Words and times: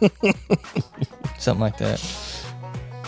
something 1.38 1.60
like 1.60 1.78
that. 1.78 2.04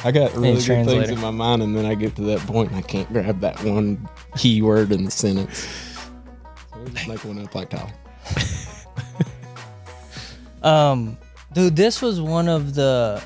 I 0.02 0.12
got 0.12 0.34
really 0.34 0.54
good 0.62 0.86
things 0.86 1.10
in 1.10 1.20
my 1.20 1.30
mind, 1.30 1.62
and 1.62 1.76
then 1.76 1.84
I 1.84 1.94
get 1.94 2.16
to 2.16 2.22
that 2.22 2.40
point, 2.40 2.70
and 2.70 2.78
I 2.78 2.82
can't 2.82 3.10
grab 3.12 3.40
that 3.40 3.62
one 3.62 4.08
key 4.36 4.62
word 4.62 4.92
in 4.92 5.04
the 5.04 5.10
sentence. 5.10 5.68
So 6.72 6.84
just 6.86 7.08
make 7.08 7.24
one 7.24 7.38
up 7.38 7.54
like 7.54 7.70
Tyler. 7.70 7.92
Um, 10.62 11.16
dude, 11.52 11.76
this 11.76 12.02
was 12.02 12.20
one 12.20 12.48
of 12.48 12.74
the. 12.74 13.22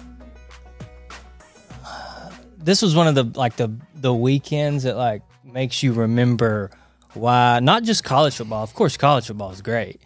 This 2.59 2.80
was 2.80 2.96
one 2.96 3.06
of 3.06 3.15
the 3.15 3.24
like 3.38 3.56
the 3.56 3.77
the 3.96 4.15
weekends 4.15 4.84
that 4.84 4.96
like 4.96 5.23
makes 5.45 5.83
you 5.83 5.92
remember 5.92 6.70
why 7.12 7.60
not 7.60 7.83
just 7.83 8.05
college 8.05 8.37
football. 8.37 8.62
Of 8.62 8.73
course, 8.74 8.96
college 8.96 9.27
football 9.27 9.51
is 9.51 9.60
great, 9.60 10.01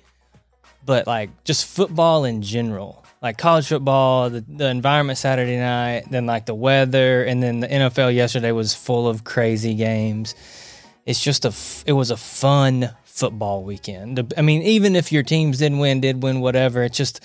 but 0.84 1.06
like 1.06 1.44
just 1.44 1.66
football 1.66 2.24
in 2.24 2.42
general. 2.42 3.04
Like 3.20 3.36
college 3.36 3.66
football, 3.68 4.30
the, 4.30 4.44
the 4.46 4.68
environment 4.68 5.18
Saturday 5.18 5.58
night, 5.58 6.04
then 6.10 6.26
like 6.26 6.46
the 6.46 6.54
weather, 6.54 7.24
and 7.24 7.42
then 7.42 7.60
the 7.60 7.66
NFL 7.66 8.14
yesterday 8.14 8.52
was 8.52 8.74
full 8.74 9.08
of 9.08 9.24
crazy 9.24 9.74
games. 9.74 10.36
It's 11.04 11.20
just 11.20 11.44
a 11.44 11.48
f- 11.48 11.82
it 11.86 11.92
was 11.94 12.10
a 12.10 12.16
fun 12.16 12.90
football 13.04 13.64
weekend. 13.64 14.32
I 14.36 14.42
mean, 14.42 14.62
even 14.62 14.94
if 14.94 15.10
your 15.10 15.24
teams 15.24 15.58
didn't 15.58 15.78
win, 15.78 16.00
did 16.00 16.22
win, 16.22 16.40
whatever. 16.40 16.84
It's 16.84 16.96
just 16.96 17.20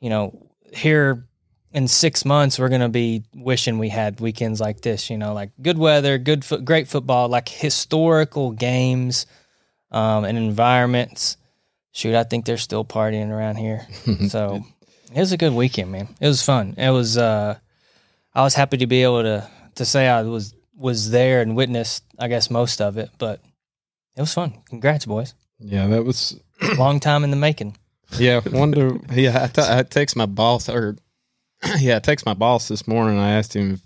you 0.00 0.08
know 0.08 0.46
here 0.72 1.26
in 1.72 1.86
six 1.86 2.24
months 2.24 2.58
we're 2.58 2.68
gonna 2.68 2.88
be 2.88 3.22
wishing 3.34 3.78
we 3.78 3.90
had 3.90 4.20
weekends 4.20 4.58
like 4.60 4.80
this. 4.80 5.10
You 5.10 5.18
know, 5.18 5.34
like 5.34 5.50
good 5.60 5.76
weather, 5.76 6.16
good 6.16 6.44
foot, 6.46 6.64
great 6.64 6.88
football, 6.88 7.28
like 7.28 7.48
historical 7.50 8.52
games 8.52 9.26
um, 9.90 10.24
and 10.24 10.38
environments. 10.38 11.36
Shoot, 11.92 12.14
I 12.14 12.24
think 12.24 12.46
they're 12.46 12.56
still 12.56 12.84
partying 12.84 13.30
around 13.30 13.56
here. 13.56 13.86
So 14.28 14.64
it 15.12 15.18
was 15.20 15.32
a 15.32 15.36
good 15.36 15.52
weekend, 15.52 15.92
man. 15.92 16.08
It 16.20 16.28
was 16.28 16.42
fun. 16.42 16.74
It 16.76 16.90
was. 16.90 17.16
uh 17.16 17.58
I 18.34 18.42
was 18.42 18.54
happy 18.54 18.76
to 18.78 18.86
be 18.86 19.02
able 19.02 19.22
to 19.22 19.48
to 19.76 19.84
say 19.84 20.08
I 20.08 20.22
was 20.22 20.54
was 20.76 21.10
there 21.10 21.42
and 21.42 21.56
witnessed. 21.56 22.04
I 22.18 22.28
guess 22.28 22.50
most 22.50 22.80
of 22.80 22.96
it, 22.96 23.10
but 23.18 23.40
it 24.16 24.20
was 24.20 24.32
fun. 24.34 24.54
Congrats, 24.68 25.06
boys. 25.06 25.34
Yeah, 25.58 25.86
that 25.88 26.04
was. 26.04 26.38
Long 26.78 27.00
time 27.00 27.24
in 27.24 27.30
the 27.30 27.36
making. 27.36 27.76
Yeah, 28.18 28.40
wonder. 28.52 28.98
Yeah, 29.12 29.44
I, 29.44 29.46
t- 29.46 29.62
I 29.64 29.82
text 29.82 30.16
my 30.16 30.26
boss, 30.26 30.68
or 30.68 30.96
yeah, 31.78 31.96
I 31.96 31.98
text 32.00 32.26
my 32.26 32.34
boss 32.34 32.68
this 32.68 32.86
morning. 32.86 33.18
I 33.18 33.32
asked 33.32 33.54
him 33.54 33.74
if, 33.74 33.80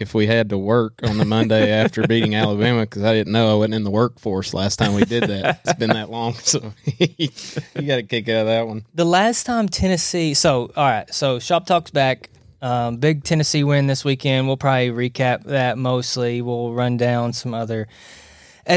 if 0.00 0.14
we 0.14 0.26
had 0.26 0.48
to 0.48 0.58
work 0.58 1.00
on 1.02 1.18
the 1.18 1.24
Monday 1.24 1.70
after 1.82 2.06
beating 2.06 2.34
Alabama 2.34 2.80
because 2.80 3.04
I 3.04 3.12
didn't 3.12 3.32
know 3.32 3.52
I 3.52 3.54
wasn't 3.54 3.74
in 3.74 3.84
the 3.84 3.90
workforce 3.90 4.54
last 4.54 4.78
time 4.78 4.94
we 4.94 5.04
did 5.04 5.24
that. 5.24 5.60
It's 5.64 5.74
been 5.74 5.90
that 5.90 6.10
long, 6.10 6.34
so 6.34 6.72
you 6.98 7.28
got 7.74 7.96
to 7.96 8.02
kick 8.02 8.28
out 8.28 8.40
of 8.42 8.46
that 8.46 8.66
one. 8.66 8.84
The 8.94 9.04
last 9.04 9.44
time 9.44 9.68
Tennessee, 9.68 10.34
so 10.34 10.72
all 10.74 10.88
right, 10.88 11.12
so 11.14 11.38
Shop 11.38 11.66
Talk's 11.66 11.90
back. 11.90 12.30
Um, 12.62 12.96
big 12.96 13.24
Tennessee 13.24 13.64
win 13.64 13.86
this 13.86 14.04
weekend. 14.04 14.46
We'll 14.46 14.56
probably 14.56 14.90
recap 14.90 15.44
that 15.44 15.78
mostly. 15.78 16.42
We'll 16.42 16.72
run 16.72 16.96
down 16.96 17.32
some 17.32 17.54
other 17.54 17.88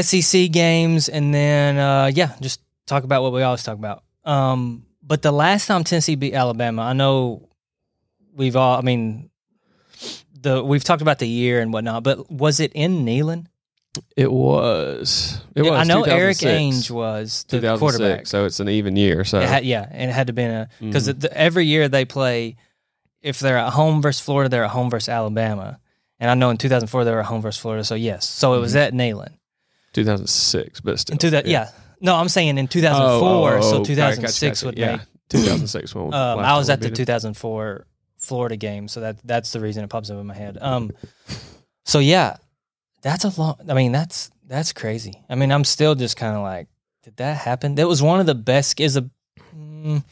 SEC 0.00 0.50
games, 0.52 1.08
and 1.08 1.34
then 1.34 1.78
uh, 1.78 2.10
yeah, 2.14 2.34
just 2.40 2.60
talk 2.86 3.04
about 3.04 3.22
what 3.22 3.32
we 3.32 3.42
always 3.42 3.62
talk 3.62 3.76
about. 3.78 4.02
Um, 4.24 4.86
but 5.02 5.22
the 5.22 5.32
last 5.32 5.66
time 5.66 5.84
Tennessee 5.84 6.14
beat 6.16 6.34
Alabama, 6.34 6.82
I 6.82 6.92
know 6.92 7.48
we've 8.34 8.56
all. 8.56 8.78
I 8.78 8.82
mean, 8.82 9.30
the 10.44 10.62
we've 10.62 10.84
talked 10.84 11.02
about 11.02 11.18
the 11.18 11.28
year 11.28 11.60
and 11.60 11.72
whatnot, 11.72 12.04
but 12.04 12.30
was 12.30 12.60
it 12.60 12.72
in 12.74 13.04
Neyland? 13.04 13.46
It 14.16 14.30
was. 14.30 15.40
It 15.54 15.62
was. 15.62 15.72
I 15.72 15.84
know 15.84 16.02
Erik 16.02 16.38
Ainge 16.38 16.90
was 16.90 17.44
the 17.48 17.76
quarterback. 17.78 18.26
So 18.26 18.44
it's 18.44 18.60
an 18.60 18.68
even 18.68 18.96
year. 18.96 19.24
So 19.24 19.40
It 19.40 19.48
had, 19.48 19.64
yeah, 19.64 19.86
and 19.90 20.10
it 20.10 20.14
had 20.14 20.26
to 20.28 20.32
been 20.32 20.50
a 20.50 20.68
because 20.80 21.08
Mhm. 21.08 21.24
every 21.26 21.66
year 21.66 21.88
they 21.88 22.04
play. 22.04 22.56
If 23.22 23.40
they're 23.40 23.56
at 23.56 23.72
home 23.72 24.02
versus 24.02 24.20
Florida, 24.20 24.48
they're 24.48 24.64
at 24.64 24.70
home 24.70 24.90
versus 24.90 25.08
Alabama, 25.08 25.78
and 26.20 26.30
I 26.30 26.34
know 26.34 26.50
in 26.50 26.58
2004 26.58 27.04
they 27.04 27.10
were 27.10 27.20
at 27.20 27.26
home 27.26 27.40
versus 27.40 27.60
Florida. 27.60 27.84
So 27.84 27.94
yes, 27.94 28.28
so 28.28 28.54
it 28.54 28.58
was 28.58 28.76
at 28.76 28.92
Neyland 28.92 29.32
2006, 29.94 30.80
but 30.80 30.98
still. 30.98 31.16
two 31.16 31.30
that 31.30 31.46
yeah. 31.46 31.70
No, 32.00 32.16
I'm 32.16 32.28
saying 32.28 32.58
in 32.58 32.68
2004. 32.68 33.28
Oh, 33.28 33.54
oh, 33.54 33.58
oh, 33.58 33.60
so 33.62 33.78
gotcha, 33.78 33.84
2006 33.94 34.60
gotcha. 34.60 34.66
would 34.66 34.78
yeah. 34.78 34.96
be. 34.96 35.02
2006 35.30 35.94
one. 35.94 36.12
Um, 36.12 36.38
I 36.40 36.58
was 36.58 36.68
at 36.68 36.80
the 36.80 36.90
2004 36.90 37.86
Florida 38.24 38.56
game, 38.56 38.88
so 38.88 39.00
that 39.00 39.16
that's 39.24 39.52
the 39.52 39.60
reason 39.60 39.84
it 39.84 39.90
pops 39.90 40.10
up 40.10 40.18
in 40.18 40.26
my 40.26 40.34
head. 40.34 40.58
Um, 40.60 40.90
so 41.84 41.98
yeah, 41.98 42.36
that's 43.02 43.24
a 43.24 43.40
long. 43.40 43.56
I 43.68 43.74
mean, 43.74 43.92
that's 43.92 44.30
that's 44.46 44.72
crazy. 44.72 45.22
I 45.28 45.34
mean, 45.34 45.52
I'm 45.52 45.64
still 45.64 45.94
just 45.94 46.16
kind 46.16 46.36
of 46.36 46.42
like, 46.42 46.68
did 47.02 47.16
that 47.18 47.36
happen? 47.38 47.74
That 47.76 47.88
was 47.88 48.02
one 48.02 48.20
of 48.20 48.26
the 48.26 48.34
best. 48.34 48.80
Is 48.80 48.96
a 48.96 49.08
mm, 49.56 50.02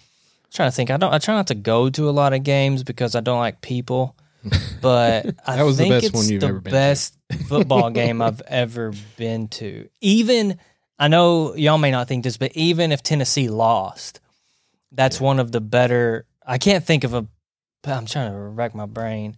trying 0.53 0.69
to 0.71 0.75
think. 0.75 0.91
I 0.91 0.97
don't. 0.97 1.13
I 1.13 1.19
try 1.19 1.35
not 1.35 1.49
to 1.49 1.55
go 1.55 1.91
to 1.91 2.09
a 2.09 2.13
lot 2.13 2.33
of 2.33 2.43
games 2.43 2.83
because 2.85 3.15
I 3.15 3.21
don't 3.21 3.39
like 3.41 3.61
people. 3.61 4.17
But 4.81 5.27
I 5.47 5.55
That 5.55 5.63
was 5.63 5.77
the 5.77 5.85
think 5.85 5.95
best 5.95 6.07
it's 6.07 6.15
one 6.17 6.29
you've 6.29 6.41
the 6.41 6.49
ever 6.49 6.61
been 6.61 6.73
to. 6.73 6.77
best 6.77 7.17
football 7.47 7.91
game 8.01 8.21
I've 8.21 8.41
ever 8.49 8.93
been 9.17 9.47
to. 9.49 9.89
Even 10.01 10.59
I 10.99 11.07
know 11.07 11.55
y'all 11.55 11.79
may 11.79 11.93
not 11.93 12.09
think 12.09 12.25
this, 12.25 12.37
but 12.37 12.51
even 12.57 12.91
if 12.91 13.01
Tennessee 13.01 13.49
lost, 13.49 14.19
that's 14.91 15.21
one 15.21 15.39
of 15.39 15.53
the 15.53 15.61
better. 15.61 16.27
I 16.45 16.59
can't 16.59 16.85
think 16.85 17.05
of 17.05 17.15
a. 17.15 17.27
I'm 17.85 18.07
trying 18.07 18.33
to 18.33 18.39
rack 18.39 18.75
my 18.75 18.87
brain. 18.87 19.37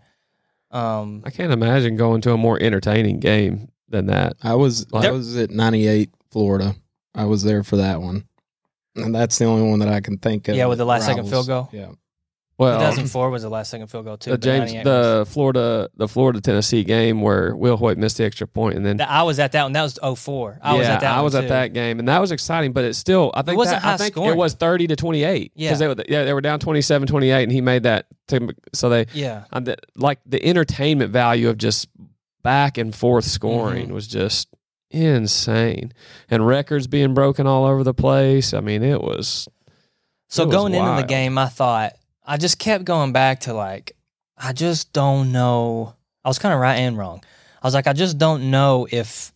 Um, 0.70 1.22
I 1.24 1.30
can't 1.30 1.52
imagine 1.52 1.96
going 1.96 2.20
to 2.22 2.32
a 2.32 2.36
more 2.36 2.58
entertaining 2.60 3.20
game 3.20 3.70
than 3.88 4.06
that. 4.06 4.34
I 4.42 4.54
was 4.54 4.86
I 4.92 5.10
was 5.10 5.36
at 5.36 5.50
98 5.50 6.10
Florida. 6.30 6.74
I 7.14 7.26
was 7.26 7.44
there 7.44 7.62
for 7.62 7.76
that 7.76 8.00
one, 8.02 8.24
and 8.96 9.14
that's 9.14 9.38
the 9.38 9.44
only 9.44 9.68
one 9.68 9.78
that 9.78 9.88
I 9.88 10.00
can 10.00 10.18
think 10.18 10.48
of. 10.48 10.56
Yeah, 10.56 10.66
with 10.66 10.78
the 10.78 10.84
last 10.84 11.06
second 11.06 11.26
rivals. 11.26 11.46
field 11.46 11.46
goal? 11.46 11.68
Yeah, 11.72 11.92
Well, 12.56 12.78
2004 12.78 13.30
was 13.30 13.42
the 13.42 13.48
last 13.48 13.68
second 13.70 13.88
field 13.88 14.04
goal 14.04 14.16
too. 14.16 14.30
the 14.30 14.38
James, 14.38 14.72
the 14.72 15.26
Florida, 15.28 15.90
the 15.96 16.06
Florida 16.06 16.40
Tennessee 16.40 16.84
game 16.84 17.20
where 17.20 17.52
Wilhoit 17.52 17.96
missed 17.96 18.16
the 18.18 18.24
extra 18.24 18.46
point, 18.46 18.76
and 18.76 18.86
then 18.86 18.98
That- 18.98 19.10
I 19.10 19.24
was 19.24 19.40
at 19.40 19.50
that 19.52 19.64
one. 19.64 19.72
That 19.72 19.82
was 19.82 19.98
04. 20.18 20.60
I 20.62 20.72
yeah, 20.74 20.78
was 20.78 20.86
at 20.88 21.00
that. 21.00 21.18
I 21.18 21.20
was 21.22 21.34
at 21.34 21.40
too. 21.42 21.48
that 21.48 21.72
game, 21.72 21.98
and 21.98 22.06
that 22.06 22.20
was 22.20 22.30
exciting. 22.30 22.72
But 22.72 22.84
it's 22.84 22.96
still, 22.96 23.32
I 23.34 23.42
think 23.42 23.58
wasn't 23.58 23.82
that, 23.82 23.94
I 23.94 23.96
think 23.96 24.14
scoring. 24.14 24.30
it 24.30 24.36
was 24.36 24.54
thirty 24.54 24.86
to 24.86 24.94
twenty 24.94 25.24
eight. 25.24 25.50
Yeah. 25.56 25.74
they 25.74 25.88
were, 25.88 25.96
yeah, 26.08 26.22
they 26.24 26.32
were 26.32 26.40
down 26.40 26.60
27-28, 26.60 27.42
and 27.42 27.50
he 27.50 27.60
made 27.60 27.82
that. 27.82 28.06
To, 28.28 28.54
so 28.72 28.88
they, 28.88 29.06
Yeah, 29.12 29.44
the, 29.52 29.76
like 29.96 30.20
the 30.24 30.42
entertainment 30.44 31.10
value 31.10 31.48
of 31.48 31.58
just 31.58 31.88
back 32.44 32.78
and 32.78 32.94
forth 32.94 33.24
scoring 33.24 33.86
Mm-hmm. 33.86 33.94
was 33.94 34.06
just 34.06 34.48
insane, 34.92 35.92
and 36.30 36.46
records 36.46 36.86
being 36.86 37.14
broken 37.14 37.46
all 37.48 37.64
over 37.64 37.82
the 37.82 37.94
place. 37.94 38.54
I 38.54 38.60
mean, 38.60 38.84
it 38.84 39.00
was. 39.00 39.48
So 40.28 40.44
It 40.44 40.46
was 40.46 40.54
going 40.54 40.74
into 40.74 40.94
the 41.02 41.06
game, 41.06 41.36
I 41.36 41.46
thought 41.46 41.94
I 42.24 42.36
just 42.36 42.58
kept 42.58 42.84
going 42.84 43.12
back 43.12 43.40
to 43.40 43.54
like 43.54 43.96
I 44.36 44.52
just 44.52 44.92
don't 44.92 45.32
know. 45.32 45.94
I 46.24 46.28
was 46.28 46.38
kind 46.38 46.54
of 46.54 46.60
right 46.60 46.76
and 46.76 46.98
wrong. 46.98 47.22
I 47.62 47.66
was 47.66 47.74
like, 47.74 47.86
I 47.86 47.92
just 47.92 48.18
don't 48.18 48.50
know 48.50 48.86
if 48.90 49.32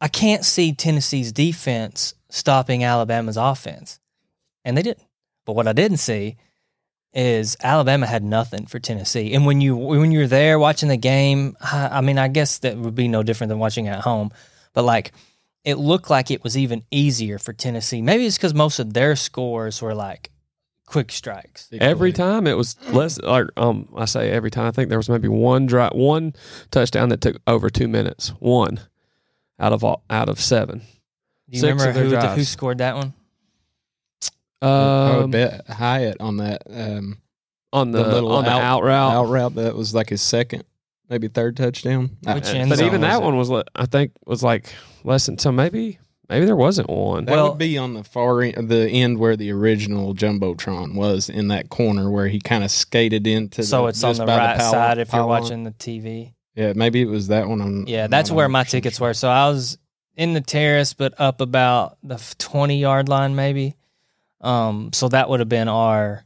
I 0.00 0.08
can't 0.08 0.44
see 0.44 0.72
Tennessee's 0.72 1.32
defense 1.32 2.14
stopping 2.30 2.84
Alabama's 2.84 3.36
offense, 3.36 3.98
and 4.64 4.76
they 4.76 4.82
didn't. 4.82 5.06
But 5.44 5.54
what 5.54 5.66
I 5.66 5.72
didn't 5.72 5.96
see 5.98 6.36
is 7.14 7.56
Alabama 7.62 8.06
had 8.06 8.22
nothing 8.22 8.66
for 8.66 8.78
Tennessee. 8.78 9.34
And 9.34 9.46
when 9.46 9.60
you 9.60 9.76
when 9.76 10.12
you're 10.12 10.26
there 10.26 10.58
watching 10.58 10.88
the 10.88 10.96
game, 10.96 11.56
I, 11.60 11.88
I 11.92 12.00
mean, 12.00 12.18
I 12.18 12.28
guess 12.28 12.58
that 12.58 12.76
would 12.76 12.94
be 12.94 13.08
no 13.08 13.22
different 13.22 13.48
than 13.48 13.58
watching 13.58 13.88
at 13.88 14.00
home. 14.00 14.30
But 14.74 14.84
like, 14.84 15.12
it 15.64 15.76
looked 15.76 16.10
like 16.10 16.30
it 16.30 16.44
was 16.44 16.56
even 16.56 16.84
easier 16.90 17.38
for 17.38 17.52
Tennessee. 17.52 18.02
Maybe 18.02 18.26
it's 18.26 18.36
because 18.36 18.54
most 18.54 18.78
of 18.78 18.92
their 18.92 19.16
scores 19.16 19.82
were 19.82 19.94
like 19.94 20.30
quick 20.88 21.12
strikes. 21.12 21.68
Every 21.80 22.12
time 22.12 22.46
it 22.46 22.56
was 22.56 22.76
less, 22.92 23.18
like 23.20 23.46
um, 23.56 23.88
I 23.96 24.06
say 24.06 24.30
every 24.30 24.50
time. 24.50 24.66
I 24.66 24.70
think 24.70 24.88
there 24.88 24.98
was 24.98 25.08
maybe 25.10 25.28
one 25.28 25.66
drive, 25.66 25.92
one 25.92 26.32
touchdown 26.70 27.10
that 27.10 27.20
took 27.20 27.36
over 27.46 27.68
two 27.70 27.88
minutes. 27.88 28.30
One 28.40 28.80
out 29.60 29.72
of 29.72 29.84
all, 29.84 30.02
out 30.08 30.28
of 30.28 30.40
seven. 30.40 30.78
Do 30.80 30.84
you 31.48 31.60
Six 31.60 31.70
remember 31.80 32.00
who, 32.02 32.10
the, 32.10 32.28
who 32.34 32.44
scored 32.44 32.78
that 32.78 32.94
one? 32.96 33.12
I 34.60 34.66
would 35.16 35.24
Um, 35.24 35.30
bet 35.30 35.66
Hyatt 35.68 36.16
on 36.20 36.38
that 36.38 36.62
um, 36.68 37.18
on 37.72 37.92
the, 37.92 38.02
the 38.02 38.08
little 38.14 38.32
on 38.32 38.44
the 38.44 38.50
out- 38.50 38.62
out, 38.62 38.82
route. 38.82 39.12
out 39.12 39.24
route. 39.28 39.54
That 39.54 39.76
was 39.76 39.94
like 39.94 40.08
his 40.08 40.20
second, 40.22 40.64
maybe 41.08 41.28
third 41.28 41.56
touchdown. 41.56 42.16
Which 42.24 42.46
Uh, 42.46 42.56
end 42.56 42.68
but 42.70 42.78
zone 42.78 42.86
even 42.86 43.00
that 43.02 43.20
it? 43.20 43.24
one 43.24 43.36
was, 43.36 43.50
I 43.76 43.86
think, 43.86 44.12
was 44.26 44.42
like 44.42 44.72
less 45.04 45.26
than. 45.26 45.38
So 45.38 45.52
maybe, 45.52 45.98
maybe 46.28 46.46
there 46.46 46.56
wasn't 46.56 46.88
one. 46.90 47.24
That 47.24 47.32
Well- 47.32 47.50
would 47.50 47.58
be 47.58 47.76
on 47.78 47.94
the 47.94 48.04
far 48.04 48.42
end, 48.42 48.68
the 48.68 48.88
end 48.88 49.18
where 49.18 49.36
the 49.36 49.50
original 49.52 50.14
jumbotron 50.14 50.94
was 50.94 51.28
in 51.28 51.48
that 51.48 51.68
corner 51.68 52.10
where 52.10 52.28
he 52.28 52.38
kind 52.40 52.64
of 52.64 52.70
skated 52.70 53.26
into. 53.26 53.62
So 53.62 53.82
the, 53.82 53.88
it's 53.88 54.04
on 54.04 54.16
the 54.16 54.26
by 54.26 54.36
right 54.38 54.58
power- 54.58 54.70
side 54.70 54.98
if 54.98 55.12
you're 55.12 55.26
watching 55.26 55.64
the 55.64 55.72
TV. 55.72 56.34
Yeah, 56.54 56.72
maybe 56.74 57.00
it 57.00 57.06
was 57.08 57.28
that 57.28 57.48
one. 57.48 57.60
I'm, 57.60 57.86
Yeah, 57.86 58.04
I'm 58.04 58.10
that's 58.10 58.30
where 58.30 58.48
my 58.48 58.64
100% 58.64 58.68
tickets 58.70 59.00
were. 59.00 59.14
So 59.14 59.28
I 59.28 59.48
was 59.48 59.78
in 60.16 60.32
the 60.34 60.40
terrace, 60.40 60.92
but 60.94 61.14
up 61.20 61.40
about 61.40 61.98
the 62.02 62.16
20 62.38 62.78
yard 62.80 63.08
line, 63.08 63.36
maybe. 63.36 63.76
Um, 64.40 64.90
so 64.92 65.08
that 65.08 65.28
would 65.28 65.38
have 65.40 65.48
been 65.48 65.68
our, 65.68 66.24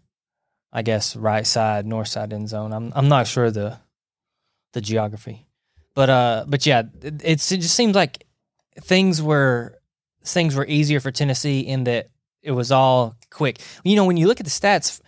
I 0.73 0.81
guess, 0.83 1.15
right 1.17 1.47
side, 1.47 1.87
north 1.87 2.09
side 2.09 2.33
end 2.33 2.49
zone. 2.49 2.73
I'm 2.73 2.93
I'm 2.95 3.09
not 3.09 3.27
sure 3.27 3.51
the 3.51 3.79
the 4.73 4.81
geography, 4.81 5.47
but 5.95 6.09
uh, 6.09 6.45
but 6.49 6.65
yeah, 6.65 6.83
it, 7.03 7.21
it's 7.25 7.53
it 7.53 7.59
just 7.59 7.75
seems 7.75 7.95
like 7.95 8.27
things 8.81 9.21
were 9.21 9.79
things 10.25 10.55
were 10.55 10.67
easier 10.67 11.01
for 11.01 11.11
Tennessee 11.11 11.61
in 11.61 11.85
that 11.85 12.09
it 12.43 12.53
was 12.53 12.73
all 12.73 13.15
quick. 13.31 13.61
You 13.85 13.97
know, 13.97 14.05
when 14.05 14.17
you 14.17 14.27
look 14.27 14.41
at 14.41 14.47
the 14.47 14.51
stats, 14.51 15.01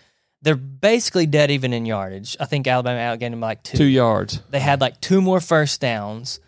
they're 0.43 0.55
basically 0.57 1.27
dead 1.27 1.51
even 1.51 1.73
in 1.73 1.87
yardage. 1.87 2.37
I 2.39 2.45
think 2.45 2.67
Alabama 2.67 2.99
outgained 3.01 3.31
them 3.31 3.41
by 3.41 3.49
like 3.49 3.63
two. 3.63 3.79
Two 3.79 3.85
yards. 3.85 4.41
They 4.51 4.61
had 4.61 4.81
like 4.81 5.01
two 5.01 5.21
more 5.23 5.41
first 5.41 5.81
downs, 5.81 6.39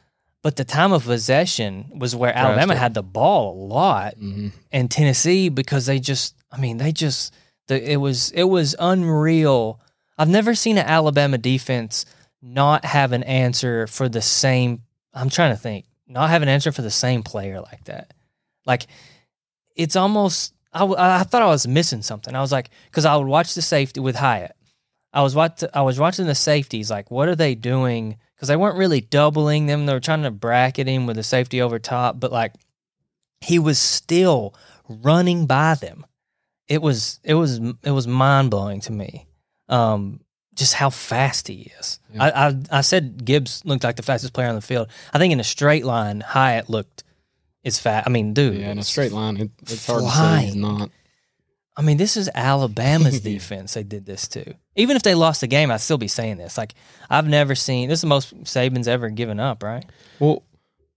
but 0.43 0.57
the 0.57 0.65
time 0.65 0.93
of 0.93 1.05
possession 1.05 1.91
was 1.99 2.15
where 2.15 2.37
Alabama 2.37 2.77
had 2.77 2.95
the 2.95 3.03
ball 3.03 3.55
a 3.55 3.65
lot, 3.67 4.17
Mhm. 4.17 4.53
and 4.71 4.91
Tennessee 4.91 5.49
because 5.49 5.87
they 5.87 5.99
just, 5.99 6.35
I 6.53 6.59
mean, 6.59 6.77
they 6.77 6.93
just, 6.93 7.33
the, 7.69 7.91
it 7.93 7.97
was 7.97 8.31
it 8.33 8.45
was 8.45 8.77
unreal. 8.79 9.81
I've 10.19 10.29
never 10.29 10.55
seen 10.55 10.79
an 10.79 10.87
Alabama 10.87 11.37
defense 11.39 12.07
not 12.43 12.85
have 12.85 13.13
an 13.13 13.23
answer 13.25 13.87
for 13.87 14.09
the 14.09 14.23
same. 14.23 14.83
I'm 15.15 15.31
trying 15.31 15.51
to 15.53 15.61
think, 15.61 15.87
not 16.07 16.31
have 16.31 16.43
an 16.43 16.49
answer 16.49 16.71
for 16.71 16.83
the 16.83 16.91
same 16.91 17.23
player 17.23 17.61
like 17.61 17.85
that. 17.85 18.13
Like 18.67 18.87
it's 19.75 19.97
almost. 19.97 20.53
I, 20.73 20.81
w- 20.81 20.99
I 20.99 21.23
thought 21.23 21.41
I 21.41 21.47
was 21.47 21.67
missing 21.67 22.03
something. 22.03 22.35
I 22.35 22.41
was 22.43 22.53
like, 22.53 22.69
because 22.91 23.07
I 23.07 23.17
would 23.17 23.27
watch 23.27 23.55
the 23.55 23.63
safety 23.63 23.99
with 24.01 24.15
Hyatt. 24.17 24.55
I 25.13 25.23
was 25.23 25.35
watch 25.35 25.65
I 25.73 25.81
was 25.81 25.99
watching 25.99 26.27
the 26.27 26.35
safeties. 26.35 26.91
Like, 26.91 27.11
what 27.11 27.29
are 27.29 27.37
they 27.37 27.55
doing? 27.55 28.19
Because 28.35 28.49
they 28.49 28.57
weren't 28.57 28.77
really 28.77 29.01
doubling 29.01 29.65
them. 29.65 29.87
They 29.87 29.95
were 29.95 30.01
trying 30.01 30.25
to 30.25 30.31
bracket 30.31 30.87
him 30.87 31.07
with 31.07 31.17
the 31.17 31.23
safety 31.23 31.63
over 31.63 31.79
top, 31.79 32.21
but 32.21 32.31
like 32.31 32.53
he 33.41 33.59
was 33.59 33.79
still 33.79 34.55
running 34.89 35.47
by 35.47 35.75
them. 35.75 36.05
It 36.69 36.83
was 36.83 37.21
it 37.25 37.35
was 37.35 37.59
it 37.83 37.91
was 37.93 38.07
mind 38.07 38.51
blowing 38.51 38.81
to 38.83 38.93
me. 38.93 39.27
Um, 39.69 40.21
just 40.55 40.75
how 40.75 40.91
fast 40.91 41.49
he 41.49 41.73
is. 41.79 42.01
Yeah. 42.13 42.25
I, 42.25 42.49
I 42.49 42.63
I 42.71 42.81
said 42.83 43.25
Gibbs 43.25 43.65
looked 43.65 43.85
like 43.85 43.97
the 43.97 44.03
fastest 44.03 44.35
player 44.35 44.49
on 44.49 44.55
the 44.55 44.61
field. 44.61 44.89
I 45.15 45.19
think 45.19 45.33
in 45.33 45.41
a 45.41 45.45
straight 45.45 45.85
line, 45.87 46.21
Hyatt 46.21 46.69
looked 46.69 47.05
is 47.67 47.79
fast. 47.79 48.07
I 48.07 48.11
mean, 48.11 48.33
dude, 48.33 48.55
Yeah, 48.61 48.71
in 48.71 48.79
a 48.79 48.83
straight 48.85 49.13
line, 49.13 49.37
it, 49.37 49.51
it's 49.63 49.87
hard 49.87 50.05
to 50.05 50.11
say 50.11 50.45
he's 50.47 50.57
not. 50.57 50.91
I 51.77 51.83
mean, 51.83 51.99
this 51.99 52.17
is 52.17 52.31
Alabama's 52.35 53.21
defense. 53.33 53.75
They 53.75 53.83
did 53.83 54.07
this 54.07 54.29
to. 54.29 54.55
Even 54.77 54.97
if 54.97 55.03
they 55.03 55.15
lost 55.15 55.43
the 55.43 55.47
game, 55.47 55.71
I'd 55.71 55.81
still 55.83 55.99
be 55.99 56.09
saying 56.09 56.39
this. 56.39 56.57
Like, 56.57 56.75
I've 57.11 57.29
never 57.29 57.55
seen 57.55 57.89
this 57.89 57.99
is 57.99 58.01
the 58.03 58.07
most 58.07 58.35
Saban's 58.45 58.89
ever 58.89 59.11
given 59.11 59.39
up, 59.41 59.63
right? 59.63 59.85
Well, 60.19 60.43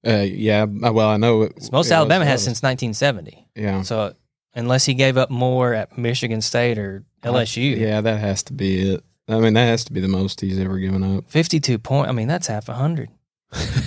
uh, 0.07 0.17
yeah. 0.19 0.63
uh, 0.63 0.93
Well, 0.93 1.09
I 1.09 1.17
know 1.17 1.41
it, 1.43 1.53
It's 1.57 1.71
most 1.71 1.87
it 1.87 1.89
was 1.89 1.91
Alabama 1.91 2.23
has 2.25 2.39
close. 2.41 2.59
since 2.59 2.63
1970. 2.63 3.47
Yeah. 3.55 3.81
So, 3.81 4.13
unless 4.55 4.85
he 4.85 4.93
gave 4.93 5.17
up 5.17 5.29
more 5.29 5.73
at 5.73 5.97
Michigan 5.97 6.41
State 6.41 6.77
or 6.77 7.03
LSU, 7.23 7.75
Yeah, 7.77 7.99
that 8.01 8.19
has 8.19 8.43
to 8.43 8.53
be 8.53 8.93
it. 8.93 9.03
I 9.27 9.39
mean, 9.39 9.53
that 9.55 9.65
has 9.65 9.83
to 9.85 9.93
be 9.93 9.99
the 9.99 10.07
most 10.07 10.39
he's 10.41 10.57
ever 10.59 10.79
given 10.79 11.03
up. 11.03 11.29
52 11.29 11.77
point. 11.79 12.07
I 12.09 12.13
mean, 12.13 12.27
that's 12.27 12.47
half 12.47 12.69
a 12.69 12.73
hundred. 12.73 13.09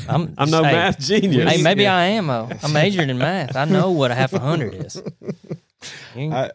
I'm, 0.09 0.35
I'm 0.39 0.51
no 0.51 0.65
hey, 0.65 0.73
math 0.73 0.99
genius. 0.99 1.51
Hey, 1.51 1.63
maybe 1.63 1.83
Yeah. 1.85 1.97
I 1.97 2.05
am. 2.05 2.31
Oh, 2.31 2.51
I 2.63 2.69
majored 2.69 3.11
in 3.11 3.19
math. 3.19 3.57
I 3.57 3.65
know 3.65 3.91
what 3.91 4.11
a 4.11 4.15
half 4.15 4.33
a 4.33 4.39
hundred 4.39 4.75
is. 4.75 5.03
You- 6.15 6.31
I, 6.33 6.51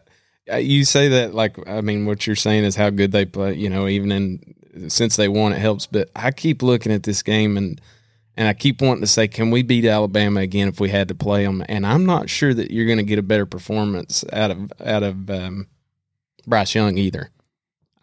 you 0.56 0.86
say 0.86 1.08
that 1.08 1.34
like 1.34 1.56
I 1.68 1.82
mean, 1.82 2.06
what 2.06 2.26
you're 2.26 2.36
saying 2.36 2.64
is 2.64 2.74
how 2.76 2.88
good 2.88 3.12
they 3.12 3.26
play. 3.26 3.54
You 3.54 3.68
know, 3.68 3.86
even 3.86 4.10
in 4.10 4.88
since 4.88 5.16
they 5.16 5.28
won, 5.28 5.52
it 5.52 5.58
helps. 5.58 5.86
But 5.86 6.10
I 6.16 6.30
keep 6.30 6.62
looking 6.62 6.92
at 6.92 7.02
this 7.02 7.22
game 7.22 7.58
and 7.58 7.78
and 8.38 8.46
I 8.48 8.54
keep 8.54 8.80
wanting 8.80 9.00
to 9.02 9.06
say, 9.08 9.26
can 9.28 9.50
we 9.50 9.62
beat 9.62 9.84
Alabama 9.84 10.40
again 10.40 10.68
if 10.68 10.78
we 10.80 10.88
had 10.90 11.08
to 11.08 11.14
play 11.14 11.44
them? 11.44 11.62
And 11.68 11.84
I'm 11.84 12.06
not 12.06 12.30
sure 12.30 12.54
that 12.54 12.70
you're 12.70 12.86
going 12.86 12.98
to 12.98 13.04
get 13.04 13.18
a 13.18 13.22
better 13.22 13.46
performance 13.46 14.24
out 14.32 14.50
of 14.52 14.72
out 14.82 15.02
of 15.02 15.28
um, 15.28 15.66
Bryce 16.46 16.74
Young 16.74 16.96
either. 16.96 17.30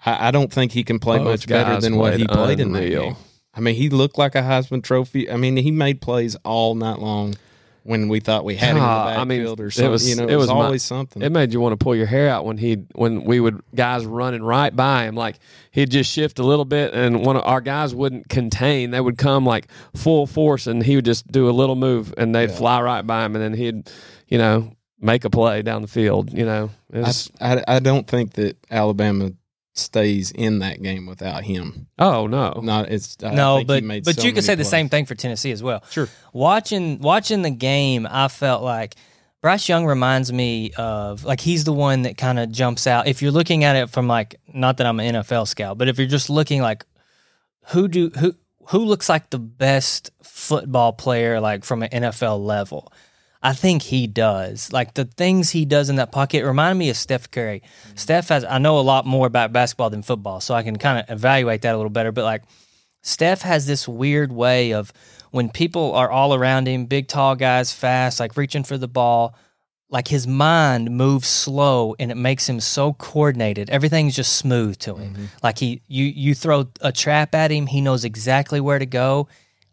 I, 0.05 0.27
I 0.27 0.31
don't 0.31 0.51
think 0.51 0.73
he 0.73 0.83
can 0.83 0.99
play 0.99 1.17
Both 1.17 1.27
much 1.27 1.47
better 1.47 1.79
than 1.79 1.95
what 1.95 2.17
he 2.17 2.27
played 2.27 2.37
played 2.37 2.59
in 2.59 2.73
that 2.73 2.89
game. 2.89 3.15
I 3.55 3.61
mean, 3.61 3.75
he 3.75 3.89
looked 3.89 4.17
like 4.17 4.35
a 4.35 4.41
Heisman 4.41 4.83
Trophy. 4.83 5.29
I 5.31 5.37
mean, 5.37 5.55
he 5.57 5.71
made 5.71 6.01
plays 6.01 6.35
all 6.43 6.75
night 6.75 6.99
long 6.99 7.35
when 7.83 8.09
we 8.09 8.19
thought 8.19 8.43
we 8.43 8.55
had 8.55 8.71
him 8.71 8.77
in 8.77 8.81
God, 8.83 9.13
the 9.13 9.17
ah, 9.19 9.21
I 9.21 9.23
mean, 9.25 9.41
backfield 9.41 9.59
or 9.59 9.67
it 9.67 9.87
was- 9.91 10.09
you 10.09 10.15
know, 10.15 10.23
it, 10.23 10.31
it 10.31 10.35
was, 10.37 10.47
was 10.47 10.55
my- 10.55 10.65
always 10.65 10.81
something. 10.83 11.21
It 11.21 11.31
made 11.31 11.53
you 11.53 11.61
want 11.61 11.73
to 11.73 11.83
pull 11.83 11.95
your 11.95 12.07
hair 12.07 12.27
out 12.29 12.43
when 12.43 12.57
he 12.57 12.77
when 12.95 13.23
we 13.25 13.39
would 13.39 13.61
guys 13.75 14.05
running 14.07 14.41
right 14.41 14.75
by 14.75 15.03
him 15.03 15.13
like 15.15 15.37
he'd 15.71 15.91
just 15.91 16.11
shift 16.11 16.39
a 16.39 16.43
little 16.43 16.65
bit 16.65 16.95
and 16.95 17.23
one 17.23 17.35
of 17.35 17.43
our 17.45 17.61
guys 17.61 17.93
wouldn't 17.93 18.27
contain 18.27 18.89
they 18.89 18.99
would 18.99 19.19
come 19.19 19.45
like 19.45 19.67
full 19.95 20.25
force 20.25 20.65
and 20.65 20.81
he 20.83 20.95
would 20.95 21.05
just 21.05 21.27
do 21.31 21.47
a 21.47 21.51
little 21.51 21.75
move 21.75 22.11
and 22.17 22.33
they'd 22.33 22.49
Yeah. 22.49 22.55
fly 22.55 22.81
right 22.81 23.05
by 23.05 23.23
him 23.23 23.35
and 23.35 23.43
then 23.43 23.53
he'd 23.53 23.87
you 24.27 24.39
know 24.39 24.71
make 24.99 25.23
a 25.23 25.29
play 25.29 25.61
down 25.61 25.83
the 25.83 25.87
field 25.87 26.33
you 26.33 26.43
know 26.45 26.71
It 26.91 27.29
I, 27.39 27.53
I, 27.57 27.63
I 27.75 27.79
don't 27.79 28.07
think 28.07 28.33
that 28.33 28.57
Alabama 28.71 29.29
stays 29.75 30.31
in 30.31 30.59
that 30.59 30.81
game 30.81 31.05
without 31.05 31.43
him. 31.43 31.87
oh 31.99 32.27
no 32.27 32.59
Not 32.63 32.89
it's 32.89 33.17
I 33.23 33.33
no, 33.33 33.63
but 33.63 33.83
but 34.03 34.15
so 34.15 34.21
you 34.21 34.29
could 34.29 34.35
many 34.35 34.41
say 34.41 34.55
the 34.55 34.63
same 34.63 34.89
thing 34.89 35.05
for 35.05 35.15
Tennessee 35.15 35.51
as 35.51 35.61
well. 35.61 35.83
Sure. 35.89 36.07
Watching 36.33 36.99
watching 36.99 37.41
the 37.41 37.51
game, 37.51 38.07
I 38.09 38.27
felt 38.27 38.63
like 38.63 38.95
Bryce 39.41 39.69
Young 39.69 39.85
reminds 39.85 40.33
me 40.33 40.71
of 40.77 41.23
like 41.23 41.39
he's 41.39 41.65
the 41.65 41.73
one 41.73 42.03
that 42.03 42.17
kind 42.17 42.39
of 42.39 42.51
jumps 42.51 42.87
out. 42.87 43.07
If 43.07 43.21
you're 43.21 43.31
looking 43.31 43.63
at 43.63 43.75
it 43.75 43.89
from 43.89 44.07
like 44.07 44.39
not 44.51 44.77
that 44.77 44.87
I'm 44.87 44.99
an 44.99 45.15
NFL 45.15 45.47
scout, 45.47 45.77
but 45.77 45.87
if 45.87 45.97
you're 45.97 46.07
just 46.07 46.29
looking 46.29 46.61
like 46.61 46.85
who 47.67 47.87
do 47.87 48.09
who 48.17 48.33
who 48.69 48.79
looks 48.79 49.09
like 49.09 49.29
the 49.29 49.39
best 49.39 50.09
football 50.23 50.93
player 50.93 51.39
like 51.39 51.63
from 51.63 51.83
an 51.83 51.89
NFL 51.89 52.43
level. 52.43 52.91
I 53.45 53.53
think 53.53 53.83
he 53.83 54.07
does. 54.07 54.73
Like 54.73 54.95
the 54.95 55.05
things 55.05 55.51
he 55.51 55.65
does 55.65 55.91
in 55.91 55.97
that 55.97 56.11
pocket 56.11 56.43
remind 56.43 56.79
me 56.79 56.89
of 56.89 56.97
Steph 56.97 57.29
Curry. 57.29 57.61
Mm-hmm. 57.61 57.95
Steph 57.95 58.29
has 58.29 58.43
I 58.43 58.57
know 58.57 58.79
a 58.79 58.81
lot 58.81 59.05
more 59.05 59.27
about 59.27 59.53
basketball 59.53 59.91
than 59.91 60.01
football, 60.01 60.41
so 60.41 60.55
I 60.55 60.63
can 60.63 60.77
kind 60.77 60.97
of 60.97 61.15
evaluate 61.15 61.61
that 61.61 61.75
a 61.75 61.77
little 61.77 61.91
better, 61.91 62.11
but 62.11 62.23
like 62.23 62.41
Steph 63.03 63.43
has 63.43 63.67
this 63.67 63.87
weird 63.87 64.31
way 64.31 64.73
of 64.73 64.91
when 65.29 65.51
people 65.51 65.93
are 65.93 66.09
all 66.09 66.33
around 66.33 66.67
him, 66.67 66.87
big, 66.87 67.07
tall 67.07 67.35
guys, 67.35 67.71
fast, 67.71 68.19
like 68.19 68.35
reaching 68.35 68.63
for 68.63 68.79
the 68.79 68.87
ball, 68.87 69.35
like 69.91 70.07
his 70.07 70.25
mind 70.25 70.89
moves 70.89 71.27
slow 71.27 71.93
and 71.99 72.09
it 72.09 72.15
makes 72.15 72.49
him 72.49 72.59
so 72.59 72.93
coordinated. 72.93 73.69
Everything's 73.69 74.15
just 74.15 74.33
smooth 74.37 74.75
to 74.79 74.95
him. 74.95 75.13
Mm-hmm. 75.13 75.25
Like 75.43 75.59
he, 75.59 75.83
you, 75.87 76.05
you 76.05 76.33
throw 76.33 76.65
a 76.81 76.91
trap 76.91 77.35
at 77.35 77.51
him, 77.51 77.67
he 77.67 77.79
knows 77.79 78.05
exactly 78.05 78.59
where 78.59 78.79
to 78.79 78.87
go, 78.87 79.27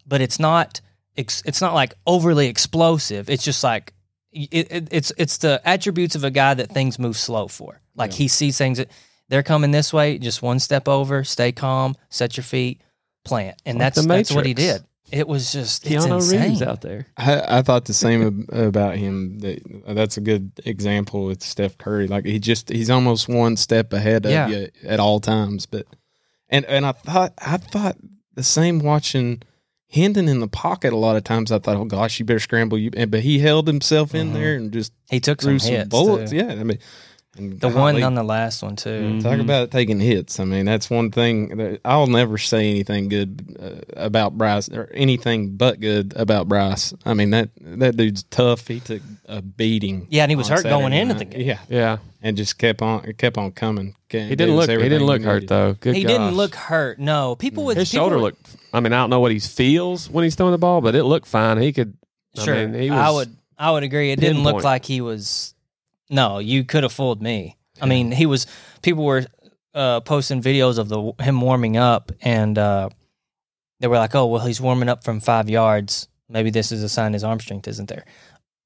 but 0.07 0.21
it's 0.21 0.39
not, 0.39 0.83
ex- 1.17 1.43
it's 1.45 1.61
not 1.61 1.75
like 1.75 1.95
overly 2.07 2.47
explosive. 2.49 3.29
It's 3.31 3.45
just 3.45 3.63
like 3.65 3.93
it, 4.33 4.71
it, 4.73 4.89
it's 4.91 5.13
it's 5.19 5.39
the 5.39 5.61
attributes 5.65 6.15
of 6.15 6.25
a 6.25 6.31
guy 6.31 6.55
that 6.55 6.71
things 6.71 6.99
move 6.99 7.17
slow 7.17 7.49
for. 7.49 7.81
Like 7.95 8.13
he 8.13 8.29
sees 8.29 8.57
things 8.57 8.79
that 8.79 8.91
they're 9.29 9.43
coming 9.43 9.71
this 9.71 9.93
way, 9.93 10.19
just 10.19 10.43
one 10.43 10.59
step 10.59 10.89
over, 10.89 11.25
stay 11.25 11.53
calm, 11.53 11.97
set 12.09 12.37
your 12.37 12.45
feet, 12.45 12.81
plant, 13.25 13.61
and 13.67 13.79
Like 13.79 13.95
that's 13.95 14.07
that's 14.07 14.33
what 14.33 14.47
he 14.47 14.55
did. 14.55 14.83
It 15.11 15.29
was 15.29 15.53
just 15.53 15.87
it's 15.87 16.07
Keanu 16.07 16.15
insane. 16.15 16.41
Reeves 16.43 16.63
out 16.63 16.81
there 16.81 17.07
I, 17.19 17.59
I 17.59 17.63
thought 17.63 17.85
the 17.85 17.93
same 17.93 18.47
ab- 18.51 18.59
about 18.59 18.97
him. 18.97 19.41
That 19.41 19.61
that's 19.89 20.17
a 20.17 20.23
good 20.23 20.53
example 20.65 21.27
with 21.27 21.43
Steph 21.43 21.77
Curry. 21.77 22.07
Like 22.07 22.25
he 22.25 22.39
just 22.39 22.71
he's 22.71 22.89
almost 22.89 23.29
one 23.29 23.59
step 23.59 23.93
ahead 23.93 24.25
of 24.25 24.33
Yeah. 24.33 24.49
you 24.49 24.69
at 24.87 25.01
all 25.01 25.21
times. 25.21 25.67
But 25.67 25.87
and 26.49 26.65
and 26.65 26.87
I 26.87 26.93
thought 26.93 27.35
I 27.37 27.59
thought 27.59 27.99
the 28.35 28.43
same 28.43 28.79
watching 28.79 29.43
Hendon 29.93 30.29
in 30.29 30.41
the 30.41 30.49
pocket. 30.49 30.93
A 30.93 30.97
lot 30.97 31.17
of 31.17 31.25
times 31.25 31.53
I 31.53 31.59
thought, 31.59 31.77
oh 31.77 31.85
gosh, 31.85 32.19
you 32.19 32.25
better 32.25 32.39
scramble. 32.41 32.79
You 32.79 32.91
but 33.07 33.21
he 33.21 33.39
held 33.41 33.67
himself 33.67 34.15
in 34.15 34.31
Mhm. 34.31 34.33
there 34.35 34.55
and 34.57 34.73
just 34.73 34.93
He 35.11 35.21
took 35.21 35.41
threw 35.41 35.59
some 35.59 35.75
some 35.77 35.89
bullets. 35.89 36.31
too. 36.31 36.39
Yeah, 36.39 36.49
I 36.49 36.65
mean. 36.65 36.79
And 37.39 37.59
The 37.59 37.71
golly, 37.71 37.95
one 37.95 38.03
on 38.03 38.15
the 38.15 38.23
last 38.23 38.63
one 38.63 38.77
too. 38.77 38.91
Mhm. 38.91 39.23
Talk 39.23 39.39
about 39.41 39.71
taking 39.71 39.99
hits. 40.01 40.39
I 40.39 40.45
mean, 40.45 40.67
that's 40.67 40.91
one 40.91 41.11
thing 41.11 41.57
that 41.57 41.81
I'll 41.83 42.07
never 42.07 42.37
say 42.37 42.69
anything 42.69 43.09
good 43.09 43.57
uh, 43.59 43.81
about 43.97 44.37
Bryce 44.37 44.69
or 44.69 44.91
anything 44.93 45.57
but 45.57 45.81
good 45.81 46.13
about 46.15 46.47
Bryce. 46.47 46.93
I 47.07 47.15
mean 47.15 47.31
that 47.31 47.49
that 47.61 47.97
dude's 47.97 48.25
tough. 48.25 48.69
He 48.69 48.81
took 48.81 49.01
a 49.27 49.41
beating. 49.41 50.09
Yeah, 50.11 50.25
and 50.25 50.31
he 50.31 50.37
was 50.37 50.51
on 50.51 50.59
hurt 50.59 50.65
going 50.65 50.93
Saturday 50.93 51.01
into 51.01 51.15
the 51.15 51.25
game. 51.25 51.41
Yeah, 51.47 51.59
yeah 51.71 51.97
and 52.23 52.37
just 52.37 52.59
kept 52.59 52.83
on 52.83 53.01
kept 53.17 53.39
on 53.39 53.51
coming. 53.53 53.95
he 54.11 54.37
didn't 54.37 54.55
look 54.57 54.69
he 54.69 54.77
didn't 54.77 55.05
look 55.07 55.23
hurt 55.23 55.49
though 55.49 55.73
Good 55.73 55.97
he 55.97 56.05
didn't 56.05 56.33
look 56.35 56.55
hurt. 56.55 56.99
No, 56.99 57.35
people 57.35 57.65
with 57.65 57.79
his 57.79 57.91
people 57.91 58.05
shoulder 58.05 58.17
would- 58.17 58.23
looked 58.35 58.57
I 58.75 58.81
mean 58.81 58.93
I 58.93 58.99
don't 58.99 59.11
know 59.11 59.21
what 59.21 59.33
he 59.33 59.39
feels 59.39 60.11
when 60.11 60.25
he's 60.25 60.35
throwing 60.35 60.53
the 60.53 60.59
ball 60.59 60.83
but 60.83 60.95
it 60.95 61.05
looked 61.05 61.27
fine 61.27 61.61
he 61.63 61.73
could 61.73 61.97
Sure, 62.37 62.55
I 62.55 62.67
mean, 62.67 62.83
he 62.83 62.91
I 62.91 63.11
would 63.11 63.35
I 63.59 63.71
would 63.71 63.83
agree. 63.85 64.11
It 64.11 64.19
didn't 64.21 64.43
look 64.43 64.65
like 64.65 64.85
he 64.85 65.01
was. 65.01 65.52
No, 66.13 66.39
you 66.39 66.63
could 66.65 66.83
have 66.85 66.93
fooled 66.93 67.23
me. 67.23 67.57
I 67.81 67.87
mean, 67.87 68.13
he 68.13 68.27
was. 68.27 68.47
People 68.83 69.05
were 69.05 69.25
uh, 69.75 70.01
posting 70.01 70.43
videos 70.43 70.79
of 70.79 70.89
the 70.89 71.13
him 71.25 71.41
warming 71.41 71.77
up, 71.79 72.13
and 72.21 72.57
uh, 72.59 72.91
they 73.81 73.89
were 73.89 73.97
like, 73.97 74.15
"Oh, 74.15 74.27
well, 74.27 74.47
he's 74.47 74.61
warming 74.61 74.89
up 74.91 75.03
from 75.03 75.21
five 75.21 75.49
yards. 75.49 76.09
Maybe 76.29 76.51
this 76.51 76.71
is 76.71 76.83
a 76.83 76.89
sign 76.89 77.15
his 77.15 77.25
arm 77.25 77.41
strength 77.41 77.67
isn't 77.67 77.89
there." 77.89 78.05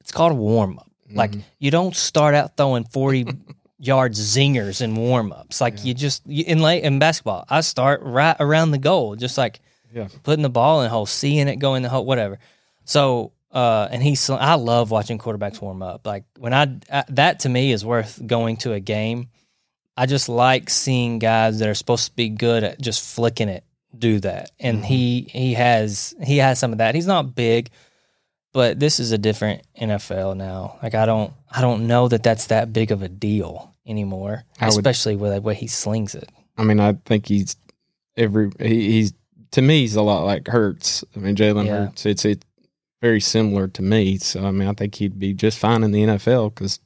It's 0.00 0.12
called 0.12 0.32
a 0.32 0.36
warm 0.36 0.78
up. 0.78 0.90
Like 1.10 1.30
Mhm. 1.32 1.42
you 1.60 1.70
don't 1.70 1.94
start 1.94 2.34
out 2.34 2.56
throwing 2.56 2.84
forty 2.84 3.24
yards 3.78 4.18
zingers 4.36 4.82
in 4.82 4.96
warm 4.96 5.30
ups. 5.32 5.60
Like 5.60 5.76
Yeah. 5.78 5.84
you 5.84 5.94
just 5.94 6.26
you, 6.26 6.44
in 6.46 6.58
late 6.60 6.82
in 6.82 6.98
basketball, 6.98 7.44
I 7.48 7.60
start 7.60 8.02
right 8.02 8.36
around 8.40 8.72
the 8.72 8.78
goal, 8.78 9.14
just 9.14 9.38
like 9.38 9.60
Yeah. 9.94 10.08
putting 10.24 10.42
the 10.42 10.50
ball 10.50 10.80
in 10.80 10.86
the 10.86 10.90
hole, 10.90 11.06
seeing 11.06 11.46
it 11.46 11.56
go 11.60 11.74
in 11.76 11.84
the 11.84 11.88
hole, 11.88 12.04
whatever. 12.04 12.40
So, 12.84 13.32
uh, 13.52 13.88
and 13.90 14.02
he's 14.02 14.28
I 14.30 14.54
love 14.54 14.90
watching 14.90 15.18
quarterbacks 15.18 15.60
warm 15.60 15.82
up. 15.82 16.06
Like 16.06 16.24
when 16.38 16.52
I 16.52 16.78
uh, 16.90 17.02
that 17.08 17.40
to 17.40 17.48
me 17.48 17.72
is 17.72 17.84
worth 17.84 18.20
going 18.26 18.56
to 18.58 18.72
a 18.72 18.80
game. 18.80 19.28
I 19.98 20.04
just 20.04 20.28
like 20.28 20.68
seeing 20.68 21.18
guys 21.18 21.58
that 21.58 21.68
are 21.68 21.74
supposed 21.74 22.06
to 22.10 22.16
be 22.16 22.28
good 22.28 22.62
at 22.64 22.80
just 22.80 23.02
flicking 23.14 23.48
it 23.48 23.64
do 23.98 24.20
that, 24.20 24.50
and 24.60 24.84
he 24.84 25.22
he 25.30 25.54
has 25.54 26.14
he 26.22 26.36
has 26.36 26.58
some 26.58 26.72
of 26.72 26.78
that. 26.78 26.94
He's 26.94 27.06
not 27.06 27.34
big, 27.34 27.70
but 28.52 28.78
this 28.78 29.00
is 29.00 29.12
a 29.12 29.18
different 29.18 29.62
NFL 29.80 30.36
now. 30.36 30.78
Like 30.82 30.94
I 30.94 31.06
don't 31.06 31.32
I 31.50 31.62
don't 31.62 31.86
know 31.86 32.08
that 32.08 32.22
that's 32.22 32.48
that 32.48 32.74
big 32.74 32.90
of 32.92 33.00
a 33.02 33.08
deal. 33.08 33.74
anymore, 33.86 34.44
I 34.60 34.66
would- 34.66 34.70
especially 34.74 35.16
with 35.16 35.32
the 35.32 35.40
way 35.40 35.54
he 35.54 35.66
slings 35.66 36.14
it. 36.14 36.28
I 36.58 36.64
mean, 36.64 36.78
I 36.80 36.94
think 37.06 37.26
he's 37.28 37.56
every 38.18 38.50
he, 38.58 38.90
he's 38.92 39.14
to 39.52 39.62
me 39.62 39.80
he's 39.80 39.96
a 39.96 40.02
lot 40.02 40.24
like 40.26 40.46
Hurts. 40.48 41.04
I 41.16 41.20
mean, 41.20 41.36
Jalen 41.36 41.64
Yeah. 41.66 41.86
Hurts. 41.86 42.04
It's 42.04 42.24
it's 42.26 42.44
very 43.00 43.20
similar 43.20 43.68
to 43.68 43.82
me. 43.82 44.18
So 44.18 44.44
I 44.46 44.50
mean, 44.50 44.68
I 44.68 44.72
think 44.72 44.94
he'd 44.96 45.18
be 45.18 45.32
just 45.34 45.58
fine 45.58 45.82
in 45.82 45.92
the 45.92 46.02
NFL 46.04 46.54
because 46.54 46.80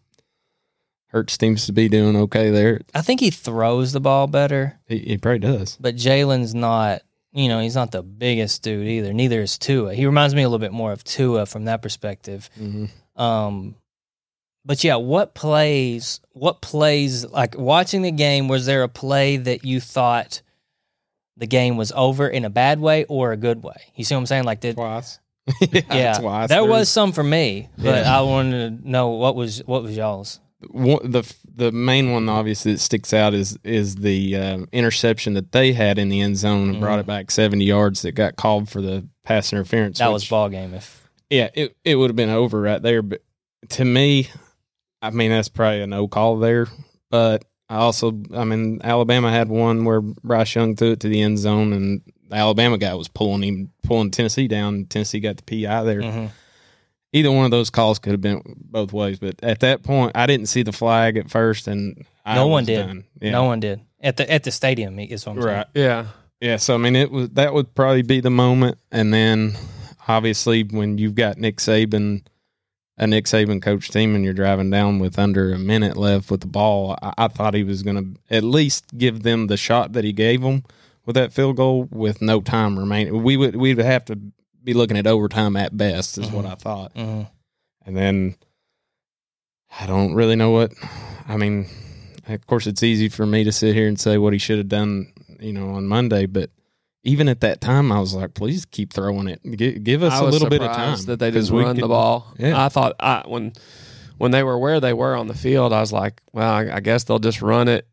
Hurts 1.09 1.37
seems 1.41 1.67
to 1.67 1.73
be 1.73 1.89
doing 1.89 2.15
okay 2.17 2.51
there. 2.51 2.81
I 2.95 3.03
think 3.03 3.21
he 3.21 3.31
throws 3.31 3.93
the 3.93 4.01
ball 4.01 4.27
better, 4.29 4.79
He, 4.87 4.99
he 4.99 5.19
probably 5.19 5.41
does. 5.41 5.77
but 5.81 5.97
Jalen's 5.97 6.55
not. 6.55 7.03
You 7.33 7.49
know, 7.49 7.61
he's 7.61 7.77
not 7.77 7.93
the 7.93 8.03
biggest 8.03 8.63
dude 8.65 8.89
either. 8.89 9.13
Neither 9.13 9.41
is 9.41 9.57
Tua. 9.57 9.95
He 9.95 10.05
reminds 10.05 10.35
me 10.35 10.43
a 10.43 10.49
little 10.49 10.59
bit 10.59 10.73
more 10.73 10.91
of 10.91 11.05
Tua 11.05 11.47
from 11.47 11.67
that 11.67 11.81
perspective. 11.81 12.51
hmm 12.57 12.87
Um, 13.15 13.77
but 14.65 14.83
yeah, 14.83 14.97
what 14.97 15.33
plays? 15.35 16.21
What 16.33 16.61
plays? 16.61 17.25
Like 17.25 17.57
watching 17.57 18.03
the 18.03 18.11
game, 18.11 18.49
was 18.49 18.67
there 18.67 18.83
a 18.83 18.89
play 18.89 19.37
that 19.37 19.65
you 19.65 19.81
thought 19.81 20.43
the 21.37 21.47
game 21.47 21.77
was 21.77 21.93
over 21.95 22.27
in 22.29 22.45
a 22.45 22.51
bad 22.51 22.81
way 22.81 23.05
or 23.05 23.31
a 23.31 23.37
good 23.37 23.63
way? 23.63 23.77
You 23.95 24.03
see 24.05 24.15
what 24.17 24.21
I'm 24.21 24.27
saying? 24.27 24.45
Like 24.45 24.61
did 24.61 24.75
Twice. 24.75 25.21
yeah, 25.73 26.19
there 26.19 26.47
There's- 26.49 26.69
was 26.69 26.89
some 26.89 27.13
for 27.13 27.23
me, 27.25 27.69
but 27.77 28.05
Yeah. 28.05 28.19
I 28.19 28.23
wanted 28.23 28.83
to 28.83 28.89
know 28.91 29.09
what 29.11 29.35
was 29.37 29.59
what 29.67 29.83
was 29.83 29.97
y'all's. 29.97 30.41
one, 30.69 31.11
the 31.11 31.23
the 31.55 31.73
main 31.73 32.13
one 32.13 32.29
obviously 32.29 32.73
that 32.73 32.79
sticks 32.79 33.13
out 33.15 33.33
is 33.35 33.59
is 33.65 33.97
the 33.97 34.37
um, 34.37 34.69
interception 34.73 35.35
that 35.35 35.53
they 35.53 35.73
had 35.73 35.99
in 35.99 36.09
the 36.11 36.21
end 36.21 36.37
zone 36.37 36.71
and 36.71 36.81
brought 36.81 36.99
Mhm. 36.99 37.03
it 37.03 37.07
back 37.07 37.31
seventy 37.31 37.65
yards 37.65 38.03
that 38.03 38.13
got 38.13 38.37
called 38.37 38.69
for 38.69 38.81
the 38.83 39.07
pass 39.25 39.53
interference. 39.53 39.99
That 39.99 40.13
was 40.13 40.29
ball 40.29 40.49
game. 40.49 40.75
If 40.75 41.09
yeah, 41.31 41.49
it 41.55 41.75
it 41.85 41.97
would 41.97 42.11
have 42.11 42.17
been 42.17 42.29
over 42.31 42.61
right 42.61 42.83
there. 42.83 43.03
But 43.03 43.23
to 43.71 43.85
me, 43.85 44.29
I 45.03 45.11
mean 45.11 45.31
that's 45.31 45.49
probably 45.49 45.81
a 45.83 45.87
no 45.87 46.09
call 46.09 46.39
there. 46.39 46.67
But 47.11 47.45
I 47.71 47.77
also, 47.77 48.21
I 48.35 48.45
mean, 48.45 48.81
Alabama 48.83 49.31
had 49.31 49.49
one 49.49 49.85
where 49.85 50.01
Bryce 50.01 50.55
Young 50.55 50.75
threw 50.77 50.91
it 50.93 51.01
to 51.01 51.09
the 51.09 51.23
end 51.23 51.39
zone, 51.39 51.73
and 51.73 52.03
the 52.29 52.35
Alabama 52.37 52.77
guy 52.79 52.95
was 52.95 53.07
pulling 53.09 53.43
him, 53.45 53.71
pulling 53.85 54.11
Tennessee 54.11 54.49
down. 54.49 54.75
And 54.75 54.91
Tennessee 54.91 55.21
got 55.21 55.37
the 55.37 55.43
PI 55.45 55.85
there. 55.85 56.03
Mhm. 56.03 56.31
Either 57.13 57.31
one 57.33 57.45
of 57.45 57.51
those 57.51 57.71
calls 57.71 57.99
could 57.99 58.13
have 58.13 58.21
been 58.21 58.43
both 58.57 58.93
ways. 58.93 59.19
But 59.19 59.37
at 59.43 59.61
that 59.61 59.83
point, 59.83 60.13
I 60.15 60.27
didn't 60.27 60.47
see 60.47 60.63
the 60.63 60.73
flag 60.73 61.17
at 61.17 61.31
first, 61.31 61.67
and 61.69 62.05
I 62.27 62.35
No 62.35 62.49
one 62.49 62.63
was 62.63 62.67
did. 62.67 63.05
Yeah. 63.21 63.31
no 63.31 63.45
one 63.45 63.61
did 63.61 63.81
at 64.01 64.17
the 64.17 64.31
at 64.31 64.43
the 64.45 64.51
stadium, 64.51 64.99
is 64.99 65.25
what 65.25 65.37
I'm 65.37 65.43
saying. 65.43 65.55
right. 65.57 65.67
Yeah. 65.75 66.07
Yeah, 66.41 66.57
so 66.57 66.75
I 66.75 66.79
mean, 66.79 66.97
it 66.97 67.11
was 67.11 67.29
that 67.31 67.53
would 67.55 67.75
probably 67.75 68.03
be 68.03 68.21
the 68.21 68.31
moment, 68.31 68.79
and 68.91 69.13
then 69.13 69.57
obviously 70.09 70.63
when 70.65 70.99
you've 70.99 71.15
got 71.15 71.37
Nick 71.39 71.59
Saban, 71.59 72.23
a 73.01 73.07
Nick 73.07 73.25
Saban 73.25 73.61
coach 73.63 73.89
team, 73.89 74.15
and 74.15 74.23
you're 74.25 74.33
driving 74.35 74.71
down 74.71 74.99
with 75.01 75.19
under 75.19 75.53
a 75.53 75.59
minute 75.59 75.97
left 75.97 76.31
with 76.31 76.43
the 76.43 76.47
ball, 76.47 76.97
I, 77.03 77.15
I 77.19 77.29
thought 77.29 77.55
he 77.55 77.65
was 77.65 77.83
going 77.83 77.97
to 78.15 78.21
at 78.37 78.45
least 78.45 78.85
give 78.97 79.23
them 79.25 79.47
the 79.49 79.57
shot 79.57 79.95
that 79.95 80.05
he 80.05 80.13
gave 80.13 80.43
them 80.43 80.63
with 81.07 81.15
that 81.15 81.33
field 81.33 81.57
goal 81.57 81.89
with 81.91 82.21
no 82.21 82.41
time 82.43 82.79
remaining. 82.79 83.23
We 83.23 83.37
would 83.39 83.57
we 83.57 83.75
would 83.75 83.85
have 83.85 84.05
to 84.05 84.17
be 84.63 84.75
looking 84.75 84.99
at 84.99 85.07
overtime 85.07 85.57
at 85.57 85.75
best, 85.77 86.19
is 86.19 86.31
what 86.31 86.45
I 86.45 86.55
thought, 86.55 86.95
Mhm. 86.95 87.27
and 87.87 87.97
then 87.97 88.37
I 89.81 89.87
don't 89.87 90.15
really 90.15 90.37
know 90.37 90.51
what. 90.51 90.73
I 91.27 91.37
mean, 91.37 91.67
of 92.29 92.47
course, 92.47 92.67
it's 92.67 92.83
easy 92.83 93.09
for 93.09 93.25
me 93.25 93.45
to 93.45 93.53
sit 93.53 93.75
here 93.75 93.89
and 93.89 93.99
say 93.99 94.19
what 94.19 94.33
he 94.35 94.39
should 94.39 94.59
have 94.59 94.69
done, 94.69 95.13
you 95.39 95.53
know, 95.53 95.71
on 95.71 95.87
Monday. 95.87 96.27
But 96.27 96.51
even 97.05 97.29
at 97.29 97.41
that 97.41 97.61
time, 97.61 97.91
I 97.93 97.99
was 98.01 98.15
like, 98.15 98.35
please 98.35 98.65
keep 98.67 98.93
throwing 98.93 99.29
it. 99.29 99.41
Give, 99.57 99.83
give 99.83 100.03
us 100.03 100.13
I 100.13 100.21
a 100.21 100.25
was 100.25 100.35
little 100.35 100.49
bit 100.51 100.63
of 100.63 100.75
time 100.75 100.99
that 101.07 101.19
they 101.19 101.31
'cause 101.33 101.47
didn't 101.49 101.57
we 101.59 101.65
run 101.65 101.77
the 101.77 101.89
ball. 101.89 102.35
Yeah. 102.39 102.63
I 102.63 102.69
thought 102.69 102.95
I, 103.01 103.23
when 103.27 103.53
when 104.19 104.33
they 104.33 104.43
were 104.43 104.59
where 104.59 104.81
they 104.81 104.93
were 104.93 105.15
on 105.17 105.27
the 105.29 105.35
field, 105.35 105.73
I 105.73 105.81
was 105.81 105.93
like, 105.93 106.21
well, 106.33 106.51
I, 106.53 106.77
I 106.77 106.81
guess 106.81 107.05
they'll 107.05 107.19
just 107.19 107.41
run 107.41 107.69
it, 107.69 107.89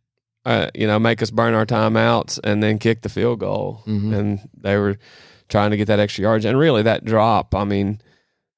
uh, 0.46 0.70
you 0.76 0.86
know, 0.88 1.00
make 1.00 1.22
us 1.22 1.32
burn 1.32 1.54
our 1.54 1.66
timeouts 1.66 2.38
and 2.44 2.62
then 2.62 2.80
kick 2.80 3.02
the 3.02 3.08
field 3.10 3.40
goal. 3.40 3.82
Mhm. 3.88 4.14
And 4.14 4.50
they 4.58 4.76
were 4.76 4.98
trying 5.48 5.72
to 5.72 5.78
get 5.78 5.88
that 5.88 6.00
extra 6.00 6.24
yards. 6.24 6.44
And 6.44 6.58
really, 6.58 6.84
that 6.84 7.06
drop, 7.06 7.56
I 7.56 7.64
mean, 7.64 8.02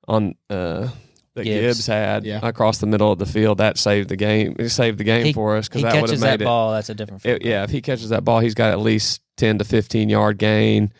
on 0.07 0.33
uh, 0.49 0.87
that 1.35 1.43
Gibbs. 1.43 1.77
Gibbs, 1.77 1.85
had 1.85 2.25
Yeah. 2.25 2.39
across 2.41 2.79
the 2.79 2.87
middle 2.87 3.11
of 3.11 3.19
the 3.19 3.27
field, 3.27 3.59
that 3.59 3.77
saved 3.77 4.09
the 4.09 4.15
game. 4.15 4.55
It 4.57 4.69
saved 4.69 4.97
the 4.97 5.03
game 5.03 5.25
He- 5.25 5.33
for 5.33 5.55
us 5.55 5.67
because 5.69 5.83
that 5.83 5.93
would 5.93 5.99
catches 6.09 6.11
have 6.13 6.19
that 6.21 6.39
made 6.39 6.41
it. 6.41 6.45
ball. 6.47 6.71
That's 6.73 6.89
a 6.89 6.95
different. 6.95 7.23
It- 7.23 7.45
yeah, 7.45 7.63
if 7.63 7.69
he 7.69 7.81
catches 7.81 8.09
that 8.09 8.23
ball, 8.25 8.39
he's 8.39 8.55
got 8.55 8.71
at 8.71 8.79
least 8.79 9.21
ten 9.39 9.57
to 9.57 9.63
fifteen 9.65 10.09
yard 10.09 10.37
gain, 10.37 10.93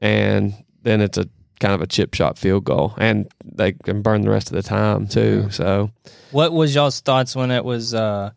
and 0.00 0.54
then 0.82 1.00
it's 1.00 1.16
a 1.18 1.28
kind 1.60 1.74
of 1.74 1.80
a 1.80 1.86
chip 1.86 2.14
shot 2.14 2.36
field 2.38 2.64
goal, 2.64 2.94
and 2.98 3.28
they 3.44 3.72
can 3.72 4.02
burn 4.02 4.20
the 4.22 4.30
rest 4.30 4.48
of 4.48 4.54
the 4.54 4.62
time 4.62 5.06
too. 5.08 5.42
Yeah. 5.44 5.50
So 5.50 5.90
What 6.30 6.52
was 6.52 6.74
y'all's 6.74 7.00
thoughts 7.00 7.34
when 7.34 7.50
it 7.50 7.64
was 7.64 7.94
uh, 7.94 8.30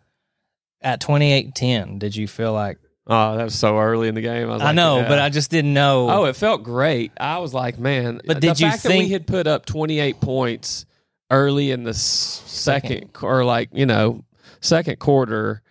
at 0.81 1.01
28-10? 1.01 1.99
Did 1.99 2.15
you 2.15 2.27
feel 2.27 2.53
like 2.53 2.77
oh, 3.07 3.37
that 3.37 3.43
was 3.43 3.55
so 3.55 3.77
early 3.77 4.07
in 4.07 4.15
the 4.15 4.21
game. 4.21 4.49
I, 4.49 4.53
was 4.53 4.61
I 4.61 4.65
like, 4.67 4.75
know, 4.75 4.99
yeah. 4.99 5.07
but 5.07 5.19
I 5.19 5.29
just 5.29 5.51
didn't 5.51 5.73
know. 5.73 6.09
oh, 6.09 6.25
it 6.25 6.35
felt 6.35 6.63
great. 6.63 7.11
I 7.19 7.39
was 7.39 7.53
like, 7.53 7.77
man. 7.77 8.21
But 8.25 8.35
the 8.41 8.47
did 8.47 8.59
you 8.59 8.69
fact 8.69 8.83
that 8.83 8.89
think- 8.89 9.03
we 9.05 9.09
had 9.11 9.27
put 9.27 9.47
up 9.47 9.65
twenty 9.65 9.99
eight 9.99 10.19
points 10.21 10.85
early 11.29 11.71
in 11.71 11.83
the 11.83 11.91
s- 11.91 12.43
second 12.45 13.09
or 13.21 13.43
like 13.45 13.69
you 13.73 13.85
know 13.85 14.23
second 14.61 14.99
quarter, 14.99 15.61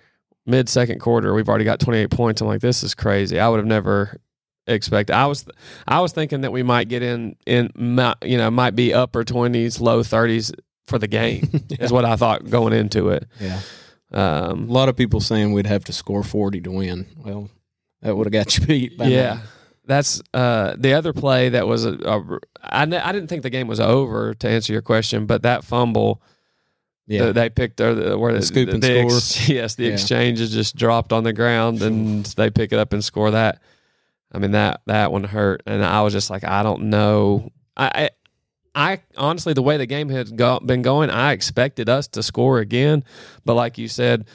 mid 0.51 0.69
second 0.69 1.01
quarter, 1.01 1.33
we've 1.35 1.49
already 1.49 1.65
got 1.65 1.81
twenty 1.81 2.01
eight 2.01 2.11
points. 2.11 2.41
I'm 2.41 2.47
like, 2.49 2.61
this 2.61 2.83
is 2.83 2.95
crazy. 2.95 3.39
I 3.39 3.49
would 3.49 3.59
have 3.59 3.67
never 3.67 4.21
expected. 4.67 5.15
I 5.15 5.27
was 5.27 5.47
I 5.89 6.01
was 6.01 6.13
thinking 6.13 6.43
that 6.43 6.53
we 6.53 6.63
might 6.63 6.89
get 6.89 7.03
in 7.03 7.37
in 7.47 7.71
you 8.23 8.37
know 8.39 8.51
might 8.51 8.75
be 8.77 8.93
upper 8.93 9.25
twenties, 9.25 9.81
low 9.81 10.03
thirties 10.03 10.53
for 10.87 10.99
the 10.99 11.09
game 11.09 11.49
is 11.71 11.93
what 11.93 12.05
I 12.05 12.17
thought 12.17 12.51
going 12.51 12.73
into 12.73 13.11
it. 13.11 13.27
Yeah. 13.39 13.61
Um, 14.13 14.69
A 14.69 14.73
lot 14.73 14.89
of 14.89 14.97
people 14.97 15.21
saying 15.21 15.53
we'd 15.53 15.67
have 15.69 15.85
to 15.85 15.93
score 15.93 16.25
40 16.25 16.63
to 16.63 16.71
win. 16.73 17.07
Well, 17.17 17.49
that 18.03 18.17
would 18.17 18.27
have 18.27 18.33
got 18.33 18.59
you 18.59 18.67
beat. 18.67 18.93
Yeah. 18.99 19.35
now. 19.35 19.41
That's 19.87 20.21
uh, 20.35 20.75
the 20.77 20.95
other 20.95 21.13
play 21.13 21.49
that 21.51 21.67
was 21.69 21.85
a, 21.85 21.93
a 21.95 22.39
I, 22.61 22.83
I 22.83 23.13
didn't 23.13 23.29
think 23.29 23.43
the 23.45 23.51
game 23.51 23.69
was 23.69 23.79
over 23.79 24.35
to 24.35 24.49
answer 24.49 24.73
your 24.73 24.83
question, 24.83 25.27
but 25.27 25.43
that 25.43 25.63
fumble 25.65 26.21
Yeah. 27.11 27.27
that 27.27 27.35
they 27.35 27.51
picked 27.51 27.81
or 27.81 27.95
the, 27.95 28.17
where 28.19 28.33
The 28.33 28.39
the, 28.41 28.47
scoop 28.47 28.69
and 28.69 28.83
the 28.83 29.09
score. 29.11 29.47
yes, 29.55 29.75
the 29.75 29.85
Yeah. 29.87 29.93
exchange 29.93 30.41
is 30.41 30.53
just 30.53 30.77
dropped 30.77 31.13
on 31.13 31.25
the 31.25 31.33
ground 31.33 31.83
and 31.83 32.25
they 32.25 32.51
pick 32.51 32.73
it 32.73 32.79
up 32.79 32.93
and 32.93 33.05
score 33.05 33.33
that. 33.33 33.61
I 34.33 34.39
mean 34.39 34.53
that 34.53 34.83
that 34.87 35.11
one 35.11 35.25
hurt, 35.25 35.63
and 35.67 35.85
I 35.85 36.03
was 36.03 36.13
just 36.13 36.31
like, 36.31 36.45
I 36.45 36.63
don't 36.63 36.85
know. 36.85 37.51
I 37.77 38.11
I, 38.75 38.93
I 38.93 39.01
honestly, 39.17 39.53
the 39.55 39.63
way 39.63 39.77
the 39.77 39.87
game 39.87 40.09
had 40.09 40.37
go, 40.37 40.61
been 40.61 40.83
going, 40.83 41.11
I 41.11 41.33
expected 41.33 41.89
us 41.89 42.07
to 42.09 42.23
score 42.23 42.61
again, 42.61 43.03
but 43.45 43.55
like 43.55 43.77
you 43.77 43.89
said, 43.89 44.27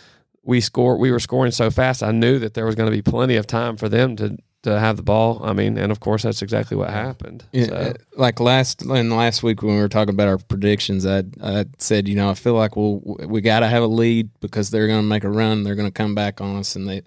we 0.44 0.60
score. 0.60 0.98
We 0.98 1.12
were 1.12 1.20
scoring 1.22 1.54
so 1.54 1.72
fast. 1.72 2.04
I 2.04 2.12
knew 2.12 2.40
that 2.40 2.54
there 2.56 2.66
was 2.66 2.76
going 2.76 2.92
to 2.92 2.96
be 2.96 3.02
plenty 3.02 3.38
of 3.38 3.48
time 3.48 3.78
for 3.78 3.88
them 3.88 4.18
to 4.18 4.38
to 4.66 4.80
have 4.80 4.98
the 4.98 5.04
ball. 5.04 5.42
I 5.44 5.54
mean, 5.54 5.78
and 5.78 5.92
of 5.92 6.00
course, 6.02 6.24
that's 6.24 6.42
exactly 6.42 6.78
what 6.78 6.90
happened. 6.90 7.44
Yeah, 7.52 7.66
So- 7.66 7.74
uh, 7.76 7.94
like 8.18 8.40
last 8.40 8.82
and 8.84 9.10
last 9.16 9.42
week 9.42 9.64
when 9.64 9.76
we 9.76 9.82
were 9.82 9.88
talking 9.90 10.14
about 10.14 10.28
our 10.28 10.38
predictions, 10.38 11.06
I 11.06 11.24
I 11.42 11.66
said, 11.80 12.08
you 12.08 12.16
know, 12.16 12.30
I 12.30 12.34
feel 12.36 12.54
like 12.54 12.76
we'll 12.76 13.00
we 13.28 13.42
got 13.42 13.62
to 13.62 13.68
have 13.68 13.84
a 13.84 13.88
lead 13.88 14.30
because 14.42 14.70
they're 14.70 14.88
going 14.88 15.02
to 15.02 15.08
make 15.08 15.24
a 15.24 15.30
run, 15.30 15.64
they're 15.64 15.76
going 15.76 15.88
to 15.88 15.94
come 16.04 16.14
back 16.14 16.42
on 16.42 16.58
us, 16.58 16.76
and 16.76 16.88
they, 16.88 17.02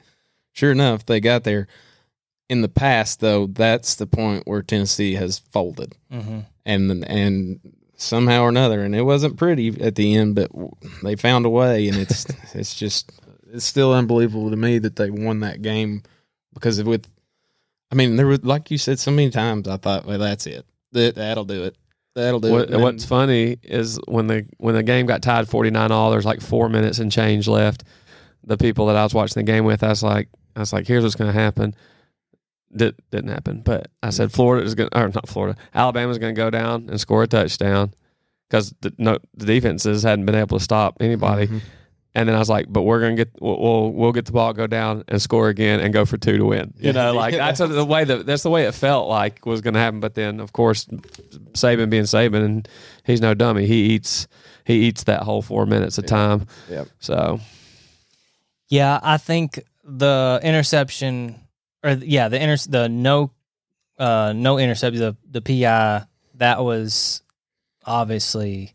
sure 0.53 0.73
enough, 0.73 1.07
they 1.07 1.21
got 1.21 1.45
there. 1.45 1.69
In 2.49 2.63
the 2.63 2.69
past, 2.71 3.21
though, 3.21 3.47
that's 3.47 3.95
the 3.97 4.07
point 4.07 4.47
where 4.47 4.63
Tennessee 4.63 5.15
has 5.17 5.39
folded, 5.39 5.95
Mhm. 6.11 6.47
and 6.65 7.05
and 7.07 7.61
somehow 7.97 8.43
or 8.43 8.49
another, 8.49 8.81
and 8.85 8.95
it 8.95 9.03
wasn't 9.03 9.37
pretty 9.37 9.69
at 9.83 9.97
the 9.97 10.15
end, 10.15 10.35
but 10.35 10.51
they 11.03 11.15
found 11.17 11.45
a 11.45 11.51
way, 11.51 11.89
and 11.89 11.99
it's 11.99 12.25
it's 12.55 12.75
just 12.75 13.13
it's 13.53 13.65
still 13.67 13.93
unbelievable 13.93 14.49
to 14.51 14.57
me 14.57 14.79
that 14.79 14.97
they 14.97 15.11
won 15.11 15.41
that 15.41 15.61
game 15.63 16.03
because 16.55 16.83
with 16.83 17.07
I 17.91 17.95
mean, 17.95 18.17
there 18.17 18.27
was 18.27 18.45
like 18.45 18.71
you 18.71 18.79
said 18.79 18.99
so 18.99 19.11
many 19.11 19.31
times. 19.31 19.67
I 19.69 19.77
thought, 19.77 20.05
well, 20.05 20.19
that's 20.19 20.47
it. 20.47 20.67
That 20.93 21.15
that'll 21.17 21.45
do 21.45 21.65
it. 21.65 21.77
That'll 22.15 22.41
do 22.41 22.51
What, 22.53 22.63
it. 22.63 22.71
And 22.71 22.83
what's 22.83 23.05
funny 23.05 23.59
is 23.63 23.99
when 24.09 24.27
the 24.27 24.47
when 24.59 24.75
the 24.75 24.83
game 24.83 25.07
got 25.07 25.23
tied 25.23 25.49
forty 25.49 25.71
nine 25.71 25.93
all, 25.93 26.11
there's 26.11 26.25
like 26.25 26.41
four 26.41 26.69
minutes 26.69 26.99
and 26.99 27.11
change 27.13 27.47
left. 27.49 27.85
The 28.45 28.57
people 28.57 28.87
that 28.87 28.97
I 28.97 29.03
was 29.05 29.15
watching 29.15 29.45
the 29.45 29.51
game 29.51 29.65
with, 29.65 29.83
I 29.83 29.89
was 29.89 30.03
like, 30.03 30.29
I 30.57 30.61
was 30.61 30.73
like, 30.73 30.87
here's 30.87 31.03
what's 31.03 31.15
going 31.17 31.33
to 31.33 31.39
happen. 31.39 31.75
Did, 32.75 32.97
didn't 33.11 33.31
happen, 33.31 33.63
but 33.65 33.91
I 34.03 34.11
said 34.11 34.31
Florida 34.31 34.65
is 34.67 34.75
going, 34.75 34.91
to, 34.91 34.99
or 35.01 35.09
not 35.09 35.27
Florida, 35.29 35.59
Alabama's 35.75 36.19
going 36.19 36.35
to 36.35 36.39
go 36.39 36.51
down 36.51 36.89
and 36.91 37.01
score 37.01 37.23
a 37.23 37.27
touchdown 37.27 37.95
because 38.49 38.75
the, 38.83 38.93
no, 38.99 39.19
the 39.35 39.47
defenses 39.47 40.03
hadn't 40.03 40.27
been 40.27 40.35
able 40.35 40.59
to 40.59 40.65
stop 40.65 40.99
anybody. 41.01 41.47
Mhm. 41.47 41.61
And 42.19 42.29
then 42.29 42.35
I 42.35 42.39
was 42.41 42.49
like, 42.49 42.67
but 42.69 42.83
we're 42.83 43.01
gonna 43.01 43.15
get 43.15 43.31
we'll 43.41 43.61
we'll, 43.61 43.93
we'll 43.93 44.13
get 44.13 44.25
the 44.27 44.33
ball, 44.33 44.53
go 44.53 44.67
down 44.67 45.05
and 45.07 45.23
score 45.23 45.49
again, 45.49 45.79
and 45.79 45.93
go 45.95 46.05
for 46.05 46.17
two 46.19 46.37
to 46.37 46.45
win. 46.45 46.75
You 46.79 46.93
know, 46.93 47.15
like 47.15 47.33
Yeah. 47.33 47.47
that's 47.53 47.59
the 47.75 47.85
way 47.85 48.03
that 48.05 48.27
that's 48.27 48.43
the 48.43 48.51
way 48.51 48.65
it 48.65 48.75
felt 48.75 49.09
like 49.09 49.47
was 49.47 49.61
gonna 49.61 49.79
happen. 49.79 50.01
But 50.01 50.15
then, 50.15 50.41
of 50.41 50.53
course, 50.53 50.87
Saban 51.53 51.91
being 51.91 52.05
Saban, 52.05 52.45
and 52.45 52.69
he's 53.05 53.21
no 53.21 53.35
dummy. 53.35 53.67
He 53.67 53.85
eats 53.95 54.27
he 54.65 54.81
eats 54.87 55.05
that 55.05 55.23
whole 55.23 55.43
four 55.43 55.65
minutes 55.65 55.97
of 55.99 56.07
time. 56.07 56.47
Yep. 56.69 56.89
So 56.99 57.41
Yeah, 58.69 58.99
I 59.03 59.17
think 59.17 59.61
the 59.85 60.41
interception, 60.43 61.37
or 61.85 61.91
yeah, 61.93 62.29
the 62.29 62.43
inter 62.43 62.57
the 62.69 62.89
no, 62.89 63.31
uh, 63.97 64.33
no 64.35 64.59
interception, 64.59 65.01
the 65.01 65.17
the 65.31 65.41
PI 65.41 66.05
that 66.35 66.63
was 66.65 67.23
obviously 67.87 68.75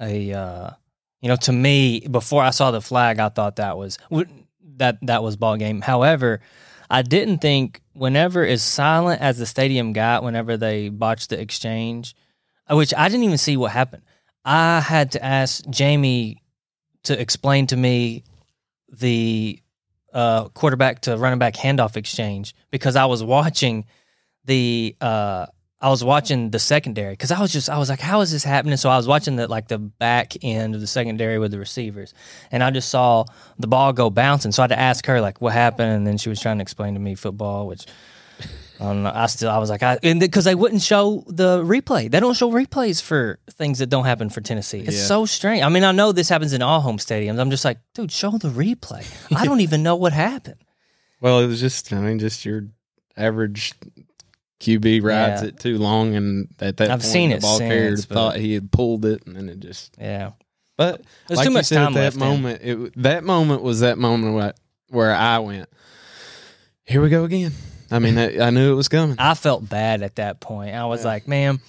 a 0.00 0.32
uh, 0.32 0.70
You 1.20 1.28
know, 1.28 1.36
to 1.36 1.52
me, 1.52 2.00
before 2.00 2.42
I 2.42 2.50
saw 2.50 2.70
the 2.70 2.80
flag, 2.80 3.18
I 3.18 3.28
thought 3.28 3.56
that 3.56 3.78
was 3.78 3.98
that 4.76 4.98
that 5.02 5.22
was 5.22 5.36
ball 5.36 5.56
game. 5.56 5.80
However, 5.80 6.40
I 6.90 7.02
didn't 7.02 7.38
think 7.38 7.80
whenever 7.94 8.44
as 8.44 8.62
silent 8.62 9.20
as 9.20 9.38
the 9.38 9.46
stadium 9.46 9.92
got 9.92 10.22
whenever 10.22 10.56
they 10.56 10.88
botched 10.88 11.30
the 11.30 11.40
exchange, 11.40 12.14
uh, 12.70 12.76
which 12.76 12.94
I 12.94 13.08
didn't 13.08 13.24
even 13.24 13.38
see 13.38 13.56
what 13.56 13.72
happened. 13.72 14.02
I 14.44 14.80
had 14.80 15.12
to 15.12 15.24
ask 15.24 15.68
Jamie 15.68 16.42
to 17.04 17.20
explain 17.20 17.66
to 17.68 17.76
me 17.76 18.24
the 18.88 19.60
uh, 20.12 20.48
quarterback 20.48 21.00
to 21.02 21.16
running 21.16 21.38
back 21.38 21.54
handoff 21.54 21.96
exchange 21.96 22.54
because 22.70 22.96
I 22.96 23.06
was 23.06 23.22
watching 23.22 23.84
the 24.44 24.96
uh, 25.00 25.46
I 25.86 25.88
was 25.88 26.02
watching 26.02 26.50
the 26.50 26.58
secondary 26.58 27.12
because 27.12 27.30
I 27.30 27.40
was 27.40 27.52
just 27.52 27.70
I 27.70 27.78
was 27.78 27.88
like, 27.88 28.00
how 28.00 28.20
is 28.20 28.32
this 28.32 28.42
happening? 28.42 28.76
So 28.76 28.90
I 28.90 28.96
was 28.96 29.06
watching 29.06 29.36
the 29.36 29.46
like 29.46 29.68
the 29.68 29.78
back 29.78 30.32
end 30.42 30.74
of 30.74 30.80
the 30.80 30.86
secondary 30.88 31.38
with 31.38 31.52
the 31.52 31.60
receivers, 31.60 32.12
and 32.50 32.64
I 32.64 32.72
just 32.72 32.88
saw 32.88 33.24
the 33.58 33.68
ball 33.68 33.92
go 33.92 34.10
bouncing. 34.10 34.50
So 34.50 34.62
I 34.62 34.64
had 34.64 34.70
to 34.74 34.78
ask 34.80 35.06
her 35.06 35.20
like 35.20 35.40
what 35.40 35.52
happened, 35.52 35.92
and 35.92 36.04
then 36.04 36.18
she 36.18 36.28
was 36.28 36.40
trying 36.40 36.58
to 36.58 36.62
explain 36.62 36.94
to 36.94 37.00
me 37.00 37.14
football, 37.14 37.68
which 37.68 37.86
I 38.80 38.84
don't 38.84 39.04
know. 39.04 39.12
I 39.14 39.26
still 39.26 39.48
I 39.48 39.58
was 39.58 39.70
like, 39.70 39.84
I 39.84 39.98
because 39.98 40.44
they 40.44 40.56
wouldn't 40.56 40.82
show 40.82 41.22
the 41.28 41.62
replay. 41.62 42.10
They 42.10 42.18
don't 42.18 42.34
show 42.36 42.50
replays 42.50 43.00
for 43.00 43.38
things 43.52 43.78
that 43.78 43.86
don't 43.86 44.06
happen 44.06 44.28
for 44.28 44.40
Tennessee. 44.40 44.80
It's 44.80 44.96
Yeah. 44.96 45.04
so 45.04 45.24
strange. 45.24 45.62
I 45.62 45.68
mean, 45.68 45.84
I 45.84 45.92
know 45.92 46.10
this 46.10 46.28
happens 46.28 46.52
in 46.52 46.62
all 46.62 46.80
home 46.80 46.98
stadiums. 46.98 47.38
I'm 47.38 47.50
just 47.50 47.64
like, 47.64 47.78
dude, 47.94 48.10
show 48.10 48.32
the 48.38 48.48
replay. 48.48 49.06
I 49.36 49.44
don't 49.44 49.60
even 49.68 49.84
know 49.84 49.94
what 49.94 50.12
happened. 50.12 50.56
Well, 51.20 51.38
it 51.38 51.46
was 51.46 51.60
just, 51.60 51.92
I 51.92 52.00
mean, 52.00 52.18
just 52.18 52.44
your 52.44 52.66
average 53.16 53.72
QB 54.60 55.02
rides 55.02 55.42
Yeah. 55.42 55.48
it 55.48 55.60
too 55.60 55.78
long, 55.78 56.14
and 56.14 56.48
at 56.60 56.76
that 56.78 56.90
I've 56.90 57.00
point, 57.00 57.12
seen 57.12 57.30
the 57.30 57.36
it 57.36 57.42
ball 57.42 57.58
carrier 57.58 57.96
thought 57.96 58.36
he 58.36 58.54
had 58.54 58.70
pulled 58.72 59.04
it, 59.04 59.26
and 59.26 59.36
then 59.36 59.48
it 59.48 59.60
just. 59.60 59.94
Yeah, 60.00 60.30
But 60.76 61.02
there's 61.28 61.38
like 61.38 61.46
too 61.46 61.52
much 61.52 61.68
time 61.68 61.88
at 61.88 61.94
that 61.94 62.00
left. 62.00 62.16
moment. 62.16 62.60
It 62.62 63.02
that 63.02 63.22
moment 63.24 63.62
was 63.62 63.80
that 63.80 63.98
moment 63.98 64.34
where, 64.34 64.54
where 64.88 65.14
I 65.14 65.38
went. 65.40 65.68
Here 66.84 67.02
we 67.02 67.08
go 67.10 67.24
again. 67.24 67.52
I 67.90 67.98
mean, 67.98 68.16
I, 68.18 68.46
I 68.46 68.50
knew 68.50 68.72
it 68.72 68.76
was 68.76 68.88
coming. 68.88 69.16
I 69.18 69.34
felt 69.34 69.68
bad 69.68 70.02
at 70.02 70.16
that 70.16 70.40
point. 70.40 70.74
I 70.74 70.86
was 70.86 71.02
Yeah. 71.02 71.08
like, 71.08 71.28
man, 71.28 71.60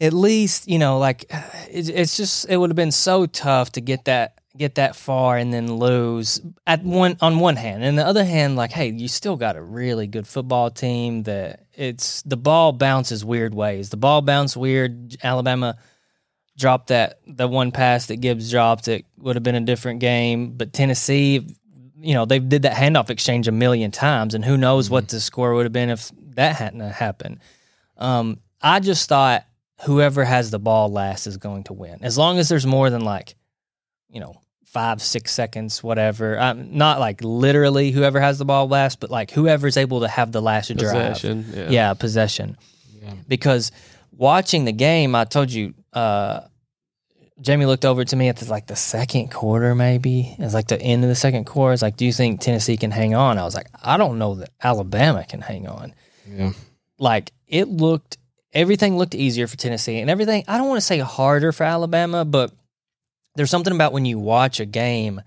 at 0.00 0.12
least 0.12 0.68
you 0.68 0.78
know, 0.78 0.98
like 0.98 1.24
it's, 1.70 1.88
it's 1.88 2.16
just 2.16 2.48
it 2.48 2.56
would 2.56 2.70
have 2.70 2.76
been 2.76 2.92
so 2.92 3.26
tough 3.26 3.72
to 3.72 3.80
get 3.80 4.04
that 4.04 4.39
get 4.60 4.76
that 4.76 4.94
far 4.94 5.36
and 5.36 5.52
then 5.52 5.74
lose 5.74 6.40
at 6.66 6.84
one 6.84 7.16
on 7.20 7.40
one 7.40 7.56
hand, 7.56 7.82
and 7.82 7.98
the 7.98 8.06
other 8.06 8.24
hand, 8.24 8.54
like, 8.54 8.70
hey, 8.70 8.90
you 8.90 9.08
still 9.08 9.36
got 9.36 9.56
a 9.56 9.62
really 9.62 10.06
good 10.06 10.28
football 10.28 10.70
team. 10.70 11.24
That 11.24 11.66
it's 11.74 12.22
the 12.22 12.36
ball 12.36 12.72
bounces 12.72 13.24
weird 13.24 13.54
ways. 13.54 13.88
The 13.90 13.96
ball 13.96 14.22
bounced 14.22 14.56
weird. 14.56 15.16
Alabama 15.22 15.76
dropped 16.56 16.88
that 16.88 17.20
the 17.26 17.48
one 17.48 17.72
pass 17.72 18.06
that 18.06 18.16
Gibbs 18.16 18.50
dropped. 18.50 18.86
It 18.86 19.06
would 19.16 19.34
have 19.34 19.42
been 19.42 19.54
a 19.54 19.60
different 19.62 20.00
game, 20.00 20.52
but 20.52 20.72
Tennessee 20.72 21.56
you 22.02 22.14
know, 22.14 22.24
they 22.24 22.38
did 22.38 22.62
that 22.62 22.74
handoff 22.74 23.10
exchange 23.10 23.46
a 23.46 23.52
million 23.52 23.90
times, 23.90 24.34
and 24.34 24.44
who 24.44 24.56
knows 24.56 24.88
what 24.88 25.08
the 25.08 25.20
score 25.20 25.54
would 25.54 25.66
have 25.66 25.72
been 25.72 25.90
if 25.90 26.10
that 26.34 26.56
hadn't 26.56 26.80
happened. 26.80 27.40
Um, 27.98 28.40
I 28.62 28.80
just 28.80 29.08
thought 29.08 29.46
whoever 29.82 30.24
has 30.24 30.50
the 30.50 30.58
ball 30.58 30.90
last 30.90 31.26
is 31.26 31.36
going 31.36 31.64
to 31.64 31.72
win, 31.72 31.98
as 32.02 32.16
long 32.16 32.38
as 32.38 32.48
there's 32.48 32.66
more 32.66 32.90
than 32.90 33.04
like, 33.04 33.34
you 34.08 34.20
know, 34.20 34.34
five, 34.72 35.02
six 35.02 35.32
seconds, 35.32 35.82
whatever. 35.82 36.38
Um, 36.38 36.76
not 36.76 37.00
like 37.00 37.22
literally 37.22 37.90
whoever 37.90 38.20
has 38.20 38.38
the 38.38 38.44
ball 38.44 38.68
last, 38.68 39.00
but 39.00 39.10
like 39.10 39.32
whoever's 39.32 39.76
able 39.76 40.00
to 40.00 40.08
have 40.08 40.30
the 40.30 40.40
last 40.40 40.68
drive. 40.76 41.14
Possession. 41.14 41.44
Yeah. 41.52 41.70
Yeah, 41.70 41.94
possession. 41.94 42.56
Yeah. 43.02 43.14
Because 43.26 43.72
watching 44.12 44.64
the 44.64 44.72
game, 44.72 45.14
I 45.14 45.24
told 45.24 45.50
you, 45.50 45.74
uh, 45.92 46.42
Jamie 47.40 47.66
looked 47.66 47.84
over 47.84 48.04
to 48.04 48.16
me 48.16 48.28
at 48.28 48.36
the, 48.36 48.48
like 48.50 48.66
the 48.66 48.76
second 48.76 49.32
quarter, 49.32 49.74
maybe. 49.74 50.36
It 50.38 50.42
was 50.42 50.54
like 50.54 50.68
the 50.68 50.80
end 50.80 51.02
of 51.02 51.08
the 51.08 51.16
second 51.16 51.46
quarter. 51.46 51.72
It's 51.72 51.82
like, 51.82 51.96
do 51.96 52.04
you 52.04 52.12
think 52.12 52.40
Tennessee 52.40 52.76
can 52.76 52.90
hang 52.90 53.14
on? 53.14 53.38
I 53.38 53.44
was 53.44 53.54
like, 53.54 53.68
I 53.82 53.96
don't 53.96 54.18
know 54.18 54.36
that 54.36 54.50
Alabama 54.62 55.24
can 55.26 55.40
hang 55.40 55.66
on. 55.66 55.94
Yeah. 56.28 56.52
Like 56.98 57.32
it 57.48 57.66
looked, 57.66 58.18
everything 58.52 58.98
looked 58.98 59.14
easier 59.14 59.46
for 59.46 59.56
Tennessee, 59.56 59.98
and 59.98 60.10
everything. 60.10 60.44
I 60.46 60.58
don't 60.58 60.68
want 60.68 60.76
to 60.78 60.86
say 60.86 60.98
harder 60.98 61.50
for 61.50 61.64
Alabama, 61.64 62.24
but 62.24 62.52
there's 63.36 63.50
something 63.50 63.74
about 63.74 63.92
when 63.92 64.04
you 64.04 64.18
watch 64.18 64.60
a 64.60 64.66
game. 64.66 65.20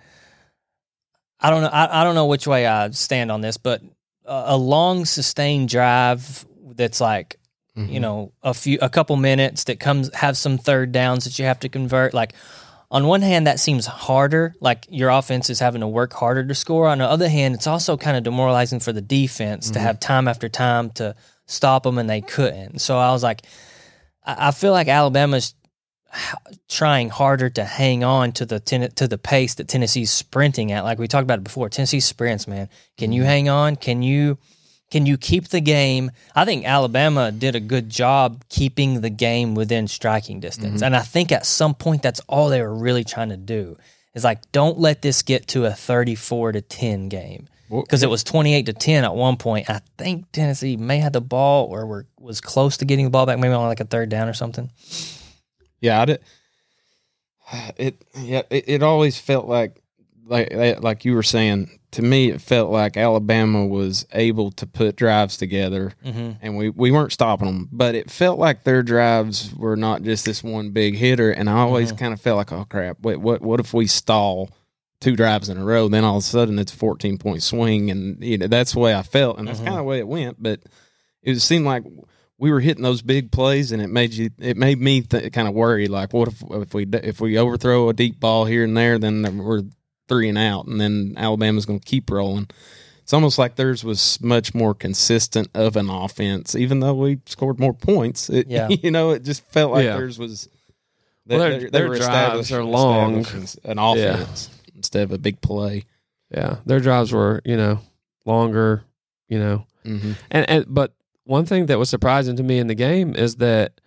I 1.39 1.49
don't 1.49 1.61
know. 1.61 1.69
I, 1.69 2.01
I 2.01 2.03
don't 2.03 2.15
know 2.15 2.27
which 2.27 2.47
way 2.47 2.65
I 2.65 2.89
stand 2.91 3.31
on 3.31 3.41
this, 3.41 3.57
but 3.57 3.81
a, 4.25 4.43
a 4.47 4.57
long 4.57 5.05
sustained 5.05 5.69
drive 5.69 6.45
that's 6.75 7.01
like 7.01 7.37
Mm-hmm. 7.75 7.91
you 7.91 7.99
know 8.01 8.31
a 8.43 8.53
few 8.53 8.77
a 8.83 8.87
couple 8.87 9.15
minutes 9.15 9.63
that 9.63 9.79
comes 9.79 10.13
have 10.13 10.37
some 10.37 10.59
third 10.59 10.91
downs 10.91 11.23
that 11.23 11.39
you 11.39 11.45
have 11.45 11.59
to 11.61 11.69
convert 11.69 12.13
like 12.13 12.33
on 12.91 13.07
one 13.07 13.23
hand 13.23 13.47
that 13.47 13.59
seems 13.59 13.87
harder 13.87 14.53
like 14.59 14.85
your 14.91 15.09
offense 15.09 15.49
is 15.49 15.59
having 15.59 15.81
to 15.81 15.87
work 15.87 16.13
harder 16.13 16.45
to 16.45 16.53
score 16.53 16.87
on 16.87 16.99
the 16.99 17.03
other 17.03 17.27
hand 17.27 17.55
it's 17.55 17.65
also 17.65 17.97
kind 17.97 18.15
of 18.15 18.21
demoralizing 18.21 18.79
for 18.79 18.93
the 18.93 19.01
defense 19.01 19.71
to 19.71 19.79
have 19.79 19.99
time 19.99 20.27
after 20.27 20.47
time 20.47 20.91
to 20.91 21.15
stop 21.47 21.81
them 21.81 21.97
and 21.97 22.07
they 22.07 22.21
couldn't 22.21 22.77
so 22.77 22.99
i 22.99 23.09
was 23.09 23.23
like 23.23 23.41
i, 24.23 24.49
I 24.49 24.51
feel 24.51 24.71
like 24.71 24.87
alabama's 24.87 25.55
trying 26.69 27.10
harder 27.10 27.49
to 27.49 27.63
hang 27.63 28.04
on 28.04 28.32
to 28.32 28.45
the 28.45 28.60
ten, 28.60 28.89
to 28.91 29.08
the 29.08 29.17
pace 29.17 29.56
that 29.56 29.67
tennessee's 29.67 30.12
sprinting 30.12 30.71
at 30.71 30.84
like 30.84 30.99
we 30.99 31.08
talked 31.08 31.23
about 31.23 31.39
it 31.39 31.43
before 31.43 31.69
tennessee 31.69 31.99
sprints 31.99 32.47
man 32.47 32.69
can 32.97 33.12
you 33.12 33.21
mm-hmm. 33.21 33.30
hang 33.30 33.49
on 33.49 33.76
can 33.76 34.02
you 34.02 34.38
can 34.93 35.08
you 35.08 35.17
keep 35.17 35.47
the 35.47 35.60
game? 35.60 36.12
I 36.36 36.45
think 36.45 36.65
Alabama 36.65 37.32
did 37.32 37.56
a 37.56 37.60
good 37.60 37.89
job 37.89 38.43
keeping 38.47 39.02
the 39.02 39.10
game 39.10 39.56
within 39.56 39.88
striking 39.88 40.39
distance. 40.39 40.76
Mm-hmm. 40.76 40.84
And 40.84 40.95
I 40.95 40.99
think 40.99 41.32
at 41.32 41.47
some 41.47 41.73
point 41.73 42.04
that's 42.04 42.19
all 42.30 42.49
they 42.49 42.62
were 42.62 42.76
really 42.76 43.04
trying 43.04 43.30
to 43.30 43.38
do. 43.38 43.76
Is 44.13 44.23
like 44.23 44.52
don't 44.52 44.78
let 44.78 45.02
this 45.02 45.23
get 45.23 45.47
to 45.47 45.65
a 45.65 45.71
34 45.71 46.52
to 46.52 46.62
10 46.62 47.10
game. 47.10 47.47
Because 47.71 48.04
it 48.04 48.10
was 48.10 48.23
28 48.23 48.67
to 48.67 48.73
10 48.73 49.04
at 49.04 49.15
one 49.15 49.38
point. 49.38 49.67
I 49.67 49.82
think 49.97 50.32
Tennessee 50.32 50.78
may 50.78 50.99
have 50.99 51.13
the 51.13 51.21
ball 51.21 51.65
or 51.71 51.88
were, 51.88 52.06
was 52.19 52.39
close 52.39 52.78
to 52.78 52.86
getting 52.86 53.06
the 53.06 53.10
ball 53.10 53.26
back, 53.26 53.39
maybe 53.39 53.56
on 53.56 53.65
like 53.65 53.80
a 53.80 53.86
third 53.86 54.10
down 54.10 54.30
or 54.30 54.34
something. 54.34 54.69
Yeah, 55.84 56.02
I 56.02 56.06
did. 56.06 56.19
It 57.78 58.02
yeah, 58.17 58.43
it, 58.50 58.63
it 58.67 58.84
always 58.84 59.17
felt 59.19 59.48
like 59.48 59.82
like 60.26 60.54
like 60.82 61.06
you 61.06 61.13
were 61.13 61.24
saying. 61.24 61.80
To 61.91 62.02
me, 62.02 62.32
it 62.32 62.41
felt 62.41 62.72
like 62.72 62.98
Alabama 62.98 63.67
was 63.67 64.08
able 64.13 64.50
to 64.54 64.65
put 64.65 64.96
drives 64.96 65.38
together, 65.38 65.93
Mm-hmm. 66.04 66.32
and 66.41 66.58
we, 66.58 66.69
we 66.69 66.89
weren't 66.89 67.12
stopping 67.12 67.46
them. 67.46 67.69
But 67.72 67.93
it 67.93 68.10
felt 68.10 68.39
like 68.39 68.63
their 68.63 68.82
drives 68.82 69.54
were 69.54 69.76
not 69.76 70.02
just 70.02 70.26
this 70.26 70.41
one 70.43 70.72
big 70.72 70.96
hitter. 70.96 71.30
And 71.30 71.48
I 71.48 71.60
always 71.60 71.89
Mm-hmm. 71.89 71.98
kind 72.00 72.13
of 72.13 72.19
felt 72.22 72.38
like, 72.38 72.52
oh 72.52 72.65
crap, 72.67 72.98
wait, 73.02 73.17
what 73.22 73.43
what 73.43 73.60
if 73.60 73.76
we 73.76 73.86
stall 73.86 74.50
two 75.02 75.15
drives 75.15 75.50
in 75.50 75.58
a 75.60 75.63
row? 75.63 75.88
Then 75.88 76.04
all 76.04 76.17
of 76.17 76.24
a 76.24 76.26
sudden 76.26 76.58
it's 76.58 76.74
a 76.74 76.78
fourteen 76.78 77.19
point 77.19 77.43
swing, 77.43 77.91
and 77.91 78.24
you 78.24 78.39
know 78.39 78.48
that's 78.48 78.72
the 78.74 78.80
way 78.80 78.96
I 78.96 79.04
felt, 79.04 79.38
and 79.38 79.48
that's 79.48 79.60
Mhm. 79.60 79.65
kind 79.65 79.76
of 79.78 79.84
the 79.84 79.89
way 79.89 80.00
it 80.00 80.08
went. 80.08 80.41
But 80.41 80.62
it 81.22 81.38
seemed 81.41 81.65
like 81.65 81.84
we 82.43 82.51
were 82.51 82.60
hitting 82.60 82.84
those 82.84 83.01
big 83.01 83.32
plays, 83.32 83.71
and 83.71 83.82
it 83.82 83.88
made 83.89 84.13
you 84.13 84.29
it 84.38 84.58
made 84.58 84.79
me 84.82 85.01
th- 85.01 85.32
kind 85.32 85.47
of 85.47 85.53
worry. 85.53 85.88
Like, 85.88 86.12
what 86.12 86.27
if 86.27 86.43
if 86.49 86.73
we 86.73 86.86
if 86.91 87.21
we 87.21 87.38
overthrow 87.38 87.88
a 87.88 87.93
deep 87.93 88.19
ball 88.19 88.43
here 88.43 88.65
and 88.65 88.75
there, 88.75 88.99
then 88.99 89.38
we're 89.38 89.63
three 90.10 90.27
and 90.27 90.38
out, 90.38 90.67
and 90.67 90.79
then 90.82 91.13
Alabama's 91.15 91.65
going 91.65 91.79
to 91.79 91.86
keep 91.86 92.12
rolling. 92.12 92.49
It's 93.01 93.13
almost 93.13 93.38
like 93.39 93.56
theirs 93.56 93.84
was 93.84 94.19
much 94.21 94.53
more 94.53 94.73
consistent 94.73 95.47
of 95.53 95.77
an 95.77 95.89
offense, 95.89 96.53
even 96.56 96.82
though 96.82 96.93
we 96.93 97.19
scored 97.25 97.60
more 97.60 97.73
points. 97.73 98.29
It, 98.29 98.47
Yeah. 98.49 98.67
you 98.84 98.91
know, 98.91 99.12
it 99.12 99.23
just 99.23 99.43
felt 99.45 99.71
like 99.71 99.86
Yeah. 99.86 99.95
theirs 99.97 100.19
was. 100.19 100.49
Well, 101.25 101.39
they- 101.39 101.49
their- 101.49 101.60
they- 101.60 101.65
they 101.65 101.69
their 101.79 101.89
were 101.89 101.97
drives 101.97 102.51
are 102.51 102.63
long. 102.65 103.25
an 103.63 103.79
offense 103.79 104.49
instead 104.75 105.03
of 105.03 105.12
a 105.13 105.17
big 105.17 105.39
play. 105.41 105.86
Yeah. 106.29 106.58
Their 106.65 106.82
drives 106.82 107.12
were, 107.13 107.41
you 107.45 107.56
know, 107.56 107.79
longer, 108.25 108.84
you 109.29 109.39
know. 109.39 109.65
Mm-hmm. 109.86 110.12
And, 110.32 110.49
and 110.49 110.65
but 110.67 110.93
one 111.25 111.45
thing 111.45 111.67
that 111.67 111.79
was 111.79 111.89
surprising 111.89 112.36
to 112.36 112.43
me 112.43 112.59
in 112.59 112.67
the 112.67 112.75
game 112.75 113.15
is 113.15 113.38
that 113.38 113.79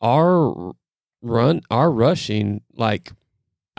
our 0.00 0.72
run, 1.22 1.60
our 1.70 1.90
rushing, 1.90 2.62
like 2.74 3.12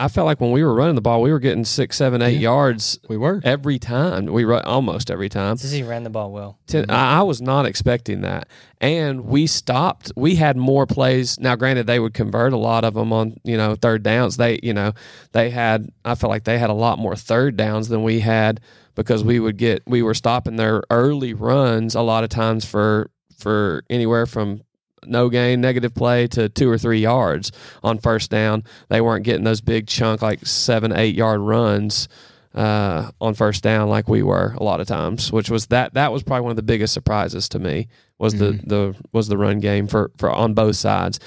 I 0.00 0.06
felt 0.08 0.26
like 0.26 0.40
when 0.40 0.52
we 0.52 0.62
were 0.62 0.74
running 0.74 0.94
the 0.94 1.00
ball, 1.00 1.20
we 1.20 1.32
were 1.32 1.40
getting 1.40 1.64
six, 1.64 1.96
seven, 1.96 2.22
eight 2.22 2.34
Yeah. 2.34 2.38
yards 2.50 3.00
We 3.08 3.16
were. 3.16 3.40
every 3.42 3.80
time. 3.80 4.26
We 4.26 4.44
run 4.44 4.62
almost 4.64 5.10
every 5.10 5.28
time. 5.28 5.56
he 5.58 5.82
ran 5.82 6.04
the 6.04 6.10
ball 6.10 6.30
well. 6.30 6.58
Ten, 6.68 6.88
I, 6.88 7.18
I 7.18 7.22
was 7.22 7.42
not 7.42 7.66
expecting 7.66 8.20
that, 8.20 8.46
and 8.80 9.22
we 9.24 9.46
stopped. 9.48 10.12
We 10.16 10.36
had 10.36 10.56
more 10.56 10.86
plays. 10.86 11.40
Now, 11.40 11.56
granted, 11.56 11.86
they 11.88 11.98
would 11.98 12.14
convert 12.14 12.52
a 12.52 12.56
lot 12.56 12.84
of 12.84 12.94
them 12.94 13.12
on 13.12 13.34
you 13.42 13.56
know 13.56 13.74
third 13.74 14.02
downs. 14.04 14.36
They 14.36 14.60
you 14.62 14.72
know 14.72 14.92
they 15.32 15.50
had. 15.50 15.90
I 16.04 16.14
felt 16.14 16.30
like 16.30 16.44
they 16.44 16.58
had 16.58 16.70
a 16.70 16.74
lot 16.74 16.98
more 17.00 17.16
third 17.16 17.56
downs 17.56 17.88
than 17.88 18.02
we 18.04 18.20
had 18.20 18.60
because 18.94 19.24
we 19.24 19.40
would 19.40 19.56
get 19.56 19.82
we 19.86 20.02
were 20.02 20.14
stopping 20.14 20.56
their 20.56 20.82
early 20.90 21.34
runs 21.34 21.94
a 21.94 22.02
lot 22.02 22.22
of 22.24 22.30
times 22.30 22.64
for 22.64 23.10
for 23.36 23.82
anywhere 23.90 24.26
from 24.26 24.60
no 25.04 25.28
gain 25.28 25.60
negative 25.60 25.94
play 25.94 26.26
to 26.28 26.48
two 26.48 26.70
or 26.70 26.78
three 26.78 27.00
yards 27.00 27.52
on 27.82 27.98
first 27.98 28.30
down. 28.30 28.64
They 28.88 29.00
weren't 29.00 29.24
getting 29.24 29.44
those 29.44 29.60
big 29.60 29.86
chunk 29.86 30.22
like 30.22 30.46
seven 30.46 30.92
eight 30.92 31.14
yard 31.14 31.40
runs 31.40 32.08
uh, 32.54 33.10
on 33.20 33.34
first 33.34 33.62
down 33.62 33.88
like 33.88 34.08
we 34.08 34.22
were 34.22 34.54
a 34.56 34.62
lot 34.62 34.80
of 34.80 34.86
times, 34.86 35.30
which 35.32 35.50
was 35.50 35.66
that 35.66 35.94
that 35.94 36.12
was 36.12 36.22
probably 36.22 36.42
one 36.42 36.50
of 36.50 36.56
the 36.56 36.62
biggest 36.62 36.92
surprises 36.94 37.48
to 37.50 37.58
me 37.58 37.88
was 38.18 38.34
the 38.34 38.60
the 38.64 38.96
was 39.12 39.28
the 39.28 39.38
run 39.38 39.60
game 39.60 39.86
for 39.86 40.10
for 40.16 40.30
on 40.30 40.54
both 40.54 40.76
sides. 40.76 41.20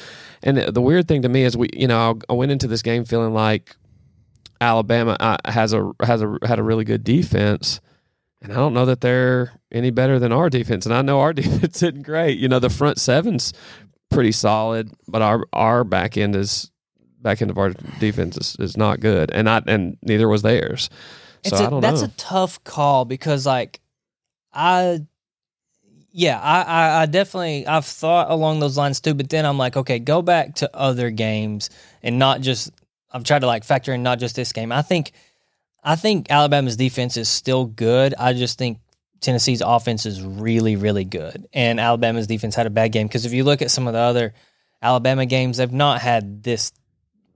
And 0.44 0.58
the, 0.58 0.72
the 0.72 0.82
weird 0.82 1.08
thing 1.08 1.22
to 1.22 1.30
me 1.30 1.44
is 1.44 1.56
we 1.56 1.70
you 1.74 1.88
know 1.88 2.20
I 2.30 2.34
went 2.34 2.52
into 2.52 2.68
this 2.68 2.82
game 2.82 3.06
feeling 3.06 3.34
like 3.34 3.76
Alabama 4.60 5.16
uh, 5.20 5.38
has 5.46 5.74
a 5.74 5.92
has 6.04 6.22
a 6.22 6.38
had 6.44 6.60
a 6.60 6.64
really 6.64 6.84
good 6.84 7.04
defense. 7.04 7.80
And 8.42 8.52
I 8.52 8.56
don't 8.56 8.74
know 8.74 8.86
that 8.86 9.02
they're 9.02 9.52
any 9.72 9.92
better 9.92 10.18
than 10.18 10.32
our 10.32 10.50
defense. 10.50 10.86
And 10.86 10.96
I 10.96 11.02
know 11.02 11.20
our 11.20 11.34
defense 11.42 11.78
isn't 11.78 12.04
great. 12.04 12.38
You 12.40 12.48
know, 12.50 12.60
the 12.60 12.70
front 12.70 13.00
seven's 13.00 13.54
pretty 14.10 14.32
solid, 14.32 14.92
but 15.08 15.22
our 15.22 15.46
our 15.54 15.84
back 15.84 16.18
end 16.18 16.36
is 16.36 16.72
back 17.22 17.42
end 17.42 17.52
of 17.52 17.58
our 17.58 17.70
defense 18.00 18.38
is, 18.38 18.56
is 18.60 18.78
not 18.78 19.00
good. 19.00 19.32
And 19.32 19.50
I 19.50 19.62
and 19.68 19.98
neither 20.02 20.28
was 20.28 20.42
theirs. 20.42 20.90
So 21.44 21.56
It's 21.56 21.62
I 21.62 21.66
a, 21.66 21.82
that's 21.82 22.02
know. 22.02 22.08
a 22.08 22.12
tough 22.18 22.64
call 22.64 23.06
because 23.06 23.46
like 23.46 23.80
I 24.54 25.06
yeah, 26.12 26.40
I, 26.42 26.62
I 26.62 27.02
I 27.02 27.06
definitely 27.06 27.66
I've 27.68 27.86
thought 27.86 28.30
along 28.30 28.60
those 28.60 28.78
lines 28.78 29.00
too, 29.00 29.14
but 29.14 29.30
then 29.30 29.46
I'm 29.46 29.58
like, 29.58 29.78
okay, 29.78 30.00
go 30.00 30.22
back 30.22 30.56
to 30.56 30.76
other 30.76 31.10
games 31.10 31.70
and 32.04 32.20
not 32.20 32.42
just 32.42 32.72
I've 33.14 33.24
tried 33.24 33.40
to 33.40 33.48
like 33.48 33.64
factor 33.64 33.94
in 33.94 34.04
not 34.04 34.20
just 34.20 34.36
this 34.36 34.52
game. 34.52 34.72
I 34.72 34.82
think 34.82 35.12
I 35.84 35.96
think 35.96 36.30
Alabama's 36.30 36.78
defense 36.78 37.18
is 37.18 37.30
still 37.30 37.66
good. 37.66 38.14
I 38.18 38.34
just 38.34 38.58
think 38.58 38.80
Tennessee's 39.20 39.62
offense 39.62 40.06
is 40.06 40.22
really, 40.22 40.76
really 40.76 41.06
good. 41.06 41.48
And 41.54 41.80
Alabama's 41.80 42.28
defense 42.28 42.56
had 42.56 42.68
a 42.68 42.72
bad 42.72 42.92
game. 42.92 43.08
Because 43.08 43.26
if 43.26 43.34
you 43.34 43.44
look 43.44 43.62
at 43.62 43.72
some 43.72 43.88
of 43.88 43.94
the 43.94 44.00
other 44.00 44.34
Alabama 44.82 45.26
games, 45.26 45.58
they've 45.58 45.72
not 45.72 46.02
had 46.02 46.44
this 46.44 46.72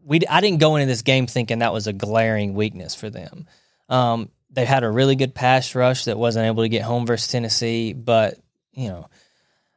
we 0.06 0.22
I 0.30 0.40
didn't 0.40 0.60
go 0.60 0.76
into 0.76 0.86
this 0.86 1.02
game 1.02 1.28
thinking 1.28 1.60
that 1.60 1.74
was 1.74 1.88
a 1.88 1.94
glaring 1.94 2.54
weakness 2.54 2.96
for 2.96 3.10
them. 3.10 3.48
Um, 3.90 4.30
they 4.52 4.64
had 4.64 4.84
a 4.84 4.90
really 4.90 5.16
good 5.16 5.34
pass 5.34 5.76
rush 5.76 6.06
that 6.06 6.18
wasn't 6.18 6.46
able 6.46 6.64
to 6.64 6.70
get 6.70 6.84
home 6.84 7.06
versus 7.06 7.28
Tennessee, 7.28 7.94
but 7.94 8.38
you 8.72 8.88
know, 8.88 9.10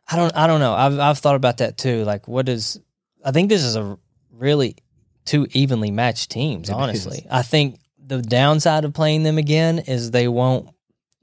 I 0.06 0.16
don't 0.16 0.36
I 0.36 0.46
don't 0.46 0.60
know. 0.60 0.74
I've 0.74 0.98
I've 0.98 1.18
thought 1.18 1.34
about 1.34 1.58
that 1.58 1.78
too. 1.78 2.04
Like, 2.04 2.28
what 2.28 2.48
is? 2.48 2.78
I 3.24 3.32
think 3.32 3.48
this 3.48 3.64
is 3.64 3.74
a 3.74 3.98
really 4.30 4.76
two 5.24 5.48
evenly 5.50 5.90
matched 5.90 6.30
teams. 6.30 6.68
It 6.68 6.74
honestly, 6.74 7.18
is. 7.18 7.26
I 7.30 7.42
think 7.42 7.78
the 8.08 8.22
downside 8.22 8.84
of 8.84 8.94
playing 8.94 9.22
them 9.22 9.38
again 9.38 9.80
is 9.80 10.10
they 10.10 10.28
won't 10.28 10.68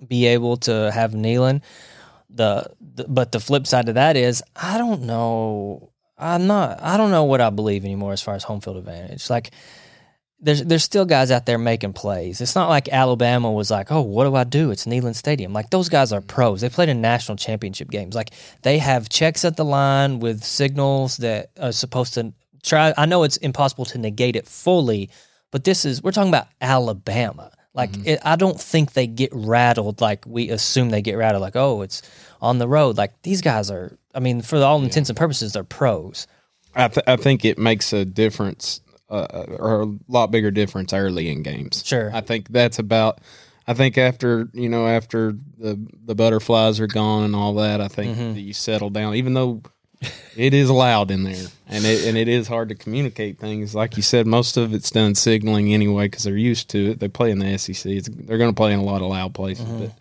be 0.05 0.27
able 0.27 0.57
to 0.57 0.91
have 0.91 1.11
Neyland. 1.11 1.61
The, 2.29 2.69
the 2.79 3.05
but 3.07 3.31
the 3.31 3.39
flip 3.39 3.65
side 3.65 3.89
of 3.89 3.95
that 3.95 4.15
is 4.15 4.43
I 4.55 4.77
don't 4.77 5.03
know. 5.03 5.91
I'm 6.17 6.47
not. 6.47 6.81
I 6.81 6.97
don't 6.97 7.11
know 7.11 7.23
what 7.25 7.41
I 7.41 7.49
believe 7.49 7.85
anymore 7.85 8.13
as 8.13 8.21
far 8.21 8.35
as 8.35 8.43
home 8.43 8.61
field 8.61 8.77
advantage. 8.77 9.29
Like 9.29 9.51
there's 10.39 10.63
there's 10.63 10.83
still 10.83 11.05
guys 11.05 11.31
out 11.31 11.45
there 11.45 11.57
making 11.57 11.93
plays. 11.93 12.41
It's 12.41 12.55
not 12.55 12.69
like 12.69 12.89
Alabama 12.89 13.51
was 13.51 13.71
like, 13.71 13.91
oh, 13.91 14.01
what 14.01 14.25
do 14.25 14.35
I 14.35 14.43
do? 14.43 14.69
It's 14.71 14.85
Neyland 14.85 15.15
Stadium. 15.15 15.53
Like 15.53 15.69
those 15.69 15.89
guys 15.89 16.13
are 16.13 16.21
pros. 16.21 16.61
They 16.61 16.69
played 16.69 16.89
in 16.89 17.01
national 17.01 17.37
championship 17.37 17.89
games. 17.89 18.15
Like 18.15 18.31
they 18.61 18.77
have 18.77 19.09
checks 19.09 19.43
at 19.43 19.57
the 19.57 19.65
line 19.65 20.19
with 20.19 20.43
signals 20.43 21.17
that 21.17 21.49
are 21.59 21.71
supposed 21.71 22.13
to 22.15 22.33
try. 22.63 22.93
I 22.97 23.05
know 23.05 23.23
it's 23.23 23.37
impossible 23.37 23.85
to 23.85 23.97
negate 23.97 24.35
it 24.35 24.47
fully, 24.47 25.09
but 25.51 25.63
this 25.63 25.85
is 25.85 26.01
we're 26.03 26.11
talking 26.11 26.29
about 26.29 26.47
Alabama. 26.61 27.51
Like 27.73 27.91
it, 28.07 28.19
I 28.23 28.37
don't 28.37 28.59
think 28.59 28.93
they 28.93 29.05
get 29.07 29.31
rattled 29.33 29.99
like 29.99 30.23
we 30.25 30.49
assume 30.49 30.89
they 30.91 31.01
get 31.01 31.15
rattled. 31.17 31.41
Like 31.41 31.55
oh, 31.57 31.81
it's 31.81 32.01
on 32.41 32.57
the 32.57 32.67
road. 32.67 32.97
Like 32.97 33.21
these 33.23 33.41
guys 33.41 33.69
are. 33.69 33.97
I 34.13 34.19
mean, 34.21 34.41
for 34.41 34.57
all 34.63 34.81
intents 34.81 35.09
and 35.09 35.17
purposes, 35.17 35.53
they're 35.53 35.65
pros. 35.65 36.25
I, 36.73 36.87
th- 36.87 37.03
I 37.07 37.17
think 37.17 37.43
it 37.43 37.57
makes 37.57 37.91
a 37.91 38.05
difference 38.05 38.79
uh, 39.09 39.45
or 39.59 39.81
a 39.83 39.87
lot 40.07 40.31
bigger 40.31 40.51
difference 40.51 40.93
early 40.93 41.29
in 41.29 41.43
games. 41.43 41.83
Sure. 41.85 42.11
I 42.13 42.21
think 42.21 42.47
that's 42.49 42.79
about. 42.79 43.19
I 43.67 43.73
think 43.73 43.97
after 43.97 44.47
you 44.53 44.69
know 44.69 44.87
after 44.87 45.33
the 45.57 45.77
the 46.05 46.15
butterflies 46.15 46.79
are 46.79 46.87
gone 46.87 47.23
and 47.23 47.35
all 47.35 47.55
that, 47.55 47.81
I 47.81 47.89
think 47.89 48.15
Mm-hmm. 48.17 48.33
that 48.35 48.41
you 48.41 48.53
settle 48.53 48.89
down. 48.89 49.15
Even 49.15 49.33
though 49.33 49.63
it 50.35 50.53
is 50.53 50.69
loud 50.69 51.11
in 51.11 51.23
there 51.23 51.45
and 51.67 51.85
it 51.85 52.05
and 52.05 52.17
it 52.17 52.27
is 52.27 52.47
hard 52.47 52.69
to 52.69 52.75
communicate 52.75 53.37
things. 53.39 53.73
Like 53.75 53.97
you 53.97 54.03
said, 54.03 54.27
most 54.27 54.57
of 54.57 54.73
it's 54.73 54.91
done 54.91 55.15
signaling 55.15 55.73
anyway 55.73 56.05
because 56.07 56.23
they're 56.23 56.37
used 56.37 56.69
to 56.71 56.91
it. 56.91 56.99
They 56.99 57.07
play 57.07 57.31
in 57.31 57.39
the 57.39 57.57
SEC. 57.57 57.85
It's, 57.91 58.07
they're 58.09 58.37
going 58.37 58.51
to 58.51 58.55
play 58.55 58.73
in 58.73 58.79
a 58.79 58.83
lot 58.83 59.01
of 59.01 59.07
loud 59.09 59.33
places. 59.33 59.65
Mm-hmm. 59.65 59.79
But, 59.85 59.91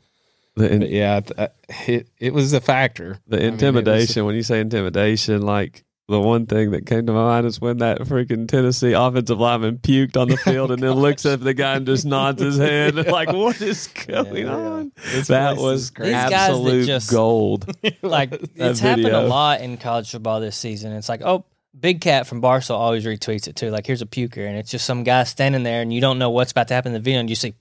The, 0.56 0.72
in- 0.72 0.80
but 0.80 0.90
yeah, 0.90 1.16
I 1.16 1.20
th- 1.20 1.38
I- 1.38 1.90
it 1.92 2.08
it 2.20 2.32
was 2.34 2.52
a 2.52 2.60
factor. 2.60 3.18
the 3.26 3.36
I 3.36 3.40
mean, 3.40 3.48
it 3.48 3.52
was- 3.52 3.62
intimidation. 3.62 4.24
when 4.24 4.34
you 4.36 4.42
say 4.42 4.60
intimidation, 4.60 5.42
like 5.42 5.84
the 6.08 6.20
one 6.20 6.44
thing 6.46 6.70
that 6.72 6.84
came 6.84 7.06
to 7.06 7.12
my 7.12 7.22
mind 7.24 7.46
is 7.46 7.60
when 7.60 7.78
that 7.78 7.98
freaking 8.00 8.46
Tennessee 8.46 8.92
offensive 8.92 9.38
lineman 9.40 9.78
puked 9.78 10.16
on 10.18 10.28
the 10.28 10.34
oh 10.46 10.50
field 10.50 10.70
and 10.70 10.82
then 10.82 10.92
looks 10.92 11.24
at 11.24 11.40
the 11.40 11.54
guy 11.54 11.76
and 11.76 11.86
just 11.86 12.04
nods 12.04 12.42
his 12.42 12.58
head 12.58 12.94
like, 13.06 13.32
"What 13.32 13.60
is 13.62 13.86
going 14.06 14.46
Yeah. 14.46 14.54
on?" 14.54 14.92
This 15.12 15.28
That 15.28 15.56
was 15.56 15.84
is 15.84 15.90
crazy. 15.90 16.12
These 16.12 16.20
guys 16.22 16.30
that 16.30 16.50
absolute 16.50 16.86
just- 16.86 17.10
gold. 17.10 17.70
like 18.02 18.32
it's 18.54 18.80
happened 18.80 19.06
a 19.06 19.22
lot 19.26 19.60
in 19.62 19.76
college 19.78 20.10
football 20.10 20.40
this 20.40 20.56
season. 20.56 20.92
It's 20.92 21.08
like, 21.08 21.22
oh, 21.22 21.44
Big 21.78 22.00
Cat 22.00 22.26
from 22.26 22.40
Barstool 22.40 22.76
always 22.76 23.04
retweets 23.04 23.46
it 23.48 23.56
too. 23.56 23.70
Like, 23.70 23.86
here's 23.86 24.00
a 24.00 24.06
puker, 24.06 24.46
and 24.46 24.56
it's 24.56 24.70
just 24.70 24.86
some 24.86 25.02
guy 25.02 25.24
standing 25.24 25.64
there, 25.64 25.82
and 25.82 25.92
you 25.92 26.00
don't 26.00 26.18
know 26.18 26.30
what's 26.30 26.52
about 26.52 26.68
to 26.68 26.74
happen 26.74 26.90
in 26.90 26.94
the 26.94 27.00
video, 27.00 27.20
and 27.20 27.28
you 27.28 27.34
see, 27.36 27.52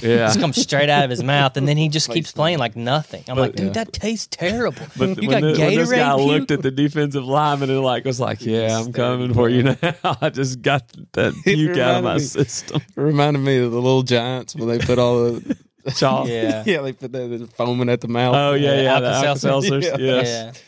Yeah. 0.00 0.18
just 0.26 0.40
comes 0.40 0.56
straight 0.60 0.88
out 0.88 1.04
of 1.04 1.10
his 1.10 1.22
mouth, 1.22 1.56
and 1.56 1.66
then 1.68 1.76
he 1.76 1.88
just 1.88 2.08
keeps 2.12 2.32
playing 2.32 2.58
like 2.58 2.76
nothing. 2.76 3.24
I'm 3.28 3.36
like, 3.36 3.54
dude, 3.56 3.66
yeah. 3.66 3.72
that 3.72 3.92
tastes 3.92 4.28
terrible. 4.30 4.86
But 4.96 5.20
you 5.22 5.28
when, 5.28 5.40
got 5.42 5.54
the- 5.54 5.60
when 5.62 5.74
this 5.74 5.90
guy 5.90 6.14
puke? 6.16 6.26
looked 6.26 6.50
at 6.52 6.62
the 6.62 6.70
defensive 6.70 7.24
lineman 7.24 7.68
and 7.70 7.82
like 7.82 8.04
was 8.04 8.20
like, 8.20 8.40
"Yeah, 8.40 8.78
I'm 8.78 8.92
coming 8.92 9.34
for 9.34 9.48
you 9.48 9.64
now." 9.64 9.76
I 10.22 10.30
just 10.30 10.62
got 10.62 10.84
that 11.12 11.34
puke 11.44 11.76
out 11.76 11.96
of 11.98 12.04
my 12.04 12.14
me- 12.14 12.20
system. 12.20 12.80
It 12.96 13.00
reminded 13.00 13.40
me 13.40 13.58
of 13.58 13.72
the 13.72 13.80
little 13.80 14.02
giants 14.04 14.54
when 14.54 14.68
they 14.68 14.78
put 14.78 14.98
all 14.98 15.32
the 15.32 15.56
Chalk. 15.94 16.28
Yeah. 16.28 16.62
yeah, 16.66 16.80
they 16.82 16.92
put 16.92 17.12
that 17.12 17.48
foaming 17.56 17.88
at 17.90 18.00
the 18.00 18.08
mouth. 18.08 18.34
Oh 18.34 18.54
yeah, 18.54 18.80
yeah, 18.80 19.00
the 19.00 19.08
Alka-Seltzer. 19.08 19.48
Alka-Seltzers. 19.74 19.82
Yeah. 19.82 19.96
Yes. 19.98 20.26
Yeah. 20.56 20.60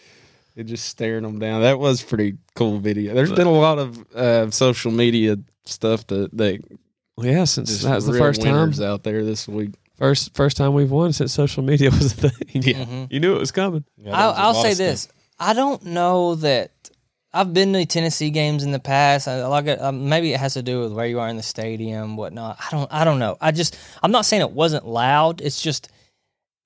They're 0.58 0.64
just 0.64 0.86
staring 0.86 1.22
them 1.22 1.38
down. 1.38 1.60
That 1.60 1.78
was 1.78 2.02
pretty 2.02 2.36
cool 2.56 2.80
video. 2.80 3.14
There's 3.14 3.30
been 3.30 3.46
a 3.46 3.52
lot 3.52 3.78
of 3.78 4.12
uh, 4.12 4.50
social 4.50 4.90
media 4.90 5.36
stuff 5.64 6.04
that 6.08 6.36
they 6.36 6.58
yeah, 7.16 7.44
since 7.44 7.68
just 7.68 7.84
that 7.84 7.94
was 7.94 8.06
the 8.06 8.18
first 8.18 8.42
time, 8.42 8.72
out 8.82 9.04
there 9.04 9.24
this 9.24 9.46
week. 9.46 9.70
first 9.98 10.34
first 10.34 10.56
time 10.56 10.74
we've 10.74 10.90
won 10.90 11.12
since 11.12 11.32
social 11.32 11.62
media 11.62 11.90
was 11.90 12.12
a 12.12 12.28
thing. 12.28 12.32
Yeah. 12.64 12.78
Mm-hmm. 12.78 13.04
You 13.08 13.20
knew 13.20 13.36
it 13.36 13.38
was 13.38 13.52
coming. 13.52 13.84
I'll, 14.10 14.32
I'll 14.32 14.54
say 14.54 14.74
this: 14.74 15.06
I 15.38 15.54
don't 15.54 15.84
know 15.84 16.34
that 16.34 16.72
I've 17.32 17.54
been 17.54 17.72
to 17.74 17.86
Tennessee 17.86 18.30
games 18.30 18.64
in 18.64 18.72
the 18.72 18.80
past. 18.80 19.28
I 19.28 19.46
like 19.46 19.66
it, 19.66 19.80
um, 19.80 20.08
maybe 20.08 20.34
it 20.34 20.40
has 20.40 20.54
to 20.54 20.62
do 20.62 20.80
with 20.80 20.92
where 20.92 21.06
you 21.06 21.20
are 21.20 21.28
in 21.28 21.36
the 21.36 21.42
stadium, 21.44 22.16
whatnot. 22.16 22.58
I 22.58 22.68
don't. 22.72 22.92
I 22.92 23.04
don't 23.04 23.20
know. 23.20 23.36
I 23.40 23.52
just. 23.52 23.78
I'm 24.02 24.10
not 24.10 24.26
saying 24.26 24.42
it 24.42 24.50
wasn't 24.50 24.88
loud. 24.88 25.40
It's 25.40 25.62
just 25.62 25.88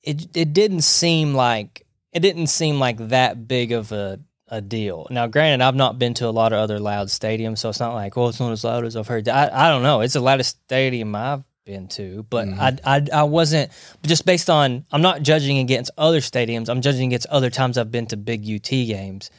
it. 0.02 0.34
It 0.34 0.54
didn't 0.54 0.80
seem 0.80 1.34
like 1.34 1.81
it 2.12 2.20
didn't 2.20 2.48
seem 2.48 2.78
like 2.78 2.98
that 3.08 3.48
big 3.48 3.72
of 3.72 3.92
a 3.92 4.20
a 4.48 4.60
deal. 4.60 5.06
Now, 5.10 5.26
granted, 5.28 5.64
I've 5.64 5.74
not 5.74 5.98
been 5.98 6.12
to 6.14 6.28
a 6.28 6.30
lot 6.30 6.52
of 6.52 6.58
other 6.58 6.78
loud 6.78 7.08
stadiums, 7.08 7.58
so 7.58 7.70
it's 7.70 7.80
not 7.80 7.94
like, 7.94 8.16
well, 8.16 8.28
it's 8.28 8.38
not 8.38 8.52
as 8.52 8.62
loud 8.62 8.84
as 8.84 8.96
I've 8.96 9.08
heard. 9.08 9.26
I 9.28 9.48
I 9.50 9.70
don't 9.70 9.82
know. 9.82 10.02
It's 10.02 10.12
the 10.12 10.20
loudest 10.20 10.58
stadium 10.64 11.14
I've 11.14 11.42
been 11.64 11.88
to, 11.88 12.26
but 12.28 12.48
mm-hmm. 12.48 12.60
I, 12.60 12.78
I 12.84 13.06
I 13.12 13.22
wasn't 13.22 13.72
just 14.04 14.26
based 14.26 14.50
on. 14.50 14.84
I'm 14.92 15.02
not 15.02 15.22
judging 15.22 15.58
against 15.58 15.90
other 15.96 16.20
stadiums. 16.20 16.68
I'm 16.68 16.82
judging 16.82 17.06
against 17.06 17.26
other 17.28 17.48
times 17.48 17.78
I've 17.78 17.90
been 17.90 18.06
to 18.08 18.16
big 18.16 18.42
UT 18.48 18.68
games. 18.68 19.30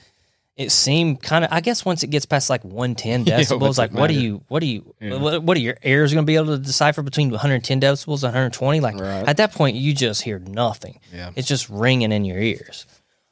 It 0.56 0.72
seemed 0.72 1.22
kind 1.24 1.44
of. 1.44 1.52
I 1.52 1.62
guess 1.62 1.84
once 1.84 2.04
it 2.04 2.08
gets 2.08 2.26
past 2.28 2.50
like 2.50 2.64
110 2.64 3.24
Yeah, 3.26 3.40
decibels, 3.40 3.78
like 3.80 3.92
what 3.92 4.08
do 4.08 4.14
you, 4.14 4.44
what 4.50 4.60
do 4.60 4.68
you, 4.68 4.94
Yeah. 5.02 5.16
what, 5.18 5.42
what 5.42 5.58
are 5.58 5.62
your 5.62 5.78
ears 5.84 6.14
going 6.14 6.24
to 6.24 6.28
be 6.28 6.36
able 6.36 6.56
to 6.56 6.60
decipher 6.60 7.02
between 7.02 7.32
110 7.32 7.82
decibels 7.82 8.18
and 8.24 8.34
120? 8.34 8.80
Like 8.80 8.96
Right. 9.00 9.28
at 9.28 9.38
that 9.38 9.52
point, 9.54 9.76
you 9.78 9.94
just 9.96 10.22
hear 10.22 10.38
nothing. 10.40 11.00
Yeah. 11.12 11.32
It's 11.36 11.48
just 11.48 11.70
ringing 11.70 12.12
in 12.12 12.24
your 12.24 12.38
ears. 12.40 12.86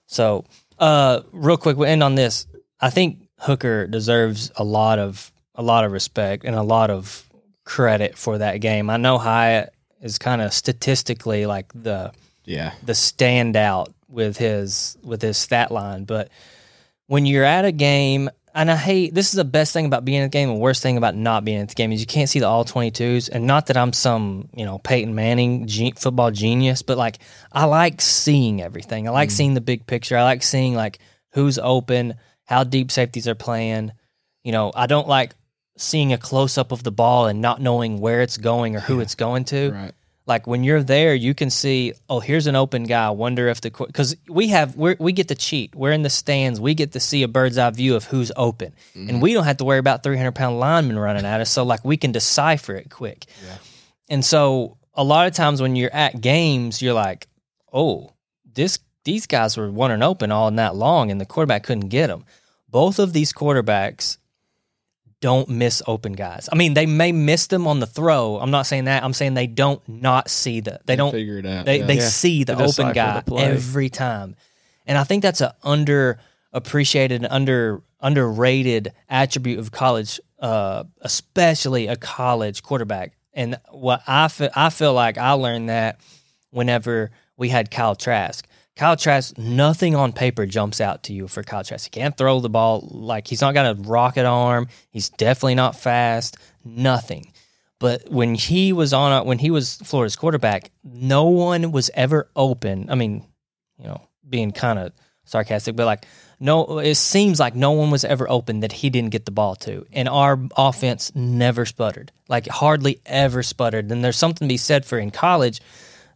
So, 0.08 0.46
uh, 0.80 1.22
real 1.32 1.58
quick, 1.58 1.78
we'll 1.78 1.88
end 1.90 2.02
on 2.04 2.16
this. 2.16 2.48
I 2.80 2.90
think 2.90 3.20
Hooker 3.38 3.86
deserves 3.88 4.52
a 4.56 4.64
lot 4.64 4.98
of 5.00 5.32
a 5.56 5.62
lot 5.62 5.84
of 5.86 5.92
respect 5.92 6.44
and 6.44 6.56
a 6.56 6.64
lot 6.64 6.90
of 6.90 7.30
credit 7.66 8.18
for 8.18 8.38
that 8.40 8.62
game. 8.62 8.90
I 8.90 8.98
know 8.98 9.18
Hyatt 9.20 9.74
is 10.02 10.18
kind 10.18 10.42
of 10.42 10.54
statistically 10.54 11.46
like 11.46 11.72
the 11.76 12.14
Yeah. 12.46 12.72
the 12.84 12.94
standout 12.94 13.94
with 14.08 14.38
his 14.38 14.98
with 15.04 15.22
his 15.22 15.38
stat 15.38 15.70
line, 15.72 16.06
but 16.06 16.30
when 17.12 17.26
you're 17.26 17.43
at 17.43 17.65
a 17.65 17.74
game, 17.74 18.30
and 18.56 18.71
I 18.71 18.78
hate 18.78 19.13
this 19.13 19.28
is 19.28 19.34
the 19.34 19.43
best 19.43 19.74
thing 19.74 19.86
about 19.86 20.06
being 20.06 20.21
at 20.21 20.28
the 20.28 20.30
game, 20.30 20.50
and 20.50 20.62
worst 20.62 20.82
thing 20.82 20.95
about 20.95 21.13
not 21.13 21.43
being 21.43 21.60
at 21.60 21.67
the 21.67 21.76
game 21.76 21.91
is 21.91 22.00
you 22.00 22.08
can't 22.08 22.30
see 22.30 22.39
the 22.39 22.47
all 22.47 22.63
22s. 22.63 23.30
And 23.30 23.45
not 23.45 23.65
that 23.65 23.76
I'm 23.76 23.91
some 23.91 24.47
you 24.56 24.63
know 24.63 24.78
Peyton 24.78 25.13
Manning 25.13 25.67
ge- 25.67 25.93
football 26.00 26.32
genius, 26.32 26.84
but 26.84 26.97
like 26.97 27.17
I 27.52 27.65
like 27.65 28.00
seeing 28.00 28.62
everything. 28.62 29.10
I 29.10 29.12
like 29.12 29.28
mm. 29.28 29.34
seeing 29.34 29.56
the 29.56 29.62
big 29.62 29.86
picture. 29.88 30.15
I 30.15 30.24
like 30.24 30.41
seeing 30.41 30.74
like 30.74 31.00
who's 31.34 31.60
open, 31.60 32.13
how 32.45 32.63
deep 32.63 32.91
safeties 32.91 33.28
are 33.28 33.36
playing. 33.36 33.91
You 34.45 34.54
know, 34.54 34.71
I 34.74 34.88
don't 34.88 35.10
like 35.10 35.36
seeing 35.76 36.13
a 36.13 36.17
close 36.17 36.58
up 36.58 36.71
of 36.71 36.82
the 36.82 36.93
ball 36.93 37.28
and 37.28 37.41
not 37.41 37.60
knowing 37.60 38.00
where 38.00 38.21
it's 38.21 38.38
going 38.38 38.78
or 38.78 38.80
who 38.80 39.02
it's 39.02 39.15
going 39.15 39.43
to 39.45 39.71
Right. 39.71 39.93
Like 40.32 40.48
when 40.48 40.63
you're 40.63 40.82
there 40.82 41.13
you 41.13 41.34
can 41.34 41.50
see 41.50 41.94
oh 42.10 42.22
here's 42.22 42.48
an 42.48 42.56
open 42.56 42.84
guy. 42.86 43.08
I 43.08 43.10
wonder 43.10 43.50
if 43.50 43.60
the 43.60 43.70
because 43.70 44.15
we 44.30 44.48
have 44.48 44.78
we're, 44.78 44.96
we 44.98 45.12
get 45.12 45.28
to 45.28 45.36
cheat. 45.36 45.76
We're 45.76 45.91
in 45.91 46.04
the 46.04 46.10
stands. 46.10 46.60
We 46.60 46.74
get 46.74 46.94
to 46.94 47.02
see 47.02 47.24
a 47.24 47.28
bird's 47.28 47.58
eye 47.58 47.70
view 47.72 47.96
of 47.96 48.06
who's 48.06 48.32
open. 48.38 48.74
And 48.96 49.10
mm-hmm. 49.10 49.20
we 49.20 49.34
don't 49.34 49.44
have 49.44 49.58
to 49.58 49.65
worry 49.65 49.80
about 49.80 50.04
300 50.04 50.32
pound 50.34 50.58
linemen 50.60 50.98
running 50.98 51.26
at 51.26 51.41
us 51.41 51.50
so 51.50 51.63
like 51.63 51.84
we 51.84 51.98
can 51.98 52.13
decipher 52.13 52.76
it 52.76 52.89
quick. 52.89 53.26
And 54.10 54.24
so 54.24 54.78
a 54.94 55.04
lot 55.04 55.28
of 55.28 55.34
times 55.34 55.62
when 55.62 55.76
you're 55.76 55.94
at 55.94 56.22
games, 56.22 56.82
you're 56.82 56.94
like, 56.94 57.28
oh, 57.74 58.13
this 58.54 58.80
these 59.04 59.28
guys 59.28 59.58
were 59.58 59.70
one 59.70 59.91
and 59.91 60.04
open 60.04 60.32
all 60.32 60.50
night 60.52 60.76
long, 60.76 61.12
and 61.12 61.20
the 61.20 61.26
quarterback 61.26 61.63
couldn't 61.63 61.89
get 61.89 62.08
them. 62.08 62.24
Both 62.70 63.00
of 63.00 63.12
these 63.12 63.34
quarterbacks 63.34 64.17
don't 65.22 65.48
miss 65.50 65.82
open 65.88 66.14
guys. 66.14 66.50
I 66.52 66.56
mean, 66.56 66.74
they 66.74 66.86
may 66.88 67.12
miss 67.12 67.48
them 67.48 67.68
on 67.68 67.80
the 67.80 67.86
throw. 67.86 68.38
I'm 68.40 68.52
not 68.52 68.64
saying 68.66 68.86
that. 68.86 69.04
I'm 69.04 69.14
saying 69.14 69.36
they 69.36 69.48
don't 69.48 69.82
not 69.88 70.30
see 70.30 70.60
the. 70.60 70.80
They 70.86 70.96
don't 70.96 71.12
figure 71.12 71.38
it 71.38 71.46
out. 71.46 71.66
they 71.66 71.80
yeah. 71.80 71.86
they 71.86 71.96
Yeah. 71.98 72.08
see 72.10 72.44
the 72.44 72.56
They 72.56 72.64
open 72.66 72.92
guy 72.94 73.22
the 73.26 73.36
every 73.36 73.90
time, 73.90 74.36
and 74.86 74.98
I 74.98 75.04
think 75.04 75.22
that's 75.22 75.42
a 75.42 75.56
underappreciated, 75.64 77.26
under 77.30 77.82
underrated 78.02 78.94
attribute 79.10 79.60
of 79.60 79.72
college, 79.72 80.20
uh, 80.40 80.84
especially 81.02 81.88
a 81.88 81.96
college 81.96 82.64
quarterback. 82.64 83.14
And 83.34 83.60
what 83.70 84.02
I 84.08 84.28
feel, 84.28 84.50
I 84.56 84.72
feel 84.72 84.94
like 84.94 85.18
I 85.18 85.32
learned 85.34 85.70
that 85.70 86.00
whenever 86.50 87.12
we 87.38 87.50
had 87.50 87.72
Kyle 87.72 87.96
Trask. 87.96 88.46
Kyle 88.76 88.96
Trask, 88.96 89.38
nothing 89.38 89.96
on 89.96 90.14
paper 90.14 90.46
jumps 90.46 90.80
out 90.80 91.04
to 91.04 91.14
you 91.14 91.28
for 91.28 91.44
Kyle 91.44 91.64
Trask. 91.64 91.86
He 91.86 91.90
can't 91.90 92.18
throw 92.18 92.40
the 92.40 92.50
ball 92.50 92.88
like 92.92 93.28
he's 93.28 93.42
not 93.42 93.54
got 93.54 93.78
a 93.78 93.82
rocket 93.82 94.26
arm. 94.26 94.68
He's 94.90 95.10
definitely 95.10 95.56
not 95.56 95.76
fast. 95.76 96.38
Nothing. 96.64 97.32
But 97.80 98.10
when 98.10 98.36
he 98.36 98.74
was 98.74 98.94
on, 98.94 99.26
when 99.26 99.40
he 99.40 99.52
was 99.52 99.78
Florida's 99.78 100.16
quarterback, 100.16 100.72
no 100.84 101.26
one 101.26 101.72
was 101.72 101.90
ever 101.96 102.30
open. 102.36 102.90
I 102.90 102.96
mean, 102.96 103.26
you 103.78 103.86
know, 103.86 104.02
being 104.28 104.52
kind 104.52 104.78
of 104.78 104.94
sarcastic, 105.26 105.76
but 105.76 105.86
like, 105.86 106.06
no, 106.40 106.80
it 106.80 106.96
seems 106.96 107.40
like 107.40 107.56
no 107.56 107.72
one 107.72 107.92
was 107.92 108.06
ever 108.06 108.30
open 108.30 108.62
that 108.62 108.72
he 108.72 108.90
didn't 108.90 109.12
get 109.12 109.26
the 109.26 109.32
ball 109.32 109.56
to. 109.58 109.86
And 109.94 110.08
our 110.10 110.40
offense 110.58 111.12
never 111.16 111.66
sputtered, 111.66 112.12
like 112.28 112.48
hardly 112.48 113.00
ever 113.06 113.44
sputtered. 113.44 113.92
And 113.92 114.04
there's 114.04 114.18
something 114.18 114.48
to 114.48 114.52
be 114.52 114.58
said 114.58 114.86
for 114.86 114.98
in 114.98 115.12
college, 115.12 115.62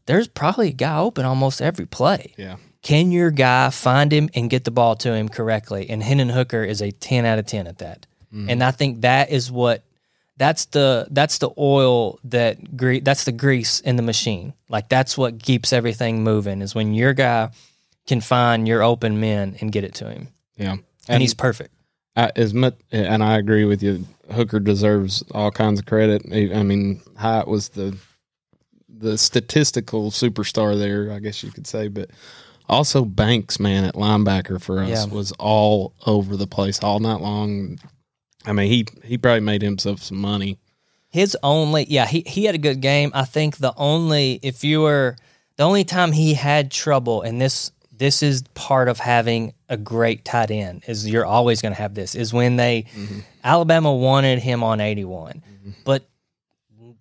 there's 0.05 0.27
probably 0.27 0.69
a 0.69 0.73
guy 0.73 0.97
open 0.97 1.25
almost 1.25 1.61
every 1.61 1.85
play. 1.85 2.33
yeah. 2.37 2.57
Can 2.81 3.11
your 3.11 3.31
guy 3.31 3.71
find 3.71 4.13
him 4.13 4.29
and 4.35 4.47
get 4.47 4.63
the 4.63 4.69
ball 4.69 4.95
to 4.97 5.11
him 5.11 5.27
correctly? 5.27 5.89
And 5.89 6.03
Hendon 6.03 6.29
Hooker 6.29 6.63
is 6.63 6.83
a 6.83 6.91
10 6.91 7.25
out 7.25 7.39
of 7.39 7.47
10 7.47 7.65
at 7.65 7.79
that. 7.79 8.05
Mm-hmm. 8.31 8.47
And 8.47 8.63
I 8.63 8.69
think 8.69 9.01
that 9.01 9.31
is 9.31 9.51
what 9.51 9.83
that's 10.37 10.65
the 10.65 11.07
that's 11.09 11.39
the 11.39 11.49
oil 11.57 12.19
that 12.25 12.77
gre- 12.77 12.99
that's 13.01 13.23
the 13.23 13.31
grease 13.31 13.79
in 13.79 13.95
the 13.95 14.03
machine. 14.03 14.53
Like 14.69 14.87
that's 14.87 15.17
what 15.17 15.41
keeps 15.41 15.73
everything 15.73 16.23
moving 16.23 16.61
is 16.61 16.75
when 16.75 16.93
your 16.93 17.13
guy 17.13 17.49
can 18.05 18.21
find 18.21 18.67
your 18.67 18.83
open 18.83 19.19
men 19.19 19.57
and 19.61 19.71
get 19.71 19.83
it 19.83 19.95
to 19.95 20.09
him. 20.09 20.27
Yeah. 20.55 20.75
And, 21.07 21.21
he's 21.21 21.33
perfect. 21.33 21.73
I, 22.15 22.31
as 22.35 22.53
much, 22.53 22.75
and 22.91 23.23
I 23.23 23.37
agree 23.37 23.65
with 23.65 23.81
you. 23.81 24.05
Hooker 24.31 24.59
deserves 24.59 25.23
all 25.31 25.51
kinds 25.51 25.79
of 25.79 25.85
credit. 25.85 26.23
I 26.31 26.63
mean, 26.63 27.01
Hyatt 27.15 27.47
was 27.47 27.69
the 27.69 27.97
the 28.97 29.17
statistical 29.17 30.11
superstar 30.11 30.77
there, 30.77 31.11
I 31.11 31.19
guess 31.19 31.43
you 31.43 31.51
could 31.51 31.67
say, 31.67 31.87
but 31.87 32.09
also 32.67 33.05
Banks, 33.05 33.59
man, 33.59 33.83
at 33.85 33.95
linebacker 33.95 34.61
for 34.61 34.79
us 34.81 34.89
Yeah. 34.89 35.05
was 35.05 35.31
all 35.33 35.93
over 36.05 36.35
the 36.37 36.47
place 36.47 36.81
all 36.81 36.99
night 36.99 37.21
long. 37.21 37.79
I 38.45 38.53
mean, 38.53 38.67
he 38.67 38.85
he 39.03 39.17
probably 39.17 39.41
made 39.41 39.61
himself 39.61 40.01
some 40.01 40.17
money. 40.17 40.57
His 41.09 41.37
only, 41.41 41.85
yeah, 41.89 42.05
he, 42.05 42.23
he 42.27 42.43
had 42.43 42.55
a 42.55 42.59
good 42.59 42.81
game. 42.81 43.11
I 43.13 43.23
think 43.23 43.57
the 43.57 43.73
only, 43.77 44.37
if 44.43 44.65
you 44.65 44.81
were, 44.81 45.15
the 45.55 45.63
only 45.63 45.85
time 45.85 46.11
he 46.11 46.33
had 46.33 46.71
trouble, 46.71 47.21
and 47.21 47.39
this 47.39 47.71
this 47.97 48.21
is 48.21 48.43
part 48.53 48.89
of 48.89 48.99
having 48.99 49.53
a 49.69 49.77
great 49.77 50.25
tight 50.25 50.51
end, 50.51 50.83
is 50.87 51.09
you're 51.09 51.25
always 51.25 51.61
going 51.61 51.73
to 51.73 51.81
have 51.81 51.93
this, 51.93 52.13
is 52.13 52.33
when 52.33 52.57
they, 52.57 52.83
mm-hmm. 52.93 53.19
Alabama 53.43 53.95
wanted 53.95 54.39
him 54.39 54.63
on 54.63 54.81
81, 54.81 55.35
mm-hmm. 55.35 55.71
but 55.85 56.05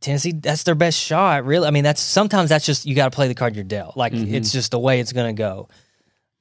Tennessee, 0.05 0.33
that's 0.33 0.63
their 0.63 0.75
best 0.75 0.99
shot, 0.99 1.45
really. 1.45 1.67
I 1.67 1.71
mean, 1.71 1.85
that's 1.85 2.01
sometimes 2.01 2.51
that's 2.51 2.67
just, 2.67 2.87
you 2.87 2.95
got 2.95 3.11
to 3.11 3.15
play 3.15 3.27
the 3.27 3.35
card 3.35 3.55
you're 3.55 3.65
dealt. 3.65 3.97
Like, 3.97 4.13
mm-hmm. 4.13 4.35
it's 4.35 4.53
just 4.53 4.71
the 4.71 4.79
way 4.79 5.01
it's 5.01 5.13
going 5.13 5.35
to 5.35 5.39
go. 5.39 5.69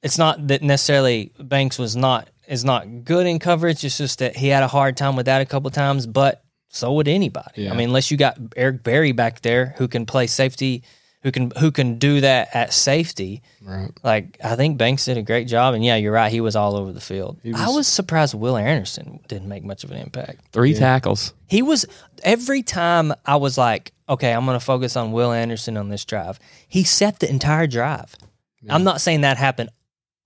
It's 0.02 0.18
not 0.18 0.46
that 0.48 0.62
necessarily 0.62 1.32
Banks 1.38 1.78
was 1.78 1.96
not, 1.96 2.28
is 2.46 2.64
not 2.64 3.04
good 3.04 3.26
in 3.26 3.38
coverage. 3.38 3.82
It's 3.82 3.96
just 3.96 4.18
that 4.18 4.36
he 4.36 4.48
had 4.48 4.62
a 4.62 4.68
hard 4.68 4.96
time 4.96 5.16
with 5.16 5.26
that 5.26 5.40
a 5.40 5.46
couple 5.46 5.70
times, 5.70 6.06
but 6.06 6.44
so 6.68 6.92
would 6.92 7.08
anybody. 7.08 7.62
Yeah. 7.62 7.72
I 7.72 7.76
mean, 7.76 7.88
unless 7.88 8.10
you 8.10 8.16
got 8.16 8.38
Eric 8.54 8.82
Berry 8.82 9.12
back 9.12 9.40
there 9.40 9.74
who 9.78 9.88
can 9.88 10.04
play 10.04 10.26
safety, 10.26 10.84
who 11.24 11.32
can 11.32 11.50
who 11.58 11.72
can 11.72 11.98
do 11.98 12.20
that 12.20 12.54
at 12.54 12.72
safety. 12.72 13.42
Right. 13.60 13.90
Like 14.04 14.38
I 14.44 14.54
think 14.54 14.78
Banks 14.78 15.06
did 15.06 15.16
a 15.16 15.22
great 15.22 15.48
job, 15.48 15.74
and 15.74 15.84
yeah, 15.84 15.96
you're 15.96 16.12
right. 16.12 16.30
He 16.30 16.40
was 16.40 16.54
all 16.54 16.76
over 16.76 16.92
the 16.92 17.00
field. 17.00 17.40
I 17.44 17.66
was- 17.66 17.74
was 17.76 17.88
surprised 17.88 18.34
Will 18.34 18.56
Anderson 18.56 19.18
didn't 19.26 19.48
make 19.48 19.64
much 19.64 19.82
of 19.82 19.90
an 19.90 19.96
impact. 19.96 20.40
Three 20.52 20.74
tackles. 20.74 21.32
He 21.48 21.62
was 21.62 21.86
every 22.22 22.62
time 22.62 23.12
I 23.24 23.36
was 23.36 23.58
like, 23.58 23.92
okay, 24.08 24.32
I'm 24.32 24.44
going 24.44 24.58
to 24.58 24.64
focus 24.64 24.96
on 24.96 25.10
Will 25.12 25.32
Anderson 25.32 25.76
on 25.76 25.88
this 25.88 26.04
drive. 26.04 26.38
He 26.68 26.84
set 26.84 27.18
the 27.20 27.28
entire 27.28 27.66
drive. 27.66 28.14
I'm 28.68 28.84
not 28.84 29.00
saying 29.00 29.22
that 29.22 29.36
happened 29.38 29.70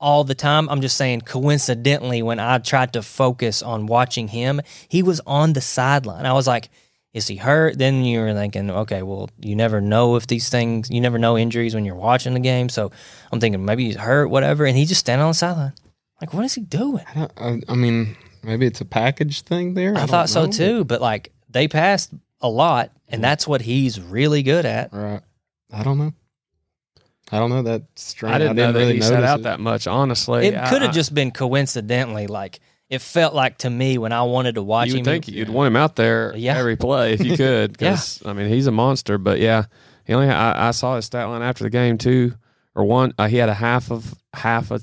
all 0.00 0.22
the 0.24 0.34
time. 0.34 0.68
I'm 0.68 0.80
just 0.80 0.96
saying 0.96 1.22
coincidentally, 1.22 2.22
when 2.22 2.38
I 2.38 2.58
tried 2.58 2.92
to 2.92 3.02
focus 3.02 3.62
on 3.62 3.86
watching 3.86 4.28
him, 4.28 4.60
he 4.88 5.02
was 5.02 5.20
on 5.26 5.54
the 5.54 5.60
sideline. 5.60 6.26
I 6.26 6.32
was 6.34 6.46
like, 6.46 6.70
is 7.18 7.26
he 7.26 7.36
hurt? 7.36 7.76
Then 7.76 8.04
you're 8.04 8.32
thinking, 8.32 8.70
okay, 8.70 9.02
well, 9.02 9.28
you 9.40 9.54
never 9.54 9.80
know 9.80 10.16
if 10.16 10.26
these 10.26 10.48
things, 10.48 10.88
you 10.90 11.00
never 11.00 11.18
know 11.18 11.36
injuries 11.36 11.74
when 11.74 11.84
you're 11.84 11.94
watching 11.94 12.32
the 12.32 12.40
game. 12.40 12.70
So 12.70 12.90
I'm 13.30 13.40
thinking 13.40 13.64
maybe 13.64 13.84
he's 13.84 13.96
hurt, 13.96 14.28
whatever. 14.28 14.64
And 14.64 14.76
he 14.76 14.86
just 14.86 15.00
standing 15.00 15.22
on 15.22 15.30
the 15.30 15.34
sideline. 15.34 15.74
Like, 16.20 16.32
what 16.32 16.44
is 16.44 16.54
he 16.54 16.62
doing? 16.62 17.04
I, 17.14 17.14
don't, 17.14 17.32
I, 17.36 17.72
I 17.72 17.74
mean, 17.74 18.16
maybe 18.42 18.66
it's 18.66 18.80
a 18.80 18.84
package 18.84 19.42
thing 19.42 19.74
there. 19.74 19.94
I, 19.94 20.00
don't 20.00 20.08
thought 20.08 20.30
so 20.30 20.46
know. 20.46 20.52
too, 20.52 20.84
but 20.84 21.00
like 21.00 21.32
they 21.50 21.68
passed 21.68 22.12
a 22.40 22.48
lot, 22.48 22.90
and 23.08 23.22
that's 23.22 23.46
what 23.46 23.60
he's 23.60 24.00
really 24.00 24.42
good 24.42 24.64
at. 24.64 24.92
Right. 24.92 25.20
I 25.72 25.82
don't 25.82 25.98
know. 25.98 26.12
I 27.30 27.38
don't 27.38 27.50
know 27.50 27.62
that 27.62 27.82
strange. 27.96 28.34
I 28.34 28.38
didn't, 28.38 28.56
know 28.56 28.72
that 28.72 28.78
really 28.78 28.94
he 28.94 29.00
set 29.02 29.14
notice 29.14 29.28
out 29.28 29.40
it. 29.40 29.42
that 29.42 29.60
much. 29.60 29.86
Honestly, 29.86 30.46
It 30.46 30.68
could 30.68 30.82
have 30.82 30.94
just 30.94 31.14
been 31.14 31.30
coincidentally 31.30 32.26
like 32.26 32.60
it 32.90 33.00
felt 33.02 33.34
like 33.34 33.58
to 33.58 33.70
me 33.70 33.98
when 33.98 34.12
I 34.12 34.22
wanted 34.22 34.54
to 34.54 34.62
watch 34.62 34.88
You 34.88 34.94
him. 34.94 34.98
would 35.00 35.04
think 35.04 35.28
you'd 35.28 35.48
want 35.50 35.66
him 35.68 35.76
out 35.76 35.96
there 35.96 36.32
Yeah. 36.36 36.56
every 36.56 36.76
play 36.76 37.12
if 37.14 37.24
you 37.24 37.36
could. 37.36 37.72
Because 37.78 38.22
I 38.24 38.32
mean, 38.32 38.48
he's 38.48 38.66
a 38.66 38.72
monster. 38.72 39.18
But 39.18 39.38
yeah, 39.40 39.64
he 40.04 40.14
only. 40.14 40.28
I, 40.28 40.68
I 40.68 40.70
saw 40.72 40.96
his 40.96 41.04
stat 41.04 41.28
line 41.28 41.42
after 41.42 41.64
the 41.64 41.70
game 41.70 41.98
too, 41.98 42.34
or 42.74 42.84
one. 42.84 43.12
Uh, 43.18 43.28
he 43.28 43.36
had 43.36 43.48
a 43.48 43.54
half 43.54 43.90
of 43.90 44.14
half 44.32 44.70
a 44.70 44.80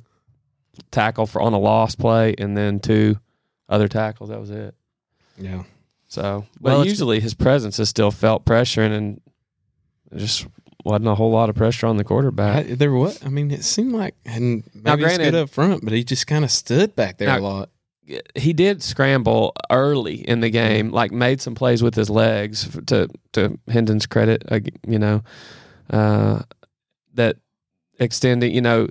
tackle 0.91 1.25
for 1.25 1.41
on 1.41 1.53
a 1.53 1.59
lost 1.59 1.97
play, 1.99 2.35
and 2.37 2.55
then 2.55 2.79
two 2.79 3.17
other 3.69 3.87
tackles. 3.87 4.29
That 4.29 4.39
was 4.39 4.51
it. 4.51 4.75
Yeah. 5.37 5.63
So, 6.07 6.45
but 6.61 6.69
Well, 6.71 6.81
it's- 6.81 6.91
usually 6.91 7.19
his 7.19 7.33
presence 7.33 7.79
is 7.79 7.89
still 7.89 8.11
felt 8.11 8.45
pressuring, 8.45 8.91
and 8.95 9.21
there 10.11 10.19
just 10.19 10.45
wasn't 10.83 11.07
a 11.07 11.15
whole 11.15 11.31
lot 11.31 11.49
of 11.49 11.55
pressure 11.55 11.87
on 11.87 11.97
the 11.97 12.03
quarterback. 12.03 12.57
I, 12.67 12.75
there 12.75 12.91
was. 12.93 13.25
I 13.25 13.29
mean, 13.29 13.49
it 13.51 13.63
seemed 13.63 13.93
like, 13.93 14.15
and 14.25 14.63
maybe 14.75 14.97
he's 15.03 15.05
granted- 15.17 15.31
good 15.31 15.35
up 15.43 15.49
front, 15.49 15.83
but 15.83 15.93
he 15.93 16.03
just 16.03 16.27
kind 16.27 16.45
of 16.45 16.51
stood 16.51 16.95
back 16.95 17.17
there 17.17 17.27
Now- 17.29 17.39
a 17.39 17.41
lot. 17.41 17.69
He 18.35 18.53
did 18.53 18.83
scramble 18.83 19.53
early 19.71 20.15
in 20.27 20.41
the 20.41 20.49
game, 20.49 20.91
like 20.91 21.11
made 21.11 21.41
some 21.41 21.55
plays 21.55 21.81
with 21.81 21.95
his 21.95 22.09
legs 22.09 22.69
to 22.87 23.09
to 23.33 23.57
Hendon's 23.67 24.05
credit, 24.05 24.43
uh, 24.49 24.59
you 24.87 24.99
know, 24.99 25.23
uh, 25.89 26.41
that 27.13 27.37
extending, 27.99 28.53
you 28.53 28.61
know, 28.61 28.87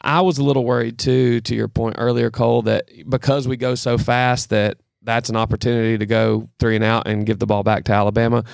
I 0.00 0.20
was 0.20 0.38
a 0.38 0.44
little 0.44 0.64
worried 0.64 0.98
too, 0.98 1.40
to 1.42 1.54
your 1.54 1.68
point 1.68 1.96
earlier, 1.98 2.30
Cole, 2.30 2.62
that 2.62 2.88
because 3.08 3.48
we 3.48 3.56
go 3.56 3.74
so 3.74 3.98
fast 3.98 4.50
that 4.50 4.78
that's 5.02 5.30
an 5.30 5.36
opportunity 5.36 5.96
to 5.96 6.06
go 6.06 6.48
three 6.58 6.76
and 6.76 6.84
out 6.84 7.06
and 7.06 7.24
give 7.24 7.38
the 7.38 7.46
ball 7.46 7.62
back 7.62 7.84
to 7.84 7.92
Alabama. 7.92 8.44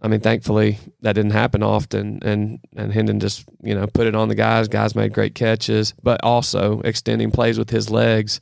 I 0.00 0.08
mean, 0.08 0.20
thankfully 0.20 0.78
that 1.02 1.14
didn't 1.14 1.32
happen 1.32 1.62
often, 1.62 2.20
and 2.22 2.60
and 2.76 2.92
Hendon 2.92 3.20
just 3.20 3.44
you 3.62 3.74
know 3.74 3.86
put 3.86 4.06
it 4.06 4.14
on 4.14 4.28
the 4.28 4.34
guys. 4.34 4.68
Guys 4.68 4.94
made 4.94 5.12
great 5.12 5.34
catches, 5.34 5.94
but 6.02 6.22
also 6.24 6.80
extending 6.80 7.30
plays 7.30 7.58
with 7.58 7.70
his 7.70 7.90
legs 7.90 8.40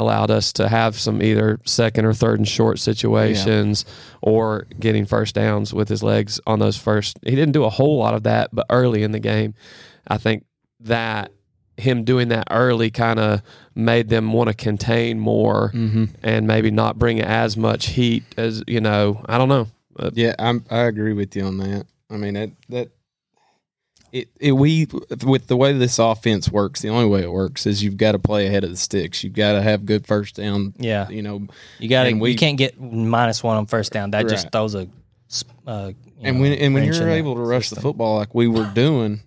allowed 0.00 0.30
us 0.30 0.52
to 0.54 0.68
have 0.68 0.98
some 0.98 1.22
either 1.22 1.60
second 1.64 2.04
or 2.04 2.12
third 2.14 2.38
and 2.40 2.48
short 2.48 2.78
situations 2.78 3.84
or 4.22 4.66
getting 4.78 5.06
first 5.06 5.34
downs 5.34 5.72
with 5.72 5.88
his 5.88 6.02
legs 6.02 6.40
on 6.46 6.58
those 6.58 6.76
first. 6.76 7.18
He 7.24 7.30
didn't 7.36 7.52
do 7.52 7.64
a 7.64 7.70
whole 7.70 7.98
lot 7.98 8.14
of 8.14 8.22
that, 8.24 8.50
but 8.52 8.66
early 8.70 9.02
in 9.02 9.12
the 9.12 9.20
game, 9.20 9.54
I 10.08 10.18
think 10.18 10.44
that 10.80 11.30
him 11.76 12.04
doing 12.04 12.28
that 12.28 12.48
early 12.50 12.90
kind 12.90 13.18
of 13.18 13.40
made 13.74 14.08
them 14.08 14.32
want 14.32 14.48
to 14.48 14.54
contain 14.54 15.18
more 15.18 15.70
Mm-hmm. 15.74 16.04
and 16.22 16.46
maybe 16.46 16.70
not 16.70 16.98
bring 16.98 17.20
as 17.20 17.56
much 17.56 17.86
heat 17.88 18.24
as 18.36 18.62
you 18.66 18.80
know. 18.80 19.24
I 19.28 19.38
don't 19.38 19.48
know. 19.48 19.68
But 19.94 20.16
Yeah, 20.16 20.34
I'm, 20.38 20.64
I 20.70 20.80
agree 20.82 21.12
with 21.12 21.34
you 21.36 21.44
on 21.44 21.58
that. 21.58 21.86
I 22.10 22.16
mean, 22.16 22.34
that 22.34 22.50
that 22.68 22.88
it, 24.12 24.28
it 24.40 24.52
we 24.52 24.86
with 25.24 25.46
the 25.46 25.56
way 25.56 25.72
this 25.72 25.98
offense 25.98 26.48
works, 26.50 26.80
the 26.82 26.88
only 26.88 27.06
way 27.06 27.22
it 27.22 27.30
works 27.32 27.66
is 27.66 27.82
you've 27.82 27.96
got 27.96 28.12
to 28.12 28.18
play 28.18 28.46
ahead 28.46 28.64
of 28.64 28.70
the 28.70 28.76
sticks. 28.76 29.22
You've 29.22 29.34
got 29.34 29.52
to 29.52 29.62
have 29.62 29.86
good 29.86 30.06
first 30.06 30.36
down. 30.36 30.74
Yeah, 30.78 31.08
You 31.08 31.22
know, 31.22 31.46
you 31.78 31.88
got 31.88 32.04
to. 32.04 32.12
we- 32.14 32.32
You 32.32 32.36
can't 32.36 32.58
get 32.58 32.80
minus 32.80 33.42
one 33.42 33.56
on 33.56 33.66
first 33.66 33.92
down. 33.92 34.10
That 34.12 34.28
just 34.28 34.50
throws 34.52 34.74
a. 34.74 34.88
Uh, 35.66 35.92
and 36.22 36.36
know, 36.36 36.42
when 36.42 36.52
and 36.54 36.74
when 36.74 36.84
you're 36.84 37.08
able 37.08 37.34
to 37.36 37.40
rush 37.42 37.70
the 37.70 37.80
football 37.80 38.16
like 38.16 38.34
we 38.34 38.48
were 38.48 38.68
doing, 38.74 39.20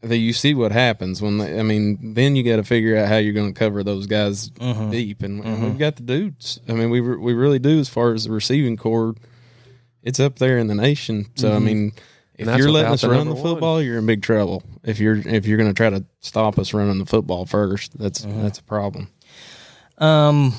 that 0.00 0.16
you 0.16 0.32
see 0.32 0.54
what 0.54 0.72
happens 0.72 1.20
when 1.20 1.38
they, 1.38 1.60
I 1.60 1.62
mean, 1.62 2.14
then 2.14 2.34
you 2.34 2.42
got 2.42 2.56
to 2.56 2.64
figure 2.64 2.96
out 2.96 3.08
how 3.08 3.18
you're 3.18 3.34
going 3.34 3.52
to 3.52 3.58
cover 3.58 3.84
those 3.84 4.06
guys 4.06 4.48
Mhm. 4.50 4.90
deep, 4.90 5.22
and, 5.22 5.44
and 5.44 5.62
we've 5.62 5.78
got 5.78 5.96
the 5.96 6.02
dudes. 6.02 6.58
I 6.68 6.72
mean, 6.72 6.88
we 6.90 7.00
we 7.02 7.34
really 7.34 7.58
do 7.58 7.78
as 7.78 7.88
far 7.90 8.12
as 8.14 8.24
the 8.24 8.32
receiving 8.32 8.76
corps. 8.78 9.14
it's 10.02 10.18
up 10.18 10.38
there 10.40 10.58
in 10.58 10.66
the 10.68 10.74
nation. 10.74 11.26
So 11.36 11.52
I 11.54 11.58
mean, 11.60 11.92
if 12.36 12.46
that's 12.46 12.58
you're 12.58 12.70
letting 12.70 12.92
us 12.92 13.02
the 13.02 13.08
run 13.08 13.18
number 13.18 13.34
the 13.34 13.40
one. 13.42 13.52
football, 13.52 13.82
you're 13.82 13.98
in 13.98 14.06
big 14.06 14.22
trouble. 14.22 14.62
If 14.82 14.98
you're 15.00 15.16
if 15.16 15.46
you're 15.46 15.58
going 15.58 15.70
to 15.70 15.74
try 15.74 15.90
to 15.90 16.04
stop 16.20 16.58
us 16.58 16.72
running 16.74 16.98
the 16.98 17.06
football 17.06 17.46
first, 17.46 17.98
that's 17.98 18.20
that's 18.22 18.58
a 18.58 18.62
problem. 18.64 19.08
Um, 19.98 20.54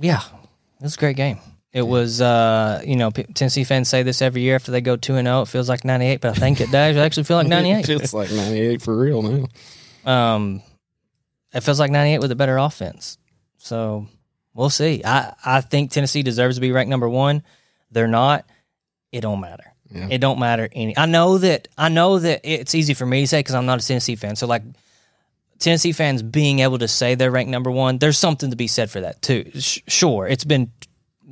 yeah, 0.00 0.20
it 0.80 0.82
was 0.82 0.94
a 0.96 0.98
great 0.98 1.16
game. 1.16 1.38
It 1.72 1.82
was, 1.82 2.20
uh, 2.20 2.82
you 2.86 2.94
know, 2.94 3.10
P- 3.10 3.24
Tennessee 3.24 3.64
fans 3.64 3.88
say 3.88 4.04
this 4.04 4.22
every 4.22 4.42
year 4.42 4.54
after 4.54 4.70
they 4.70 4.80
go 4.80 4.94
two 4.96 5.16
and 5.16 5.26
zero. 5.26 5.42
It 5.42 5.48
feels 5.48 5.68
like 5.68 5.84
ninety 5.84 6.06
eight, 6.06 6.20
but 6.20 6.30
I 6.30 6.34
think 6.38 6.60
it 6.60 6.70
does 6.70 6.96
actually 6.96 7.24
feel 7.24 7.36
like 7.36 7.46
ninety 7.48 7.70
eight. 7.72 7.88
It 7.88 7.90
eight. 7.90 7.98
feels 7.98 8.14
like 8.14 8.30
98 8.30 8.82
for 8.82 8.96
real 8.96 9.22
now. 9.22 9.46
Um, 10.04 10.62
it 11.52 11.62
feels 11.62 11.80
like 11.80 11.90
ninety 11.90 12.14
eight 12.14 12.20
with 12.20 12.30
a 12.30 12.36
better 12.36 12.58
offense. 12.58 13.18
So 13.58 14.06
we'll 14.54 14.70
see. 14.70 15.02
I 15.04 15.34
I 15.44 15.60
think 15.62 15.90
Tennessee 15.90 16.22
deserves 16.22 16.56
to 16.56 16.60
be 16.60 16.70
ranked 16.70 16.90
number 16.90 17.08
one. 17.08 17.42
They're 17.90 18.06
not. 18.06 18.48
It 19.10 19.22
don't 19.22 19.40
matter. 19.40 19.73
Yeah. 19.90 20.08
It 20.10 20.18
don't 20.18 20.38
matter 20.38 20.68
any. 20.72 20.96
I 20.96 21.06
know 21.06 21.38
that. 21.38 21.68
I 21.78 21.88
know 21.88 22.18
that 22.18 22.40
it's 22.42 22.74
easy 22.74 22.94
for 22.94 23.06
me 23.06 23.22
to 23.22 23.26
say 23.26 23.40
because 23.40 23.54
I'm 23.54 23.66
not 23.66 23.82
a 23.82 23.86
Tennessee 23.86 24.16
fan. 24.16 24.36
So 24.36 24.46
like. 24.46 24.62
Tennessee 25.60 25.92
fans 25.92 26.20
being 26.20 26.58
able 26.58 26.78
to 26.78 26.88
say 26.88 27.14
they're 27.14 27.30
ranked 27.30 27.50
number 27.50 27.70
one, 27.70 27.98
there's 27.98 28.18
something 28.18 28.50
to 28.50 28.56
be 28.56 28.66
said 28.66 28.90
for 28.90 29.00
that 29.00 29.22
too. 29.22 29.50
Sh- 29.54 29.78
sure, 29.86 30.26
it's 30.26 30.44
been 30.44 30.70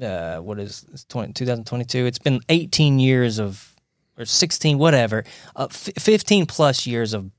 uh, 0.01 0.39
what 0.39 0.59
is 0.59 0.87
it's 0.93 1.05
20, 1.05 1.33
2022? 1.33 2.07
It's 2.07 2.19
been 2.21 2.41
18 2.49 2.99
years 2.99 3.39
of 3.39 3.75
or 4.17 4.25
16, 4.25 4.79
whatever, 4.79 5.25
uh, 5.57 5.67
f- 5.71 5.91
15 5.99 6.47
plus 6.47 6.87
years 6.87 7.15
of 7.15 7.31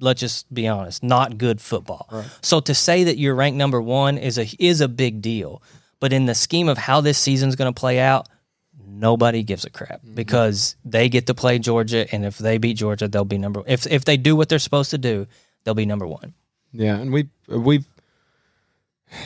let's 0.00 0.20
just 0.20 0.52
be 0.52 0.66
honest, 0.66 1.02
not 1.02 1.36
good 1.36 1.60
football. 1.60 2.08
So 2.40 2.60
to 2.60 2.74
say 2.74 3.04
that 3.04 3.18
you're 3.18 3.34
ranked 3.34 3.58
number 3.58 3.80
one 3.80 4.16
is 4.18 4.38
a 4.38 4.46
is 4.58 4.80
a 4.80 4.88
big 4.88 5.20
deal. 5.20 5.62
But 6.00 6.12
in 6.14 6.24
the 6.24 6.34
scheme 6.34 6.68
of 6.68 6.78
how 6.78 7.02
this 7.02 7.18
season's 7.18 7.54
going 7.56 7.72
to 7.72 7.78
play 7.78 8.00
out, 8.00 8.26
nobody 8.90 9.42
gives 9.42 9.64
a 9.64 9.70
crap 9.70 10.02
mm-hmm. 10.02 10.14
because 10.14 10.76
they 10.84 11.08
get 11.08 11.26
to 11.28 11.34
play 11.34 11.58
Georgia, 11.58 12.06
and 12.12 12.24
if 12.24 12.38
they 12.38 12.58
beat 12.58 12.74
Georgia, 12.74 13.08
they'll 13.08 13.24
be 13.24 13.38
number. 13.38 13.62
If 13.66 13.86
if 13.86 14.04
they 14.04 14.16
do 14.16 14.36
what 14.36 14.48
they're 14.48 14.58
supposed 14.58 14.90
to 14.90 14.98
do, 14.98 15.26
they'll 15.64 15.74
be 15.74 15.86
number 15.86 16.06
one. 16.06 16.34
Yeah, 16.72 16.96
and 16.96 17.12
we 17.12 17.28
we 17.48 17.84